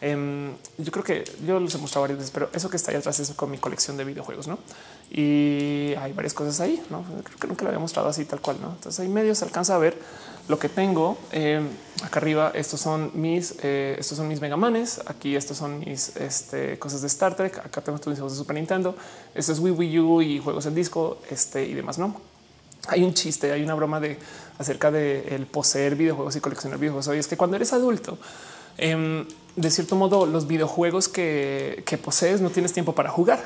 [0.00, 2.98] Em, yo creo que yo los he mostrado varias veces, pero eso que está ahí
[2.98, 4.58] atrás es con mi colección de videojuegos, no?
[5.10, 6.82] Y hay varias cosas ahí.
[6.90, 8.58] No creo que nunca lo había mostrado así tal cual.
[8.60, 9.96] No, entonces ahí medio se alcanza a ver
[10.48, 11.68] lo que tengo em,
[12.02, 12.52] acá arriba.
[12.54, 15.00] Estos son mis, eh, estos son mis Megamanes.
[15.06, 17.58] Aquí estos son mis este, cosas de Star Trek.
[17.58, 18.94] Acá tengo mis juegos de Super Nintendo.
[19.34, 21.96] Este es Wii, Wii U y juegos en disco este y demás.
[21.96, 22.33] No
[22.88, 24.18] hay un chiste, hay una broma de
[24.58, 27.08] acerca de el poseer videojuegos y coleccionar videojuegos.
[27.08, 28.18] Hoy es que cuando eres adulto,
[28.78, 33.40] em, de cierto modo, los videojuegos que, que, posees no tienes tiempo para jugar.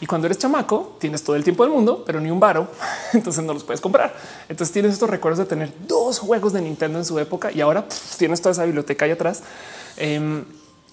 [0.00, 2.68] Y cuando eres chamaco, tienes todo el tiempo del mundo, pero ni un varo,
[3.12, 4.14] entonces no los puedes comprar.
[4.48, 7.86] Entonces tienes estos recuerdos de tener dos juegos de Nintendo en su época y ahora
[8.18, 9.42] tienes toda esa biblioteca ahí atrás.
[9.96, 10.44] Em,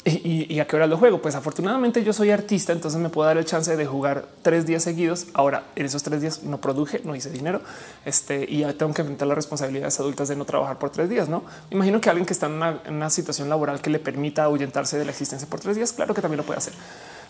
[0.06, 1.22] ¿Y, a qué hora lo juego?
[1.22, 4.84] Pues afortunadamente yo soy artista, entonces me puedo dar el chance de jugar tres días
[4.84, 5.28] seguidos.
[5.34, 7.62] Ahora, en esos tres días no produje, no hice dinero
[8.06, 11.28] este, y tengo que enfrentar las responsabilidades adultas de no trabajar por tres días.
[11.28, 15.04] No imagino que alguien que está en una, situación laboral que le permita ahuyentarse de
[15.04, 16.74] la existencia por tres días, claro que también lo puede hacer.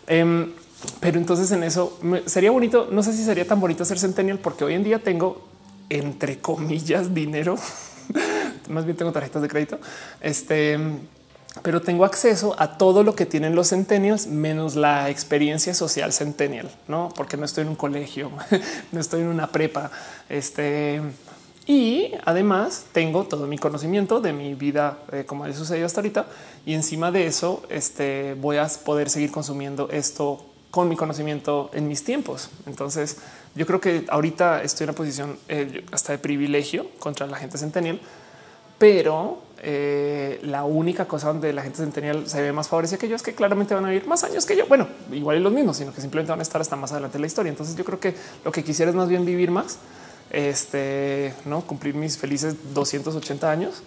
[0.06, 0.54] Em,
[1.00, 2.88] pero entonces en eso sería bonito.
[2.92, 5.48] No sé si sería tan bonito ser centennial, porque hoy en día tengo
[5.90, 7.58] entre comillas dinero.
[8.70, 9.80] Más bien tengo tarjetas de crédito.
[10.22, 10.78] Este,
[11.64, 16.70] pero tengo acceso a todo lo que tienen los centennials, menos la experiencia social centennial,
[16.88, 18.32] no porque no estoy en un colegio,
[18.92, 19.92] no estoy en una prepa.
[20.30, 21.02] Este,
[21.66, 26.26] y además tengo todo mi conocimiento de mi vida, eh, como ha sucedido hasta ahorita.
[26.66, 31.88] Y encima de eso, este, voy a poder seguir consumiendo esto con mi conocimiento en
[31.88, 32.50] mis tiempos.
[32.66, 33.18] Entonces,
[33.56, 37.58] yo creo que ahorita estoy en una posición eh, hasta de privilegio contra la gente
[37.58, 38.00] centennial,
[38.78, 43.16] pero eh, la única cosa donde la gente centennial se ve más favorecida que yo
[43.16, 44.66] es que claramente van a vivir más años que yo.
[44.68, 47.22] Bueno, igual y los mismos, sino que simplemente van a estar hasta más adelante en
[47.22, 47.50] la historia.
[47.50, 48.16] Entonces, yo creo que
[48.46, 49.80] lo que quisiera es más bien vivir más,
[50.30, 53.84] este, no cumplir mis felices 280 años,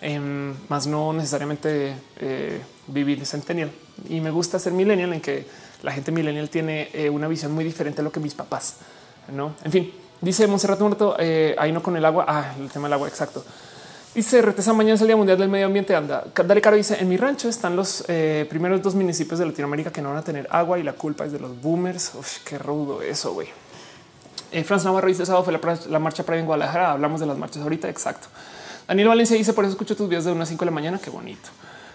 [0.00, 3.72] em, más no necesariamente eh, vivir centennial.
[4.08, 5.46] Y me gusta ser millennial en que
[5.82, 8.76] la gente millennial tiene eh, una visión muy diferente a lo que mis papás.
[9.32, 11.16] No, en fin, dice Monserrat Muerto
[11.58, 12.26] ahí no con el agua.
[12.28, 13.08] Ah, el tema del agua.
[13.08, 13.44] Exacto.
[14.16, 15.94] Dice Retesa mañana es el Día Mundial del Medio Ambiente.
[15.94, 19.92] Anda, Dale Caro dice en mi rancho están los eh, primeros dos municipios de Latinoamérica
[19.92, 22.14] que no van a tener agua y la culpa es de los boomers.
[22.14, 23.48] Uf, qué rudo eso, güey.
[24.52, 25.52] Eh, Franz Navarro dice sábado fue
[25.90, 26.92] la, marcha para en Guadalajara.
[26.92, 27.90] Hablamos de las marchas ahorita.
[27.90, 28.28] Exacto.
[28.88, 30.98] Daniel Valencia dice por eso escucho tus videos de unas 5 de la mañana.
[30.98, 31.50] Qué bonito.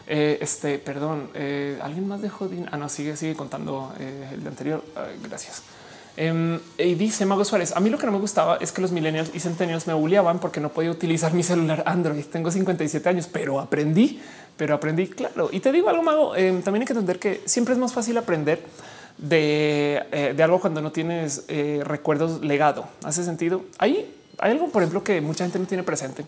[0.06, 2.48] Eh, este, perdón, eh, alguien más dejó.
[2.72, 4.83] Ah, no, sigue, sigue contando el anterior.
[5.24, 5.64] gracias.
[6.22, 8.91] Em, y dice Mago Suárez, a mí lo que no me gustaba es que los
[8.91, 12.24] millennials y centennials me bulliaban porque no podía utilizar mi celular Android.
[12.25, 14.22] Tengo 57 años, pero aprendí,
[14.56, 15.50] pero aprendí, claro.
[15.51, 18.19] Y te digo algo, Mago, em, también hay que entender que siempre es más fácil
[18.19, 18.61] aprender
[19.17, 21.45] de, de algo cuando no tienes
[21.83, 22.85] recuerdos legado.
[23.03, 23.64] ¿Hace sentido?
[23.80, 26.24] Hay algo, por ejemplo, que mucha gente no tiene presente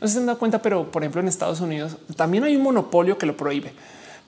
[0.00, 3.18] no se han dado cuenta, pero por ejemplo en Estados Unidos también hay un monopolio
[3.18, 3.72] que lo prohíbe.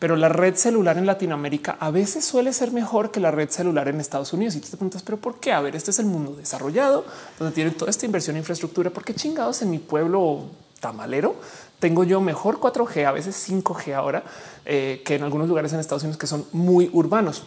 [0.01, 3.87] Pero la red celular en Latinoamérica a veces suele ser mejor que la red celular
[3.87, 4.57] en Estados Unidos.
[4.57, 5.53] Y tú te preguntas, pero por qué?
[5.53, 7.05] A ver, este es el mundo desarrollado
[7.39, 8.89] donde tienen toda esta inversión en infraestructura.
[8.89, 10.47] ¿Por qué chingados en mi pueblo
[10.81, 11.37] tamalero
[11.79, 14.25] tengo yo mejor 4G, a veces 5G ahora
[14.65, 17.45] eh, que en algunos lugares en Estados Unidos que son muy urbanos?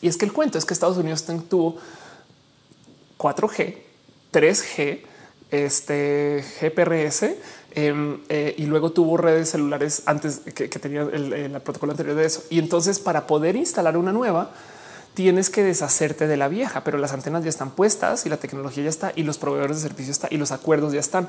[0.00, 1.76] Y es que el cuento es que Estados Unidos tuvo
[3.18, 3.78] 4G,
[4.32, 5.00] 3G,
[5.50, 7.34] este GPRS
[7.86, 12.42] em, eh, y luego tuvo redes celulares antes que, tenía el, protocolo anterior de eso.
[12.50, 14.50] Y entonces para poder instalar una nueva,
[15.14, 18.84] tienes que deshacerte de la vieja, pero las antenas ya están puestas y la tecnología
[18.84, 21.28] ya está y los proveedores de servicio está y los acuerdos ya están.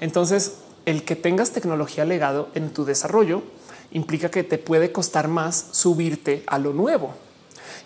[0.00, 0.54] Entonces,
[0.86, 3.42] el que tengas tecnología legado en tu desarrollo
[3.90, 7.14] implica que te puede costar más subirte a lo nuevo.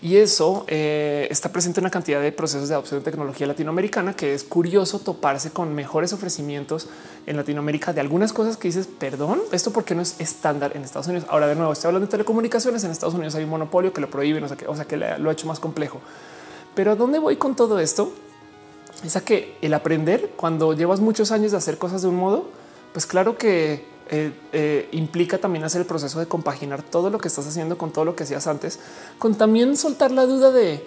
[0.02, 4.14] Y eso eh, está presente en una cantidad de procesos de adopción de tecnología latinoamericana
[4.14, 6.88] que es curioso toparse con mejores ofrecimientos
[7.26, 11.06] en Latinoamérica de algunas cosas que dices, perdón, esto porque no es estándar en Estados
[11.08, 11.28] Unidos.
[11.28, 12.82] Ahora de nuevo, estoy hablando de telecomunicaciones.
[12.84, 14.96] En Estados Unidos hay un monopolio que lo prohíbe, o sea que, o sea que
[14.96, 16.00] lo ha hecho más complejo.
[16.74, 18.10] Pero a dónde voy con todo esto?
[19.04, 22.48] Es a que el aprender cuando llevas muchos años de hacer cosas de un modo,
[22.94, 27.28] pues claro que eh, eh, implica también hacer el proceso de compaginar todo lo que
[27.28, 28.80] estás haciendo con todo lo que hacías antes,
[29.20, 30.84] con también soltar la duda de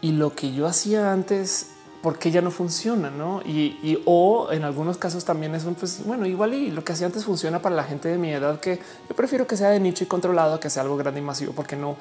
[0.00, 1.68] y lo que yo hacía antes,
[2.02, 3.10] ¿por qué ya no funciona?
[3.10, 3.42] ¿no?
[3.42, 7.06] Y, o en algunos casos también es un pues bueno, igual y lo que hacía
[7.06, 10.04] antes funciona para la gente de mi edad, que yo prefiero que sea de nicho
[10.04, 11.96] y controlado, que sea algo grande y masivo, porque no,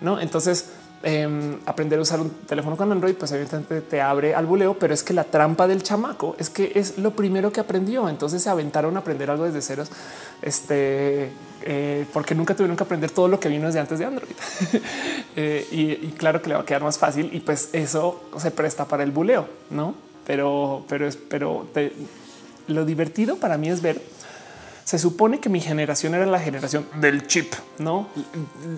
[0.00, 0.18] no.
[0.18, 0.66] Entonces,
[1.02, 4.94] Em, aprender a usar un teléfono con Android, pues evidentemente te abre al buleo, pero
[4.94, 8.08] es que la trampa del chamaco es que es lo primero que aprendió.
[8.08, 9.90] Entonces se aventaron a aprender algo desde ceros,
[10.40, 11.30] este,
[11.62, 14.32] eh, porque nunca tuvieron que aprender todo lo que vino desde antes de Android.
[15.38, 18.86] Eh, y, claro que le va a quedar más fácil y pues eso se presta
[18.86, 19.94] para el buleo, no?
[20.26, 21.66] Pero, pero pero
[22.68, 24.00] lo divertido para mí es ver
[24.86, 28.06] se supone que mi generación era la generación del chip, no?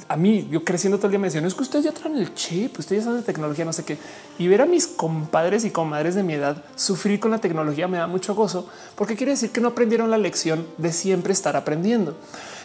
[0.08, 2.34] A mí, yo creciendo todo el día me decían es que ustedes ya traen el
[2.34, 3.98] chip, ustedes saben de tecnología, no sé qué.
[4.38, 7.98] Y ver a mis compadres y comadres de mi edad sufrir con la tecnología me
[7.98, 12.16] da mucho gozo, porque quiere decir que no aprendieron la lección de siempre estar aprendiendo.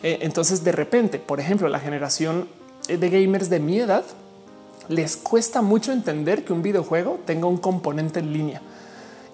[0.04, 2.48] Eh, entonces, de repente, por ejemplo, la generación
[2.88, 4.06] de gamers de mi edad
[4.88, 8.62] les cuesta mucho entender que un videojuego tenga un componente en línea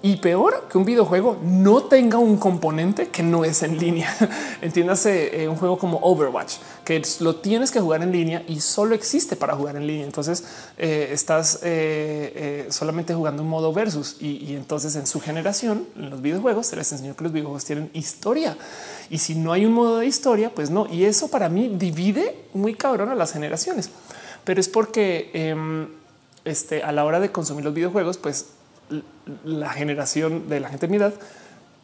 [0.01, 4.15] y peor que un videojuego no tenga un componente que no es en línea.
[4.61, 6.55] Entiéndase eh, un juego como Overwatch,
[6.85, 10.05] que lo tienes que jugar en línea y solo existe para jugar en línea.
[10.05, 10.43] Entonces
[10.77, 16.21] eh, estás eh, solamente jugando un modo versus y, entonces en su generación, en los
[16.21, 18.57] videojuegos, se les enseñó que los videojuegos tienen historia
[19.09, 20.87] y si no hay un modo de historia, pues no.
[20.89, 23.89] Y eso para mí divide muy cabrón a las generaciones,
[24.45, 25.87] pero es porque em,
[26.45, 28.45] este, a la hora de consumir los videojuegos, pues
[29.43, 31.13] la generación de la gente de mi edad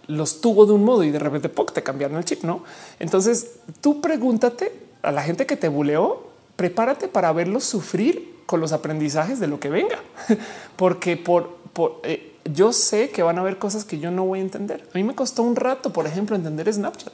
[0.07, 2.63] los tuvo de un modo y de repente te cambiaron el chip, ¿no?
[2.99, 8.71] Entonces tú pregúntate a la gente que te buleó, prepárate para verlos sufrir con los
[8.71, 9.99] aprendizajes de lo que venga,
[10.75, 11.57] porque por,
[12.03, 14.87] eh, yo sé que van a haber cosas que yo no voy a entender.
[14.93, 17.13] A mí me costó un rato, por ejemplo, entender Snapchat.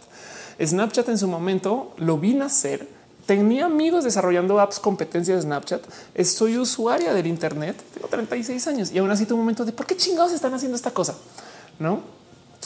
[0.62, 2.88] Snapchat en su momento lo vi nacer.
[3.32, 5.82] Tenía amigos desarrollando apps competencia de Snapchat.
[6.26, 7.82] Soy usuaria del Internet.
[7.94, 10.92] Tengo 36 años y aún así un momento de por qué chingados están haciendo esta
[10.92, 11.16] cosa.
[11.80, 12.02] No,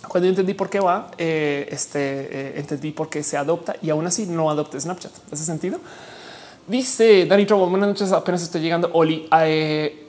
[0.07, 3.91] cuando yo entendí por qué va, eh, este eh, entendí por qué se adopta y
[3.91, 5.11] aún así no adopte Snapchat.
[5.31, 5.77] ¿Hace sentido?
[6.65, 8.89] Dice Dani Trouble, buenas noches, apenas estoy llegando.
[8.93, 10.07] Oli, eh,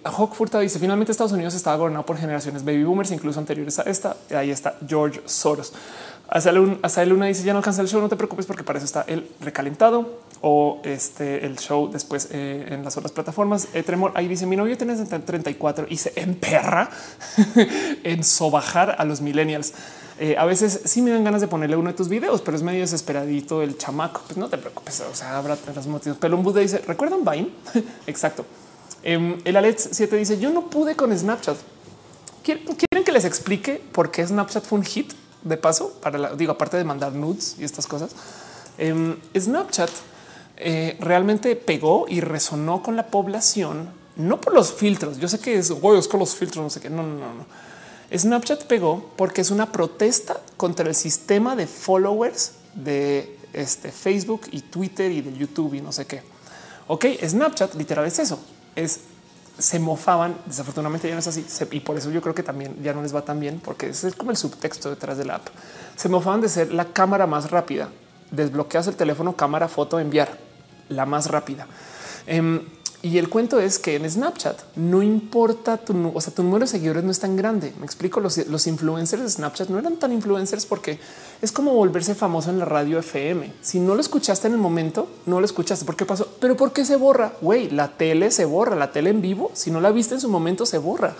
[0.62, 4.16] dice, finalmente Estados Unidos estaba gobernado por generaciones baby boomers, incluso anteriores a esta.
[4.34, 5.74] Ahí está George Soros.
[6.28, 8.86] Hasta el Luna dice, ya no alcanza el show, no te preocupes porque para eso
[8.86, 13.68] está el recalentado o este el show después eh, en las otras plataformas.
[13.74, 16.90] Eh, Tremor ahí dice, mi novio tiene 34 y se emperra
[18.04, 19.72] en sobajar a los millennials.
[20.18, 22.62] Eh, a veces sí me dan ganas de ponerle uno de tus videos, pero es
[22.62, 24.22] medio desesperadito el chamaco.
[24.26, 25.02] Pues no te preocupes.
[25.10, 26.18] O sea, habrá los motivos.
[26.20, 27.50] Pero un Buda dice: ¿Recuerdan Vine?
[28.06, 28.46] Exacto.
[29.02, 31.56] Em, el Alex 7 dice: Yo no pude con Snapchat.
[32.42, 35.92] ¿Quieren que les explique por qué Snapchat fue un hit de paso?
[36.00, 38.12] Para la, digo, aparte de mandar nudes y estas cosas,
[38.78, 39.90] em, Snapchat
[40.56, 45.18] eh, realmente pegó y resonó con la población, no por los filtros.
[45.18, 46.90] Yo sé que es, güey, es con los filtros, no sé qué.
[46.90, 47.66] No, no, no, no
[48.14, 54.60] Snapchat pegó porque es una protesta contra el sistema de followers de este Facebook y
[54.60, 56.22] Twitter y de YouTube y no sé qué.
[56.86, 58.38] Ok, Snapchat literal es eso.
[58.76, 59.00] Es
[59.58, 60.36] se mofaban.
[60.46, 63.14] Desafortunadamente ya no es así y por eso yo creo que también ya no les
[63.14, 65.48] va tan bien porque es como el subtexto detrás de la app.
[65.96, 67.88] Se mofaban de ser la cámara más rápida.
[68.30, 70.45] Desbloqueas el teléfono, cámara, foto, enviar
[70.88, 71.66] la más rápida.
[72.26, 72.60] Em,
[73.02, 77.04] y el cuento es que en Snapchat no importa tu, o sea, número de seguidores
[77.04, 77.72] no es tan grande.
[77.78, 80.98] Me explico, los, los influencers de Snapchat no eran tan influencers porque
[81.40, 83.52] es como volverse famoso en la radio FM.
[83.60, 85.84] Si no lo escuchaste en el momento, no lo escuchaste.
[85.84, 86.26] ¿Por qué pasó?
[86.40, 87.34] Pero ¿por qué se borra?
[87.40, 89.52] Güey, la tele se borra, la tele en vivo.
[89.54, 91.14] Si no la viste en su momento, se borra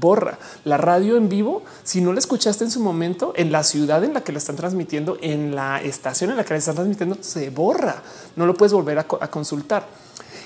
[0.00, 1.62] borra la radio en vivo.
[1.82, 4.56] Si no la escuchaste en su momento en la ciudad en la que la están
[4.56, 8.02] transmitiendo, en la estación en la que la están transmitiendo, se borra.
[8.36, 9.86] No lo puedes volver a, consultar.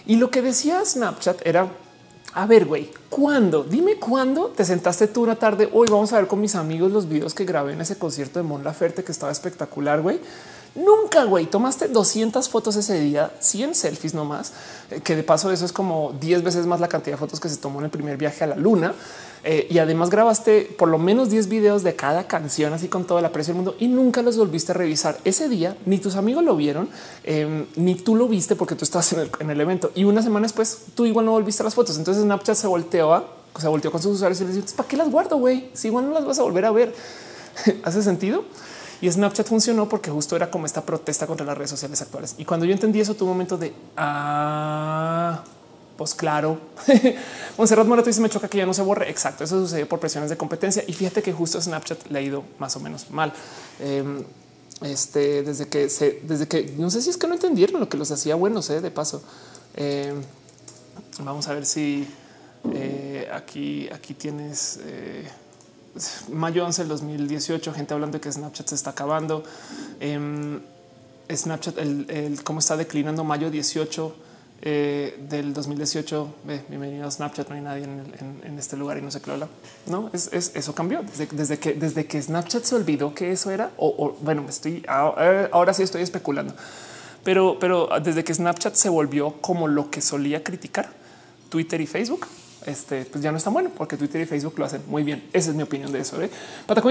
[0.07, 1.69] Y lo que decía Snapchat era,
[2.35, 3.65] a ver, güey, ¿cuándo?
[3.65, 5.69] Dime cuándo te sentaste tú una tarde.
[5.73, 8.45] Hoy vamos a ver con mis amigos los videos que grabé en ese concierto de
[8.45, 10.21] Mon Laferte que estaba espectacular, güey.
[10.75, 14.53] Nunca, güey, tomaste 200 fotos ese día, 100 selfies nomás,
[14.91, 17.49] eh, que de paso eso es como 10 veces más la cantidad de fotos que
[17.49, 18.95] se tomó en el primer viaje a la luna.
[19.43, 23.19] Eh, y además grabaste por lo menos 10 videos de cada canción, así con todo
[23.19, 25.19] el aprecio del mundo y nunca los volviste a revisar.
[25.25, 26.91] Ese día ni tus amigos lo vieron,
[27.25, 29.93] em, ni tú lo viste porque tú estabas en el, evento.
[29.95, 31.97] Y una semana después tú igual no volviste las fotos.
[31.97, 33.25] Entonces Snapchat se volteó,
[33.59, 35.71] se volteó con sus usuarios y les dijo, ¿para qué las guardo, güey?
[35.73, 36.95] Si igual no las vas a volver a ver.
[37.83, 38.45] ¿Hace sentido?
[39.01, 42.35] Y Snapchat funcionó porque justo era como esta protesta contra las redes sociales actuales.
[42.37, 43.73] Y cuando yo entendí eso, un momento de...
[43.97, 45.43] Ah,
[46.01, 46.59] pues claro.
[47.59, 49.11] Monserrat Morato dice me choca que ya no se borre.
[49.11, 49.45] Exacto.
[49.45, 50.83] Eso sucedió por presiones de competencia.
[50.87, 53.35] Y fíjate que justo Snapchat le ha ido más o menos mal.
[53.81, 54.25] Em,
[54.81, 57.99] este desde que se, desde que no sé si es que no entendieron lo que
[57.99, 59.23] los hacía buenos eh, de paso.
[59.77, 60.23] Em,
[61.23, 62.09] vamos a ver si
[62.73, 65.29] eh, aquí, aquí tienes eh,
[66.33, 69.45] mayo 11 del 2018, gente hablando de que Snapchat se está acabando.
[70.01, 70.63] Em,
[71.31, 74.30] Snapchat, el, el, cómo está declinando mayo 18
[74.63, 76.35] eh, del 2018.
[76.69, 77.49] bienvenido a Snapchat.
[77.49, 79.49] No hay nadie en, este lugar y no sé qué habla.
[79.87, 83.71] No es, eso cambió desde, que desde que Snapchat se olvidó que eso era.
[83.79, 86.55] O, bueno, me estoy eh, ahora sí estoy especulando,
[87.25, 90.91] pero, pero desde que Snapchat se volvió como lo que solía criticar
[91.49, 92.27] Twitter y Facebook,
[92.67, 95.27] este pues ya no está bueno porque Twitter y Facebook lo hacen muy bien.
[95.33, 96.21] Esa es mi opinión de eso.
[96.21, 96.31] ¿eh?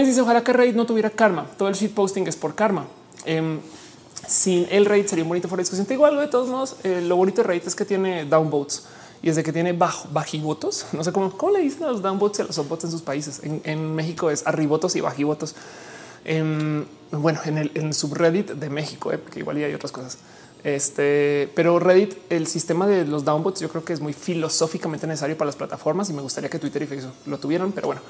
[0.05, 1.45] Dice ojalá que Reddit no tuviera karma.
[1.57, 2.87] Todo el shit posting es por karma.
[3.25, 3.59] Em,
[4.27, 5.87] sin el rate sería un bonito foro de discusión.
[5.89, 8.83] Igual de todos modos, eh, lo bonito de rate es que tiene downvotes
[9.21, 10.85] y es de que tiene bajo bajivotos.
[10.93, 13.01] No sé cómo, cómo le dicen a los downvotes y a los upvotes en sus
[13.01, 13.41] países.
[13.43, 15.55] En, México es arribotos y bajivotos.
[16.25, 20.17] En, bueno, en el subreddit de México, eh, que igual hay otras cosas.
[20.63, 25.37] Este, pero Reddit, el sistema de los downvotes, yo creo que es muy filosóficamente necesario
[25.37, 27.71] para las plataformas y me gustaría que Twitter y Facebook lo tuvieran.
[27.71, 28.01] Pero bueno,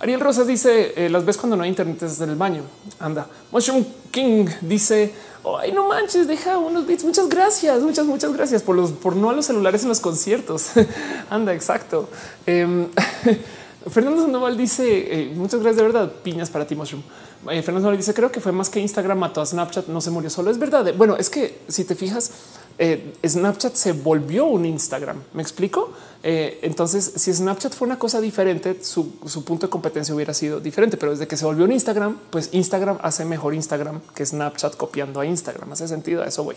[0.00, 2.62] Ariel Rosas dice eh, las ves cuando no hay internet desde el baño.
[2.98, 3.26] Anda.
[3.50, 5.12] Mushroom King dice
[5.60, 7.04] ay, no manches, deja unos bits.
[7.04, 10.70] Muchas gracias, muchas, muchas gracias por los, por no a los celulares en los conciertos.
[11.30, 12.08] Anda, exacto.
[12.46, 12.88] Em,
[13.90, 16.12] Fernando Sandoval dice eh, muchas gracias de verdad.
[16.22, 17.02] Piñas para ti, Mushroom.
[17.50, 20.10] Eh, Fernando Sandoval dice creo que fue más que Instagram mató a Snapchat, no se
[20.10, 20.50] murió solo.
[20.50, 20.92] Es verdad.
[20.96, 22.30] Bueno, es que si te fijas,
[22.78, 25.22] eh, Snapchat se volvió un Instagram.
[25.32, 25.92] Me explico.
[26.22, 29.12] Eh, entonces, si Snapchat fue una cosa diferente, su,
[29.44, 32.98] punto de competencia hubiera sido diferente, pero desde que se volvió un Instagram, pues Instagram
[33.00, 35.72] hace mejor Instagram que Snapchat copiando a Instagram.
[35.72, 36.44] Hace sentido a eso.
[36.44, 36.56] Voy.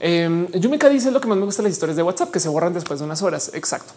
[0.00, 2.74] Eh, Yumika dice lo que más me gusta las historias de WhatsApp que se borran
[2.74, 3.52] después de unas horas.
[3.54, 3.92] Exacto.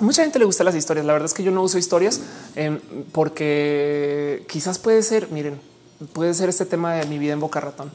[0.00, 1.06] Mucha gente le gusta las historias.
[1.06, 2.20] La verdad es que yo no uso historias
[2.56, 2.80] eh,
[3.12, 5.60] porque quizás puede ser, miren,
[6.12, 7.92] puede ser este tema de mi vida en Boca Ratón.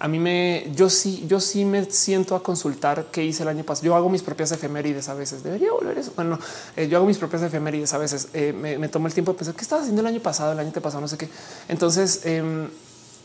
[0.00, 3.64] A mí me, yo sí, yo sí me siento a consultar qué hice el año
[3.64, 3.84] pasado.
[3.84, 5.42] Yo hago mis propias efemérides a veces.
[5.42, 6.14] Debería volver eso.
[6.16, 6.38] Bueno,
[6.74, 8.28] eh, yo hago mis propias efemérides a veces.
[8.32, 10.72] Eh, me, tomo el tiempo de pensar qué estaba haciendo el año pasado, el año
[10.72, 11.28] pasado, no sé qué.
[11.68, 12.70] Entonces em,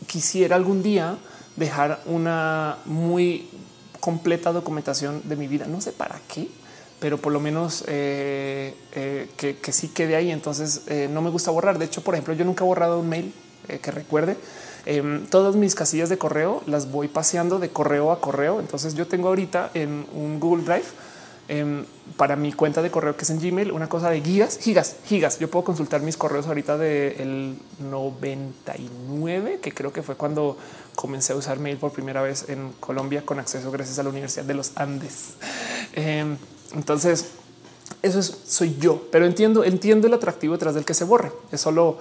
[0.06, 1.16] quisiera algún día
[1.56, 3.48] dejar una muy
[3.98, 5.64] completa documentación de mi vida.
[5.66, 6.46] No sé para qué,
[7.00, 10.30] pero por lo menos eh, eh, que, sí quede ahí.
[10.30, 11.78] Entonces no me gusta borrar.
[11.78, 13.32] De hecho, por ejemplo, yo nunca he borrado un mail
[13.80, 14.36] que recuerde.
[14.86, 18.60] Em, todas mis casillas de correo las voy paseando de correo a correo.
[18.60, 20.86] Entonces yo tengo ahorita en un Google Drive
[21.48, 21.84] em,
[22.16, 25.40] para mi cuenta de correo que es en Gmail una cosa de gigas, gigas, gigas.
[25.40, 30.56] Yo puedo consultar mis correos ahorita del 99, que creo que fue cuando
[30.94, 34.44] comencé a usar mail por primera vez en Colombia con acceso gracias a la Universidad
[34.44, 35.34] de los Andes.
[35.94, 36.36] Em,
[36.74, 37.26] entonces,
[38.02, 41.32] eso es, soy yo, pero entiendo, entiendo el atractivo detrás del que se borre.
[41.50, 41.98] Es solo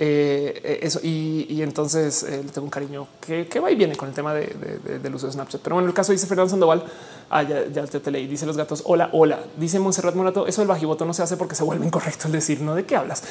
[0.00, 1.00] eh, eso.
[1.02, 5.26] Y, entonces eh, tengo un cariño que, va y viene con el tema del uso
[5.26, 5.60] de Snapchat.
[5.60, 6.84] Pero bueno, el caso dice Fernando Sandoval,
[7.30, 9.40] ah, ya, te, leí, dice los gatos, hola, hola.
[9.56, 12.60] Dice Monserrat Morato, eso del bajivoto no se hace porque se vuelve incorrecto el decir,
[12.60, 12.74] ¿no?
[12.74, 13.24] ¿De qué hablas?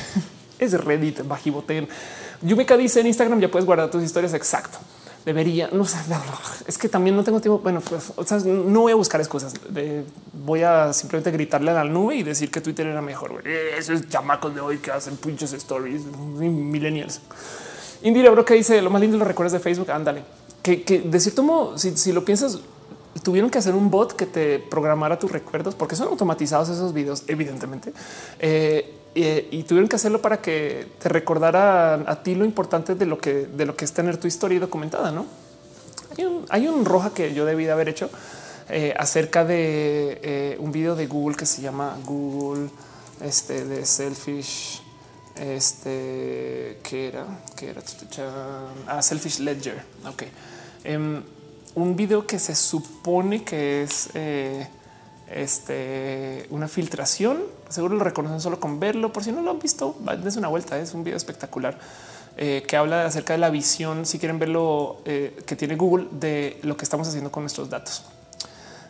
[0.58, 1.88] es Reddit, bajivoten.
[2.42, 4.34] Yumika dice en Instagram ya puedes guardar tus historias.
[4.34, 4.78] Exacto
[5.24, 5.98] debería, no sé,
[6.66, 7.60] es que también no tengo tiempo.
[7.60, 8.12] Bueno, pues
[8.44, 9.54] no voy a buscar excusas.
[10.32, 13.46] voy a simplemente gritarle a la nube y decir que Twitter era mejor.
[13.46, 17.20] Esos chamacos de hoy que hacen pinches stories, millennials.
[18.02, 19.90] Indira, bro, que dice lo más lindo de los recuerdos de Facebook.
[19.90, 20.24] Ándale,
[20.62, 22.58] que, que de si, lo piensas,
[23.22, 27.24] tuvieron que hacer un bot que te programara tus recuerdos porque son automatizados esos videos,
[27.28, 27.92] evidentemente.
[28.40, 33.06] Eh, eh, y tuvieron que hacerlo para que te recordara a, ti lo importante de
[33.06, 35.12] lo que de lo que es tener tu historia documentada.
[35.12, 35.26] No
[36.50, 38.10] hay un, roja que yo debí de haber hecho
[38.68, 42.70] eh, acerca de eh, un video de Google que se llama Google
[43.20, 44.82] este de selfish.
[45.36, 47.26] Este que era
[47.56, 47.82] que era
[48.86, 49.82] ah, selfish ledger.
[50.06, 50.22] Ok,
[50.84, 51.22] em,
[51.74, 54.10] un video que se supone que es
[55.30, 57.42] este, una filtración.
[57.68, 59.12] Seguro lo reconocen solo con verlo.
[59.12, 60.78] Por si no lo han visto, dense una vuelta.
[60.78, 61.78] Es un video espectacular
[62.36, 64.06] eh, que habla acerca de la visión.
[64.06, 68.04] Si quieren verlo, eh, que tiene Google de lo que estamos haciendo con nuestros datos.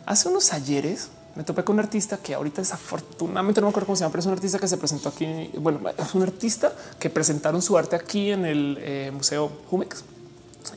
[0.05, 3.95] Hace unos ayeres me topé con un artista que ahorita desafortunadamente no me acuerdo cómo
[3.97, 5.51] se llama, pero es un artista que se presentó aquí.
[5.57, 10.03] Bueno, es un artista que presentaron su arte aquí en el eh, Museo Jumex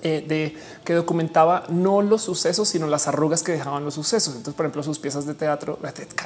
[0.02, 4.34] eh, de que documentaba no los sucesos, sino las arrugas que dejaban los sucesos.
[4.34, 5.78] Entonces, por ejemplo, sus piezas de teatro,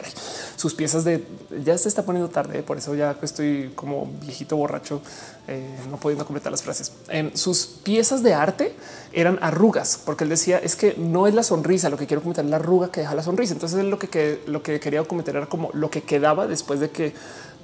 [0.56, 1.24] sus piezas de
[1.64, 5.00] ya se está poniendo tarde, por eso ya estoy como viejito borracho,
[5.48, 6.92] eh, no pudiendo completar las frases.
[7.34, 8.74] sus piezas de arte
[9.12, 12.44] eran arrugas, porque él decía es que no es la sonrisa, lo que quiero comentar
[12.44, 13.52] es la arruga que deja la sonrisa.
[13.54, 17.14] Entonces, lo que, lo que quería documentar era como lo que quedaba después de que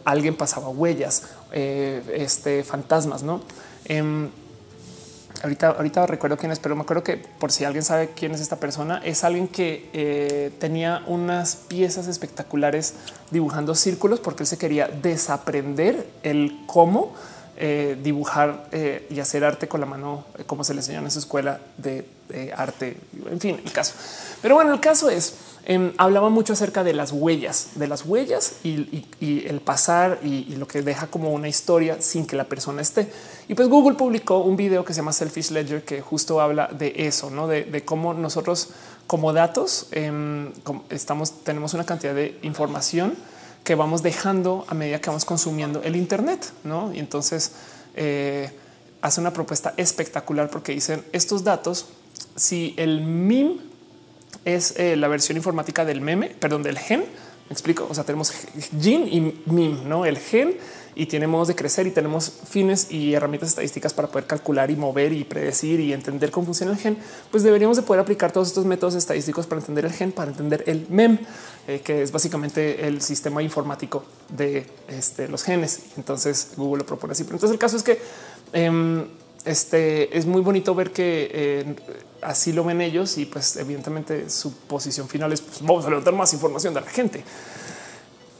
[0.04, 3.42] alguien pasaba huellas, eh, este fantasmas, no?
[5.42, 8.40] Ahorita, ahorita recuerdo quién es, pero me acuerdo que por si alguien sabe quién es
[8.40, 12.94] esta persona, es alguien que eh, tenía unas piezas espectaculares
[13.30, 17.14] dibujando círculos porque él se quería desaprender el cómo
[17.56, 21.20] eh, dibujar eh, y hacer arte con la mano, como se le enseñó en su
[21.20, 22.06] escuela de,
[22.56, 22.96] arte.
[23.30, 23.94] En fin, el caso.
[24.42, 25.34] Pero bueno, el caso es
[25.70, 30.66] Em, hablaba mucho acerca de las huellas, de las huellas y, el pasar y, lo
[30.66, 33.12] que deja como una historia sin que la persona esté.
[33.48, 36.94] Y pues Google publicó un video que se llama Selfish Ledger que justo habla de
[36.96, 38.70] eso, de, cómo nosotros
[39.06, 40.52] como datos em,
[41.44, 43.14] tenemos una cantidad de información
[43.62, 46.50] que vamos dejando a medida que vamos consumiendo el Internet.
[46.94, 47.52] Y entonces
[47.94, 48.50] eh,
[49.02, 51.88] hace una propuesta espectacular porque dicen estos datos,
[52.36, 53.67] si el MIM
[54.44, 57.00] es eh, la versión informática del meme, perdón, del gen.
[57.00, 57.86] Me explico.
[57.88, 60.56] O sea, tenemos gen y meme, no el gen
[60.98, 64.74] y tiene modos de crecer y tenemos fines y herramientas estadísticas para poder calcular y
[64.74, 66.98] mover y predecir y entender cómo funciona el gen.
[67.30, 70.64] Pues deberíamos de poder aplicar todos estos métodos estadísticos para entender el gen, para entender
[70.66, 71.18] el mem,
[71.68, 75.82] eh, que es básicamente el sistema informático de este, los genes.
[75.96, 77.22] Entonces Google lo propone así.
[77.22, 78.00] Pero entonces el caso es que
[78.52, 79.06] em,
[79.44, 81.76] este es muy bonito ver que eh,
[82.22, 86.14] así lo ven ellos y pues evidentemente su posición final es pues, vamos a levantar
[86.14, 87.24] más información de la gente.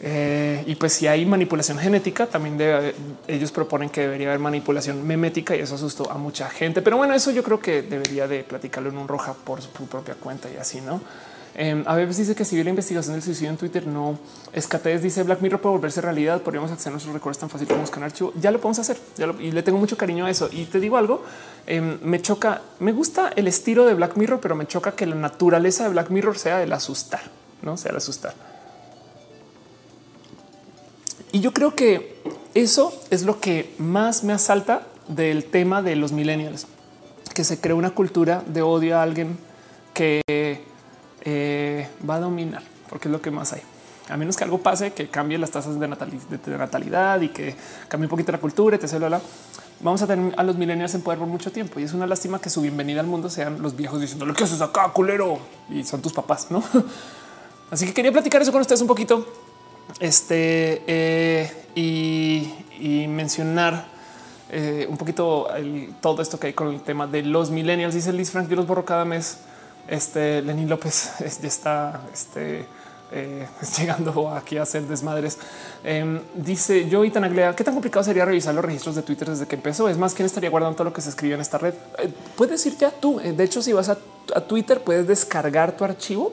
[0.00, 2.94] Eh, y pues si hay manipulación genética, también
[3.26, 6.82] ellos proponen que debería haber manipulación memética y eso asustó a mucha gente.
[6.82, 10.14] Pero bueno, eso yo creo que debería de platicarlo en un roja por su propia
[10.14, 11.00] cuenta y así, ¿no?
[11.60, 14.16] Eh, a veces dice que si vio la investigación del suicidio en Twitter, no.
[14.52, 16.40] Escates dice Black Mirror puede volverse realidad.
[16.40, 18.32] Podríamos acceder a nuestros recuerdos tan fácil como buscar un archivo.
[18.40, 18.96] Ya lo podemos hacer
[19.40, 20.48] y le tengo mucho cariño a eso.
[20.52, 21.24] Y te digo algo,
[21.66, 25.16] em, me choca, me gusta el estilo de Black Mirror, pero me choca que la
[25.16, 27.22] naturaleza de Black Mirror sea el asustar,
[27.62, 28.34] no sea el asustar.
[31.32, 32.22] Y yo creo que
[32.54, 36.68] eso es lo que más me asalta del tema de los millennials,
[37.34, 39.36] que se crea una cultura de odio a alguien
[39.92, 40.67] que
[41.30, 43.60] eh, va a dominar, porque es lo que más hay.
[44.08, 47.54] A menos que algo pase, que cambie las tasas de, natalidad y que
[47.88, 49.20] cambie un poquito la cultura, etc.
[49.80, 52.40] Vamos a tener a los millennials en poder por mucho tiempo y es una lástima
[52.40, 55.84] que su bienvenida al mundo sean los viejos diciendo lo que haces acá, culero, y
[55.84, 56.64] son tus papás, no?
[57.70, 59.26] Así que quería platicar eso con ustedes un poquito
[60.00, 63.86] este eh, y, mencionar
[64.50, 65.48] eh, un poquito
[66.00, 67.94] todo esto que hay con el tema de los millennials.
[67.94, 69.40] Dice Liz Frank, yo los borro cada mes.
[69.88, 72.66] Este Lenín López ya está este,
[73.10, 75.38] eh, llegando aquí a hacer desmadres.
[75.82, 79.46] Em, dice yo y Tanaglea, qué tan complicado sería revisar los registros de Twitter desde
[79.46, 79.88] que empezó.
[79.88, 81.74] Es más, quién estaría guardando todo lo que se escribió en esta red.
[82.36, 83.18] puedes ir ya tú.
[83.18, 83.98] De hecho, si vas a,
[84.34, 86.32] a Twitter, puedes descargar tu archivo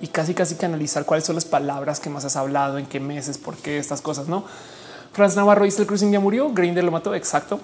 [0.00, 3.00] y casi casi que analizar cuáles son las palabras que más has hablado, en qué
[3.00, 4.44] meses, por qué estas cosas, ¿no?
[5.12, 7.60] Franz Navarro dice el cruising ya murió, Grinder lo mató, exacto.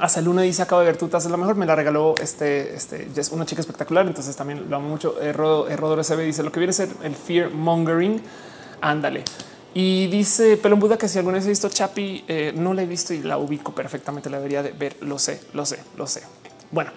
[0.00, 2.74] Hasta Luna dice acabo de ver tu taza es la mejor, me la regaló este,
[2.74, 5.16] este es una chica espectacular, entonces también lo amo mucho.
[5.32, 8.20] Rodoro SB dice lo que viene a ser el fear mongering,
[8.80, 9.22] ándale.
[9.72, 12.86] Y dice Pelón Buda que si alguna vez he visto Chapi, eh, no la he
[12.86, 16.22] visto y la ubico perfectamente, la debería de ver, lo sé, lo sé, lo sé.
[16.70, 16.90] Bueno,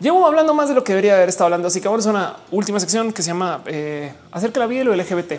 [0.00, 2.36] Llevo hablando más de lo que debería haber estado hablando, así que vamos a una
[2.52, 5.32] última sección que se llama eh, acerca de la vida y lo LGBT.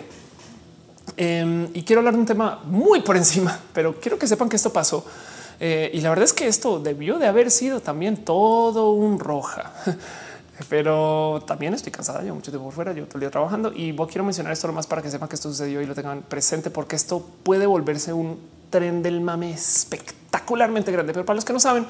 [1.16, 4.56] Em, y quiero hablar de un tema muy por encima, pero quiero que sepan que
[4.56, 5.02] esto pasó.
[5.60, 9.72] Eh, y la verdad es que esto debió de haber sido también todo un roja.
[10.68, 14.08] pero también estoy cansada, yo mucho tiempo fuera, yo todo el día trabajando y vos
[14.08, 16.96] quiero mencionar esto más para que sepan que esto sucedió y lo tengan presente porque
[16.96, 21.12] esto puede volverse un tren del mame espectacularmente grande.
[21.12, 21.86] Pero para los que no saben,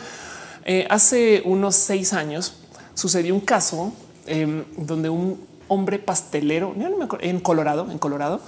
[0.65, 2.55] eh, hace unos seis años
[2.95, 3.93] sucedió un caso
[4.27, 6.75] em, donde un hombre pastelero
[7.21, 8.41] en Colorado, en Colorado,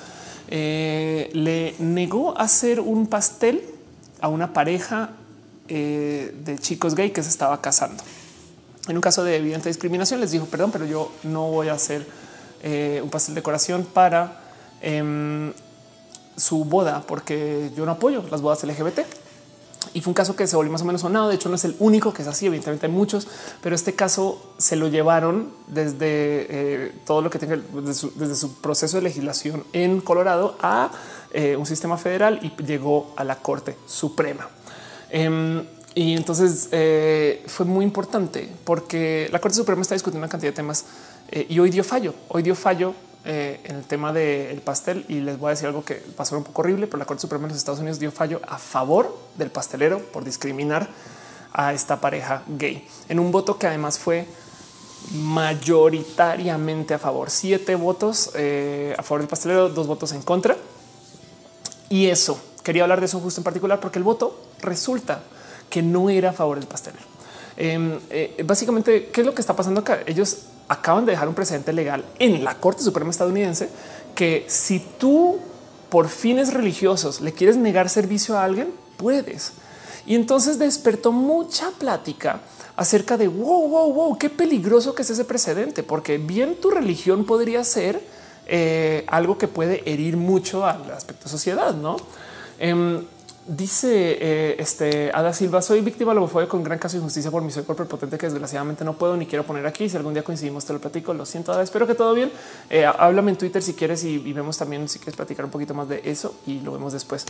[0.48, 3.62] eh, le negó hacer un pastel
[4.22, 5.10] a una pareja
[5.68, 8.02] eh, de chicos gay que se estaba casando.
[8.88, 12.06] En un caso de evidente discriminación les dijo, perdón, pero yo no voy a hacer
[13.02, 14.40] un pastel de decoración para
[14.80, 15.52] em,
[16.36, 19.00] su boda porque yo no apoyo las bodas LGBT
[19.94, 21.28] y fue un caso que se volvió más o menos sonado.
[21.28, 22.46] De hecho, no es el único que es así.
[22.46, 23.28] Evidentemente hay muchos,
[23.62, 28.96] pero este caso se lo llevaron desde eh, todo lo que tenga desde su, proceso
[28.96, 30.90] de legislación en Colorado a
[31.32, 34.48] eh, un sistema federal y llegó a la Corte Suprema.
[35.10, 40.52] Em, y entonces eh, fue muy importante porque la Corte Suprema está discutiendo una cantidad
[40.52, 40.84] de temas
[41.48, 42.14] y hoy dio fallo.
[42.28, 42.94] Hoy dio fallo
[43.24, 46.42] eh, en el tema del pastel y les voy a decir algo que pasó un
[46.42, 49.48] poco horrible, pero la Corte Suprema de los Estados Unidos dio fallo a favor del
[49.48, 50.88] pastelero por discriminar
[51.52, 54.26] a esta pareja gay en un voto que además fue
[55.12, 57.30] mayoritariamente a favor.
[57.30, 60.56] Siete votos eh, a favor del pastelero, dos votos en contra.
[61.92, 65.24] Y eso, quería hablar de eso justo en particular porque el voto resulta
[65.68, 67.04] que no era a favor del pastelero.
[67.54, 70.00] Em, eh, básicamente, ¿qué es lo que está pasando acá?
[70.06, 70.38] Ellos
[70.68, 73.68] acaban de dejar un precedente legal en la Corte Suprema estadounidense
[74.14, 75.38] que si tú
[75.90, 79.52] por fines religiosos le quieres negar servicio a alguien, puedes.
[80.06, 82.40] Y entonces despertó mucha plática
[82.74, 87.26] acerca de wow, wow, wow, qué peligroso que es ese precedente, porque bien tu religión
[87.26, 88.02] podría ser
[88.46, 91.96] eh, algo que puede herir mucho al aspecto sociedad, no?
[92.58, 93.04] Em,
[93.44, 97.42] Dice eh, este Ada Silva, soy víctima de homofobia con gran caso de injusticia por
[97.42, 99.88] mi soy cuerpo potente que desgraciadamente no puedo ni quiero poner aquí.
[99.88, 101.12] Si algún día coincidimos, te lo platico.
[101.12, 101.64] Lo siento, Ada.
[101.64, 102.30] Espero que todo bien.
[102.70, 105.88] Eh, háblame en Twitter si quieres y, vemos también si quieres platicar un poquito más
[105.88, 107.26] de eso y lo vemos después.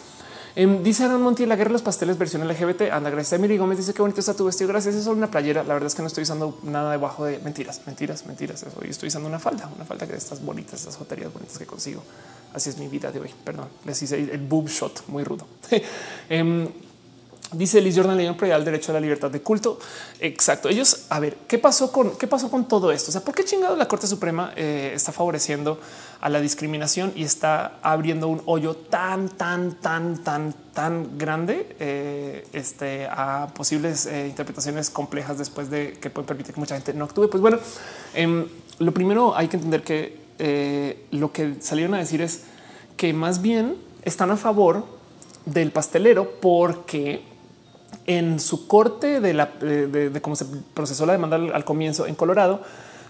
[0.55, 2.93] Em, dice Aaron Monti, la guerra de los pasteles versión LGBT.
[2.93, 3.33] Anda, gracias.
[3.33, 4.69] Emily Gómez dice que bonito está tu vestido.
[4.69, 4.95] Gracias.
[4.95, 5.63] Es solo una playera.
[5.63, 8.67] La verdad es que no estoy usando nada debajo de mentiras, mentiras, mentiras.
[8.81, 11.67] Hoy estoy usando una falda, una falda que de estas bonitas, estas joterías bonitas que
[11.67, 12.03] consigo.
[12.53, 13.31] Así es mi vida de hoy.
[13.45, 15.47] Perdón, les hice el boob shot muy rudo.
[16.29, 16.69] Em,
[17.53, 19.79] dice Liz Jordan León el derecho a la libertad de culto.
[20.21, 20.69] Exacto.
[20.69, 23.11] Ellos, a ver, ¿qué pasó con qué pasó con todo esto?
[23.11, 25.81] O sea, ¿por qué chingado la Corte Suprema eh, está favoreciendo
[26.21, 32.47] a la discriminación y está abriendo un hoyo tan, tan, tan, tan, tan grande eh,
[32.53, 37.05] este, a posibles eh, interpretaciones complejas después de que pueden permitir que mucha gente no
[37.05, 37.29] actúe?
[37.29, 37.59] Pues bueno,
[38.15, 38.47] em,
[38.79, 40.23] lo primero hay que entender que
[41.13, 42.43] lo que salieron a decir es
[42.97, 44.85] que más bien están a favor
[45.45, 47.23] del pastelero porque
[48.07, 52.61] en su corte de, la, de, cómo se procesó la demanda al, comienzo en Colorado,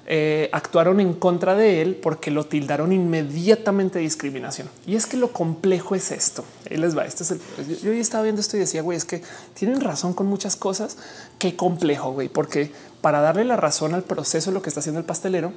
[0.07, 4.69] eh, actuaron en contra de él porque lo tildaron inmediatamente de discriminación.
[4.87, 6.45] Y es que lo complejo es esto.
[6.67, 7.07] Él les va.
[7.07, 7.41] Este es el,
[7.83, 9.23] yo, yo estaba viendo esto y decía, güey, es que
[9.55, 10.99] tienen razón con muchas cosas.
[11.39, 15.07] Qué complejo, güey, porque para darle la razón al proceso, lo que está haciendo el
[15.07, 15.53] pastelero,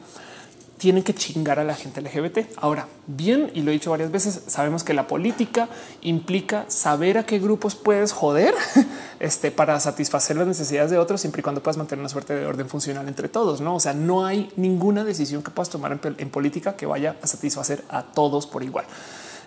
[0.78, 2.40] tienen que chingar a la gente LGBT.
[2.58, 5.70] Ahora, bien, y lo he dicho varias veces, sabemos que la política
[6.02, 8.54] implica saber a qué grupos puedes joder
[9.20, 12.46] este, para satisfacer las necesidades de otros, siempre y cuando puedas mantener una suerte de
[12.46, 13.62] orden funcional entre todos.
[13.62, 17.28] No, o sea, no hay ninguna decisión que puedas tomar en, política que vaya a
[17.28, 18.86] satisfacer a todos por igual.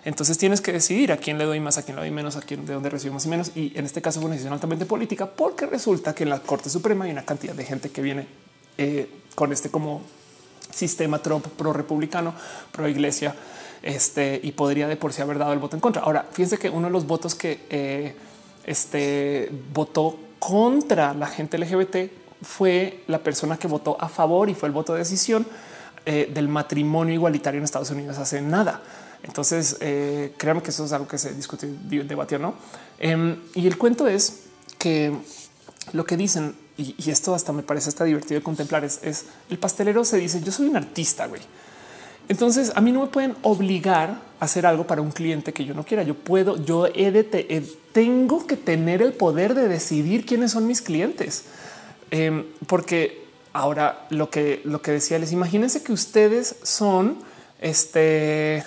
[0.05, 2.41] Entonces tienes que decidir a quién le doy más, a quién le doy menos, a
[2.41, 3.51] quién de dónde recibo más y menos.
[3.53, 6.69] Y en este caso fue una decisión altamente política porque resulta que en la Corte
[6.69, 8.27] Suprema hay una cantidad de gente que viene
[8.77, 10.01] eh, con este como
[10.71, 12.33] sistema Trump pro republicano,
[12.71, 13.35] pro iglesia,
[13.81, 16.01] este y podría de por sí haber dado el voto en contra.
[16.01, 18.15] Ahora, fíjense que uno de los votos que eh,
[18.65, 24.67] este votó contra la gente LGBT fue la persona que votó a favor y fue
[24.67, 25.45] el voto de decisión
[26.05, 28.81] eh, del matrimonio igualitario en Estados Unidos hace nada.
[29.23, 31.69] Entonces, eh, créanme que eso es algo que se discutió,
[32.05, 32.55] debatió, no?
[32.97, 34.43] Em, y el cuento es
[34.77, 35.11] que
[35.91, 40.05] lo que dicen y, esto hasta me parece hasta divertido de contemplar, es, el pastelero
[40.05, 41.41] se dice yo soy un artista, güey.
[42.27, 45.73] Entonces a mí no me pueden obligar a hacer algo para un cliente que yo
[45.73, 46.03] no quiera.
[46.03, 47.23] Yo puedo, yo he de
[47.91, 51.45] tengo que tener el poder de decidir quiénes son mis clientes,
[52.11, 57.17] em, porque ahora lo que lo que decía les imagínense que ustedes son
[57.59, 58.63] este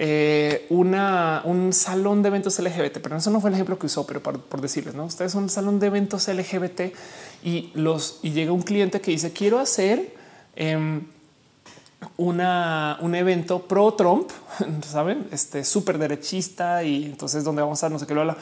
[0.00, 4.06] eh, una, un salón de eventos LGBT, pero eso no fue el ejemplo que usó,
[4.06, 6.94] pero por, decirles, no, ustedes son un salón de eventos LGBT
[7.42, 10.14] y los y llega un cliente que dice quiero hacer
[10.54, 11.02] em,
[12.16, 14.30] una, un evento pro Trump,
[14.86, 18.36] saben, este súper derechista y entonces donde vamos a no sé qué lo habla.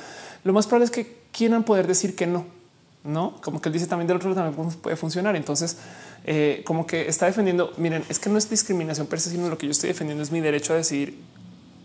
[0.44, 2.44] Lo más probable es que quieran poder decir que no,
[3.02, 5.34] no como que él dice también del otro lado también puede funcionar.
[5.36, 5.78] Entonces,
[6.26, 7.72] eh, como que está defendiendo.
[7.78, 10.30] Miren, es que no es discriminación per se, sino lo que yo estoy defendiendo es
[10.30, 11.16] mi derecho a decidir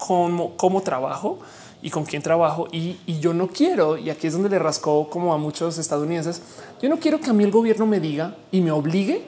[0.07, 1.39] cómo, trabajo
[1.81, 2.67] y con quién trabajo.
[2.71, 6.41] Y, yo no quiero, y aquí es donde le rascó como a muchos estadounidenses,
[6.81, 9.23] yo no quiero que a mí el gobierno me diga y me obligue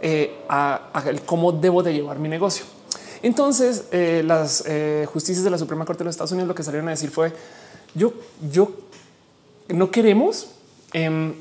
[0.00, 0.90] eh, a,
[1.24, 2.64] cómo debo de llevar mi negocio.
[3.22, 6.62] Entonces, eh, las eh, justicias de la Suprema Corte de los Estados Unidos lo que
[6.62, 7.32] salieron a decir fue,
[7.94, 8.12] yo,
[8.52, 8.70] yo
[9.68, 10.50] no queremos
[10.92, 11.34] em,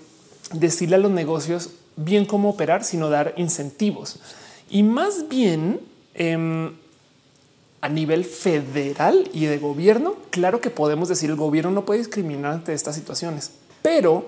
[0.54, 4.20] decirle a los negocios bien cómo operar, sino dar incentivos.
[4.70, 5.80] Y más bien,
[6.16, 6.74] em,
[7.88, 12.52] a nivel federal y de gobierno, claro que podemos decir el gobierno no puede discriminar
[12.52, 13.52] ante estas situaciones,
[13.82, 14.26] pero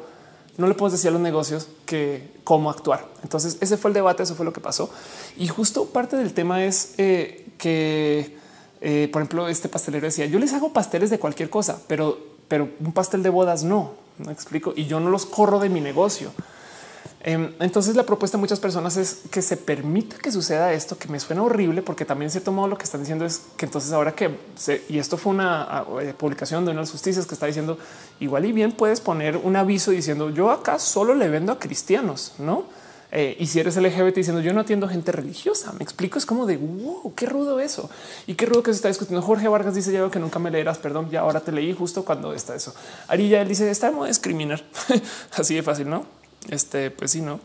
[0.56, 3.06] no le podemos decir a los negocios que cómo actuar.
[3.22, 4.90] Entonces ese fue el debate, eso fue lo que pasó.
[5.38, 8.38] Y justo parte del tema es eh, que,
[8.80, 12.70] eh, por ejemplo, este pastelero decía, yo les hago pasteles de cualquier cosa, pero, pero
[12.80, 16.32] un pastel de bodas no, no explico, y yo no los corro de mi negocio.
[17.22, 21.10] Em, entonces la propuesta de muchas personas es que se permita que suceda esto, que
[21.10, 23.92] me suena horrible, porque también en cierto modo lo que están diciendo es que entonces
[23.92, 24.38] ahora que
[24.88, 27.78] y esto fue una eh, publicación de una de las justicias que está diciendo
[28.22, 32.34] igual y bien puedes poner un aviso diciendo yo acá solo le vendo a cristianos,
[32.38, 32.64] no?
[33.12, 36.46] Eh, y si eres LGBT diciendo yo no atiendo gente religiosa, me explico, es como
[36.46, 37.90] de wow, qué rudo eso
[38.28, 39.22] y qué rudo que se está discutiendo.
[39.26, 42.34] Jorge Vargas dice ya que nunca me leerás, perdón, ya ahora te leí justo cuando
[42.34, 42.74] está eso.
[43.08, 44.64] Arilla él dice está de discriminar,
[45.38, 46.19] así de fácil, no?
[46.48, 47.40] Este, pues sí, no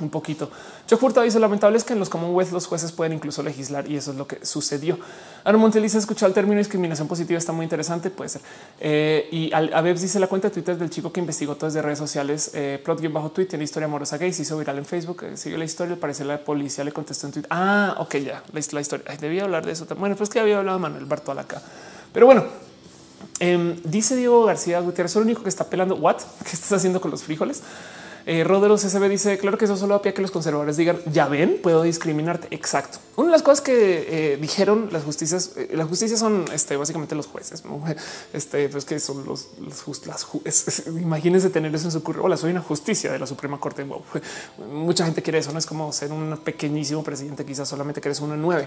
[0.00, 0.50] un poquito.
[0.88, 3.96] Yo Furtado dice lamentable es que en los Commonwealth los jueces pueden incluso legislar y
[3.96, 4.98] eso es lo que sucedió.
[5.42, 8.10] Aaron Montel dice escuchar el término discriminación positiva está muy interesante.
[8.10, 8.42] Puede ser.
[8.78, 11.98] Eh, y a dice la cuenta de Twitter del chico que investigó todo desde redes
[11.98, 12.50] sociales.
[12.54, 14.32] Eh, bajo tweet tiene historia amorosa gay.
[14.32, 15.22] Se hizo viral en Facebook.
[15.22, 15.96] Eh, siguió la historia.
[15.98, 17.48] Parece la policía le contestó en Twitter.
[17.50, 19.04] Ah, ok, ya la, historia.
[19.18, 19.86] debía hablar de eso.
[19.98, 21.62] Bueno, pues que había hablado Manuel Bartol acá,
[22.12, 22.44] pero bueno,
[23.38, 25.96] em, dice Diego García Gutiérrez, el único que está pelando.
[25.96, 26.16] What?
[26.44, 27.62] ¿Qué estás haciendo con los frijoles?
[28.28, 31.60] Eh, Roderos SB dice claro que eso solo apia que los conservadores digan ya ven,
[31.62, 32.48] puedo discriminarte.
[32.50, 32.98] Exacto.
[33.14, 37.14] Una de las cosas que eh, dijeron las justicias, eh, las justicias son este, básicamente
[37.14, 37.62] los jueces.
[38.32, 39.50] Este pues que son los,
[40.06, 40.26] las
[40.88, 42.26] imagínense tener eso en su currículum.
[42.26, 43.86] Hola, soy una justicia de la Suprema Corte.
[44.58, 45.52] Mucha gente quiere eso.
[45.52, 48.66] No es como ser un pequeñísimo presidente, quizás solamente que eres uno en nueve.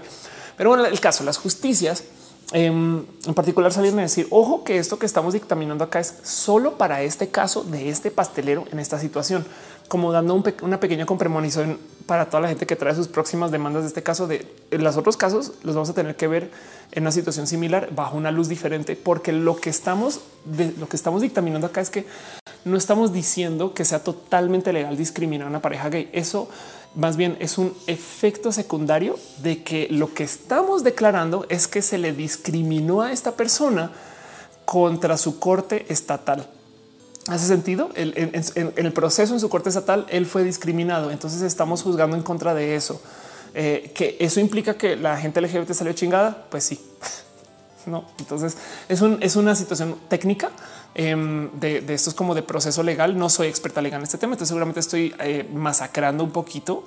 [0.56, 2.04] Pero bueno, el caso, las justicias
[2.52, 7.02] en particular salieron a decir, ojo que esto que estamos dictaminando acá es solo para
[7.02, 9.44] este caso de este pastelero en esta situación,
[9.88, 13.88] como dando una pequeña compremonición para toda la gente que trae sus próximas demandas de
[13.88, 14.26] este caso.
[14.26, 16.50] De los otros casos los vamos a tener que ver
[16.92, 20.20] en una situación similar bajo una luz diferente, porque lo que estamos
[20.78, 22.06] lo que estamos dictaminando acá es que
[22.64, 26.10] no estamos diciendo que sea totalmente legal discriminar a una pareja gay.
[26.12, 26.48] Eso
[26.94, 31.98] más bien es un efecto secundario de que lo que estamos declarando es que se
[31.98, 33.92] le discriminó a esta persona
[34.64, 36.48] contra su corte estatal.
[37.28, 37.90] ¿Hace sentido?
[37.94, 41.10] en, el proceso en su corte estatal, él fue discriminado.
[41.10, 43.00] Entonces estamos juzgando en contra de eso.
[43.54, 46.46] Eh, que eso implica que la gente LGBT salió chingada.
[46.50, 46.80] Pues sí,
[47.86, 48.04] no.
[48.18, 48.56] Entonces
[48.88, 50.50] es, un, es una situación técnica
[50.94, 53.18] em, de, de esto es como de proceso legal.
[53.18, 56.84] No soy experta legal en este tema, entonces seguramente estoy eh, masacrando un poquito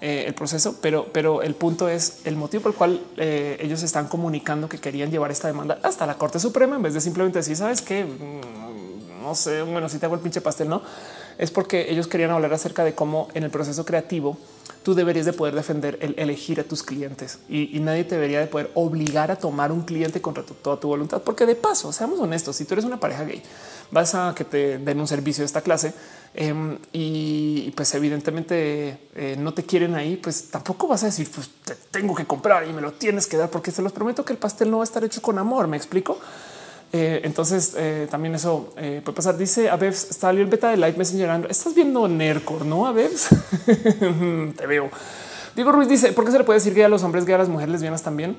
[0.00, 3.82] eh, el proceso, pero, pero el punto es el motivo por el cual eh, ellos
[3.82, 7.38] están comunicando que querían llevar esta demanda hasta la Corte Suprema en vez de simplemente
[7.38, 10.82] decir, sabes que mm, no sé, bueno, si te hago el pinche pastel, no
[11.38, 14.36] es porque ellos querían hablar acerca de cómo en el proceso creativo
[14.84, 18.46] tú deberías de poder defender el elegir a tus clientes y, nadie te debería de
[18.46, 22.56] poder obligar a tomar un cliente contra toda tu voluntad, porque de paso, seamos honestos,
[22.56, 23.42] si tú eres una pareja gay,
[23.90, 25.94] vas a que te den un servicio de esta clase
[26.34, 31.50] em, y pues evidentemente eh, no te quieren ahí, pues tampoco vas a decir, pues
[31.64, 34.34] te tengo que comprar y me lo tienes que dar, porque se los prometo que
[34.34, 36.18] el pastel no va a estar hecho con amor, me explico.
[36.96, 39.36] Eh, entonces eh, también eso puede pasar.
[39.36, 41.46] Dice a Bebs, está el beta de Light Messenger.
[41.50, 43.30] Estás viendo Nercor, no a Bebs?
[44.56, 44.88] Te veo.
[45.56, 47.38] Diego Ruiz dice, ¿por qué se le puede decir gay a los hombres, gay a
[47.38, 48.36] las mujeres lesbianas también?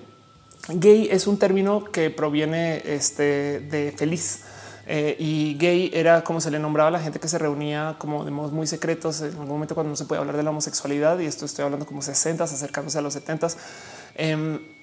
[0.69, 4.43] Gay es un término que proviene este, de feliz.
[4.87, 8.23] Eh, y gay era como se le nombraba a la gente que se reunía como
[8.23, 11.19] de modos muy secretos en algún momento cuando no se puede hablar de la homosexualidad.
[11.19, 13.47] Y esto estoy hablando como 60, acercándose a los 70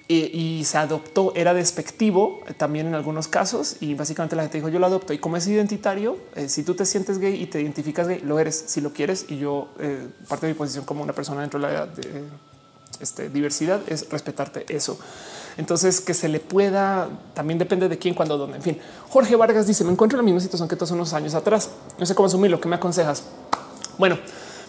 [0.07, 4.79] y, se adoptó, era despectivo también en algunos casos y básicamente la gente dijo yo
[4.79, 8.07] lo adopto y como es identitario, eh, si tú te sientes gay y te identificas
[8.07, 11.13] gay, lo eres si lo quieres y yo eh, parte de mi posición como una
[11.13, 11.87] persona dentro de la
[12.99, 14.99] este, diversidad es respetarte eso.
[15.57, 18.57] Entonces que se le pueda también depende de quién, cuándo, dónde.
[18.57, 18.77] En fin,
[19.09, 21.69] Jorge Vargas dice me encuentro en la misma situación que todos unos años atrás.
[21.97, 22.59] No sé cómo asumirlo.
[22.59, 23.23] ¿Qué me aconsejas?
[23.97, 24.17] Bueno,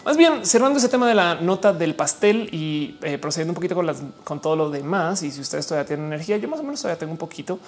[0.05, 3.75] más bien, cerrando ese tema de la nota del pastel y eh, procediendo un poquito
[4.23, 6.99] con, todo lo demás, y si ustedes todavía tienen energía, yo más o menos todavía
[6.99, 7.59] tengo un poquito.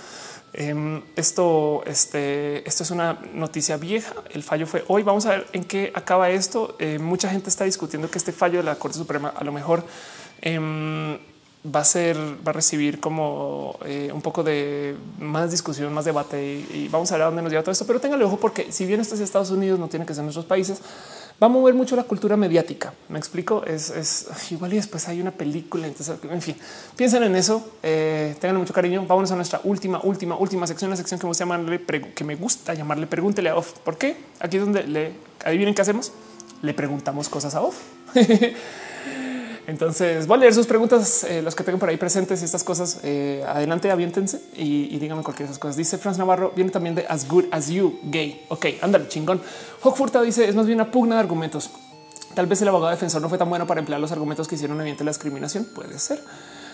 [0.54, 4.14] Em, esto, este, esto es una noticia vieja.
[4.30, 5.02] El fallo fue hoy.
[5.02, 6.76] Vamos a ver en qué acaba esto.
[6.78, 9.84] Eh, mucha gente está discutiendo que este fallo de la Corte Suprema a lo mejor
[10.42, 11.18] em,
[11.66, 16.66] va a ser, va a recibir como eh, un poco de más discusión, más debate
[16.72, 17.88] y, vamos a ver a dónde nos lleva todo esto.
[17.88, 20.46] Pero téngale ojo porque si bien esto es Estados Unidos, no tiene que ser nuestros
[20.46, 20.82] países
[21.42, 22.94] va a mover mucho la cultura mediática.
[23.10, 23.64] Me explico.
[23.66, 25.88] Es, igual y después hay una película.
[25.88, 26.56] Entonces, en fin,
[26.96, 27.72] piensen en eso.
[27.84, 29.06] Eh, tengan mucho cariño.
[29.08, 31.82] Vámonos a nuestra última, última, última sección, la sección que me gusta llamarle,
[32.14, 33.74] que me gusta llamarle pregúntele a off.
[33.80, 34.18] ¿Por qué?
[34.40, 36.12] Aquí es donde le adivinen qué hacemos.
[36.62, 37.78] Le preguntamos cosas a off.
[39.68, 42.64] Entonces voy a leer sus preguntas, eh, los que tengan por ahí presentes y estas
[42.64, 43.02] cosas.
[43.04, 45.76] Eh, adelante, aviéntense y, díganme cualquier de esas cosas.
[45.76, 48.46] Dice Franz Navarro, viene también de As Good As You, gay.
[48.48, 49.42] Ok, ándale, chingón.
[49.84, 51.70] Hawk dice, es más bien una pugna de argumentos.
[52.34, 54.80] Tal vez el abogado defensor no fue tan bueno para emplear los argumentos que hicieron
[54.80, 55.66] evidente la discriminación.
[55.66, 56.24] Puede ser.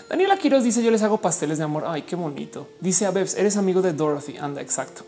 [0.08, 1.84] Daniela Quiroz dice, yo les hago pasteles de amor.
[1.88, 2.68] Ay, qué bonito.
[2.78, 4.36] Dice a Bebs, eres amigo de Dorothy.
[4.36, 5.04] Anda, exacto.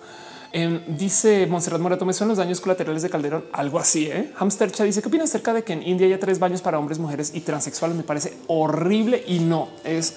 [0.59, 4.07] Em, dice Monserrat Morato, me son los daños colaterales de Calderón, algo así.
[4.07, 4.33] ¿eh?
[4.39, 7.33] Hamstercha dice qué opinas acerca de que en India haya tres baños para hombres, mujeres
[7.35, 7.95] y transexuales.
[7.95, 10.15] Me parece horrible y no es.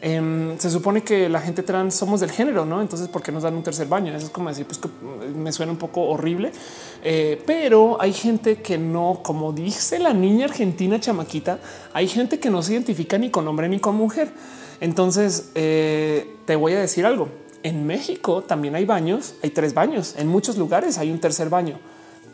[0.00, 2.80] Em, se supone que la gente trans somos del género, no?
[2.80, 4.14] Entonces, ¿por qué nos dan un tercer baño?
[4.14, 4.88] Eso es como decir, pues que
[5.34, 6.52] me suena un poco horrible,
[7.02, 11.58] eh, pero hay gente que no, como dice la niña argentina chamaquita,
[11.92, 14.30] hay gente que no se identifica ni con hombre ni con mujer.
[14.80, 17.49] Entonces, eh, te voy a decir algo.
[17.62, 20.14] En México también hay baños, hay tres baños.
[20.16, 21.78] En muchos lugares hay un tercer baño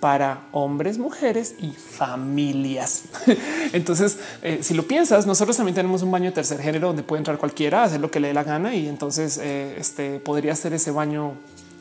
[0.01, 3.05] para hombres, mujeres y familias.
[3.73, 7.21] entonces, eh, si lo piensas, nosotros también tenemos un baño de tercer género donde puede
[7.21, 10.73] entrar cualquiera, hacer lo que le dé la gana y entonces eh, este podría ser
[10.75, 11.35] ese baño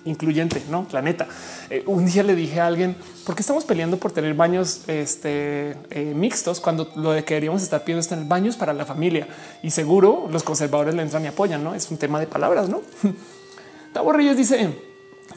[0.05, 1.27] incluyente, no la neta.
[1.69, 5.75] Eh, un día le dije a alguien por qué estamos peleando por tener baños este,
[6.15, 9.27] mixtos cuando lo que deberíamos estar pidiendo es tener baños para la familia
[9.63, 11.63] y seguro los conservadores le entran y apoyan.
[11.63, 12.81] No es un tema de palabras, no?
[13.95, 14.71] Tavo Reyes dice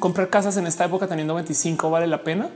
[0.01, 2.51] comprar casas en esta época teniendo 25 vale la pena.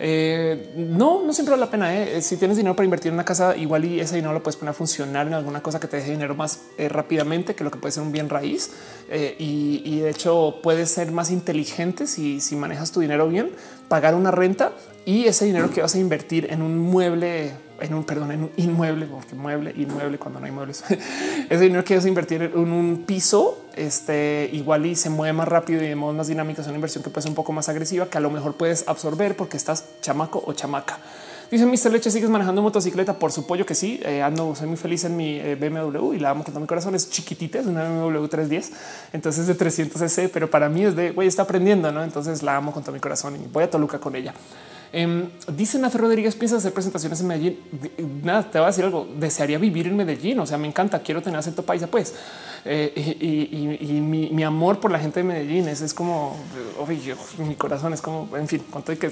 [0.00, 1.94] Eh, no, no siempre vale la pena.
[1.94, 2.20] ¿eh?
[2.22, 4.70] Si tienes dinero para invertir en una casa, igual y ese dinero lo puedes poner
[4.70, 7.78] a funcionar en alguna cosa que te deje dinero más eh, rápidamente que lo que
[7.78, 8.72] puede ser un bien raíz.
[9.38, 13.52] Y, de hecho puede ser más inteligente si, si manejas tu dinero bien,
[13.86, 14.72] pagar una renta
[15.04, 18.50] y ese dinero que vas a invertir en un mueble en un perdón, en un
[18.56, 20.84] inmueble, porque mueble, inmueble cuando no hay muebles.
[21.50, 25.82] Ese dinero que vas invertir en un piso, este igual y se mueve más rápido
[25.82, 26.60] y de modo más dinámico.
[26.60, 28.86] Es una inversión que puede ser un poco más agresiva que a lo mejor puedes
[28.88, 30.98] absorber porque estás chamaco o chamaca.
[31.50, 31.92] Dice Mr.
[31.92, 33.18] Leche, ¿sigues manejando motocicleta?
[33.18, 34.00] Por su pollo que sí.
[34.04, 36.66] Eh, ando, soy muy feliz en mi eh, BMW y la amo con todo mi
[36.66, 36.94] corazón.
[36.94, 38.72] Es chiquitita, es una BMW 310.
[39.12, 42.02] Entonces de 300 cc, pero para mí es de güey, está aprendiendo, no?
[42.02, 44.34] Entonces la amo con todo mi corazón y voy a Toluca con ella.
[44.96, 47.58] Eh, dice Nath Rodríguez, piensa hacer presentaciones en Medellín.
[48.22, 49.08] Nada, te va a decir algo.
[49.18, 50.38] Desearía vivir en Medellín.
[50.38, 51.00] O sea, me encanta.
[51.00, 52.14] Quiero tener acento paisa, pues.
[52.64, 56.36] Eh, y, mi, amor por la gente de Medellín es, es como
[57.38, 59.10] mi corazón es como, en fin, con todo que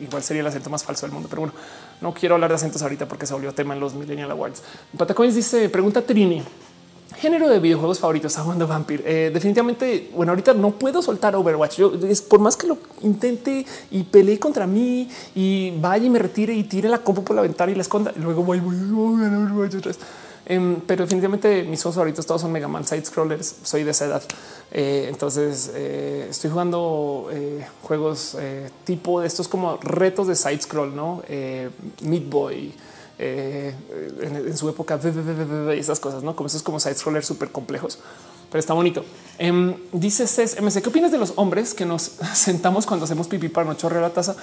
[0.00, 1.28] igual sería el acento más falso del mundo.
[1.28, 1.54] Pero bueno,
[2.00, 4.62] no quiero hablar de acentos ahorita porque se volvió tema en los Millennial Awards.
[4.96, 6.44] Patacoins dice: Pregunta Trini.
[7.12, 9.02] Género de videojuegos favoritos, jugando Vampir.
[9.06, 11.76] Eh, definitivamente, bueno, ahorita no puedo soltar Overwatch.
[11.76, 16.18] Yo es por más que lo intente y peleé contra mí y vaya y me
[16.18, 18.12] retire y tire la compu por la ventana y la esconda.
[18.16, 19.92] Y luego voy, voy, voy, a Overwatch otra.
[20.46, 23.56] Em, pero definitivamente mis juegos favoritos todos son Mega Man side scrollers.
[23.62, 24.22] Soy de esa edad.
[24.72, 27.30] Eh, entonces eh, estoy jugando
[27.82, 28.36] juegos
[28.84, 31.22] tipo de estos como retos de side scroll, no
[32.02, 32.72] Meat Boy.
[33.18, 33.72] Eh,
[34.22, 34.98] en, su época,
[35.76, 37.98] esas cosas, no como esos como side scrollers súper complejos,
[38.50, 39.04] pero está bonito.
[39.38, 42.02] Em, dice Cés MC, ¿qué opinas de los hombres que nos
[42.34, 44.34] sentamos cuando hacemos pipí para no chorrear la taza?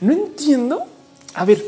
[0.00, 0.84] No entiendo.
[1.34, 1.64] A ver,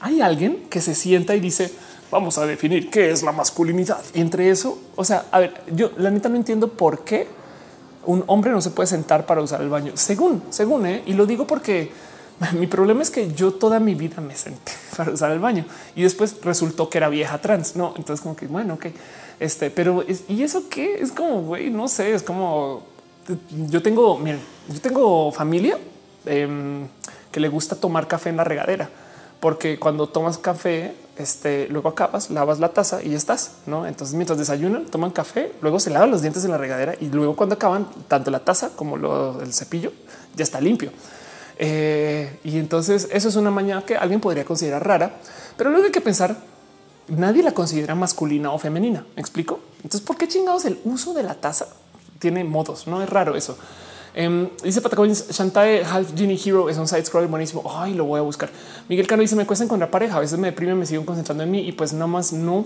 [0.00, 1.70] hay alguien que se sienta y dice,
[2.10, 4.02] vamos a definir qué es la masculinidad.
[4.14, 7.26] Y entre eso, o sea, a ver, yo la neta no entiendo por qué
[8.06, 11.02] un hombre no se puede sentar para usar el baño, según, según, ¿eh?
[11.06, 11.90] y lo digo porque
[12.52, 15.64] Mi problema es que yo toda mi vida me senté para usar el baño
[15.94, 17.76] y después resultó que era vieja trans.
[17.76, 18.86] No, entonces como que bueno, ok,
[19.40, 22.94] este, pero y eso qué es como güey, no sé, es como
[23.70, 25.78] yo tengo, miren, yo tengo familia
[26.26, 26.86] em,
[27.30, 28.90] que le gusta tomar café en la regadera,
[29.40, 33.86] porque cuando tomas café, este, luego acabas, lavas la taza y ya estás, no?
[33.86, 37.36] Entonces, mientras desayunan, toman café, luego se lavan los dientes en la regadera y luego
[37.36, 38.96] cuando acaban, tanto la taza como
[39.40, 39.92] el cepillo
[40.36, 40.90] ya está limpio.
[41.58, 45.16] Eh, y entonces eso es una mañana que alguien podría considerar rara,
[45.56, 46.36] pero luego hay que pensar,
[47.08, 49.06] nadie la considera masculina o femenina.
[49.14, 49.60] ¿Me explico?
[49.76, 51.68] Entonces, ¿por qué chingados el uso de la taza
[52.18, 52.86] tiene modos?
[52.86, 53.56] No es raro eso.
[54.16, 57.64] Um, dice Patacoins, Shantae Half Genie Hero es un side scroll buenísimo.
[57.68, 58.48] Ay, lo voy a buscar.
[58.88, 60.16] Miguel Cano dice: Me cuesta encontrar pareja.
[60.16, 62.64] A veces me deprime, me sigo concentrando en mí y pues nada más no.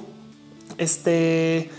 [0.76, 1.70] Este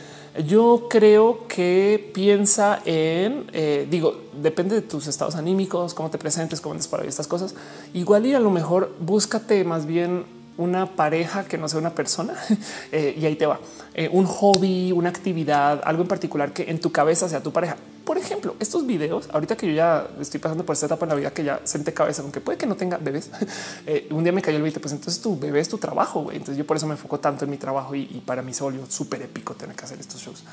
[0.45, 6.61] yo creo que piensa en, eh, digo, depende de tus estados anímicos, cómo te presentes,
[6.61, 7.55] cómo andes para estas cosas.
[7.93, 10.25] Igual y a lo mejor búscate más bien
[10.57, 12.33] una pareja que no sea una persona
[12.91, 13.59] eh, y ahí te va
[13.93, 17.77] eh, un hobby, una actividad, algo en particular que en tu cabeza sea tu pareja.
[18.09, 21.15] Por ejemplo, estos videos, ahorita que yo ya estoy pasando por esta etapa en la
[21.15, 23.29] vida que ya senté cabeza, aunque puede que no tenga bebés,
[23.85, 26.31] eh, un día me cayó el 20, pues entonces tu bebé es tu trabajo.
[26.31, 28.83] Entonces yo por eso me enfoco tanto en mi trabajo y, para mí se volvió
[28.89, 30.43] súper épico tener que hacer estos shows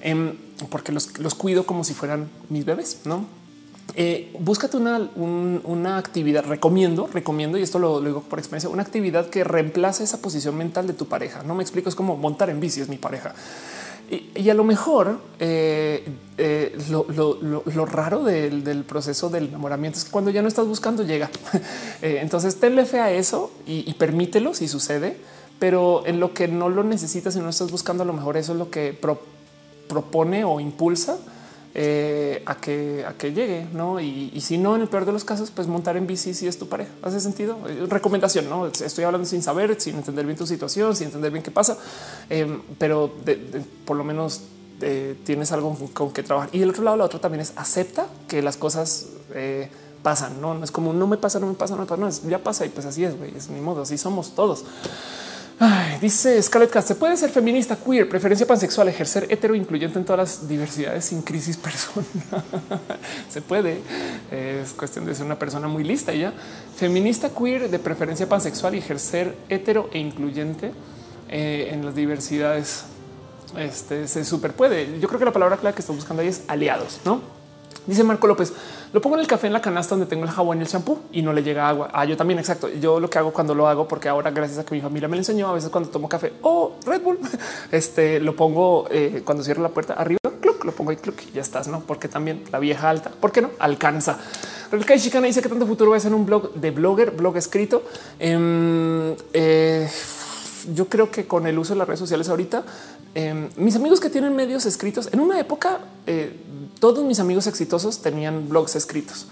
[0.00, 0.34] em,
[0.70, 3.26] porque los, cuido como si fueran mis bebés, no?
[3.96, 6.46] Eh, búscate una, una, actividad.
[6.46, 10.86] Recomiendo, recomiendo, y esto lo, digo por experiencia, una actividad que reemplace esa posición mental
[10.86, 11.42] de tu pareja.
[11.42, 13.34] No me explico, es como montar en bici, es mi pareja.
[14.34, 16.04] Y, a lo mejor eh,
[16.38, 21.30] eh, lo, raro del, proceso del enamoramiento es que cuando ya no estás buscando, llega.
[22.02, 25.16] entonces, tenle fe a eso y, y, permítelo si sucede,
[25.58, 28.52] pero en lo que no lo necesitas y no estás buscando, a lo mejor eso
[28.52, 28.98] es lo que
[29.88, 31.18] propone o impulsa
[31.76, 34.00] eh, a que a que llegue, no?
[34.00, 36.56] Y, si no, en el peor de los casos, pues montar en bici si es
[36.56, 36.92] tu pareja.
[37.02, 37.58] Hace sentido.
[37.68, 38.48] Eh, recomendación.
[38.48, 41.76] No estoy hablando sin saber, sin entender bien tu situación, sin entender bien qué pasa,
[42.30, 43.12] em, pero
[43.84, 44.42] por lo menos
[44.82, 46.48] eh, tienes algo con que trabajar.
[46.52, 49.06] Y el otro lado, la otra también es acepta que las cosas
[50.04, 50.40] pasan.
[50.40, 52.22] No, no es como no me pasa, no me pasa, no me pasa, no es
[52.22, 53.14] ya pasa y pues así es.
[53.36, 53.82] Es mi modo.
[53.82, 54.64] Así somos todos
[56.00, 60.18] dice Scarlett Cast, se puede ser feminista, queer, preferencia pansexual, ejercer hetero incluyente en todas
[60.18, 62.06] las diversidades sin crisis personal.
[63.30, 63.78] se puede.
[64.30, 66.32] Es cuestión de ser una persona muy lista ya.
[66.76, 70.72] Feminista, queer, de preferencia pansexual ejercer hetero e incluyente
[71.28, 72.84] eh, en las diversidades.
[73.56, 74.98] Este se super puede.
[74.98, 77.33] Yo creo que la palabra clave que estoy buscando ahí es aliados, no?
[77.86, 78.52] Dice Marco López,
[78.92, 80.98] lo pongo en el café en la canasta donde tengo el jabón y el champú
[81.12, 81.90] y no le llega agua.
[81.92, 82.68] Ah, yo también, exacto.
[82.68, 85.16] Yo lo que hago cuando lo hago, porque ahora gracias a que mi familia me
[85.16, 87.18] lo enseñó, a veces cuando tomo café o Red Bull,
[87.70, 90.18] este lo pongo eh, cuando cierro la puerta arriba,
[90.64, 90.98] lo pongo ahí
[91.28, 91.80] y ya estás, no?
[91.80, 93.50] Porque también la vieja alta, ¿por qué no?
[93.58, 94.18] Alcanza.
[94.72, 97.84] El Chicana dice que tanto futuro va a ser un blog de blogger, blog escrito.
[98.18, 99.88] Em, eh,
[100.74, 102.64] yo creo que con el uso de las redes sociales ahorita,
[103.14, 106.34] em, mis amigos que tienen medios escritos en una época, eh,
[106.84, 109.26] todos mis amigos exitosos tenían blogs escritos.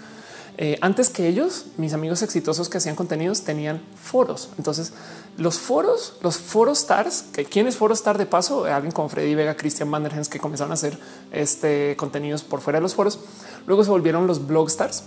[0.57, 4.49] Eh, antes que ellos, mis amigos exitosos que hacían contenidos tenían foros.
[4.57, 4.91] Entonces,
[5.37, 9.35] los foros, los foros stars, que quién es foro star de paso, alguien como Freddy
[9.35, 10.97] Vega, Christian Vanderhens, que comenzaron a hacer
[11.31, 13.19] este contenidos por fuera de los foros.
[13.67, 15.03] Luego se volvieron los blog stars,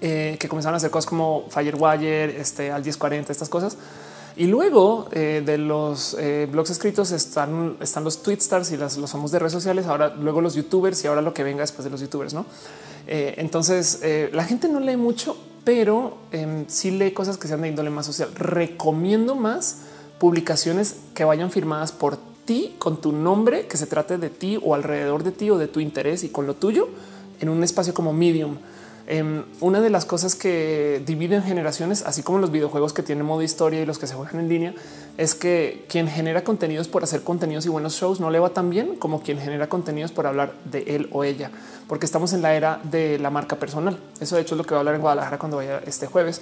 [0.00, 3.76] eh, que comenzaron a hacer cosas como Firewire, este al 1040, estas cosas.
[4.36, 8.96] Y luego eh, de los eh, blogs escritos están, están los tweet stars y las,
[8.98, 9.86] los somos de redes sociales.
[9.86, 12.34] Ahora luego los youtubers y ahora lo que venga después de los youtubers.
[12.34, 12.44] No,
[13.06, 14.00] eh, entonces
[14.32, 18.06] la gente no lee mucho pero eh, sí lee cosas que sean de índole más
[18.06, 18.28] social.
[18.36, 19.78] Recomiendo más
[20.20, 24.76] publicaciones que vayan firmadas por ti con tu nombre, que se trate de ti o
[24.76, 26.88] alrededor de ti o de tu interés y con lo tuyo
[27.40, 28.58] en un espacio como Medium.
[29.08, 33.40] Em, una de las cosas que dividen generaciones, así como los videojuegos que tienen modo
[33.42, 34.74] historia y los que se juegan en línea,
[35.16, 38.68] es que quien genera contenidos por hacer contenidos y buenos shows no le va tan
[38.68, 41.52] bien como quien genera contenidos por hablar de él o ella,
[41.86, 43.96] porque estamos en la era de la marca personal.
[44.18, 46.40] Eso de hecho es lo que va a hablar en Guadalajara cuando vaya este jueves.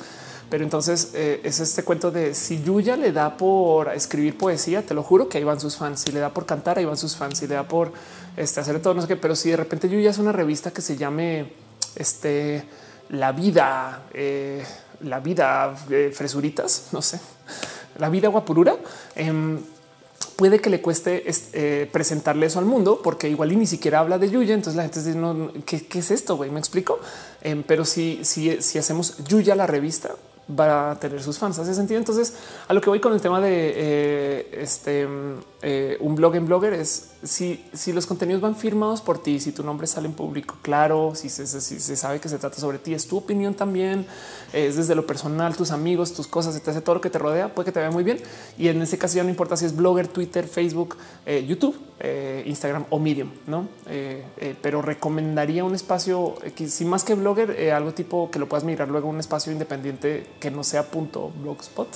[0.50, 4.94] Pero entonces eh, es este cuento de si Yuya le da por escribir poesía, te
[4.94, 6.00] lo juro que ahí van sus fans.
[6.00, 7.38] Si le da por cantar, ahí van sus fans.
[7.38, 7.92] Si le da por
[8.36, 9.16] este, hacer todo, no sé qué.
[9.16, 11.63] Pero si de repente Yuya es una revista que se llame
[11.96, 12.64] este,
[13.10, 14.64] La vida, eh,
[15.00, 17.20] la vida eh, fresuritas, no sé,
[17.98, 18.76] la vida guapurura.
[19.14, 19.60] Em,
[20.36, 21.22] puede que le cueste
[21.92, 24.54] presentarle eso al mundo porque igual y ni siquiera habla de Yuya.
[24.54, 26.36] Entonces la gente dice, no, ¿qué, es esto?
[26.38, 26.98] Me explico.
[27.42, 30.16] Em, pero si, si, si hacemos Yuya la revista,
[30.48, 31.58] va a tener sus fans.
[31.58, 31.98] Hace sentido.
[31.98, 32.34] Entonces,
[32.68, 35.06] a lo que voy con el tema de eh, este
[35.66, 39.50] eh, un blog en blogger es si, si los contenidos van firmados por ti, si
[39.50, 41.46] tu nombre sale en público, claro, si se,
[41.96, 44.06] sabe que se trata sobre ti, es tu opinión también,
[44.52, 47.64] es desde lo personal, tus amigos, tus cosas, hace todo lo que te rodea, puede
[47.64, 48.20] que te vea muy bien.
[48.58, 51.74] Y en ese caso ya no importa si es blogger, Twitter, Facebook, eh, YouTube,
[52.44, 53.66] Instagram o Medium, no?
[54.60, 56.34] pero recomendaría un espacio,
[56.66, 60.50] si más que blogger, algo tipo que lo puedas mirar luego un espacio independiente que
[60.50, 61.88] no sea punto blogspot.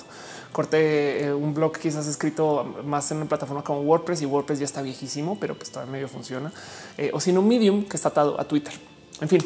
[0.58, 4.64] Corté eh, un blog quizás escrito más en una plataforma como WordPress y WordPress ya
[4.64, 6.50] está viejísimo, pero pues todavía medio funciona.
[6.96, 8.72] Eh, o si no, Medium que está atado a Twitter.
[9.20, 9.40] En fin,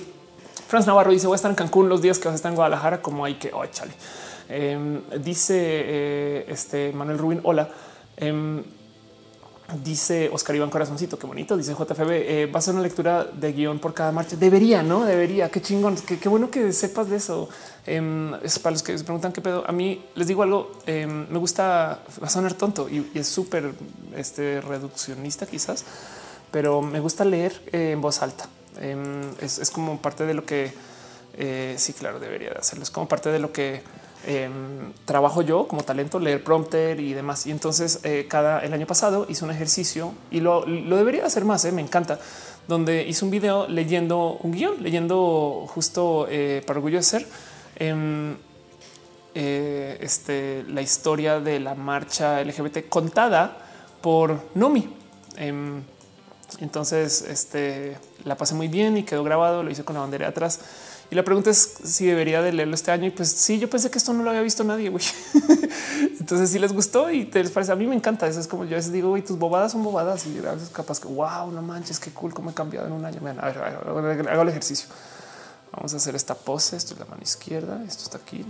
[0.69, 2.57] Franz Navarro dice voy a estar en Cancún los días que vas a estar en
[2.57, 3.93] Guadalajara, como hay que, oh, chale.
[4.49, 7.69] Em, dice eh, este Manuel Rubin, hola.
[9.83, 11.57] Dice Oscar Iván Corazoncito, qué bonito.
[11.57, 14.37] Dice JFB, eh, va a ser una lectura de guion por cada marcha.
[14.37, 15.51] Debería, no debería.
[15.51, 15.97] Qué chingón.
[15.97, 17.49] Qué, bueno que sepas de eso.
[17.87, 19.65] Em, es para los que se preguntan qué pedo.
[19.67, 20.73] A mí les digo algo.
[20.87, 23.73] Em, me gusta, va a sonar tonto y, es súper
[24.15, 25.85] este, reduccionista, quizás,
[26.51, 28.49] pero me gusta leer eh, en voz alta.
[28.79, 30.73] Em, es, es, como parte de lo que
[31.35, 32.83] eh, sí, claro, debería de hacerlo.
[32.83, 33.83] Es como parte de lo que
[34.25, 37.47] Em, trabajo yo como talento, leer prompter y demás.
[37.47, 41.65] Y entonces eh, cada el año pasado hice un ejercicio y lo, debería hacer más.
[41.65, 42.21] Eh, me encanta,
[42.69, 47.27] donde hice un video leyendo un guion, leyendo justo eh, para orgullo de ser
[47.77, 48.37] em,
[49.35, 53.59] este, la historia de la marcha LGBT contada
[54.01, 54.89] por Nomi.
[55.37, 55.83] Em,
[56.61, 59.65] entonces este, la pasé muy bien y quedó grabado.
[59.65, 60.61] Lo hice con la bandera atrás
[61.13, 63.05] y la pregunta es si debería de leerlo este año.
[63.05, 64.89] Y pues sí, yo pensé que esto no lo había visto nadie.
[64.89, 65.05] Güey.
[66.19, 68.27] Entonces si les gustó y te les parece, a mí me encanta.
[68.27, 70.71] Eso es como yo a veces digo, güey, tus bobadas son bobadas y a veces
[70.71, 73.21] capaz que wow, no manches, qué cool, cómo he cambiado en un año.
[73.27, 74.89] a ver, hago el ejercicio.
[75.73, 76.79] Vamos a hacer esta pose.
[76.79, 77.85] Esto es la mano izquierda.
[77.87, 78.47] Esto está aquí.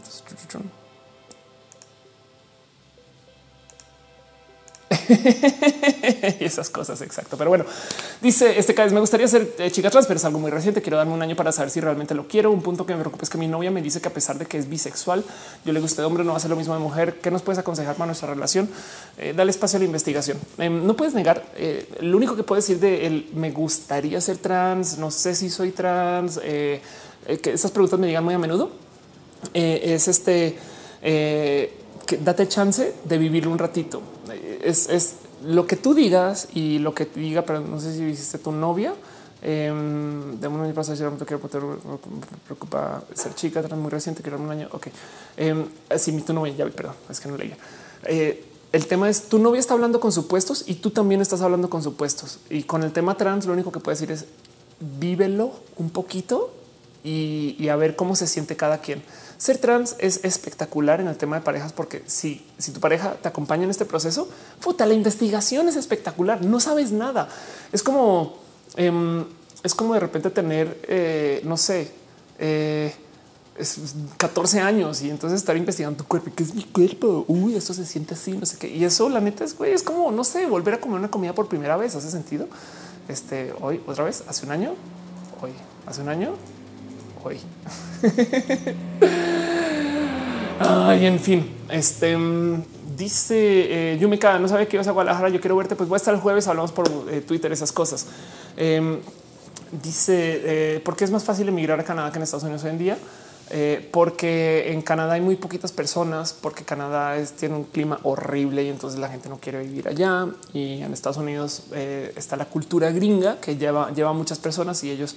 [6.40, 7.00] y esas cosas.
[7.02, 7.36] Exacto.
[7.36, 7.64] Pero bueno,
[8.20, 10.82] dice este caso me gustaría ser eh, chica trans, pero es algo muy reciente.
[10.82, 12.50] Quiero darme un año para saber si realmente lo quiero.
[12.50, 14.46] Un punto que me preocupa es que mi novia me dice que a pesar de
[14.46, 15.24] que es bisexual,
[15.64, 17.20] yo le guste de hombre, no va a ser lo mismo de mujer.
[17.20, 18.68] ¿Qué nos puedes aconsejar para nuestra relación?
[19.18, 20.38] Eh, dale espacio a la investigación.
[20.58, 21.44] Em, no puedes negar.
[21.56, 24.98] Eh, lo único que puedes decir de él me gustaría ser trans.
[24.98, 26.40] No sé si soy trans.
[27.26, 28.70] esas preguntas me llegan muy a menudo.
[29.54, 30.56] es este
[32.06, 34.02] que date chance de vivir un ratito.
[34.62, 38.52] Es, lo que tú digas y lo que diga, pero no sé si hiciste tu
[38.52, 38.94] novia.
[39.44, 39.66] Eh,
[40.40, 41.98] de un año pasado, quiero me
[42.44, 44.68] preocupa ser chica, muy reciente, quiero un año.
[44.70, 44.86] Ok,
[45.36, 45.66] eh,
[45.98, 47.56] sí, tu novia, ya perdón, es que no leía.
[48.04, 51.68] Eh, el tema es tu novia está hablando con supuestos y tú también estás hablando
[51.68, 52.38] con supuestos.
[52.48, 54.26] Y con el tema trans, lo único que puedes decir es
[54.78, 56.54] vívelo un poquito
[57.04, 59.02] y a ver cómo se siente cada quien.
[59.42, 63.26] Ser trans es espectacular en el tema de parejas porque si, si tu pareja te
[63.26, 64.28] acompaña en este proceso,
[64.62, 66.44] puta, la investigación es espectacular.
[66.44, 67.28] No sabes nada.
[67.72, 68.36] Es como
[68.76, 69.24] em,
[69.64, 71.90] es como de repente tener, eh, no sé,
[74.16, 76.30] 14 eh, años y entonces estar investigando tu cuerpo.
[76.36, 77.24] ¿Qué es mi cuerpo?
[77.26, 78.68] Uy, eso se siente así, no sé qué.
[78.68, 81.34] Y eso, la neta, es, güey, es como, no sé, volver a comer una comida
[81.34, 81.96] por primera vez.
[81.96, 82.46] ¿Hace sentido?
[83.08, 84.74] Este, hoy, otra vez, hace un año,
[85.40, 85.50] hoy,
[85.84, 86.34] hace un año,
[87.24, 87.40] hoy.
[90.64, 92.62] Ay, en fin, este mm,
[92.96, 95.28] dice eh, Yumika, no sabe que ibas a Guadalajara.
[95.28, 95.74] Yo quiero verte.
[95.74, 96.46] Pues voy a estar el jueves.
[96.46, 98.06] Hablamos por eh, Twitter, esas cosas.
[98.56, 98.98] Em,
[99.82, 102.70] dice eh, por qué es más fácil emigrar a Canadá que en Estados Unidos hoy
[102.70, 102.98] en día.
[103.90, 108.98] porque en Canadá hay muy poquitas personas, porque Canadá tiene un clima horrible y entonces
[108.98, 110.26] la gente no quiere vivir allá.
[110.54, 111.64] Y en Estados Unidos
[112.16, 115.16] está la cultura gringa que lleva, lleva muchas personas y ellos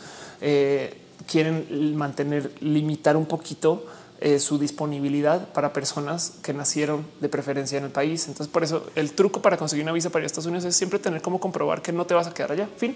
[1.25, 3.85] quieren mantener, limitar un poquito
[4.21, 8.27] eh, su disponibilidad para personas que nacieron de preferencia en el país.
[8.27, 11.21] Entonces, por eso el truco para conseguir una visa para Estados Unidos es siempre tener
[11.21, 12.69] como comprobar que no te vas a quedar allá.
[12.77, 12.95] Fin.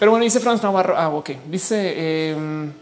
[0.00, 0.96] Pero bueno, dice Franz Navarro.
[0.96, 1.30] Ah, ok.
[1.48, 2.72] Dice em,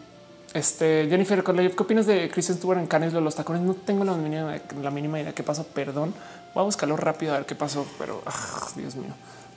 [0.55, 3.61] este Jennifer ¿qué opinas de Christian Stewart en Canes los tacones?
[3.61, 5.65] No tengo la mínima, la mínima idea qué pasó.
[5.65, 6.15] Perdón.
[6.55, 9.13] Voy a buscarlo rápido a ver qué pasó, pero ah, Dios mío.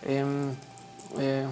[0.06, 0.51] Um,
[1.19, 1.45] eh,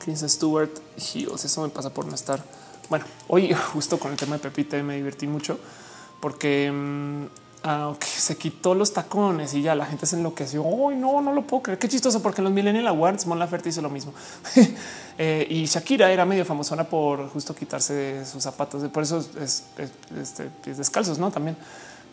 [0.00, 1.44] Christian Stewart Heels.
[1.44, 2.42] Eso me pasa por no estar
[2.88, 5.58] bueno, hoy justo con el tema de Pepita me divertí mucho
[6.20, 7.24] porque mm,
[7.64, 10.64] ah, se quitó los tacones y ya la gente se enloqueció.
[10.64, 11.78] Hoy no, no lo puedo creer.
[11.78, 14.12] Qué chistoso, porque en los Millennial Awards Mon Laferte hizo lo mismo.
[15.18, 18.86] Eh, y Shakira era medio famosona por justo quitarse sus zapatos.
[18.90, 19.64] Por eso es,
[20.20, 21.30] este, descalzos, no?
[21.30, 21.56] También.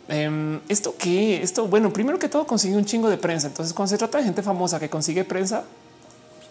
[0.08, 3.48] Em, esto que esto, bueno, primero que todo consigue un chingo de prensa.
[3.48, 5.66] Entonces, cuando se trata de gente famosa que consigue prensa,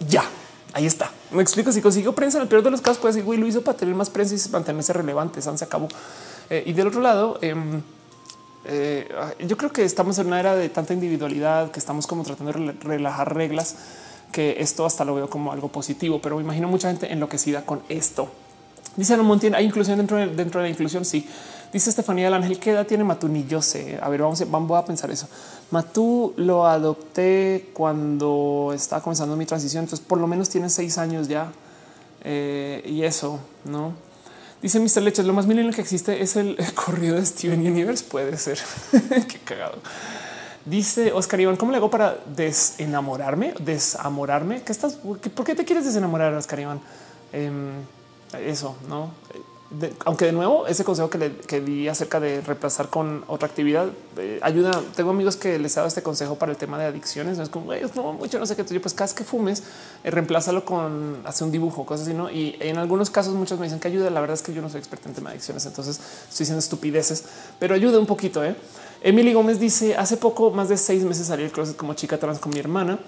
[0.07, 0.25] ya
[0.73, 1.11] Ahí está.
[1.31, 1.71] Me explico.
[1.73, 3.77] Si consiguió prensa, en el peor de los casos, puede decir, güey, lo hizo para
[3.77, 5.41] tener más prensa y mantenerse relevante.
[5.43, 5.89] se acabó.
[6.51, 7.83] Eh, y del otro lado, em,
[8.65, 9.09] eh,
[9.47, 12.73] yo creo que estamos en una era de tanta individualidad que estamos como tratando de
[12.81, 13.77] relajar reglas,
[14.31, 17.83] que esto hasta lo veo como algo positivo, pero me imagino mucha gente enloquecida con
[17.89, 18.29] esto.
[18.97, 21.05] Dice no hay inclusión dentro de, la inclusión.
[21.05, 21.27] Sí,
[21.73, 23.29] dice Estefanía del Ángel, ¿qué edad tiene Matú?
[23.29, 23.99] Ni yo sé.
[24.03, 25.29] A ver, vamos, vamos a pensar eso.
[25.73, 31.29] Matú lo adopté cuando estaba comenzando mi transición, entonces por lo menos tiene seis años
[31.29, 31.51] ya.
[32.25, 33.95] Eh, y eso, ¿no?
[34.61, 35.03] Dice Mr.
[35.03, 38.05] Leches, lo más milenio que existe es el, corrido de Steven Universe.
[38.05, 38.59] Puede ser.
[39.29, 39.79] Qué cagado.
[40.67, 43.55] Dice Oscar Iván, ¿cómo le hago para desenamorarme?
[43.59, 44.63] Desamorarme?
[44.63, 44.95] ¿Qué estás?
[44.95, 46.81] ¿Por qué te quieres desenamorar, Oscar Iván?
[47.33, 47.73] Em,
[48.45, 49.11] eso, ¿no?
[50.05, 53.89] Aunque de nuevo ese consejo que, le, que di acerca de reemplazar con otra actividad
[54.19, 54.71] eh, ayuda.
[54.95, 57.39] Tengo amigos que les he dado este consejo para el tema de adicciones.
[57.39, 58.65] No es como ellos no mucho, no sé qué.
[58.65, 59.63] Pues cada vez que fumes,
[60.05, 62.17] eh, reemplázalo con hacer un dibujo, cosas así.
[62.17, 64.11] No, y en algunos casos, muchos me dicen que ayuda.
[64.11, 66.59] La verdad es que yo no soy experto en tema de adicciones, entonces estoy diciendo
[66.59, 67.25] estupideces,
[67.59, 68.45] pero ayuda un poquito.
[68.45, 68.55] ¿eh?
[69.03, 72.39] Emily Gómez dice hace poco, más de seis meses salí del closet como chica trans
[72.39, 72.99] con mi hermana,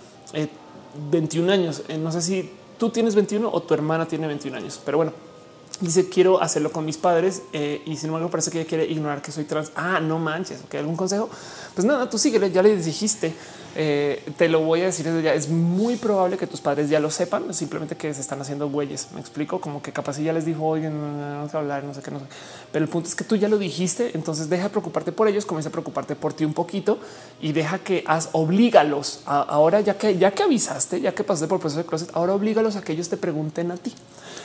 [1.10, 1.82] 21 años.
[1.98, 5.33] no sé si tú tienes 21 o tu hermana tiene 21 años, pero bueno
[5.80, 9.22] Dice quiero hacerlo con mis padres eh, y sin embargo parece que ella quiere ignorar
[9.22, 9.72] que soy trans.
[9.74, 10.60] Ah, no manches.
[10.64, 10.74] ¿Ok?
[10.76, 11.28] ¿Algún consejo?
[11.74, 12.50] Pues nada, tú síguele.
[12.50, 13.34] Ya le dijiste.
[13.76, 15.34] Eh, te lo voy a decir desde ya.
[15.34, 19.08] Es muy probable que tus padres ya lo sepan, simplemente que se están haciendo güeyes.
[19.12, 22.10] Me explico como que capaz ya les dijo, oye, no, no, hablar, no sé qué,
[22.10, 22.26] no sé.
[22.72, 24.12] Pero el punto es que tú ya lo dijiste.
[24.14, 26.98] Entonces deja de preocuparte por ellos, comienza a preocuparte por ti un poquito
[27.40, 29.20] y deja que haz, oblígalos.
[29.26, 32.76] ahora, ya que ya que avisaste, ya que pasaste por proceso de closet, ahora oblígalos
[32.76, 33.92] a que ellos te pregunten a ti.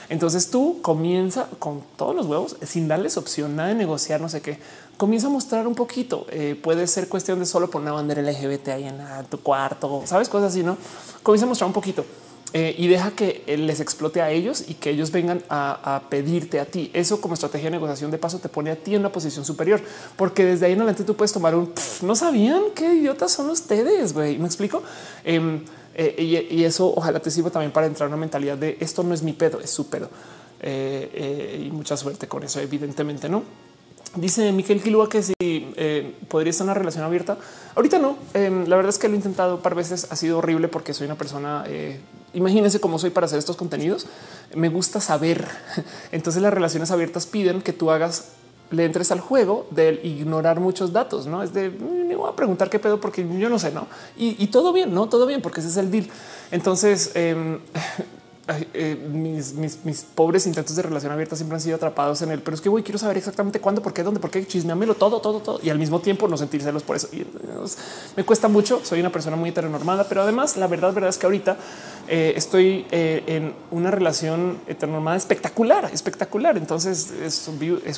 [0.09, 4.41] Entonces tú comienza con todos los huevos sin darles opción, nada de negociar, no sé
[4.41, 4.59] qué.
[4.99, 6.27] Comienza a mostrar un poquito.
[6.29, 10.27] Eh, puede ser cuestión de solo poner una bandera LGBT ahí en tu cuarto, sabes,
[10.27, 10.77] cosas así, no?
[11.23, 12.03] Comienza a mostrar un poquito.
[12.51, 16.65] Eh, y deja que les explote a ellos y que ellos vengan a, pedirte a
[16.65, 16.91] ti.
[16.93, 19.79] Eso como estrategia de negociación de paso te pone a ti en una posición superior,
[20.17, 21.71] porque desde ahí en adelante tú puedes tomar un
[22.01, 24.13] no sabían qué idiotas son ustedes.
[24.13, 24.83] Me explico.
[25.23, 25.63] Em,
[25.95, 29.13] eh, y, eso ojalá te sirva también para entrar en una mentalidad de esto no
[29.13, 30.09] es mi pedo, es su pedo.
[30.59, 33.43] Eh, eh, y mucha suerte con eso, evidentemente, ¿no?
[34.15, 35.33] Dice Miguel Gilua que si
[36.27, 37.37] podría estar una relación abierta.
[37.75, 38.17] Ahorita no.
[38.33, 40.07] Em, la verdad es que lo he intentado un par veces.
[40.09, 41.65] Ha sido horrible porque soy una persona.
[42.33, 44.07] imagínense cómo soy para hacer estos contenidos.
[44.55, 45.47] Me gusta saber.
[46.11, 48.33] Entonces las relaciones abiertas piden que tú hagas
[48.71, 52.35] le entres al juego del ignorar muchos datos, no es de mm, me voy a
[52.35, 55.61] preguntar qué pedo porque yo no sé, no y, todo bien, no todo bien, porque
[55.61, 56.07] ese es el deal.
[56.51, 57.59] Entonces, em,
[58.73, 62.55] Eh, mis, mis, pobres intentos de relación abierta siempre han sido atrapados en él, pero
[62.55, 65.39] es que voy, quiero saber exactamente cuándo, por qué, dónde, por qué, chismeamelo todo, todo,
[65.39, 67.09] todo y al mismo tiempo no sentirselos por eso.
[67.11, 67.27] Y,
[68.15, 68.81] me cuesta mucho.
[68.83, 71.57] Soy una persona muy heteronormada, pero además la verdad, verdad es que ahorita
[72.09, 76.57] eh, estoy eh, en una relación heteronormada espectacular, espectacular.
[76.57, 77.47] Entonces es,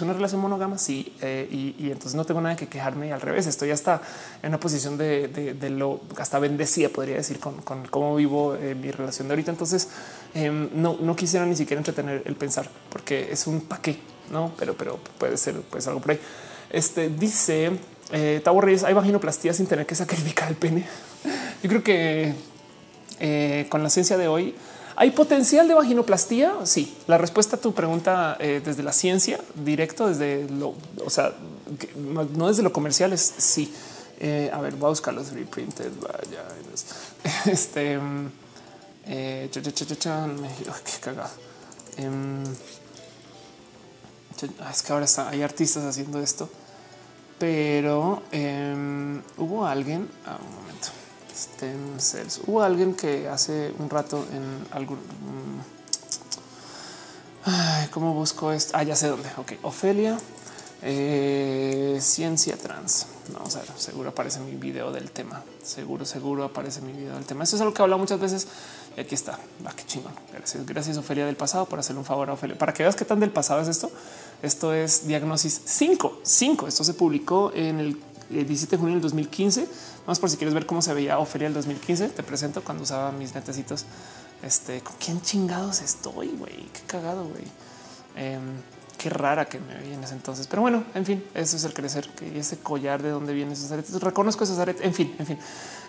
[0.01, 0.77] una relación monógama.
[0.77, 3.11] Sí, y, entonces no tengo nada que quejarme.
[3.13, 4.01] Al revés, estoy hasta
[4.43, 9.33] en una posición de, lo hasta bendecida, podría decir, con, cómo vivo mi relación de
[9.33, 9.51] ahorita.
[9.51, 9.87] Entonces,
[10.33, 13.99] Em, no, quisiera ni siquiera entretener el pensar porque es un paquete,
[14.31, 16.19] no, pero, pero puede ser pues algo por ahí.
[16.69, 17.71] Este dice
[18.13, 20.87] eh, Tavo Reyes, hay vaginoplastía sin tener que sacrificar el pene.
[21.63, 22.33] Yo creo que
[23.21, 24.55] eh, con la ciencia de hoy
[24.95, 26.53] hay potencial de vaginoplastía.
[26.63, 30.75] Sí, la respuesta a tu pregunta eh, desde la ciencia directo, desde lo,
[31.05, 31.33] o sea,
[32.33, 33.73] no desde lo comercial es sí.
[34.19, 35.91] Eh, a ver, voy a buscar los reprinted.
[36.01, 36.43] Vaya,
[37.45, 37.99] este.
[39.07, 41.29] Eh, qué cagado.
[41.97, 42.43] Em,
[44.71, 46.49] es que ahora está, hay artistas haciendo esto,
[47.39, 50.89] pero em, hubo alguien, ah, un momento,
[51.41, 55.61] stem cells, hubo alguien que hace un rato en algún, mm,
[57.91, 58.73] ¿cómo busco esto?
[58.75, 59.29] Ah, ya sé dónde.
[59.37, 60.17] Ok, Ofelia
[60.83, 63.05] Eh, ciencia trans.
[63.33, 65.43] Vamos a ver, seguro aparece mi video del tema.
[65.61, 67.43] Seguro, seguro aparece mi video del tema.
[67.43, 68.47] Eso es algo que he hablado muchas veces.
[68.97, 69.37] Y aquí está.
[69.65, 70.13] Va, qué chingón.
[70.33, 72.57] Gracias, gracias, Ofelia del pasado, por hacerle un favor a Ofelia.
[72.57, 73.91] Para que veas qué tan del pasado es esto.
[74.41, 76.21] Esto es Diagnosis 5.
[76.23, 76.67] 5.
[76.67, 79.67] Esto se publicó en el 17 de junio del 2015.
[80.05, 82.09] Vamos por si quieres ver cómo se veía Ofelia del 2015.
[82.09, 83.85] Te presento cuando usaba mis netecitos.
[84.43, 86.67] Este, ¿con quién chingados estoy, güey?
[86.73, 87.43] Qué cagado, güey.
[88.15, 88.41] Em,
[88.97, 90.47] qué rara que me vi en ese entonces.
[90.47, 93.71] Pero bueno, en fin, eso es el crecer, que ese collar de dónde vienen esos
[93.71, 93.99] aretes.
[94.01, 94.85] Reconozco esos aretes.
[94.85, 95.37] En fin, en fin,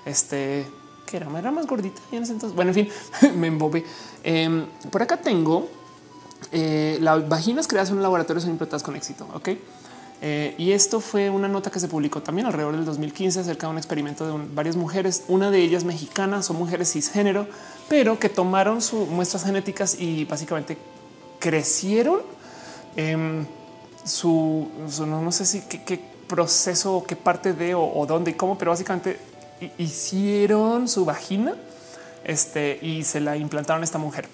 [0.04, 0.66] este
[1.06, 2.54] que era, era más gordita y en ese entonces.
[2.54, 2.88] Bueno, en fin,
[3.36, 3.84] me embobé.
[4.22, 5.68] Em, por acá tengo
[6.50, 9.28] eh, las vaginas creadas en un laboratorio son implantadas con éxito.
[9.34, 9.50] Ok.
[10.24, 13.72] Eh, y esto fue una nota que se publicó también alrededor del 2015 acerca de
[13.72, 17.48] un experimento de varias mujeres, una de ellas mexicana, son mujeres cisgénero,
[17.88, 20.78] pero que tomaron sus muestras genéticas y básicamente
[21.40, 22.20] crecieron.
[22.94, 23.44] Em,
[24.04, 24.68] su,
[25.06, 29.18] no, sé si qué, proceso o qué parte de o, dónde y cómo, pero básicamente
[29.76, 31.56] hicieron su vagina
[32.24, 34.28] este, y se la implantaron a esta mujer.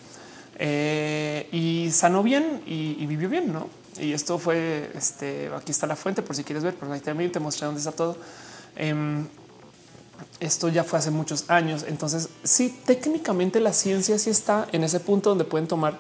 [0.61, 3.69] Eh, y sanó bien y, vivió bien, ¿no?
[4.01, 7.33] Y esto fue, este, aquí está la fuente por si quieres ver, pero ahí también
[7.33, 8.17] te mostré dónde está todo.
[8.77, 9.27] Em,
[10.41, 11.85] esto ya fue hace muchos años.
[11.87, 15.99] Entonces, sí, técnicamente la ciencia sí está en ese punto donde pueden tomar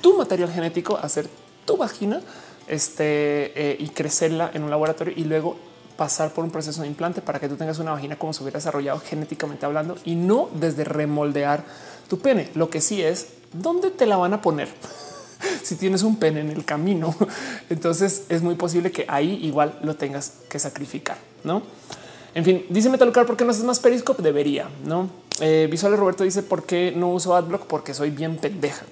[0.00, 1.28] tu material genético, hacer
[1.64, 2.20] tu vagina
[2.68, 5.56] este, eh, y crecerla en un laboratorio y luego
[5.96, 8.58] pasar por un proceso de implante para que tú tengas una vagina como se hubiera
[8.58, 11.64] desarrollado genéticamente hablando y no desde remoldear
[12.08, 12.50] tu pene.
[12.54, 14.68] Lo que sí es dónde te la van a poner.
[15.62, 17.14] si tienes un pene en el camino,
[17.70, 21.62] entonces es muy posible que ahí igual lo tengas que sacrificar, no?
[22.34, 24.22] En fin, dice Metalcar, ¿por qué no haces más Periscope?
[24.22, 25.08] Debería, no?
[25.40, 28.84] Eh, Visuales Roberto dice por qué no uso Adblock porque soy bien pendeja.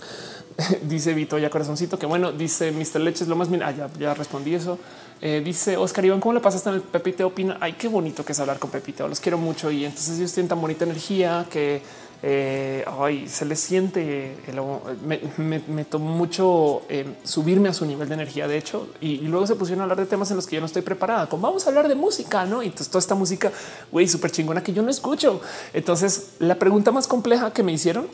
[0.82, 3.00] dice Vito ya corazoncito que bueno, dice Mr.
[3.00, 3.62] Leches lo más bien.
[3.62, 4.78] Ah, ya, ya respondí eso.
[5.20, 7.24] Eh, dice Oscar Iván, ¿cómo le pasaste en el Pepite?
[7.24, 7.56] Opina.
[7.60, 9.08] Ay, qué bonito que es hablar con Pepito.
[9.08, 11.82] Los quiero mucho y entonces ellos tienen tan bonita energía que
[12.26, 14.34] eh, se les siente.
[15.36, 19.46] me, me, tomó mucho eh, subirme a su nivel de energía, de hecho, y, luego
[19.46, 21.28] se pusieron a hablar de temas en los que yo no estoy preparada.
[21.28, 22.62] Como vamos a hablar de música, no?
[22.62, 23.52] Y toda esta música,
[23.92, 25.42] güey, súper chingona que yo no escucho.
[25.74, 28.06] Entonces, la pregunta más compleja que me hicieron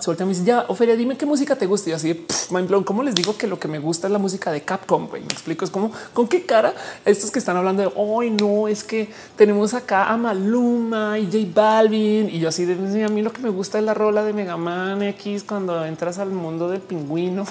[0.00, 1.90] Suelta me dice ya, Ofelia, dime qué música te gusta.
[1.90, 2.84] Y así, pff, mind.
[2.84, 5.08] ¿Cómo les digo que lo que me gusta es la música de Capcom?
[5.12, 6.74] Me explico, es como con qué cara
[7.04, 11.38] estos que están hablando de hoy no es que tenemos acá a Maluma y J
[11.54, 12.28] Balvin.
[12.28, 14.56] Y yo así de a mí lo que me gusta es la rola de Mega
[14.56, 17.46] Man X cuando entras al mundo del pingüino.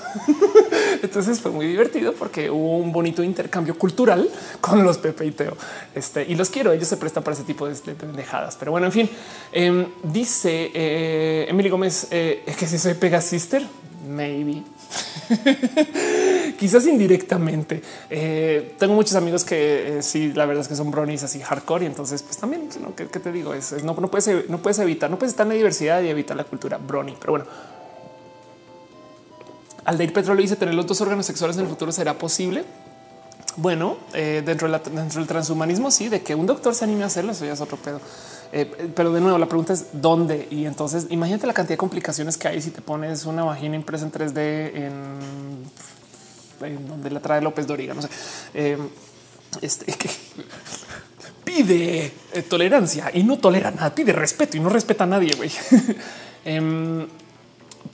[1.02, 5.56] Entonces fue muy divertido porque hubo un bonito intercambio cultural con los Pepe y Teo.
[5.96, 6.74] Este y los quiero.
[6.74, 8.58] Ellos se prestan para ese tipo de, pendejadas.
[8.58, 9.10] Pero bueno, en fin,
[9.54, 12.08] em, dice eh, Emily Gómez.
[12.12, 13.66] Eh, es que si soy Pega Sister,
[14.08, 14.64] maybe.
[16.60, 17.82] Quizás indirectamente.
[18.10, 21.86] Eh, tengo muchos amigos que eh, sí, la verdad es que son bronies así hardcore
[21.86, 25.10] y entonces pues también lo que, te digo es, no, no, puedes, no puedes evitar,
[25.10, 27.16] no puedes estar en la diversidad y evitar la cultura brony.
[27.20, 27.46] Pero bueno,
[29.86, 32.64] Aldeir Petróleo dice tener los dos órganos sexuales en el futuro será posible.
[33.56, 37.34] Bueno, eh, dentro, dentro del transhumanismo, sí, de que un doctor se anime a hacerlo,
[37.34, 38.02] eso ya es otro pedo.
[38.56, 40.48] Eh, pero de nuevo, la pregunta es dónde.
[40.52, 44.06] Y entonces imagínate la cantidad de complicaciones que hay si te pones una vagina impresa
[44.06, 45.68] en 3D en,
[46.88, 47.96] donde la trae López Doriga.
[47.96, 48.10] No sé.
[48.54, 48.78] Eh,
[49.62, 50.10] este que
[51.44, 55.32] pide eh, tolerancia y no tolera nada, pide respeto y no respeta a nadie.
[56.46, 57.08] Em,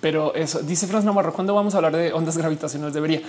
[0.02, 1.32] pero eso dice Franz Navarro.
[1.32, 3.22] Cuando vamos a hablar de ondas gravitacionales, debería.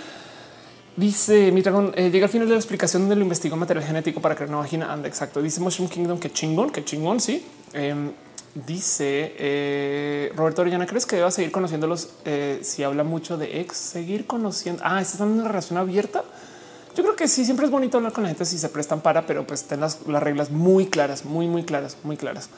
[0.96, 4.20] Dice mi dragón, eh, llega al final de la explicación donde lo investigó material genético
[4.20, 4.92] para crear una vagina.
[4.92, 5.40] Anda, exacto.
[5.40, 7.20] Dice Mushroom Kingdom, que chingón, que chingón.
[7.20, 7.46] Sí.
[7.72, 8.10] Em,
[8.54, 13.76] dice eh, Roberto Orellana, ¿crees que deba seguir conociéndolos eh, si habla mucho de ex?
[13.76, 14.82] Seguir conociendo.
[14.84, 16.24] Ah, ¿están en una relación abierta?
[16.96, 19.24] Yo creo que sí, siempre es bonito hablar con la gente si se prestan para,
[19.24, 22.50] pero pues ten las, las reglas muy claras, muy, muy claras, muy claras.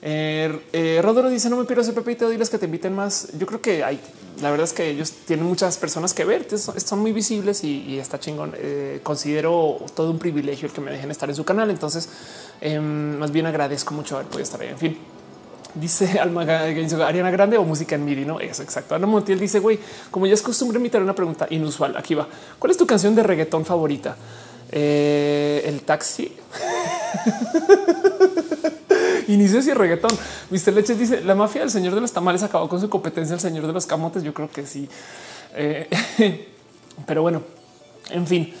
[0.00, 3.28] Eh, Rodoro dice no me pierdo ese Pepito, diles que te inviten más.
[3.38, 4.00] Yo creo que hay,
[4.40, 8.18] la verdad es que ellos tienen muchas personas que ver, son, muy visibles y, está
[8.18, 8.52] chingón.
[8.56, 11.70] Eh, considero todo un privilegio el que me dejen estar en su canal.
[11.70, 12.08] Entonces,
[12.60, 14.68] em, más bien agradezco mucho haber podido estar ahí.
[14.68, 14.98] En fin,
[15.74, 18.24] dice Alma Ariana Grande o música en MIDI.
[18.24, 18.94] No es exacto.
[18.94, 19.78] Ana Montiel dice, güey,
[20.10, 21.96] como ya es costumbre, invitar una pregunta inusual.
[21.96, 22.28] Aquí va.
[22.58, 24.16] ¿Cuál es tu canción de reggaetón favorita?
[24.72, 26.34] el taxi.
[29.28, 30.10] Inicio y reggaetón.
[30.50, 30.72] Mr.
[30.72, 33.66] Leches dice la mafia del señor de los tamales acabó con su competencia el señor
[33.66, 34.22] de los camotes.
[34.22, 34.88] Yo creo que sí.
[35.54, 35.88] Eh,
[37.06, 37.42] pero bueno,
[38.10, 38.52] en fin.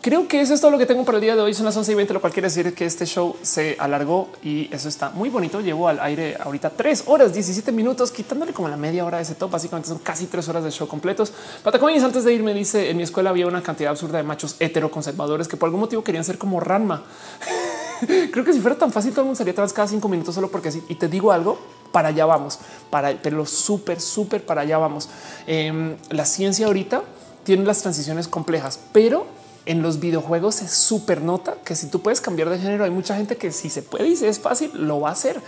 [0.00, 1.54] creo que eso es todo lo que tengo para el día de hoy.
[1.54, 4.68] Son las 11 y 20, lo cual quiere decir que este show se alargó y
[4.74, 5.60] eso está muy bonito.
[5.60, 9.34] Llevo al aire ahorita tres horas, 17 minutos, quitándole como la media hora de ese
[9.34, 9.50] top.
[9.50, 11.32] Básicamente son casi tres horas de show completos.
[11.62, 15.48] Patacones antes de irme dice en mi escuela había una cantidad absurda de machos heteroconservadores
[15.48, 17.04] que por algún motivo querían ser como Ranma.
[18.32, 20.50] creo que si fuera tan fácil, todo el mundo sería trans cada cinco minutos solo
[20.50, 20.82] porque así.
[20.88, 21.58] Y te digo algo,
[21.92, 22.58] para allá vamos,
[22.90, 25.08] para pero súper, súper para allá vamos.
[25.46, 27.02] Em, la ciencia ahorita
[27.44, 29.26] tiene las transiciones complejas, pero
[29.66, 33.16] en los videojuegos se súper nota que si tú puedes cambiar de género, hay mucha
[33.16, 35.40] gente que si se puede y si es fácil, lo va a hacer,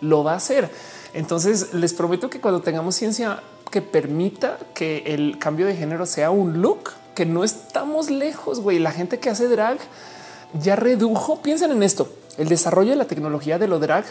[0.00, 0.70] lo va a hacer.
[1.14, 6.30] Entonces les prometo que cuando tengamos ciencia que permita que el cambio de género sea
[6.30, 8.78] un look, que no estamos lejos, güey.
[8.78, 9.78] La gente que hace drag
[10.60, 14.04] ya redujo, piensen en esto, el desarrollo de la tecnología de lo drag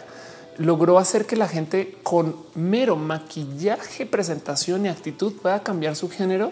[0.58, 6.52] logró hacer que la gente con mero maquillaje, presentación y actitud pueda cambiar su género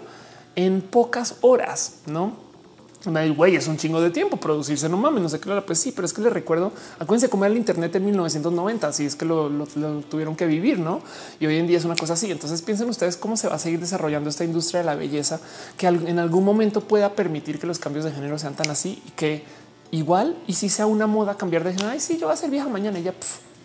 [0.56, 2.50] en pocas horas, ¿no?
[3.06, 6.06] Güey, es un chingo de tiempo producirse, no mames, no sé claro, pues sí, pero
[6.06, 9.50] es que les recuerdo, acuérdense cómo era el Internet en 1990, así es que lo,
[10.10, 11.02] tuvieron que vivir, ¿no?
[11.40, 13.60] Y hoy en día es una cosa así, entonces piensen ustedes cómo se va a
[13.60, 15.40] seguir desarrollando esta industria de la belleza
[15.78, 19.12] que en algún momento pueda permitir que los cambios de género sean tan así y
[19.12, 19.46] que
[19.92, 22.68] igual, y si sea una moda cambiar de ay, sí, yo voy a ser vieja
[22.68, 23.14] mañana ya,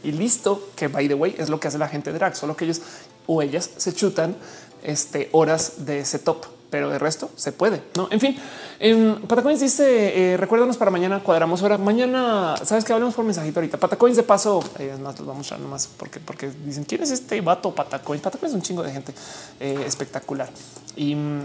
[0.02, 2.64] y listo, que by the way es lo que hace la gente drag, solo que
[2.64, 2.82] ellos
[3.26, 4.36] o ellas se chutan
[4.82, 7.84] este, horas de ese top pero de resto se puede.
[7.96, 8.36] No, en fin,
[8.80, 11.78] en Patacoins dice eh, recuérdanos para mañana cuadramos hora.
[11.78, 13.78] Mañana sabes que hablamos por mensajito ahorita.
[13.78, 17.12] Patacoins de paso, es más, los vamos a mostrar nomás porque, porque dicen quién es
[17.12, 18.20] este vato Patacoins.
[18.20, 19.14] Patacoins es un chingo de gente
[19.60, 20.48] eh, espectacular
[20.96, 21.42] y mm,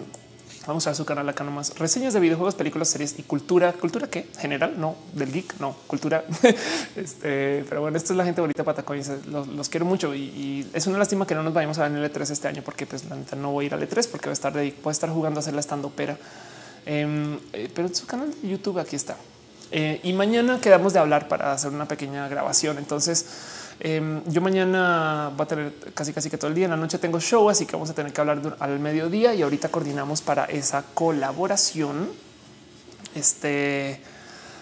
[0.67, 1.77] Vamos a su canal acá nomás.
[1.79, 3.73] Reseñas de videojuegos, películas, series y cultura.
[3.73, 4.27] ¿Cultura qué?
[4.37, 4.95] General, no.
[5.13, 5.75] Del geek, no.
[5.87, 6.23] Cultura.
[6.95, 9.25] este, pero bueno, esto es la gente bonita Patacoins.
[9.27, 12.03] Los, los quiero mucho y, es una lástima que no nos vayamos a ver en
[12.03, 14.25] el E3 este año porque pues la neta no voy a ir al E3 porque
[14.25, 16.17] voy a estar, de, voy a estar jugando a hacer la estando opera.
[16.85, 19.15] Em, eh, pero su canal de YouTube aquí está.
[19.71, 22.77] Eh, y mañana quedamos de hablar para hacer una pequeña grabación.
[22.77, 23.25] Entonces,
[23.79, 26.65] Em, yo mañana voy a tener casi casi que todo el día.
[26.65, 29.41] En la noche tengo show, así que vamos a tener que hablar al mediodía y
[29.41, 32.09] ahorita coordinamos para esa colaboración.
[33.15, 34.01] Este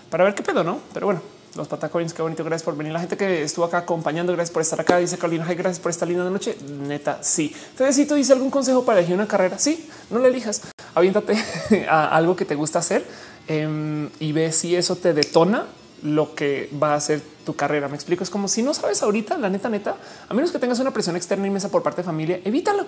[0.09, 0.79] para ver qué pedo, no?
[0.93, 1.21] Pero bueno,
[1.55, 2.43] los patacoins, qué bonito.
[2.43, 2.93] Gracias por venir.
[2.93, 4.97] La gente que estuvo acá acompañando, gracias por estar acá.
[4.97, 6.55] Dice Carolina, gracias por esta linda noche.
[6.63, 7.53] Neta, sí.
[7.75, 9.57] Te dice algún consejo para elegir una carrera.
[9.57, 10.61] Sí, no le elijas.
[10.95, 11.35] Aviéntate
[11.89, 13.05] a algo que te gusta hacer
[13.47, 15.65] em, y ve si eso te detona
[16.03, 17.87] lo que va a ser tu carrera.
[17.87, 18.25] Me explico.
[18.25, 19.95] Es como si no sabes ahorita, la neta, neta,
[20.27, 22.85] a menos que tengas una presión externa inmensa por parte de familia, evítalo.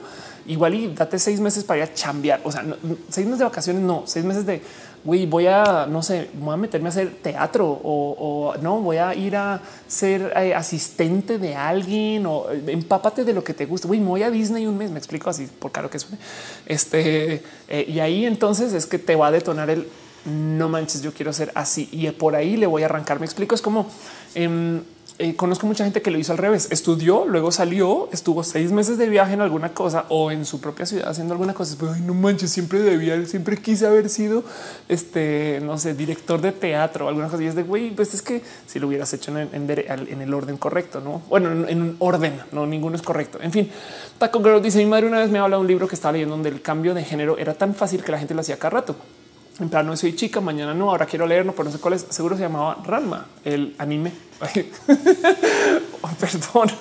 [0.48, 2.42] Igual y date seis meses para ir a chambear.
[2.44, 2.66] O sea,
[3.10, 4.62] seis meses de vacaciones, no seis meses de
[5.02, 9.16] güey, voy a no sé, voy a meterme a hacer teatro o, no voy a
[9.16, 13.88] ir a ser eh, asistente de alguien o eh, empápate de lo que te gusta.
[13.88, 14.92] Güey, me voy a Disney un mes.
[14.92, 16.18] Me explico así por caro que suene.
[16.66, 19.88] Este eh, y ahí entonces es que te va a detonar el
[20.30, 23.20] no manches, yo quiero ser así y por ahí le voy a arrancar.
[23.20, 23.88] Me explico, es como
[24.36, 24.82] em,
[25.22, 28.98] eh, conozco mucha gente que lo hizo al revés, estudió, luego salió, estuvo seis meses
[28.98, 31.76] de viaje en alguna cosa o en su propia ciudad haciendo alguna cosa.
[31.78, 34.46] Pues, no manches, siempre debía, siempre quise haber sido
[34.88, 37.44] este, no sé, director de teatro o alguna cosa.
[37.44, 41.02] Y es de güey, pues es que si lo hubieras hecho en, el orden correcto,
[41.02, 41.22] no?
[41.28, 43.40] Bueno, en, un orden, no, ninguno es correcto.
[43.42, 43.70] En fin,
[44.20, 46.36] Taco Girl dice: Mi madre una vez me habla de un libro que estaba leyendo
[46.36, 48.96] donde el cambio de género era tan fácil que la gente lo hacía cada rato
[49.60, 52.06] en plan no soy chica, mañana no, ahora quiero leerlo, pero no sé cuál es.
[52.10, 54.14] Seguro se llamaba Ranma, el anime.
[56.02, 56.72] oh, perdón.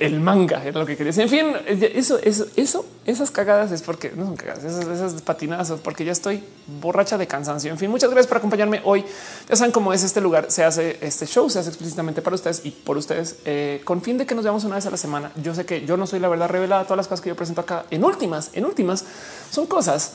[0.00, 1.22] el manga era lo que quería decir.
[1.22, 5.80] En fin, eso, eso, eso, esas cagadas es porque no son cagadas, esas, esas patinazos,
[5.80, 6.44] porque ya estoy
[6.80, 7.70] borracha de cansancio.
[7.70, 9.04] En fin, muchas gracias por acompañarme hoy.
[9.48, 10.50] Ya saben cómo es este lugar.
[10.50, 14.18] Se hace este show, se hace explícitamente para ustedes y por ustedes, eh, con fin
[14.18, 15.32] de que nos veamos una vez a la semana.
[15.42, 16.82] Yo sé que yo no soy la verdad revelada.
[16.84, 19.04] Todas las cosas que yo presento acá en últimas, en últimas,
[19.50, 20.12] son cosas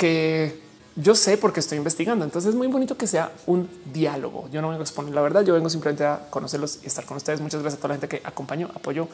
[0.00, 0.58] que
[0.96, 2.24] yo sé porque estoy investigando.
[2.24, 4.48] Entonces es muy bonito que sea un diálogo.
[4.50, 7.18] Yo no vengo a exponer la verdad, yo vengo simplemente a conocerlos y estar con
[7.18, 7.42] ustedes.
[7.42, 9.08] Muchas gracias a toda la gente que acompañó, apoyó,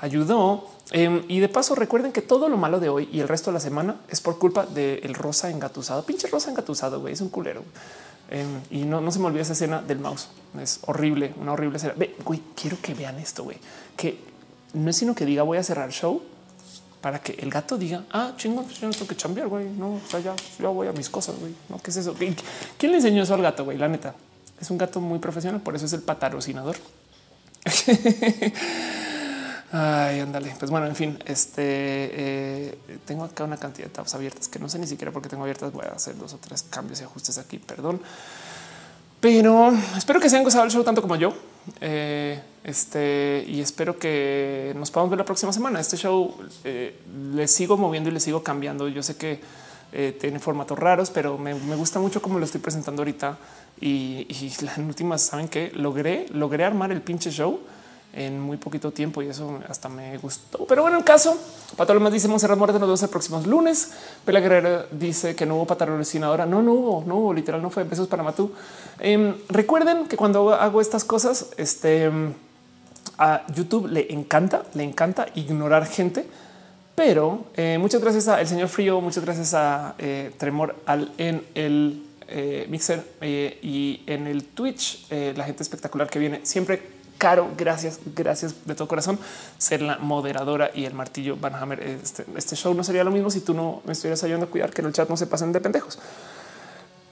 [0.00, 0.68] ayudó.
[0.90, 3.54] Em, y de paso, recuerden que todo lo malo de hoy y el resto de
[3.54, 6.04] la semana es por culpa del rosa engatusado.
[6.04, 7.62] Pinche rosa engatusado, güey, es un culero.
[8.28, 10.26] Em, y no, no se me olvide esa escena del mouse.
[10.60, 11.94] Es horrible, una horrible escena.
[12.24, 13.58] Güey, quiero que vean esto, güey,
[13.96, 14.18] que
[14.74, 16.20] no es sino que diga voy a cerrar show
[17.02, 19.68] para que el gato diga, ah, chingón, pues yo no tengo que chambear, güey.
[19.68, 21.52] No, o sea, ya, yo voy a mis cosas, güey.
[21.68, 22.14] No, ¿qué es eso?
[22.14, 23.76] ¿Quién le enseñó eso al gato, güey?
[23.76, 24.14] La neta.
[24.60, 26.76] Es un gato muy profesional, por eso es el patarocinador.
[29.72, 30.54] Ay, ándale.
[30.58, 34.68] Pues bueno, en fin, este eh, tengo acá una cantidad de tabs abiertas que no
[34.68, 35.72] sé ni siquiera por qué tengo abiertas.
[35.72, 37.58] Voy a hacer dos o tres cambios y ajustes aquí.
[37.58, 38.00] Perdón,
[39.20, 41.32] pero espero que se hayan gozado el show tanto como yo.
[41.80, 45.80] Eh, este y espero que nos podamos ver la próxima semana.
[45.80, 46.96] Este show eh,
[47.34, 48.88] le sigo moviendo y le sigo cambiando.
[48.88, 49.40] Yo sé que
[49.94, 53.36] Eh, tiene formatos raros, pero me, gusta mucho cómo lo estoy presentando ahorita.
[53.78, 57.60] Y, y las últimas saben que logré, logré armar el pinche show
[58.12, 60.64] en muy poquito tiempo y eso hasta me gustó.
[60.66, 61.36] Pero bueno, el caso,
[62.00, 63.92] más dice Monserrat Muerte nos vemos el próximo lunes.
[64.24, 66.46] Pela Guerrera dice que no hubo patrocinadora.
[66.46, 67.84] No, no hubo, no hubo, literal, no fue.
[67.84, 68.52] Besos para Matú.
[68.98, 72.10] Em, recuerden que cuando hago estas cosas, este
[73.18, 76.26] a YouTube le encanta, le encanta ignorar gente.
[76.94, 82.02] Pero eh, muchas gracias al señor Frío, muchas gracias a eh, Tremor al en el
[82.28, 86.82] eh, Mixer y en el Twitch, la gente espectacular que viene siempre
[87.22, 89.16] Caro, gracias, gracias de todo corazón
[89.56, 91.78] ser la moderadora y el martillo Van Hammer.
[91.80, 94.70] Este, este, show no sería lo mismo si tú no me estuvieras ayudando a cuidar
[94.70, 96.00] que en el chat no se pasen de pendejos.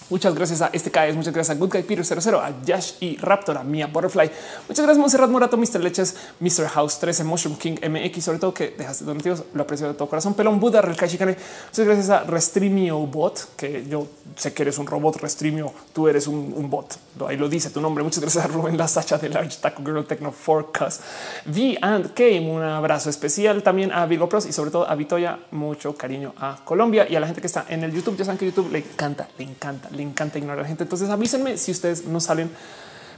[0.09, 3.17] Muchas gracias a este KS, muchas gracias a Good Guy Peter 00, a Yash y
[3.17, 4.29] Raptor, a Mia Butterfly.
[4.67, 5.81] Muchas gracias Monserrat Morato, Mr.
[5.81, 6.67] Leches, Mr.
[6.67, 10.33] House 13, Mushroom King MX, sobre todo que dejaste donativos, lo aprecio de todo corazón.
[10.33, 11.37] Pelón Buda, Relkai Shikane.
[11.69, 16.27] Muchas gracias a Restreamio Bot, que yo sé que eres un robot, Restreamio, tú eres
[16.27, 16.97] un, bot.
[17.27, 18.03] Ahí lo dice tu nombre.
[18.03, 21.01] Muchas gracias a Rubén La Sacha de Large Taco Girl Techno Forecast.
[21.45, 25.39] V and K, un abrazo especial también a Vigo Pros y sobre todo a Vitoya.
[25.51, 28.17] Mucho cariño a Colombia y a la gente que está en el YouTube.
[28.17, 30.83] Ya saben que YouTube le encanta, le encanta, le encanta ignorar a la gente.
[30.83, 32.49] Entonces avísenme si ustedes no salen.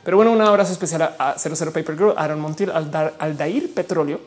[0.04, 4.20] Pero bueno, un abrazo especial a 00 Paper Girl, Aaron Montiel, Aldair Petróleo.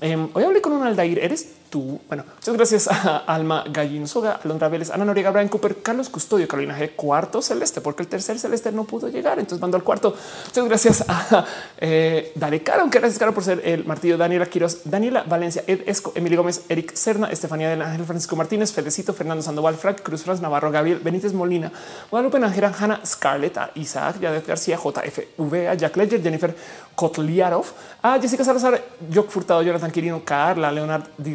[0.00, 1.18] Eh, hoy hablé con un Aldair.
[1.18, 1.48] Eres
[1.80, 6.46] bueno, muchas gracias a Alma Gallin Soga, Alondra Vélez, Ana Noriega, Brian Cooper, Carlos Custodio,
[6.48, 9.38] Carolina G, cuarto celeste, porque el tercer celeste no pudo llegar.
[9.38, 10.14] Entonces mandó al cuarto.
[10.46, 11.44] Muchas gracias a
[11.78, 14.16] eh, Dale Caro, aunque gracias Caro por ser el martillo.
[14.16, 18.72] Daniela Quiroz, Daniela Valencia, Ed Esco, Emilio Gómez, Eric Serna, Estefanía del Ángel, Francisco Martínez,
[18.72, 21.72] Fedecito, Fernando Sandoval, Frank Cruz, Franz Navarro, Gabriel Benítez Molina,
[22.10, 26.54] Guadalupe Nájera, Hanna Scarlett, Isaac, Yadet García, JFV, a Jack Ledger, Jennifer
[26.94, 27.66] Kotliarov,
[28.02, 28.80] a Jessica Salazar,
[29.12, 31.34] Jock Furtado, Jonathan Quirino, Carla, Leonard Di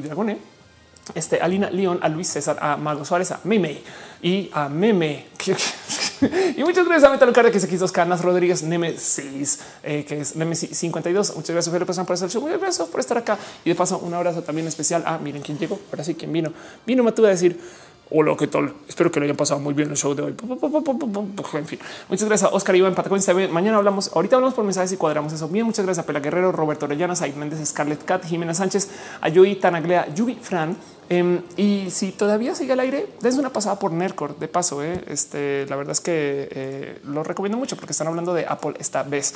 [1.15, 3.81] Este, Alina León, a Luis César, a Mago Suárez, a Meme
[4.21, 5.25] y a Meme.
[6.55, 10.35] y muchas gracias a Metal Cara que se quiso Canas Rodríguez Nemesis, eh, que es
[10.35, 11.35] Nemesis 52.
[11.35, 12.41] Muchas gracias Felipe por estar show.
[12.41, 13.39] Muchas gracias por estar acá.
[13.65, 15.79] Y de paso, un abrazo también especial a miren quién llegó.
[15.91, 16.53] Ahora sí, quién vino.
[16.85, 17.59] Vino, tuve a decir
[18.11, 18.73] Hola, ¿qué tal?
[18.87, 20.35] Espero que lo hayan pasado muy bien el show de hoy.
[21.53, 21.79] En fin,
[22.09, 23.19] muchas gracias a Oscar Iván Patacón.
[23.51, 25.63] Mañana hablamos, ahorita hablamos por mensajes y cuadramos eso bien.
[25.63, 28.89] Muchas gracias a Pela Guerrero, Roberto Orellana, Said Méndez, Scarlett Cat, Jimena Sánchez,
[29.21, 30.75] a Yui Tanaglea, Yubi Fran.
[31.07, 34.83] Em, y si todavía sigue al aire, dense una pasada por Nercor de paso.
[34.83, 35.03] Eh.
[35.05, 39.03] Este, la verdad es que eh, lo recomiendo mucho porque están hablando de Apple esta
[39.03, 39.35] vez.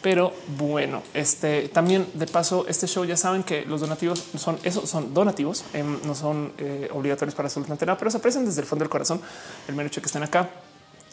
[0.00, 4.86] Pero bueno, este también de paso, este show ya saben que los donativos son eso,
[4.86, 8.66] son donativos, em, no son eh, obligatorios para absolutamente nada, pero se aprecian desde el
[8.66, 9.20] fondo del corazón
[9.66, 10.48] el mero hecho que estén acá.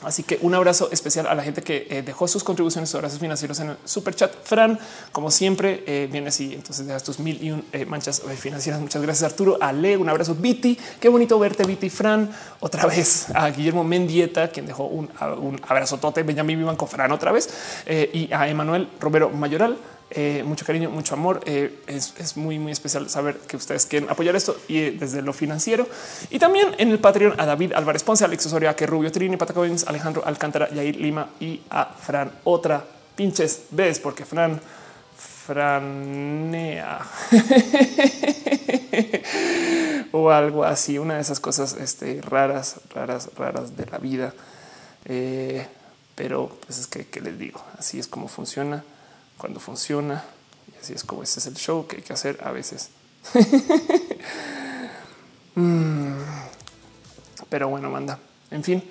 [0.03, 3.19] Así que un abrazo especial a la gente que eh, dejó sus contribuciones, sus abrazos
[3.19, 4.31] financieros en el super chat.
[4.43, 4.77] Fran,
[5.11, 6.53] como siempre, eh, viene así.
[6.53, 8.81] Entonces, de estos mil y un eh, manchas financieras.
[8.81, 9.57] Muchas gracias, Arturo.
[9.61, 10.35] Ale, un abrazo.
[10.35, 11.89] Viti, qué bonito verte, Viti.
[11.89, 15.09] Fran, otra vez a Guillermo Mendieta, quien dejó un,
[15.39, 16.23] un abrazo tote.
[16.23, 17.49] Benjamín Vivanco, Fran, otra vez.
[17.87, 19.77] y a Emanuel Romero Mayoral.
[20.17, 21.41] Eh, mucho cariño, mucho amor.
[21.45, 25.33] Eh, es, muy, muy especial saber que ustedes quieren apoyar esto y eh, desde lo
[25.33, 25.89] financiero
[26.29, 29.35] y también en el Patreon a David Álvarez Ponce, Alex Osorio, a que Rubio Trini,
[29.35, 32.31] Patacovins, Alejandro Alcántara, Yair Lima y a Fran.
[32.45, 32.81] Otra
[33.17, 34.61] pinches ves porque Fran
[35.45, 37.05] franea
[40.13, 44.33] o algo así, una de esas cosas este, raras, raras, raras de la vida.
[46.15, 48.81] pero pues es que les digo, así es como funciona
[49.37, 50.23] cuando funciona.
[50.73, 52.89] Y así es como ese es el show que hay que hacer a veces.
[55.57, 56.17] Mm.
[57.47, 58.19] Pero bueno, manda.
[58.51, 58.83] En fin,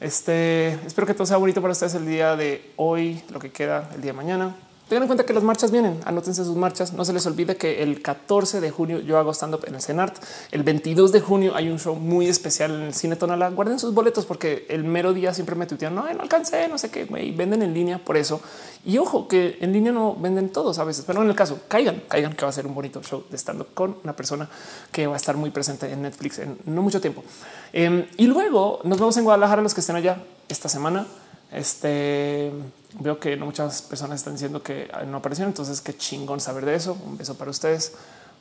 [0.00, 3.90] este espero que todo sea bonito para ustedes el día de hoy, lo que queda
[3.94, 4.56] el día de mañana.
[4.88, 6.92] Tengan en cuenta que las marchas vienen, anótense sus marchas.
[6.92, 9.80] No se les olvide que el 14 de junio yo hago stand up en el
[9.80, 10.22] CENART.
[10.50, 13.48] El 22 de junio hay un show muy especial en el Cine Tonala.
[13.50, 16.90] Guarden sus boletos porque el mero día siempre me tuitean, no, no alcancé, no sé
[16.90, 18.42] qué, y venden en línea por eso.
[18.84, 22.02] Y ojo que en línea no venden todos a veces, pero en el caso caigan,
[22.08, 24.48] caigan que va a ser un bonito show de stand up con una persona
[24.90, 27.24] que va a estar muy presente en Netflix en no mucho tiempo.
[27.72, 31.06] Em, y luego nos vemos en Guadalajara los que estén allá esta semana.
[31.50, 32.52] Este
[33.00, 35.50] veo que no muchas personas están diciendo que no aparecieron.
[35.50, 36.96] Entonces, qué chingón saber de eso.
[37.04, 37.92] Un beso para ustedes,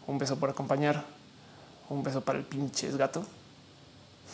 [0.07, 1.05] un beso por acompañar,
[1.89, 3.23] un beso para el pinches gato.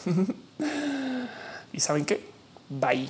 [1.73, 2.29] y saben qué?
[2.69, 3.09] Bye.